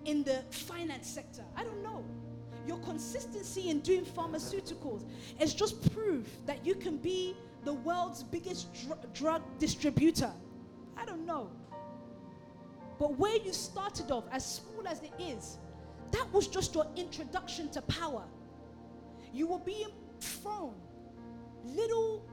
in 0.05 0.25
the 0.25 0.43
finance 0.51 1.09
sector. 1.09 1.45
I 1.57 1.65
don't 1.65 1.83
know. 1.83 2.05
Your 2.67 2.79
consistency 2.79 3.71
in 3.71 3.81
doing 3.81 4.05
pharmaceuticals 4.05 5.05
is 5.41 5.55
just 5.55 5.93
proof 5.95 6.27
that 6.47 6.65
you 6.65 6.75
can 6.75 6.99
be 6.99 7.35
the 7.65 7.75
world's 7.75 8.23
biggest 8.23 8.69
dr- 8.87 9.13
drug 9.13 9.43
distributor. 9.59 10.31
I 10.97 11.05
don't 11.05 11.27
know. 11.27 11.51
But 12.99 13.17
where 13.19 13.37
you 13.37 13.53
started 13.53 14.11
off, 14.11 14.25
as 14.33 14.45
small 14.45 14.87
as 14.87 15.03
it 15.03 15.13
is, 15.19 15.59
that 16.13 16.27
was 16.33 16.49
just 16.49 16.75
your 16.75 16.87
introduction 16.97 17.71
to 17.71 17.83
power. 17.83 18.25
You 19.33 19.47
were 19.47 19.59
being 19.59 19.89
thrown 20.21 20.75
little 21.65 22.29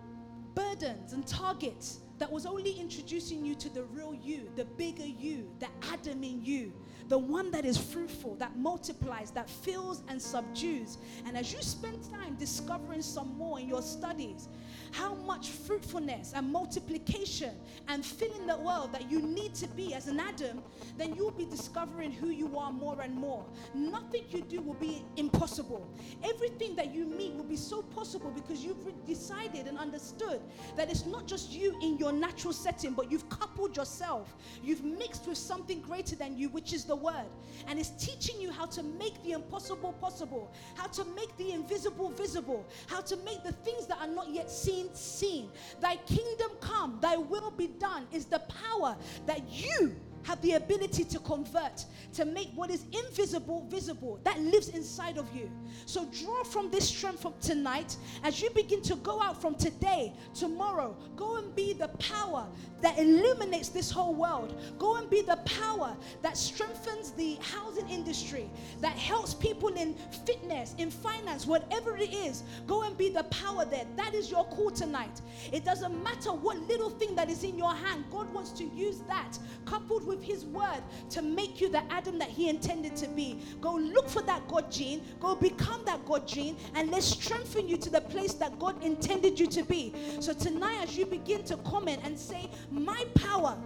burdens 0.53 1.13
and 1.13 1.25
targets 1.27 1.99
that 2.17 2.31
was 2.31 2.45
only 2.45 2.71
introducing 2.79 3.45
you 3.45 3.55
to 3.55 3.69
the 3.69 3.83
real 3.85 4.13
you, 4.13 4.49
the 4.55 4.65
bigger 4.65 5.05
you, 5.05 5.49
the 5.59 5.67
Adam 5.91 6.23
in 6.23 6.43
you, 6.43 6.73
the 7.07 7.17
one 7.17 7.51
that 7.51 7.65
is 7.65 7.77
fruitful, 7.77 8.35
that 8.35 8.57
multiplies, 8.57 9.31
that 9.31 9.49
fills 9.49 10.03
and 10.07 10.21
subdues. 10.21 10.97
And 11.25 11.37
as 11.37 11.53
you 11.53 11.61
spend 11.61 12.03
time 12.11 12.35
discovering 12.35 13.01
some 13.01 13.37
more 13.37 13.59
in 13.59 13.67
your 13.67 13.81
studies, 13.81 14.49
how 14.91 15.13
much 15.13 15.49
fruitfulness 15.49 16.33
and 16.35 16.51
multiplication 16.51 17.51
and 17.87 18.05
filling 18.05 18.47
the 18.47 18.57
world 18.57 18.93
that 18.93 19.09
you 19.11 19.21
need 19.21 19.53
to 19.55 19.67
be 19.69 19.93
as 19.93 20.07
an 20.07 20.19
Adam, 20.19 20.63
then 20.97 21.13
you'll 21.15 21.31
be 21.31 21.45
discovering 21.45 22.11
who 22.11 22.29
you 22.29 22.57
are 22.57 22.71
more 22.71 22.99
and 23.01 23.13
more. 23.13 23.45
Nothing 23.73 24.23
you 24.29 24.41
do 24.41 24.61
will 24.61 24.75
be 24.75 25.03
impossible. 25.17 25.87
Everything 26.23 26.75
that 26.75 26.93
you 26.93 27.05
meet 27.05 27.33
will 27.33 27.43
be 27.43 27.55
so 27.57 27.81
possible 27.81 28.31
because 28.31 28.63
you've 28.63 28.77
decided 29.05 29.67
and 29.67 29.77
understood 29.77 30.39
that 30.75 30.89
it's 30.89 31.05
not 31.05 31.27
just 31.27 31.51
you 31.51 31.77
in 31.81 31.97
your 31.97 32.11
natural 32.11 32.53
setting, 32.53 32.93
but 32.93 33.11
you've 33.11 33.27
coupled 33.29 33.75
yourself. 33.75 34.35
You've 34.63 34.83
mixed 34.83 35.27
with 35.27 35.37
something 35.37 35.81
greater 35.81 36.15
than 36.15 36.37
you, 36.37 36.49
which 36.49 36.73
is 36.73 36.85
the 36.85 36.94
Word. 36.95 37.25
And 37.67 37.79
it's 37.79 37.89
teaching 37.89 38.39
you 38.39 38.51
how 38.51 38.65
to 38.67 38.83
make 38.83 39.21
the 39.23 39.31
impossible 39.31 39.93
possible, 39.93 40.51
how 40.75 40.87
to 40.87 41.05
make 41.15 41.35
the 41.37 41.51
invisible 41.51 42.09
visible, 42.09 42.65
how 42.87 43.01
to 43.01 43.17
make 43.17 43.43
the 43.43 43.51
things 43.51 43.87
that 43.87 43.99
are 43.99 44.07
not 44.07 44.29
yet 44.29 44.51
seen 44.51 44.93
seen. 44.93 45.49
Thy 45.81 45.95
kingdom 45.97 46.51
come, 46.59 46.99
thy 47.01 47.17
will 47.17 47.51
be 47.51 47.67
done 47.67 48.07
is 48.11 48.25
the 48.25 48.39
power 48.39 48.95
that 49.25 49.41
you 49.49 49.95
have 50.25 50.41
the 50.41 50.53
ability 50.53 51.03
to 51.03 51.19
convert, 51.19 51.85
to 52.13 52.25
make 52.25 52.49
what 52.55 52.69
is 52.69 52.85
invisible 52.91 53.65
visible. 53.69 54.19
That 54.23 54.39
lives 54.39 54.69
inside 54.69 55.17
of 55.17 55.27
you. 55.35 55.49
So 55.85 56.05
draw 56.05 56.43
from 56.43 56.71
this 56.71 56.87
strength 56.87 57.21
from 57.21 57.33
tonight 57.39 57.95
as 58.23 58.41
you 58.41 58.49
begin 58.51 58.81
to 58.83 58.95
go 58.97 59.21
out 59.21 59.39
from 59.41 59.55
today, 59.55 60.13
tomorrow. 60.33 60.95
Go 61.15 61.37
and 61.37 61.55
be 61.55 61.73
the 61.73 61.89
power 61.99 62.47
that 62.81 62.97
illuminates 62.97 63.69
this 63.69 63.91
whole 63.91 64.15
world. 64.15 64.59
Go 64.79 64.95
and 64.95 65.09
be 65.09 65.21
the 65.21 65.37
power 65.37 65.95
that 66.21 66.37
strengthens 66.37 67.11
the 67.11 67.37
housing 67.41 67.87
industry, 67.89 68.49
that 68.81 68.97
helps 68.97 69.33
people 69.33 69.69
in 69.69 69.95
fitness, 70.25 70.75
in 70.77 70.89
finance, 70.89 71.45
whatever 71.45 71.95
it 71.97 72.13
is. 72.13 72.43
Go 72.67 72.83
and 72.83 72.97
be 72.97 73.09
the 73.09 73.23
power 73.25 73.65
there. 73.65 73.85
That 73.95 74.13
is 74.13 74.31
your 74.31 74.45
call 74.45 74.71
tonight. 74.71 75.21
It 75.51 75.63
doesn't 75.63 76.03
matter 76.03 76.31
what 76.31 76.57
little 76.67 76.89
thing 76.89 77.15
that 77.15 77.29
is 77.29 77.43
in 77.43 77.57
your 77.57 77.73
hand, 77.73 78.05
God 78.11 78.31
wants 78.33 78.51
to 78.53 78.63
use 78.63 78.99
that 79.07 79.37
coupled 79.65 80.05
with 80.05 80.14
His 80.23 80.45
word 80.45 80.81
to 81.11 81.21
make 81.21 81.61
you 81.61 81.69
the 81.69 81.83
Adam 81.91 82.17
that 82.19 82.29
He 82.29 82.49
intended 82.49 82.95
to 82.97 83.07
be. 83.07 83.39
Go 83.61 83.75
look 83.75 84.09
for 84.09 84.21
that 84.23 84.47
God 84.47 84.71
gene, 84.71 85.01
go 85.19 85.35
become 85.35 85.83
that 85.85 86.05
God 86.05 86.27
gene, 86.27 86.57
and 86.75 86.91
let's 86.91 87.05
strengthen 87.05 87.67
you 87.67 87.77
to 87.77 87.89
the 87.89 88.01
place 88.01 88.33
that 88.33 88.57
God 88.59 88.83
intended 88.83 89.39
you 89.39 89.47
to 89.47 89.63
be. 89.63 89.93
So 90.19 90.33
tonight, 90.33 90.79
as 90.81 90.97
you 90.97 91.05
begin 91.05 91.43
to 91.45 91.57
comment 91.57 92.01
and 92.03 92.17
say, 92.17 92.49
My 92.71 93.05
power. 93.15 93.57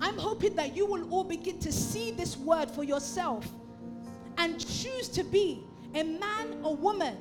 I'm 0.00 0.18
hoping 0.18 0.54
that 0.56 0.76
you 0.76 0.84
will 0.84 1.10
all 1.10 1.24
begin 1.24 1.58
to 1.60 1.72
see 1.72 2.10
this 2.10 2.36
word 2.36 2.70
for 2.70 2.84
yourself 2.84 3.48
and 4.36 4.60
choose 4.60 5.08
to 5.08 5.24
be 5.24 5.64
a 5.94 6.02
man 6.02 6.58
or 6.62 6.76
woman 6.76 7.16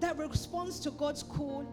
that 0.00 0.18
responds 0.18 0.80
to 0.80 0.90
God's 0.90 1.22
call 1.22 1.66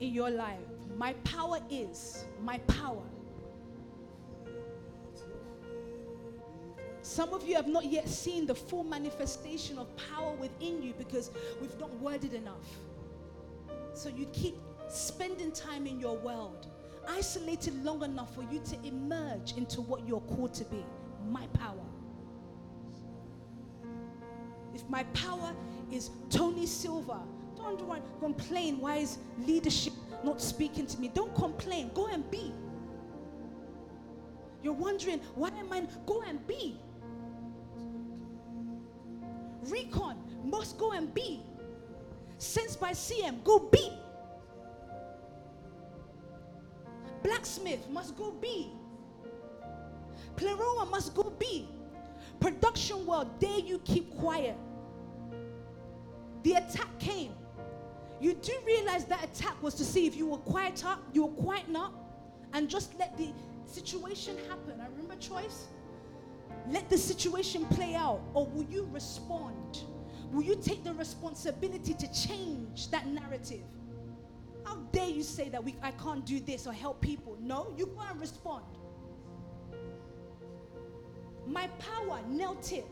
in 0.00 0.12
your 0.12 0.30
life. 0.30 0.58
My 0.96 1.12
power 1.24 1.58
is, 1.70 2.24
my 2.42 2.58
power. 2.58 3.02
Some 7.02 7.32
of 7.32 7.48
you 7.48 7.54
have 7.54 7.68
not 7.68 7.86
yet 7.86 8.08
seen 8.08 8.46
the 8.46 8.54
full 8.54 8.84
manifestation 8.84 9.78
of 9.78 9.88
power 9.96 10.32
within 10.34 10.82
you 10.82 10.92
because 10.98 11.30
we've 11.60 11.78
not 11.78 11.92
worded 12.00 12.34
enough. 12.34 12.68
So 13.94 14.08
you 14.08 14.26
keep 14.32 14.56
spending 14.88 15.52
time 15.52 15.86
in 15.86 15.98
your 15.98 16.16
world, 16.18 16.66
isolated 17.08 17.82
long 17.84 18.02
enough 18.02 18.34
for 18.34 18.42
you 18.42 18.60
to 18.60 18.86
emerge 18.86 19.54
into 19.56 19.80
what 19.80 20.06
you're 20.06 20.20
called 20.20 20.52
to 20.54 20.64
be 20.64 20.84
my 21.28 21.46
power. 21.48 21.84
If 24.78 24.88
my 24.88 25.02
power 25.12 25.52
is 25.90 26.10
Tony 26.30 26.66
Silver, 26.66 27.18
don't 27.56 28.02
complain. 28.20 28.78
Why 28.80 28.98
is 28.98 29.18
leadership 29.44 29.92
not 30.22 30.40
speaking 30.40 30.86
to 30.86 31.00
me? 31.00 31.08
Don't 31.12 31.34
complain. 31.34 31.90
Go 31.92 32.06
and 32.06 32.28
be. 32.30 32.52
You're 34.62 34.72
wondering, 34.72 35.20
why 35.34 35.48
am 35.48 35.72
I? 35.72 35.86
Go 36.06 36.22
and 36.22 36.46
be. 36.46 36.78
Recon 39.64 40.16
must 40.44 40.78
go 40.78 40.92
and 40.92 41.12
be. 41.12 41.42
Sense 42.38 42.76
by 42.76 42.92
CM, 42.92 43.42
go 43.42 43.58
be. 43.58 43.92
Blacksmith 47.24 47.88
must 47.90 48.16
go 48.16 48.30
be. 48.30 48.70
Pleroma 50.36 50.86
must 50.86 51.14
go 51.14 51.30
be. 51.38 51.68
Production 52.38 53.04
world, 53.04 53.40
dare 53.40 53.58
you 53.58 53.80
keep 53.80 54.16
quiet. 54.16 54.56
The 56.42 56.54
attack 56.54 56.98
came. 56.98 57.32
You 58.20 58.34
do 58.34 58.52
realize 58.66 59.04
that 59.06 59.22
attack 59.24 59.62
was 59.62 59.74
to 59.74 59.84
see 59.84 60.06
if 60.06 60.16
you 60.16 60.26
were 60.26 60.38
quiet 60.38 60.84
up, 60.84 61.02
you 61.12 61.26
were 61.26 61.42
quiet 61.42 61.64
up, 61.76 61.92
and 62.52 62.68
just 62.68 62.98
let 62.98 63.16
the 63.16 63.28
situation 63.66 64.36
happen. 64.48 64.80
I 64.80 64.86
remember 64.86 65.16
choice. 65.16 65.66
Let 66.70 66.88
the 66.90 66.98
situation 66.98 67.64
play 67.66 67.94
out, 67.94 68.20
or 68.34 68.46
will 68.46 68.64
you 68.64 68.88
respond? 68.92 69.84
Will 70.32 70.42
you 70.42 70.56
take 70.56 70.84
the 70.84 70.92
responsibility 70.94 71.94
to 71.94 72.12
change 72.12 72.90
that 72.90 73.06
narrative? 73.06 73.62
How 74.64 74.76
dare 74.92 75.08
you 75.08 75.22
say 75.22 75.48
that 75.48 75.62
we, 75.62 75.76
I 75.82 75.92
can't 75.92 76.24
do 76.26 76.40
this 76.40 76.66
or 76.66 76.72
help 76.72 77.00
people? 77.00 77.38
No, 77.40 77.72
you 77.76 77.86
go 77.86 78.02
and 78.10 78.20
respond. 78.20 78.64
My 81.46 81.68
power, 81.78 82.20
nail 82.28 82.56
tip. 82.56 82.84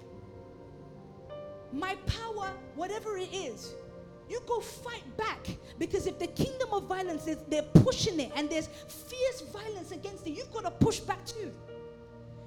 My 1.72 1.96
power, 2.06 2.52
whatever 2.74 3.16
it 3.16 3.32
is, 3.32 3.74
you 4.28 4.40
go 4.46 4.60
fight 4.60 5.04
back 5.16 5.48
because 5.78 6.06
if 6.06 6.18
the 6.18 6.26
kingdom 6.26 6.68
of 6.72 6.84
violence 6.84 7.26
is 7.26 7.38
they're 7.48 7.62
pushing 7.62 8.18
it 8.18 8.32
and 8.34 8.50
there's 8.50 8.66
fierce 8.66 9.42
violence 9.52 9.92
against 9.92 10.26
it, 10.26 10.30
you've 10.30 10.52
got 10.52 10.64
to 10.64 10.70
push 10.70 11.00
back 11.00 11.24
too. 11.24 11.52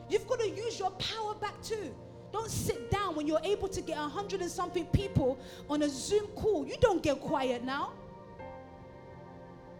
You've 0.09 0.27
got 0.27 0.39
to 0.39 0.49
use 0.49 0.79
your 0.79 0.91
power 0.91 1.35
back 1.35 1.61
too. 1.61 1.95
Don't 2.31 2.49
sit 2.49 2.91
down 2.91 3.15
when 3.15 3.27
you're 3.27 3.41
able 3.43 3.67
to 3.69 3.81
get 3.81 3.97
a 3.97 4.01
hundred 4.01 4.41
and 4.41 4.51
something 4.51 4.85
people 4.87 5.39
on 5.69 5.83
a 5.83 5.89
Zoom 5.89 6.27
call. 6.27 6.65
You 6.65 6.75
don't 6.79 7.01
get 7.01 7.19
quiet 7.19 7.63
now. 7.63 7.93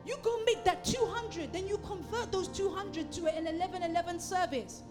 You 0.05 0.17
go 0.23 0.43
make 0.45 0.63
that 0.63 0.83
200, 0.83 1.53
then 1.53 1.67
you 1.67 1.77
convert 1.79 2.31
those 2.31 2.47
200 2.47 3.11
to 3.11 3.19
an 3.27 3.45
1111 3.45 4.19
service. 4.19 4.83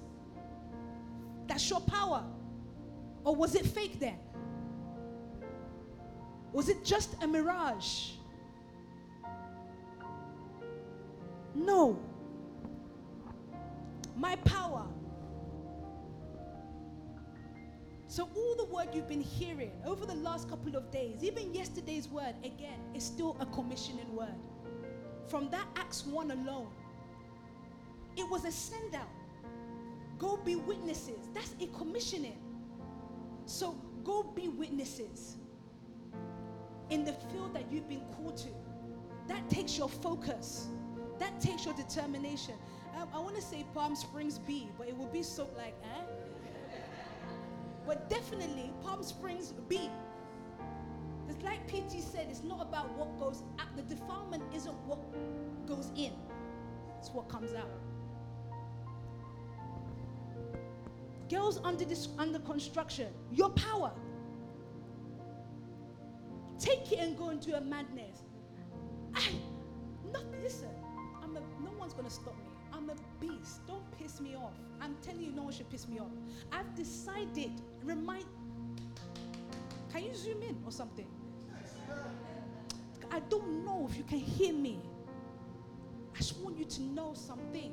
That's 1.47 1.69
your 1.69 1.81
power. 1.81 2.23
Or 3.25 3.35
was 3.35 3.55
it 3.55 3.67
fake 3.67 3.99
then? 3.99 4.19
Was 6.53 6.69
it 6.69 6.85
just 6.85 7.15
a 7.23 7.27
mirage? 7.27 8.11
No. 11.55 11.99
My 14.17 14.37
power. 14.37 14.87
So, 18.07 18.29
all 18.35 18.57
the 18.57 18.65
word 18.65 18.89
you've 18.95 19.09
been 19.09 19.21
hearing 19.21 19.71
over 19.85 20.07
the 20.07 20.15
last 20.15 20.49
couple 20.49 20.75
of 20.77 20.91
days, 20.91 21.23
even 21.23 21.53
yesterday's 21.53 22.09
word, 22.09 22.35
again, 22.43 22.81
is 22.95 23.05
still 23.05 23.37
a 23.39 23.47
commissioning 23.47 24.17
word. 24.17 24.35
From 25.29 25.51
that 25.51 25.67
Acts 25.77 26.07
1 26.07 26.31
alone, 26.31 26.69
it 28.17 28.29
was 28.29 28.47
a 28.47 28.51
send 28.51 28.95
out. 28.95 29.11
Go 30.19 30.39
be 30.39 30.57
witnesses. 30.57 31.29
That's 31.35 31.55
a 31.61 31.67
commissioning. 31.67 32.39
So, 33.45 33.77
go 34.03 34.23
be 34.23 34.49
witnesses 34.49 35.37
in 36.91 37.05
the 37.05 37.13
field 37.13 37.55
that 37.55 37.71
you've 37.71 37.89
been 37.89 38.05
called 38.17 38.37
to. 38.39 38.49
That 39.27 39.49
takes 39.51 39.77
your 39.77 39.89
focus, 39.89 40.69
that 41.19 41.41
takes 41.41 41.65
your 41.65 41.75
determination. 41.75 42.55
Um, 42.97 43.09
I 43.15 43.19
want 43.19 43.37
to 43.37 43.43
say 43.43 43.65
Palm 43.75 43.95
Springs 43.95 44.39
B, 44.39 44.69
but 44.79 44.89
it 44.89 44.97
would 44.97 45.13
be 45.13 45.23
so 45.23 45.49
like, 45.57 45.75
eh? 45.85 46.03
but 47.87 48.09
definitely 48.11 48.73
Palm 48.83 49.03
Springs 49.03 49.53
B. 49.69 49.91
It's 51.29 51.43
like 51.43 51.67
PT 51.67 52.01
said, 52.03 52.29
it's 52.31 52.43
not 52.43 52.63
about 52.63 52.91
what 52.97 53.19
goes 53.19 53.43
out. 53.59 53.77
The 53.77 53.83
defilement 53.83 54.43
isn't 54.55 54.75
what 54.87 54.99
goes 55.67 55.91
in, 55.95 56.13
it's 56.99 57.11
what 57.11 57.29
comes 57.29 57.53
out. 57.55 57.71
Girls 61.29 61.61
under 61.63 61.85
this 61.85 62.09
under 62.19 62.39
construction, 62.39 63.09
your 63.31 63.51
power. 63.51 63.93
Take 66.59 66.93
it 66.93 66.99
and 66.99 67.17
go 67.17 67.31
into 67.31 67.57
a 67.57 67.61
madness. 67.61 68.23
I, 69.15 69.23
nothing. 70.13 70.43
Listen, 70.43 70.71
I'm 71.23 71.37
a. 71.37 71.41
No 71.63 71.71
one's 71.79 71.95
gonna 71.95 72.11
stop 72.11 72.37
me. 72.37 72.51
I'm 72.73 72.91
a 72.91 72.95
beast. 73.21 73.67
Don't 73.67 73.85
piss 73.99 74.21
me 74.21 74.35
off. 74.37 74.55
I'm 74.81 74.97
telling 75.03 75.23
you, 75.23 75.33
no 75.33 75.43
one 75.43 75.53
should 75.53 75.71
piss 75.71 75.89
me 75.89 75.99
off. 76.01 76.11
I've 76.53 76.75
decided. 76.75 77.53
Remind. 77.85 78.25
Can 79.93 80.05
you 80.05 80.15
zoom 80.15 80.43
in 80.43 80.57
or 80.67 80.73
something? 80.73 81.07
I 83.11 83.21
don't 83.21 83.65
know 83.65 83.87
if 83.91 83.97
you 83.97 84.05
can 84.05 84.19
hear 84.19 84.53
me. 84.53 84.81
I 86.15 86.19
just 86.19 86.37
want 86.39 86.59
you 86.59 86.65
to 86.65 86.83
know 86.83 87.13
something. 87.15 87.73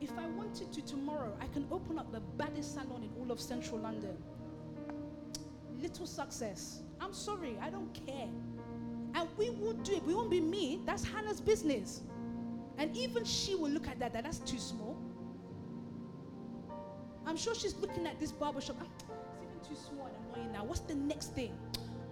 If 0.00 0.12
I 0.18 0.26
wanted 0.28 0.72
to 0.72 0.82
tomorrow, 0.82 1.36
I 1.40 1.46
can 1.48 1.66
open 1.70 1.98
up 1.98 2.12
the 2.12 2.20
baddest 2.20 2.74
salon 2.74 3.02
in 3.02 3.10
all 3.18 3.30
of 3.32 3.40
central 3.40 3.80
London. 3.80 4.16
Little 5.80 6.06
success. 6.06 6.83
I'm 7.00 7.12
sorry, 7.12 7.56
I 7.60 7.70
don't 7.70 7.92
care. 8.06 8.28
And 9.14 9.28
we 9.36 9.50
will 9.50 9.74
do 9.74 9.92
it. 9.92 10.02
We 10.04 10.14
won't 10.14 10.30
be 10.30 10.40
me. 10.40 10.80
That's 10.84 11.04
Hannah's 11.04 11.40
business. 11.40 12.02
And 12.78 12.96
even 12.96 13.24
she 13.24 13.54
will 13.54 13.70
look 13.70 13.86
at 13.86 13.98
that, 14.00 14.12
that 14.12 14.24
that's 14.24 14.38
too 14.38 14.58
small. 14.58 14.96
I'm 17.26 17.36
sure 17.36 17.54
she's 17.54 17.76
looking 17.76 18.06
at 18.06 18.18
this 18.18 18.32
barbershop. 18.32 18.76
Ah, 18.80 18.86
it's 18.96 19.42
even 19.42 19.76
too 19.76 19.80
small 19.80 20.06
and 20.06 20.16
annoying 20.34 20.52
now. 20.52 20.64
What's 20.64 20.80
the 20.80 20.94
next 20.94 21.34
thing? 21.34 21.56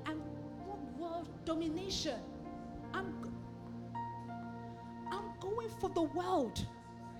And 0.06 0.20
what 0.64 0.78
world 0.98 1.28
domination? 1.44 2.18
I'm, 2.94 3.12
I'm 5.10 5.24
going 5.40 5.68
for 5.80 5.90
the 5.90 6.02
world. 6.02 6.64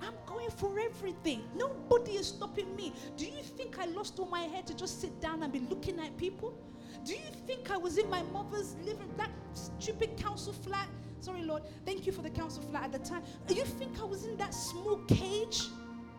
I'm 0.00 0.14
going 0.26 0.50
for 0.50 0.78
everything. 0.78 1.42
Nobody 1.54 2.12
is 2.12 2.28
stopping 2.28 2.74
me. 2.74 2.92
Do 3.16 3.26
you 3.26 3.42
think 3.42 3.78
I 3.78 3.86
lost 3.86 4.18
all 4.18 4.26
my 4.26 4.42
hair 4.42 4.62
to 4.62 4.74
just 4.74 5.00
sit 5.00 5.20
down 5.20 5.42
and 5.42 5.52
be 5.52 5.60
looking 5.60 6.00
at 6.00 6.16
people? 6.16 6.54
Do 7.04 7.14
you 7.14 7.30
think 7.46 7.70
I 7.70 7.76
was 7.76 7.98
in 7.98 8.08
my 8.08 8.22
mother's 8.22 8.76
living 8.84 9.10
that 9.16 9.30
stupid 9.54 10.16
council 10.16 10.52
flat? 10.52 10.88
Sorry, 11.20 11.42
Lord. 11.42 11.62
Thank 11.84 12.06
you 12.06 12.12
for 12.12 12.22
the 12.22 12.30
council 12.30 12.62
flat 12.62 12.84
at 12.84 12.92
the 12.92 12.98
time. 12.98 13.22
Do 13.46 13.54
You 13.54 13.64
think 13.64 14.00
I 14.00 14.04
was 14.04 14.24
in 14.24 14.36
that 14.36 14.54
small 14.54 14.96
cage 15.08 15.62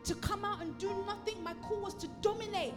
to 0.05 0.15
come 0.15 0.43
out 0.45 0.61
and 0.61 0.77
do 0.77 0.89
nothing? 1.05 1.41
My 1.43 1.53
call 1.55 1.81
was 1.81 1.93
to 1.95 2.07
dominate. 2.21 2.73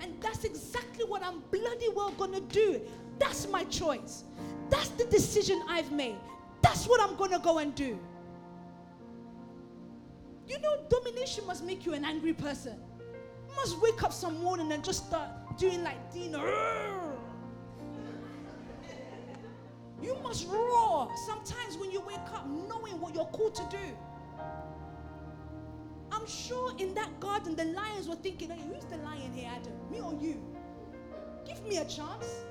And 0.00 0.20
that's 0.20 0.44
exactly 0.44 1.04
what 1.04 1.22
I'm 1.22 1.42
bloody 1.50 1.88
well 1.94 2.10
gonna 2.12 2.40
do. 2.40 2.80
That's 3.18 3.48
my 3.48 3.64
choice. 3.64 4.24
That's 4.68 4.88
the 4.90 5.04
decision 5.06 5.62
I've 5.68 5.90
made. 5.90 6.16
That's 6.60 6.86
what 6.86 7.00
I'm 7.00 7.16
gonna 7.16 7.38
go 7.38 7.58
and 7.58 7.74
do. 7.74 7.98
You 10.46 10.60
know, 10.60 10.76
domination 10.88 11.46
must 11.46 11.64
make 11.64 11.86
you 11.86 11.94
an 11.94 12.04
angry 12.04 12.32
person. 12.32 12.78
You 13.48 13.54
must 13.56 13.80
wake 13.80 14.02
up 14.02 14.12
some 14.12 14.42
morning 14.42 14.70
and 14.72 14.84
just 14.84 15.06
start 15.06 15.30
doing 15.56 15.82
like 15.82 16.12
dinner. 16.12 16.42
You 20.02 20.16
must 20.22 20.46
roar 20.48 21.08
sometimes 21.26 21.78
when 21.78 21.90
you 21.90 22.00
wake 22.00 22.18
up 22.34 22.46
knowing 22.46 23.00
what 23.00 23.14
you're 23.14 23.24
called 23.26 23.54
to 23.54 23.62
do. 23.70 23.96
I'm 26.12 26.26
sure 26.26 26.72
in 26.78 26.94
that 26.94 27.18
garden 27.20 27.56
the 27.56 27.64
lions 27.64 28.08
were 28.08 28.16
thinking, 28.16 28.50
hey, 28.50 28.60
who's 28.72 28.84
the 28.84 28.98
lion 28.98 29.32
here, 29.32 29.50
Adam? 29.54 29.72
Me 29.90 30.00
or 30.00 30.14
you? 30.20 30.42
Give 31.46 31.62
me 31.66 31.78
a 31.78 31.84
chance. 31.84 32.44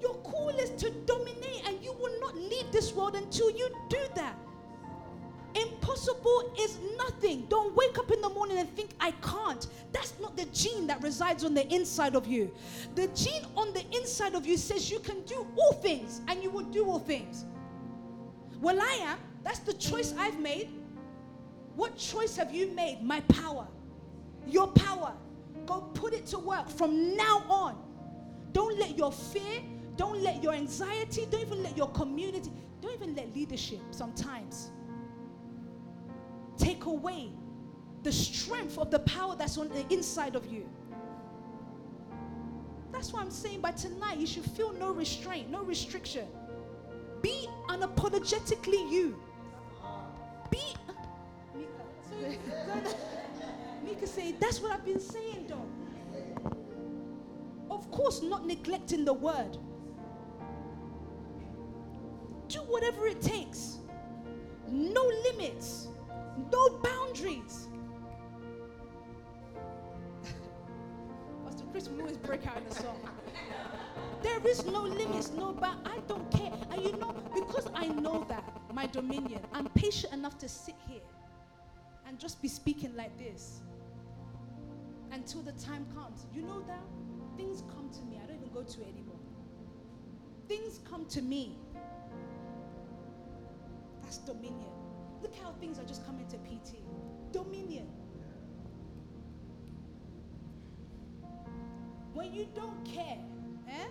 Your 0.00 0.14
call 0.14 0.48
is 0.48 0.70
to 0.82 0.90
dominate, 1.04 1.62
and 1.66 1.82
you 1.84 1.92
will 1.92 2.18
not 2.20 2.34
leave 2.34 2.72
this 2.72 2.94
world 2.94 3.14
until 3.14 3.50
you 3.50 3.68
do 3.88 3.98
that. 4.14 4.36
Impossible 5.54 6.52
is 6.60 6.78
nothing. 6.96 7.46
Don't 7.48 7.74
wake 7.74 7.98
up 7.98 8.10
in 8.10 8.20
the 8.20 8.28
morning 8.28 8.58
and 8.58 8.68
think, 8.76 8.90
I 9.00 9.10
can't. 9.12 9.66
That's 9.92 10.14
not 10.20 10.36
the 10.36 10.44
gene 10.46 10.86
that 10.86 11.02
resides 11.02 11.44
on 11.44 11.54
the 11.54 11.66
inside 11.74 12.14
of 12.14 12.26
you. 12.26 12.50
The 12.94 13.08
gene 13.08 13.44
on 13.56 13.72
the 13.72 13.84
inside 13.96 14.34
of 14.34 14.46
you 14.46 14.56
says 14.56 14.90
you 14.90 15.00
can 15.00 15.22
do 15.22 15.46
all 15.56 15.72
things 15.72 16.20
and 16.28 16.42
you 16.42 16.50
will 16.50 16.64
do 16.64 16.88
all 16.88 17.00
things. 17.00 17.44
Well, 18.60 18.80
I 18.80 18.98
am. 19.02 19.18
That's 19.42 19.60
the 19.60 19.72
choice 19.72 20.14
I've 20.18 20.38
made. 20.38 20.68
What 21.74 21.96
choice 21.96 22.36
have 22.36 22.54
you 22.54 22.68
made? 22.68 23.02
My 23.02 23.20
power. 23.22 23.66
Your 24.46 24.68
power. 24.68 25.14
Go 25.66 25.80
put 25.94 26.12
it 26.12 26.26
to 26.26 26.38
work 26.38 26.68
from 26.68 27.16
now 27.16 27.44
on. 27.48 27.76
Don't 28.52 28.78
let 28.78 28.96
your 28.98 29.12
fear, 29.12 29.62
don't 29.96 30.20
let 30.22 30.42
your 30.42 30.52
anxiety, 30.52 31.26
don't 31.30 31.40
even 31.40 31.62
let 31.62 31.76
your 31.76 31.88
community, 31.90 32.50
don't 32.80 32.94
even 32.94 33.14
let 33.14 33.34
leadership 33.34 33.80
sometimes 33.92 34.72
take 36.60 36.84
away 36.84 37.30
the 38.02 38.12
strength 38.12 38.78
of 38.78 38.90
the 38.90 39.00
power 39.00 39.34
that's 39.34 39.58
on 39.58 39.68
the 39.68 39.84
inside 39.92 40.36
of 40.36 40.46
you. 40.46 40.68
That's 42.92 43.12
what 43.12 43.22
I'm 43.22 43.30
saying. 43.30 43.60
By 43.60 43.72
tonight, 43.72 44.18
you 44.18 44.26
should 44.26 44.44
feel 44.44 44.72
no 44.72 44.92
restraint, 44.92 45.50
no 45.50 45.62
restriction. 45.62 46.26
Be 47.22 47.48
unapologetically 47.68 48.90
you. 48.90 49.18
Be. 50.50 50.60
Mika, 52.22 52.96
Mika 53.84 54.06
say, 54.06 54.32
that's 54.32 54.60
what 54.60 54.72
I've 54.72 54.84
been 54.84 55.00
saying, 55.00 55.46
though. 55.48 55.66
Of 57.70 57.90
course, 57.90 58.22
not 58.22 58.46
neglecting 58.46 59.04
the 59.04 59.12
word. 59.12 59.56
Do 62.48 62.58
whatever 62.60 63.06
it 63.06 63.22
takes. 63.22 63.78
No 64.68 65.10
limits, 65.24 65.88
no 66.50 66.78
boundaries. 66.78 67.68
Pastor 71.44 71.64
Chris 71.72 71.88
will 71.88 72.00
always 72.00 72.16
break 72.18 72.46
out 72.46 72.56
in 72.58 72.64
a 72.64 72.74
song. 72.74 73.00
There 74.22 74.46
is 74.46 74.66
no 74.66 74.82
limits, 74.82 75.30
no 75.32 75.52
but 75.52 75.76
I 75.84 75.98
don't 76.06 76.30
care. 76.30 76.52
And 76.70 76.82
you 76.82 76.92
know, 76.92 77.14
because 77.34 77.68
I 77.74 77.88
know 77.88 78.24
that, 78.28 78.44
my 78.72 78.86
dominion, 78.86 79.40
I'm 79.52 79.68
patient 79.70 80.12
enough 80.12 80.38
to 80.38 80.48
sit 80.48 80.74
here 80.88 81.00
and 82.06 82.18
just 82.18 82.42
be 82.42 82.48
speaking 82.48 82.94
like 82.96 83.16
this 83.18 83.60
until 85.12 85.42
the 85.42 85.52
time 85.52 85.86
comes. 85.94 86.26
You 86.34 86.42
know 86.42 86.60
that? 86.66 86.82
Things 87.36 87.62
come 87.74 87.88
to 87.90 88.02
me. 88.04 88.20
I 88.22 88.26
don't 88.26 88.36
even 88.36 88.52
go 88.52 88.62
to 88.62 88.82
anymore. 88.82 89.16
Things 90.48 90.80
come 90.88 91.06
to 91.06 91.22
me. 91.22 91.56
That's 94.02 94.18
dominion. 94.18 94.79
Look 95.22 95.34
how 95.42 95.52
things 95.60 95.78
are 95.78 95.84
just 95.84 96.04
coming 96.06 96.26
to 96.28 96.36
PT. 96.38 96.76
Dominion. 97.32 97.86
When 102.12 102.32
you 102.32 102.48
don't 102.54 102.84
care, 102.84 103.18
eh? 103.68 103.86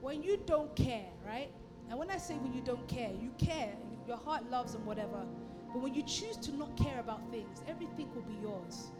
When 0.00 0.22
you 0.22 0.38
don't 0.46 0.74
care, 0.74 1.06
right? 1.26 1.52
And 1.88 1.98
when 1.98 2.10
I 2.10 2.18
say 2.18 2.34
when 2.34 2.52
you 2.52 2.60
don't 2.60 2.86
care, 2.88 3.10
you 3.20 3.32
care, 3.38 3.72
your 4.06 4.16
heart 4.16 4.50
loves 4.50 4.74
and 4.74 4.84
whatever. 4.84 5.24
But 5.72 5.82
when 5.82 5.94
you 5.94 6.02
choose 6.02 6.36
to 6.38 6.52
not 6.52 6.76
care 6.76 6.98
about 6.98 7.20
things, 7.30 7.62
everything 7.68 8.08
will 8.14 8.22
be 8.22 8.36
yours. 8.42 8.90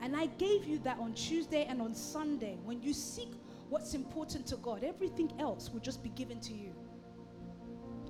And 0.00 0.16
I 0.16 0.26
gave 0.26 0.64
you 0.66 0.78
that 0.80 0.98
on 0.98 1.14
Tuesday 1.14 1.64
and 1.68 1.80
on 1.80 1.94
Sunday. 1.94 2.58
When 2.64 2.82
you 2.82 2.92
seek 2.92 3.32
what's 3.68 3.94
important 3.94 4.46
to 4.48 4.56
God, 4.56 4.84
everything 4.84 5.32
else 5.38 5.70
will 5.72 5.80
just 5.80 6.02
be 6.02 6.10
given 6.10 6.40
to 6.40 6.52
you. 6.52 6.74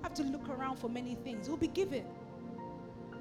I 0.03 0.07
have 0.07 0.15
to 0.15 0.23
look 0.23 0.49
around 0.49 0.79
for 0.79 0.89
many 0.89 1.15
things, 1.17 1.49
it 1.49 1.51
will 1.51 1.57
be 1.57 1.69
given. 1.69 2.05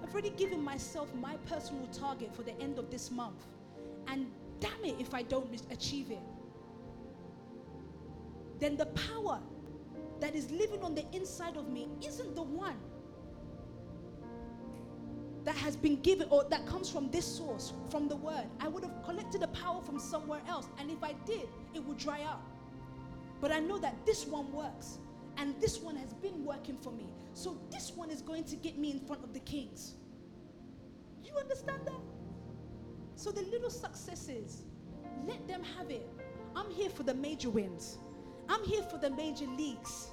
I've 0.03 0.13
already 0.13 0.29
given 0.31 0.63
myself 0.63 1.13
my 1.15 1.35
personal 1.49 1.87
target 1.87 2.33
for 2.35 2.43
the 2.43 2.57
end 2.61 2.79
of 2.79 2.89
this 2.89 3.11
month. 3.11 3.45
And 4.07 4.31
damn 4.59 4.85
it 4.85 4.95
if 4.99 5.13
I 5.13 5.23
don't 5.23 5.49
achieve 5.71 6.11
it. 6.11 6.19
Then 8.59 8.77
the 8.77 8.85
power 8.87 9.39
that 10.19 10.35
is 10.35 10.49
living 10.49 10.81
on 10.81 10.95
the 10.95 11.05
inside 11.13 11.57
of 11.57 11.69
me 11.69 11.89
isn't 12.05 12.35
the 12.35 12.41
one 12.41 12.77
that 15.43 15.55
has 15.55 15.75
been 15.75 15.95
given 16.01 16.27
or 16.29 16.43
that 16.45 16.65
comes 16.65 16.89
from 16.89 17.09
this 17.09 17.25
source, 17.25 17.73
from 17.89 18.07
the 18.07 18.15
word. 18.15 18.45
I 18.59 18.67
would 18.67 18.83
have 18.83 19.03
collected 19.03 19.41
the 19.41 19.47
power 19.49 19.81
from 19.81 19.99
somewhere 19.99 20.41
else. 20.47 20.67
And 20.79 20.91
if 20.91 21.03
I 21.03 21.13
did, 21.25 21.47
it 21.73 21.83
would 21.83 21.97
dry 21.97 22.23
up. 22.23 22.41
But 23.39 23.51
I 23.51 23.59
know 23.59 23.77
that 23.77 24.05
this 24.05 24.25
one 24.25 24.51
works. 24.51 24.97
And 25.37 25.59
this 25.61 25.79
one 25.79 25.95
has 25.95 26.13
been 26.13 26.43
working 26.43 26.77
for 26.77 26.91
me. 26.91 27.07
So 27.33 27.57
this 27.71 27.91
one 27.95 28.09
is 28.09 28.21
going 28.21 28.43
to 28.45 28.55
get 28.55 28.77
me 28.77 28.91
in 28.91 28.99
front 28.99 29.23
of 29.23 29.33
the 29.33 29.39
kings. 29.41 29.93
You 31.23 31.35
understand 31.37 31.81
that? 31.85 32.01
So 33.15 33.31
the 33.31 33.43
little 33.43 33.69
successes, 33.69 34.63
let 35.27 35.47
them 35.47 35.63
have 35.77 35.89
it. 35.91 36.07
I'm 36.55 36.69
here 36.71 36.89
for 36.89 37.03
the 37.03 37.13
major 37.13 37.49
wins. 37.49 37.97
I'm 38.49 38.63
here 38.63 38.81
for 38.83 38.97
the 38.97 39.09
major 39.11 39.45
leagues. 39.45 40.07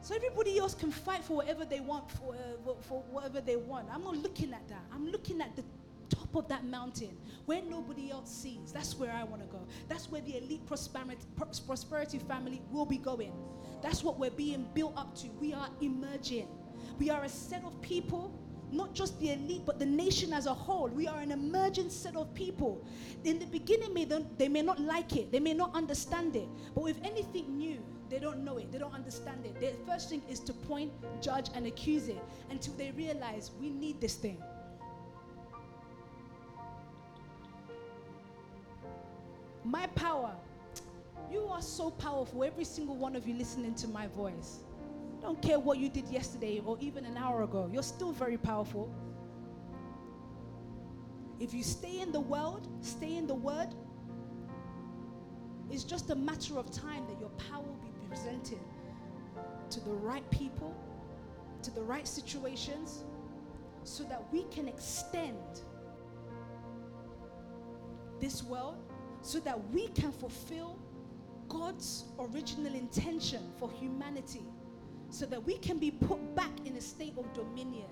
So 0.00 0.14
everybody 0.14 0.58
else 0.58 0.74
can 0.74 0.90
fight 0.90 1.24
for 1.24 1.36
whatever 1.36 1.64
they 1.64 1.80
want, 1.80 2.10
for, 2.10 2.34
uh, 2.34 2.72
for 2.82 3.02
whatever 3.10 3.40
they 3.40 3.56
want. 3.56 3.88
I'm 3.92 4.04
not 4.04 4.16
looking 4.16 4.52
at 4.52 4.68
that. 4.68 4.84
I'm 4.92 5.10
looking 5.10 5.40
at 5.40 5.56
the 5.56 5.64
top 6.14 6.34
of 6.34 6.48
that 6.48 6.64
mountain 6.64 7.16
where 7.46 7.62
nobody 7.62 8.10
else 8.10 8.30
sees. 8.30 8.72
That's 8.72 8.96
where 8.98 9.12
I 9.12 9.24
want 9.24 9.42
to 9.42 9.48
go. 9.48 9.60
That's 9.88 10.10
where 10.10 10.20
the 10.20 10.36
elite 10.38 10.66
prosperity, 10.66 11.26
prosperity 11.66 12.18
family 12.18 12.62
will 12.70 12.86
be 12.86 12.98
going. 12.98 13.32
That's 13.82 14.02
what 14.02 14.18
we're 14.18 14.30
being 14.30 14.66
built 14.74 14.96
up 14.96 15.14
to. 15.16 15.28
We 15.40 15.52
are 15.52 15.68
emerging. 15.80 16.48
We 16.98 17.10
are 17.10 17.24
a 17.24 17.28
set 17.28 17.64
of 17.64 17.80
people 17.82 18.32
not 18.74 18.92
just 18.92 19.18
the 19.20 19.30
elite, 19.30 19.62
but 19.64 19.78
the 19.78 19.86
nation 19.86 20.32
as 20.32 20.46
a 20.46 20.54
whole. 20.54 20.88
We 20.88 21.06
are 21.06 21.20
an 21.20 21.30
emergent 21.30 21.92
set 21.92 22.16
of 22.16 22.34
people. 22.34 22.84
In 23.22 23.38
the 23.38 23.46
beginning, 23.46 23.94
may 23.94 24.04
they 24.04 24.48
may 24.48 24.62
not 24.62 24.80
like 24.80 25.16
it, 25.16 25.30
they 25.30 25.40
may 25.40 25.54
not 25.54 25.74
understand 25.74 26.36
it, 26.36 26.48
but 26.74 26.82
with 26.84 26.98
anything 27.04 27.56
new, 27.56 27.78
they 28.10 28.18
don't 28.18 28.44
know 28.44 28.58
it, 28.58 28.70
they 28.72 28.78
don't 28.78 28.94
understand 28.94 29.46
it. 29.46 29.58
The 29.60 29.72
first 29.90 30.10
thing 30.10 30.22
is 30.28 30.40
to 30.40 30.52
point, 30.52 30.92
judge, 31.22 31.50
and 31.54 31.66
accuse 31.66 32.08
it 32.08 32.22
until 32.50 32.74
they 32.74 32.90
realize 32.92 33.52
we 33.60 33.70
need 33.70 34.00
this 34.00 34.14
thing. 34.14 34.42
My 39.64 39.86
power. 39.88 40.32
You 41.30 41.46
are 41.46 41.62
so 41.62 41.90
powerful, 41.90 42.44
every 42.44 42.64
single 42.64 42.96
one 42.96 43.16
of 43.16 43.26
you 43.26 43.34
listening 43.34 43.74
to 43.76 43.88
my 43.88 44.06
voice. 44.08 44.58
Don't 45.22 45.40
care 45.40 45.58
what 45.58 45.78
you 45.78 45.88
did 45.88 46.06
yesterday 46.08 46.60
or 46.64 46.76
even 46.80 47.06
an 47.06 47.16
hour 47.16 47.44
ago, 47.44 47.68
you're 47.72 47.82
still 47.82 48.12
very 48.12 48.36
powerful. 48.36 48.94
If 51.40 51.54
you 51.54 51.62
stay 51.62 52.00
in 52.00 52.12
the 52.12 52.20
world, 52.20 52.68
stay 52.82 53.16
in 53.16 53.26
the 53.26 53.34
word, 53.34 53.68
it's 55.70 55.82
just 55.82 56.10
a 56.10 56.14
matter 56.14 56.58
of 56.58 56.70
time 56.70 57.06
that 57.08 57.18
your 57.18 57.30
power 57.30 57.62
will 57.62 57.80
be 57.82 58.06
presented 58.06 58.60
to 59.70 59.80
the 59.80 59.90
right 59.90 60.28
people, 60.30 60.76
to 61.62 61.70
the 61.70 61.82
right 61.82 62.06
situations, 62.06 63.02
so 63.82 64.04
that 64.04 64.22
we 64.30 64.44
can 64.44 64.68
extend 64.68 65.38
this 68.20 68.42
world, 68.42 68.83
so 69.24 69.40
that 69.40 69.58
we 69.70 69.88
can 69.88 70.12
fulfill 70.12 70.78
God's 71.48 72.04
original 72.18 72.74
intention 72.74 73.40
for 73.58 73.70
humanity 73.72 74.42
so 75.08 75.24
that 75.26 75.42
we 75.42 75.56
can 75.58 75.78
be 75.78 75.90
put 75.90 76.34
back 76.34 76.50
in 76.66 76.76
a 76.76 76.80
state 76.80 77.14
of 77.16 77.32
dominion. 77.32 77.88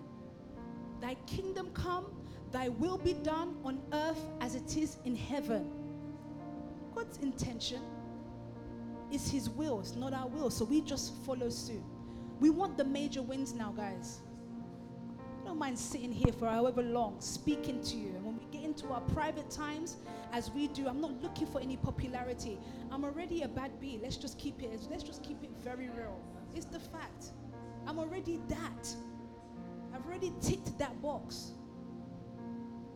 Thy 1.00 1.14
kingdom 1.26 1.70
come, 1.72 2.06
thy 2.50 2.68
will 2.68 2.98
be 2.98 3.14
done 3.14 3.56
on 3.64 3.80
earth 3.92 4.20
as 4.40 4.54
it 4.54 4.76
is 4.76 4.98
in 5.04 5.16
heaven. 5.16 5.70
God's 6.94 7.16
intention 7.18 7.80
is 9.10 9.30
his 9.30 9.48
will, 9.48 9.80
it's 9.80 9.96
not 9.96 10.12
our 10.12 10.28
will. 10.28 10.50
So 10.50 10.66
we 10.66 10.82
just 10.82 11.14
follow 11.24 11.48
suit. 11.48 11.82
We 12.40 12.50
want 12.50 12.76
the 12.76 12.84
major 12.84 13.22
wins 13.22 13.54
now, 13.54 13.72
guys. 13.72 14.20
I 15.40 15.46
don't 15.46 15.58
mind 15.58 15.78
sitting 15.78 16.12
here 16.12 16.32
for 16.32 16.46
however 16.46 16.82
long, 16.82 17.20
speaking 17.20 17.82
to 17.84 17.96
you. 17.96 18.38
Into 18.62 18.88
our 18.88 19.00
private 19.00 19.50
times, 19.50 19.96
as 20.32 20.50
we 20.50 20.68
do, 20.68 20.88
I'm 20.88 21.00
not 21.00 21.22
looking 21.22 21.46
for 21.46 21.60
any 21.60 21.76
popularity. 21.76 22.58
I'm 22.90 23.04
already 23.04 23.42
a 23.42 23.48
bad 23.48 23.80
bee. 23.80 23.98
Let's 24.02 24.16
just 24.16 24.38
keep 24.38 24.62
it. 24.62 24.80
Let's 24.90 25.02
just 25.02 25.22
keep 25.22 25.42
it 25.42 25.50
very 25.62 25.88
real. 25.96 26.20
It's 26.54 26.66
the 26.66 26.80
fact. 26.80 27.32
I'm 27.86 27.98
already 27.98 28.40
that. 28.48 28.88
I've 29.94 30.06
already 30.06 30.32
ticked 30.40 30.78
that 30.78 31.00
box. 31.02 31.52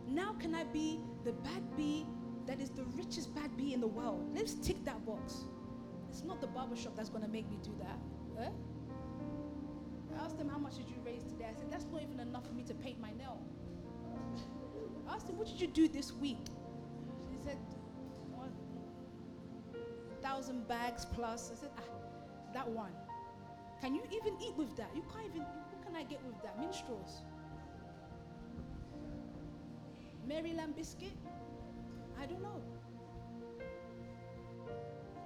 Now, 0.07 0.33
can 0.39 0.55
I 0.55 0.63
be 0.63 0.99
the 1.25 1.33
bad 1.33 1.75
bee 1.75 2.05
that 2.45 2.61
is 2.61 2.69
the 2.69 2.83
richest 2.95 3.35
bad 3.35 3.55
bee 3.57 3.73
in 3.73 3.81
the 3.81 3.87
world? 3.87 4.29
Let's 4.33 4.55
tick 4.55 4.83
that 4.85 5.05
box. 5.05 5.45
It's 6.09 6.23
not 6.23 6.41
the 6.41 6.47
barbershop 6.47 6.95
that's 6.95 7.09
going 7.09 7.23
to 7.23 7.29
make 7.29 7.49
me 7.49 7.57
do 7.61 7.75
that. 7.79 8.45
Eh? 8.45 8.49
I 10.15 10.23
asked 10.23 10.37
them, 10.37 10.49
How 10.49 10.57
much 10.57 10.77
did 10.77 10.89
you 10.89 10.95
raise 11.05 11.23
today? 11.23 11.45
I 11.49 11.53
said, 11.53 11.71
That's 11.71 11.85
not 11.91 12.01
even 12.01 12.19
enough 12.19 12.47
for 12.47 12.53
me 12.53 12.63
to 12.63 12.73
paint 12.73 12.99
my 12.99 13.11
nail. 13.13 13.39
I 15.07 15.15
asked 15.15 15.29
him, 15.29 15.37
What 15.37 15.47
did 15.47 15.59
you 15.61 15.67
do 15.67 15.87
this 15.87 16.13
week? 16.13 16.45
He 17.31 17.37
said, 17.43 17.57
One 18.33 18.51
thousand 20.21 20.67
bags 20.67 21.05
plus. 21.05 21.51
I 21.51 21.55
said, 21.55 21.69
ah, 21.77 21.81
That 22.53 22.67
one. 22.69 22.91
Can 23.81 23.93
you 23.95 24.01
even 24.11 24.35
eat 24.41 24.55
with 24.57 24.75
that? 24.77 24.89
You 24.95 25.03
can't 25.13 25.25
even. 25.27 25.41
What 25.41 25.85
can 25.85 25.95
I 25.95 26.03
get 26.03 26.23
with 26.25 26.41
that? 26.43 26.59
Minstrels. 26.59 27.21
Maryland 30.27 30.75
biscuit? 30.75 31.13
I 32.19 32.25
don't 32.25 32.41
know. 32.41 32.61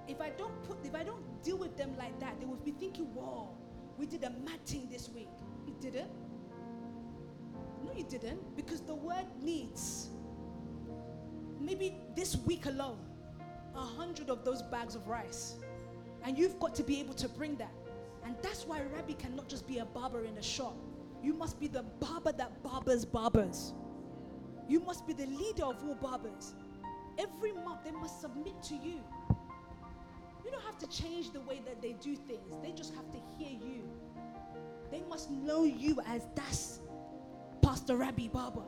If 0.06 0.20
I 0.20 0.30
don't 0.30 0.62
put, 0.64 0.84
if 0.84 0.94
I 0.94 1.02
don't 1.02 1.42
deal 1.42 1.56
with 1.56 1.76
them 1.76 1.96
like 1.96 2.18
that, 2.20 2.38
they 2.38 2.46
will 2.46 2.56
be 2.56 2.72
thinking, 2.72 3.06
"Whoa, 3.14 3.48
we 3.98 4.06
did 4.06 4.24
a 4.24 4.30
mad 4.30 4.64
thing 4.66 4.88
this 4.90 5.08
week." 5.08 5.28
We 5.64 5.72
didn't. 5.80 6.10
No, 7.84 7.92
you 7.96 8.04
didn't, 8.04 8.56
because 8.56 8.80
the 8.80 8.94
word 8.94 9.26
needs 9.40 10.08
maybe 11.60 11.96
this 12.16 12.36
week 12.36 12.66
alone 12.66 12.98
a 13.74 13.80
hundred 13.80 14.28
of 14.28 14.44
those 14.44 14.62
bags 14.62 14.94
of 14.94 15.08
rice. 15.08 15.54
And 16.24 16.36
you've 16.38 16.58
got 16.60 16.74
to 16.76 16.82
be 16.82 17.00
able 17.00 17.14
to 17.14 17.28
bring 17.28 17.56
that. 17.56 17.72
And 18.24 18.36
that's 18.42 18.66
why 18.66 18.82
Rabbi 18.94 19.14
cannot 19.14 19.48
just 19.48 19.66
be 19.66 19.78
a 19.78 19.84
barber 19.84 20.24
in 20.24 20.36
a 20.38 20.42
shop. 20.42 20.76
You 21.22 21.34
must 21.34 21.58
be 21.58 21.68
the 21.68 21.82
barber 21.82 22.32
that 22.32 22.62
barbers 22.62 23.04
barbers. 23.04 23.72
You 24.68 24.80
must 24.80 25.06
be 25.06 25.12
the 25.12 25.26
leader 25.26 25.64
of 25.64 25.82
all 25.84 25.94
barbers. 25.94 26.54
Every 27.18 27.52
month 27.52 27.84
they 27.84 27.90
must 27.90 28.20
submit 28.20 28.62
to 28.64 28.74
you. 28.74 29.00
You 30.44 30.50
don't 30.50 30.64
have 30.64 30.78
to 30.78 30.88
change 30.88 31.32
the 31.32 31.40
way 31.40 31.60
that 31.64 31.80
they 31.80 31.92
do 31.94 32.16
things, 32.16 32.56
they 32.62 32.72
just 32.72 32.94
have 32.94 33.10
to 33.12 33.18
hear 33.38 33.50
you. 33.50 33.82
They 34.90 35.02
must 35.08 35.30
know 35.30 35.64
you 35.64 36.00
as 36.06 36.26
that's 36.34 36.80
Pastor 37.62 37.96
Rabbi 37.96 38.28
Baba. 38.28 38.64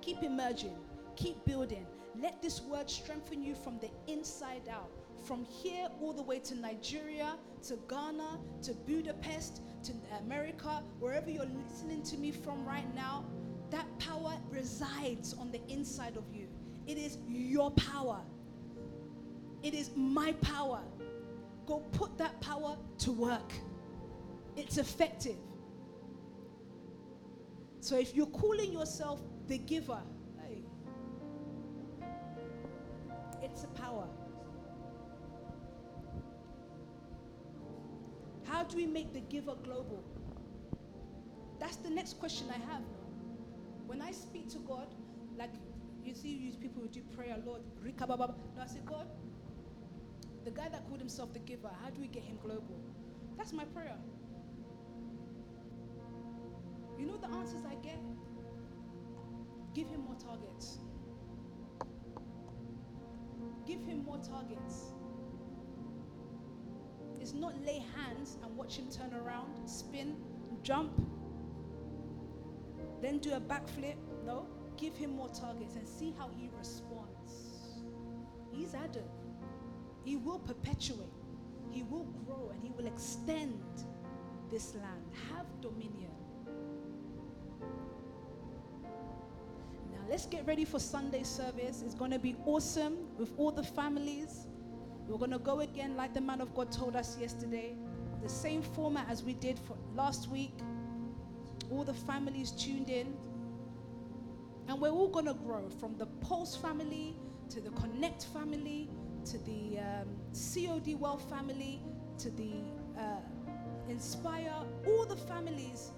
Keep 0.00 0.22
emerging, 0.22 0.76
keep 1.16 1.44
building. 1.44 1.86
Let 2.20 2.42
this 2.42 2.62
word 2.62 2.90
strengthen 2.90 3.42
you 3.42 3.54
from 3.54 3.78
the 3.78 3.90
inside 4.12 4.68
out. 4.70 4.90
From 5.26 5.44
here 5.44 5.88
all 6.00 6.12
the 6.12 6.22
way 6.22 6.38
to 6.40 6.54
Nigeria, 6.54 7.36
to 7.66 7.78
Ghana, 7.88 8.40
to 8.62 8.72
Budapest, 8.72 9.60
to 9.84 9.92
America, 10.24 10.82
wherever 10.98 11.30
you're 11.30 11.44
listening 11.68 12.02
to 12.04 12.16
me 12.16 12.32
from 12.32 12.64
right 12.64 12.92
now, 12.94 13.24
that 13.70 13.86
power 13.98 14.32
resides 14.50 15.34
on 15.34 15.52
the 15.52 15.60
inside 15.68 16.16
of 16.16 16.24
you. 16.32 16.48
It 16.86 16.96
is 16.96 17.18
your 17.28 17.70
power. 17.72 18.20
It 19.62 19.74
is 19.74 19.90
my 19.94 20.32
power. 20.40 20.80
Go 21.66 21.80
put 21.92 22.16
that 22.16 22.40
power 22.40 22.76
to 22.98 23.12
work. 23.12 23.52
It's 24.58 24.76
effective. 24.76 25.36
So 27.80 27.96
if 27.96 28.14
you're 28.16 28.26
calling 28.26 28.72
yourself 28.72 29.20
the 29.46 29.58
giver, 29.58 30.02
hey, 30.42 30.64
it's 33.40 33.62
a 33.62 33.68
power. 33.68 34.08
How 38.44 38.64
do 38.64 38.76
we 38.76 38.84
make 38.84 39.12
the 39.12 39.20
giver 39.20 39.54
global? 39.62 40.02
That's 41.60 41.76
the 41.76 41.90
next 41.90 42.18
question 42.18 42.48
I 42.50 42.58
have. 42.72 42.82
When 43.86 44.02
I 44.02 44.10
speak 44.10 44.48
to 44.50 44.58
God, 44.58 44.88
like 45.38 45.50
you 46.04 46.14
see, 46.14 46.30
you 46.30 46.50
people 46.52 46.82
who 46.82 46.88
do 46.88 47.02
prayer, 47.16 47.36
Lord, 47.46 47.60
no, 47.84 48.34
I 48.60 48.66
say, 48.66 48.80
God, 48.84 49.06
the 50.44 50.50
guy 50.50 50.68
that 50.68 50.84
called 50.88 50.98
himself 50.98 51.32
the 51.32 51.38
giver, 51.38 51.70
how 51.80 51.90
do 51.90 52.00
we 52.00 52.08
get 52.08 52.24
him 52.24 52.38
global? 52.42 52.80
That's 53.36 53.52
my 53.52 53.64
prayer. 53.66 53.96
You 56.98 57.06
know 57.06 57.16
the 57.16 57.28
answers 57.28 57.62
I 57.64 57.74
get? 57.76 58.00
Give 59.74 59.88
him 59.88 60.02
more 60.04 60.16
targets. 60.16 60.78
Give 63.66 63.80
him 63.84 64.04
more 64.04 64.18
targets. 64.18 64.92
It's 67.20 67.34
not 67.34 67.54
lay 67.64 67.84
hands 67.94 68.38
and 68.42 68.56
watch 68.56 68.76
him 68.76 68.88
turn 68.90 69.14
around, 69.14 69.68
spin, 69.68 70.16
jump, 70.62 70.92
then 73.00 73.18
do 73.18 73.32
a 73.34 73.40
backflip. 73.40 73.96
No, 74.24 74.46
give 74.76 74.96
him 74.96 75.14
more 75.14 75.28
targets 75.28 75.76
and 75.76 75.86
see 75.86 76.14
how 76.18 76.30
he 76.36 76.50
responds. 76.58 77.76
He's 78.50 78.74
Adam. 78.74 79.04
He 80.04 80.16
will 80.16 80.38
perpetuate, 80.38 81.12
he 81.70 81.82
will 81.84 82.04
grow, 82.26 82.50
and 82.52 82.62
he 82.62 82.70
will 82.70 82.86
extend 82.86 83.62
this 84.50 84.74
land. 84.74 85.04
Have 85.30 85.46
dominion. 85.60 86.17
Let's 90.08 90.26
get 90.26 90.46
ready 90.46 90.64
for 90.64 90.78
Sunday 90.78 91.22
service. 91.22 91.82
It's 91.84 91.94
going 91.94 92.10
to 92.10 92.18
be 92.18 92.34
awesome 92.46 92.96
with 93.18 93.32
all 93.36 93.50
the 93.50 93.62
families. 93.62 94.46
We're 95.06 95.18
going 95.18 95.32
to 95.32 95.38
go 95.38 95.60
again, 95.60 95.96
like 95.96 96.14
the 96.14 96.20
man 96.20 96.40
of 96.40 96.54
God 96.54 96.72
told 96.72 96.96
us 96.96 97.18
yesterday, 97.20 97.76
the 98.22 98.28
same 98.28 98.62
format 98.62 99.06
as 99.08 99.22
we 99.22 99.34
did 99.34 99.58
for 99.58 99.76
last 99.94 100.28
week. 100.28 100.52
All 101.70 101.84
the 101.84 101.94
families 101.94 102.52
tuned 102.52 102.88
in. 102.88 103.14
And 104.66 104.80
we're 104.80 104.90
all 104.90 105.08
going 105.08 105.26
to 105.26 105.34
grow 105.34 105.68
from 105.80 105.96
the 105.96 106.06
Pulse 106.06 106.56
family 106.56 107.16
to 107.50 107.60
the 107.60 107.70
Connect 107.70 108.26
family 108.26 108.90
to 109.26 109.38
the 109.38 109.78
um, 109.78 110.08
COD 110.32 110.94
Well 110.98 111.18
family 111.18 111.80
to 112.18 112.30
the 112.30 112.52
uh, 112.98 113.20
Inspire. 113.88 114.52
All 114.86 115.06
the 115.06 115.16
families 115.16 115.90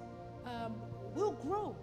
um, 0.45 0.75
will 1.15 1.33
grow. 1.33 1.77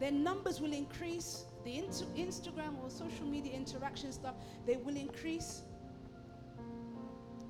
Their 0.00 0.12
numbers 0.12 0.60
will 0.60 0.72
increase. 0.72 1.44
The 1.64 1.78
inter- 1.78 2.06
Instagram 2.16 2.82
or 2.82 2.90
social 2.90 3.26
media 3.26 3.52
interaction 3.54 4.12
stuff, 4.12 4.34
they 4.66 4.76
will 4.76 4.96
increase. 4.96 5.62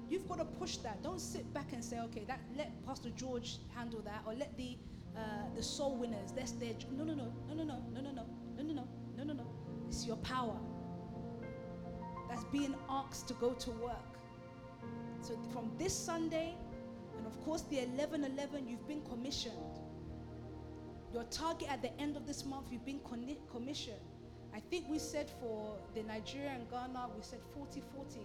You've 0.08 0.28
got 0.28 0.38
to 0.38 0.44
push 0.44 0.76
that. 0.78 1.02
Don't 1.02 1.20
sit 1.20 1.52
back 1.52 1.72
and 1.72 1.84
say, 1.84 1.98
okay, 2.00 2.24
that 2.26 2.40
let 2.56 2.70
Pastor 2.86 3.10
George 3.10 3.58
handle 3.74 4.00
that, 4.02 4.22
or 4.26 4.34
let 4.34 4.56
the 4.56 4.78
uh, 5.16 5.20
the 5.54 5.62
soul 5.62 5.96
winners. 5.96 6.32
That's 6.32 6.52
their 6.52 6.74
no, 6.92 7.04
no, 7.04 7.14
no, 7.14 7.32
no, 7.48 7.54
no, 7.54 7.64
no, 7.64 7.80
no, 7.92 8.00
no, 8.00 8.00
no, 8.00 8.12
no, 8.56 8.62
no, 8.62 8.72
no, 8.72 8.88
no, 9.16 9.24
no, 9.24 9.32
no. 9.32 9.46
It's 9.88 10.06
your 10.06 10.16
power. 10.18 10.58
That's 12.28 12.44
being 12.44 12.74
asked 12.88 13.28
to 13.28 13.34
go 13.34 13.52
to 13.52 13.70
work. 13.70 14.18
So 15.22 15.38
from 15.52 15.70
this 15.78 15.94
Sunday, 15.94 16.54
and 17.16 17.26
of 17.26 17.40
course 17.44 17.62
the 17.62 17.76
11-11, 17.76 18.68
you've 18.68 18.86
been 18.86 19.02
commissioned. 19.02 19.75
Your 21.16 21.24
target 21.30 21.72
at 21.72 21.80
the 21.80 21.98
end 21.98 22.14
of 22.14 22.26
this 22.26 22.44
month, 22.44 22.66
you've 22.70 22.84
been 22.84 23.00
commissioned. 23.50 23.96
I 24.54 24.60
think 24.60 24.84
we 24.86 24.98
said 24.98 25.30
for 25.40 25.78
the 25.94 26.02
Nigeria 26.02 26.50
and 26.50 26.68
Ghana, 26.68 27.08
we 27.16 27.22
said 27.22 27.38
40 27.54 27.82
40 27.94 28.20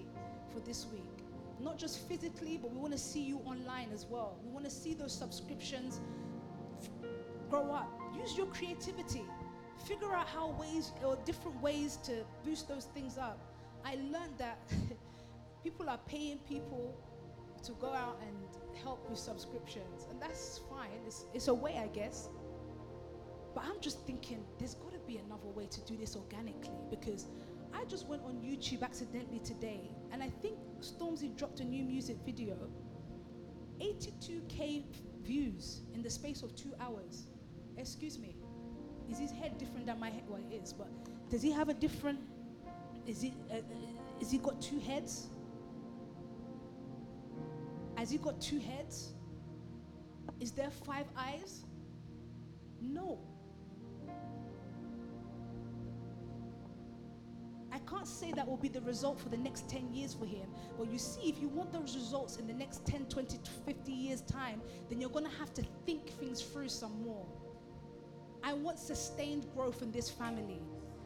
for 0.53 0.59
this 0.59 0.87
week. 0.91 1.07
Not 1.61 1.77
just 1.77 2.05
physically, 2.09 2.59
but 2.61 2.69
we 2.69 2.77
want 2.77 2.91
to 2.91 2.99
see 2.99 3.21
you 3.21 3.37
online 3.45 3.91
as 3.93 4.07
well. 4.07 4.37
We 4.43 4.51
want 4.51 4.65
to 4.65 4.69
see 4.69 4.93
those 4.93 5.13
subscriptions 5.13 6.01
grow 7.49 7.71
up. 7.71 7.87
Use 8.13 8.35
your 8.35 8.47
creativity. 8.47 9.23
Figure 9.87 10.13
out 10.13 10.27
how 10.27 10.49
ways 10.59 10.91
or 11.01 11.17
different 11.23 11.61
ways 11.61 11.97
to 12.03 12.25
boost 12.43 12.67
those 12.67 12.87
things 12.93 13.17
up. 13.17 13.39
I 13.85 13.95
learned 14.11 14.37
that 14.37 14.59
people 15.63 15.89
are 15.89 15.99
paying 16.07 16.39
people 16.39 16.93
to 17.63 17.71
go 17.71 17.93
out 17.93 18.19
and 18.27 18.35
help 18.83 19.09
with 19.09 19.17
subscriptions, 19.17 20.07
and 20.09 20.21
that's 20.21 20.59
fine. 20.69 20.89
It's, 21.07 21.23
it's 21.33 21.47
a 21.47 21.53
way, 21.53 21.79
I 21.81 21.87
guess. 21.87 22.27
But 23.53 23.65
I'm 23.65 23.79
just 23.81 24.05
thinking 24.05 24.43
there's 24.59 24.75
got 24.75 24.93
to 24.93 24.99
be 24.99 25.17
another 25.17 25.47
way 25.47 25.67
to 25.67 25.81
do 25.81 25.97
this 25.97 26.15
organically 26.15 26.71
because 26.89 27.27
I 27.73 27.85
just 27.85 28.07
went 28.07 28.23
on 28.23 28.35
YouTube 28.35 28.83
accidentally 28.83 29.39
today, 29.39 29.89
and 30.11 30.21
I 30.21 30.29
think 30.29 30.57
Stormzy 30.81 31.35
dropped 31.35 31.59
a 31.59 31.63
new 31.63 31.83
music 31.83 32.17
video. 32.25 32.55
82k 33.79 34.83
views 35.23 35.81
in 35.93 36.01
the 36.01 36.09
space 36.09 36.43
of 36.43 36.55
two 36.55 36.73
hours. 36.79 37.27
Excuse 37.77 38.19
me. 38.19 38.35
Is 39.09 39.17
his 39.17 39.31
head 39.31 39.57
different 39.57 39.85
than 39.85 39.99
my 39.99 40.09
head? 40.09 40.23
Well, 40.27 40.39
it 40.51 40.53
is, 40.53 40.71
but 40.71 40.87
does 41.29 41.41
he 41.41 41.51
have 41.51 41.69
a 41.69 41.73
different? 41.73 42.19
Is 43.07 43.21
he? 43.21 43.33
Uh, 43.51 43.55
uh, 43.55 43.61
is 44.19 44.31
he 44.31 44.37
got 44.37 44.61
two 44.61 44.79
heads? 44.79 45.27
Has 47.97 48.11
he 48.11 48.17
got 48.17 48.39
two 48.39 48.59
heads? 48.59 49.13
Is 50.39 50.51
there 50.51 50.71
five 50.71 51.07
eyes? 51.17 51.65
No. 52.81 53.19
Can't 57.89 58.07
say 58.07 58.31
that 58.33 58.47
will 58.47 58.57
be 58.57 58.67
the 58.67 58.81
result 58.81 59.19
for 59.19 59.29
the 59.29 59.37
next 59.37 59.69
10 59.69 59.93
years 59.93 60.13
for 60.13 60.25
him. 60.25 60.49
But 60.77 60.91
you 60.91 60.97
see, 60.97 61.29
if 61.29 61.39
you 61.41 61.47
want 61.47 61.71
those 61.71 61.95
results 61.95 62.37
in 62.37 62.47
the 62.47 62.53
next 62.53 62.85
10, 62.85 63.05
20, 63.05 63.39
50 63.65 63.91
years' 63.91 64.21
time, 64.21 64.61
then 64.89 64.99
you're 64.99 65.09
going 65.09 65.25
to 65.25 65.37
have 65.37 65.53
to 65.55 65.63
think 65.85 66.09
things 66.19 66.41
through 66.41 66.69
some 66.69 67.03
more. 67.03 67.25
I 68.43 68.53
want 68.53 68.79
sustained 68.79 69.47
growth 69.55 69.81
in 69.81 69.91
this 69.91 70.09
family, 70.09 70.61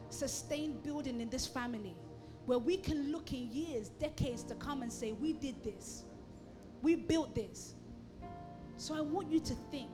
sustained 0.08 0.82
building 0.82 1.20
in 1.20 1.28
this 1.28 1.46
family, 1.46 1.96
where 2.46 2.58
we 2.58 2.76
can 2.76 3.12
look 3.12 3.32
in 3.32 3.50
years, 3.52 3.88
decades 3.88 4.42
to 4.44 4.54
come 4.54 4.82
and 4.82 4.92
say, 4.92 5.12
We 5.12 5.32
did 5.32 5.62
this, 5.62 6.04
we 6.82 6.94
built 6.94 7.34
this. 7.34 7.74
So 8.78 8.94
I 8.94 9.00
want 9.00 9.30
you 9.30 9.40
to 9.40 9.54
think, 9.70 9.90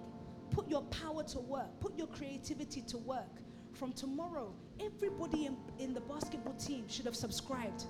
put 0.50 0.68
your 0.68 0.82
power 0.82 1.22
to 1.24 1.40
work, 1.40 1.68
put 1.80 1.96
your 1.96 2.08
creativity 2.08 2.82
to 2.82 2.98
work. 2.98 3.40
From 3.72 3.92
tomorrow, 3.92 4.52
everybody 4.80 5.46
in, 5.46 5.56
in 5.78 5.94
the 5.94 6.00
basketball 6.00 6.54
team 6.54 6.84
should 6.88 7.06
have 7.06 7.16
subscribed 7.16 7.84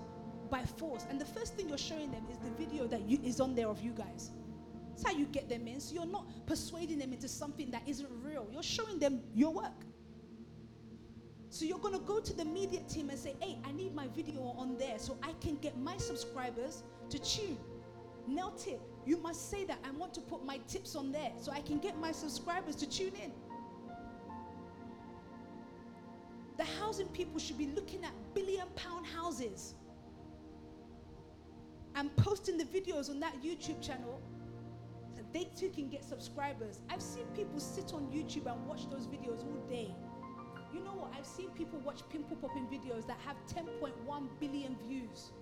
by 0.50 0.62
force. 0.62 1.06
And 1.10 1.20
the 1.20 1.24
first 1.24 1.54
thing 1.54 1.68
you're 1.68 1.78
showing 1.78 2.10
them 2.10 2.24
is 2.30 2.38
the 2.38 2.50
video 2.50 2.86
that 2.86 3.02
you, 3.08 3.18
is 3.24 3.40
on 3.40 3.54
there 3.54 3.68
of 3.68 3.80
you 3.82 3.90
guys. 3.90 4.30
That's 4.90 5.04
how 5.04 5.12
you 5.12 5.26
get 5.26 5.48
them 5.48 5.66
in. 5.66 5.80
So 5.80 5.94
you're 5.94 6.06
not 6.06 6.26
persuading 6.46 6.98
them 6.98 7.12
into 7.12 7.28
something 7.28 7.70
that 7.70 7.82
isn't 7.86 8.08
real. 8.22 8.46
You're 8.52 8.62
showing 8.62 8.98
them 8.98 9.22
your 9.34 9.52
work. 9.52 9.72
So 11.48 11.64
you're 11.64 11.78
going 11.78 11.94
to 11.94 12.00
go 12.00 12.20
to 12.20 12.32
the 12.34 12.44
media 12.44 12.80
team 12.88 13.10
and 13.10 13.18
say, 13.18 13.34
hey, 13.40 13.58
I 13.64 13.72
need 13.72 13.94
my 13.94 14.08
video 14.08 14.54
on 14.56 14.78
there 14.78 14.98
so 14.98 15.18
I 15.22 15.32
can 15.40 15.56
get 15.56 15.76
my 15.78 15.96
subscribers 15.96 16.82
to 17.10 17.18
tune. 17.18 17.58
Nail 18.26 18.52
tip, 18.52 18.80
You 19.04 19.16
must 19.16 19.50
say 19.50 19.64
that 19.64 19.78
I 19.84 19.90
want 19.90 20.14
to 20.14 20.20
put 20.20 20.44
my 20.44 20.58
tips 20.68 20.94
on 20.94 21.12
there 21.12 21.32
so 21.40 21.50
I 21.52 21.60
can 21.60 21.78
get 21.78 21.98
my 21.98 22.12
subscribers 22.12 22.76
to 22.76 22.88
tune 22.88 23.12
in. 23.22 23.32
The 26.58 26.64
housing 26.64 27.08
people 27.08 27.38
should 27.38 27.58
be 27.58 27.68
looking 27.68 28.04
at 28.04 28.12
billion 28.34 28.66
pound 28.76 29.06
houses 29.06 29.74
and 31.94 32.14
posting 32.16 32.58
the 32.58 32.64
videos 32.64 33.10
on 33.10 33.20
that 33.20 33.42
YouTube 33.42 33.80
channel 33.82 34.20
so 35.14 35.22
they 35.32 35.44
too 35.56 35.70
can 35.70 35.88
get 35.88 36.04
subscribers. 36.04 36.80
I've 36.90 37.02
seen 37.02 37.24
people 37.34 37.58
sit 37.58 37.92
on 37.92 38.06
YouTube 38.06 38.50
and 38.52 38.66
watch 38.66 38.88
those 38.90 39.06
videos 39.06 39.40
all 39.44 39.62
day. 39.68 39.94
You 40.72 40.80
know 40.80 40.92
what? 40.92 41.12
I've 41.16 41.26
seen 41.26 41.50
people 41.50 41.78
watch 41.80 42.00
pimple 42.08 42.36
popping 42.36 42.66
videos 42.66 43.06
that 43.06 43.18
have 43.26 43.36
10.1 43.46 43.92
billion 44.40 44.76
views. 44.88 45.32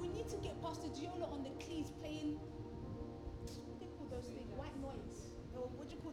We 0.00 0.08
need 0.08 0.28
to 0.28 0.36
get 0.36 0.60
Pastor 0.62 0.88
Giola 0.88 1.30
on 1.32 1.42
the 1.42 1.50
keys 1.62 1.90
playing, 2.00 2.38
those 4.10 4.24
things? 4.32 4.50
White 4.56 4.76
noise. 4.80 5.28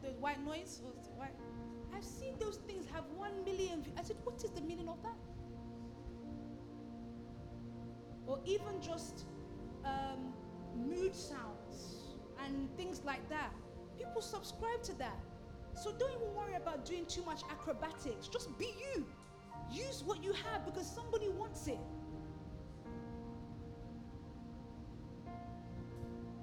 Those? 0.05 0.15
White 0.19 0.43
noise? 0.45 0.81
White? 1.15 1.33
I've 1.95 2.03
seen 2.03 2.35
those 2.39 2.57
things 2.67 2.85
have 2.93 3.03
1 3.15 3.43
million 3.43 3.81
views. 3.81 3.95
I 3.97 4.03
said, 4.03 4.17
what 4.23 4.43
is 4.43 4.51
the 4.51 4.61
meaning 4.61 4.89
of 4.89 5.01
that? 5.03 5.15
Or 8.27 8.39
even 8.45 8.81
just 8.81 9.25
um, 9.83 10.33
mood 10.75 11.15
sounds 11.15 12.17
and 12.43 12.69
things 12.75 13.01
like 13.05 13.27
that. 13.29 13.51
People 13.97 14.21
subscribe 14.21 14.83
to 14.83 14.97
that. 14.97 15.17
So 15.75 15.91
don't 15.97 16.11
even 16.11 16.33
worry 16.35 16.55
about 16.55 16.85
doing 16.85 17.05
too 17.05 17.23
much 17.23 17.41
acrobatics. 17.49 18.27
Just 18.27 18.57
be 18.57 18.73
you. 18.95 19.05
Use 19.71 20.03
what 20.05 20.23
you 20.23 20.33
have 20.33 20.65
because 20.65 20.89
somebody 20.89 21.29
wants 21.29 21.67
it. 21.67 21.79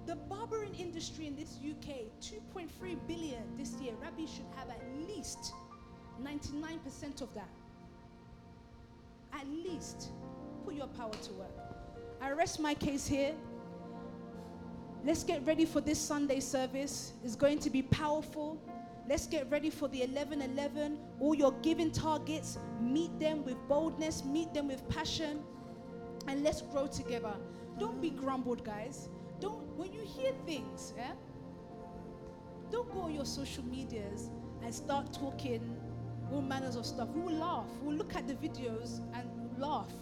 The 0.06 0.16
barbering 0.16 0.74
industry 0.74 1.26
in 1.26 1.36
this 1.36 1.58
UK, 1.58 2.06
2.3 2.20 2.96
billion 3.06 3.42
this 3.56 3.72
year. 3.74 3.94
Rabbi 4.02 4.26
should 4.26 4.46
have 4.56 4.68
at 4.68 4.82
least 5.08 5.52
99% 6.20 7.22
of 7.22 7.32
that. 7.34 7.48
At 9.32 9.46
least. 9.46 10.08
Put 10.64 10.74
your 10.74 10.88
power 10.88 11.12
to 11.12 11.32
work. 11.34 11.50
I 12.20 12.32
rest 12.32 12.60
my 12.60 12.74
case 12.74 13.06
here. 13.06 13.34
Let's 15.04 15.24
get 15.24 15.44
ready 15.44 15.64
for 15.64 15.80
this 15.80 15.98
Sunday 15.98 16.40
service. 16.40 17.12
It's 17.24 17.34
going 17.34 17.58
to 17.60 17.70
be 17.70 17.82
powerful. 17.82 18.60
Let's 19.08 19.26
get 19.26 19.50
ready 19.50 19.70
for 19.70 19.88
the 19.88 20.02
11 20.02 20.42
11. 20.42 20.98
All 21.20 21.34
your 21.34 21.52
giving 21.62 21.90
targets, 21.90 22.58
meet 22.80 23.18
them 23.18 23.44
with 23.44 23.56
boldness, 23.68 24.24
meet 24.24 24.54
them 24.54 24.68
with 24.68 24.88
passion, 24.88 25.42
and 26.28 26.44
let's 26.44 26.62
grow 26.62 26.86
together. 26.86 27.34
Don't 27.78 28.00
be 28.00 28.10
grumbled, 28.10 28.64
guys. 28.64 29.08
When 29.76 29.92
you 29.92 30.02
hear 30.02 30.32
things, 30.46 30.92
yeah, 30.96 31.12
don't 32.70 32.92
go 32.92 33.00
on 33.00 33.14
your 33.14 33.24
social 33.26 33.64
medias 33.64 34.30
and 34.62 34.74
start 34.74 35.12
talking 35.12 35.76
all 36.32 36.42
manners 36.42 36.76
of 36.76 36.86
stuff. 36.86 37.08
We 37.10 37.20
will 37.20 37.38
laugh. 37.38 37.66
We'll 37.82 37.96
look 37.96 38.14
at 38.14 38.26
the 38.26 38.34
videos 38.34 39.00
and 39.14 39.28
laugh. 39.58 39.92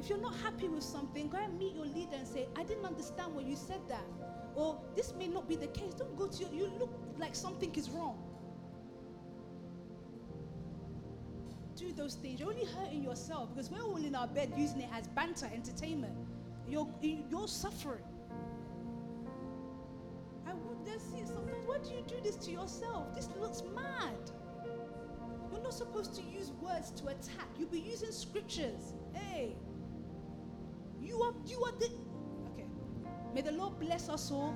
If 0.00 0.08
you're 0.08 0.18
not 0.18 0.34
happy 0.36 0.68
with 0.68 0.82
something, 0.82 1.28
go 1.28 1.38
and 1.38 1.58
meet 1.58 1.74
your 1.74 1.86
leader 1.86 2.16
and 2.16 2.26
say, 2.26 2.46
I 2.56 2.64
didn't 2.64 2.84
understand 2.84 3.34
when 3.34 3.46
you 3.46 3.56
said 3.56 3.80
that. 3.88 4.04
Or 4.54 4.78
this 4.94 5.14
may 5.14 5.28
not 5.28 5.48
be 5.48 5.56
the 5.56 5.68
case. 5.68 5.94
Don't 5.94 6.16
go 6.16 6.26
to 6.26 6.44
your, 6.44 6.52
you 6.52 6.72
look 6.78 6.92
like 7.18 7.34
something 7.34 7.74
is 7.74 7.88
wrong. 7.90 8.18
Do 11.76 11.92
those 11.92 12.14
things. 12.14 12.38
You're 12.38 12.50
only 12.50 12.66
hurting 12.66 13.02
yourself 13.02 13.48
because 13.54 13.70
we're 13.70 13.82
all 13.82 13.96
in 13.96 14.14
our 14.14 14.28
bed 14.28 14.52
using 14.56 14.80
it 14.82 14.88
as 14.92 15.08
banter, 15.08 15.50
entertainment. 15.52 16.14
You're, 16.68 16.88
you're 17.00 17.48
suffering. 17.48 18.02
See 20.86 21.24
sometimes, 21.26 21.66
why 21.66 21.78
do 21.78 21.90
you 21.90 22.04
do 22.06 22.16
this 22.22 22.36
to 22.46 22.50
yourself? 22.50 23.14
This 23.14 23.28
looks 23.38 23.62
mad. 23.74 24.14
You're 25.50 25.62
not 25.62 25.74
supposed 25.74 26.14
to 26.14 26.22
use 26.22 26.52
words 26.60 26.90
to 26.92 27.08
attack. 27.08 27.48
You'll 27.58 27.68
be 27.68 27.80
using 27.80 28.12
scriptures. 28.12 28.94
Hey, 29.12 29.56
you 31.00 31.20
are 31.22 31.34
you 31.46 31.62
are 31.64 31.72
the 31.72 31.86
okay. 32.52 32.66
May 33.34 33.40
the 33.40 33.52
Lord 33.52 33.78
bless 33.80 34.08
us 34.08 34.30
all. 34.30 34.54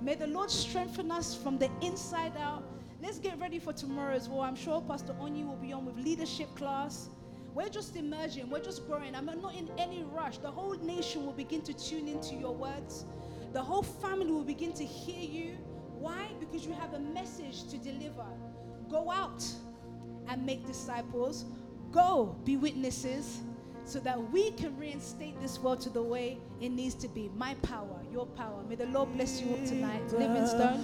May 0.00 0.14
the 0.14 0.26
Lord 0.26 0.50
strengthen 0.50 1.10
us 1.10 1.34
from 1.34 1.58
the 1.58 1.70
inside 1.82 2.36
out. 2.38 2.64
Let's 3.02 3.18
get 3.18 3.38
ready 3.38 3.58
for 3.58 3.72
tomorrow 3.72 4.14
as 4.14 4.28
well. 4.28 4.40
I'm 4.40 4.56
sure 4.56 4.80
Pastor 4.80 5.14
Onyi 5.14 5.46
will 5.46 5.56
be 5.56 5.72
on 5.72 5.84
with 5.84 5.96
leadership 5.96 6.54
class. 6.56 7.10
We're 7.54 7.68
just 7.68 7.94
emerging, 7.94 8.50
we're 8.50 8.62
just 8.62 8.86
growing. 8.86 9.14
I'm 9.14 9.26
not 9.26 9.54
in 9.54 9.70
any 9.78 10.02
rush. 10.02 10.38
The 10.38 10.50
whole 10.50 10.74
nation 10.74 11.24
will 11.24 11.32
begin 11.32 11.62
to 11.62 11.72
tune 11.72 12.08
into 12.08 12.34
your 12.34 12.52
words. 12.52 13.04
The 13.54 13.62
whole 13.62 13.84
family 13.84 14.32
will 14.32 14.44
begin 14.44 14.72
to 14.72 14.84
hear 14.84 15.22
you. 15.22 15.56
Why? 15.96 16.26
Because 16.40 16.66
you 16.66 16.72
have 16.72 16.92
a 16.94 16.98
message 16.98 17.68
to 17.70 17.78
deliver. 17.78 18.26
Go 18.90 19.12
out 19.12 19.44
and 20.28 20.44
make 20.44 20.66
disciples. 20.66 21.44
Go 21.92 22.36
be 22.44 22.56
witnesses 22.56 23.42
so 23.84 24.00
that 24.00 24.20
we 24.32 24.50
can 24.50 24.76
reinstate 24.76 25.40
this 25.40 25.60
world 25.60 25.80
to 25.82 25.88
the 25.88 26.02
way 26.02 26.38
it 26.60 26.70
needs 26.70 26.96
to 26.96 27.06
be. 27.06 27.30
My 27.36 27.54
power, 27.62 28.02
your 28.10 28.26
power. 28.26 28.60
May 28.68 28.74
the 28.74 28.86
Lord 28.86 29.14
bless 29.14 29.40
you 29.40 29.50
all 29.50 29.64
tonight. 29.64 30.02
Livingstone. 30.12 30.80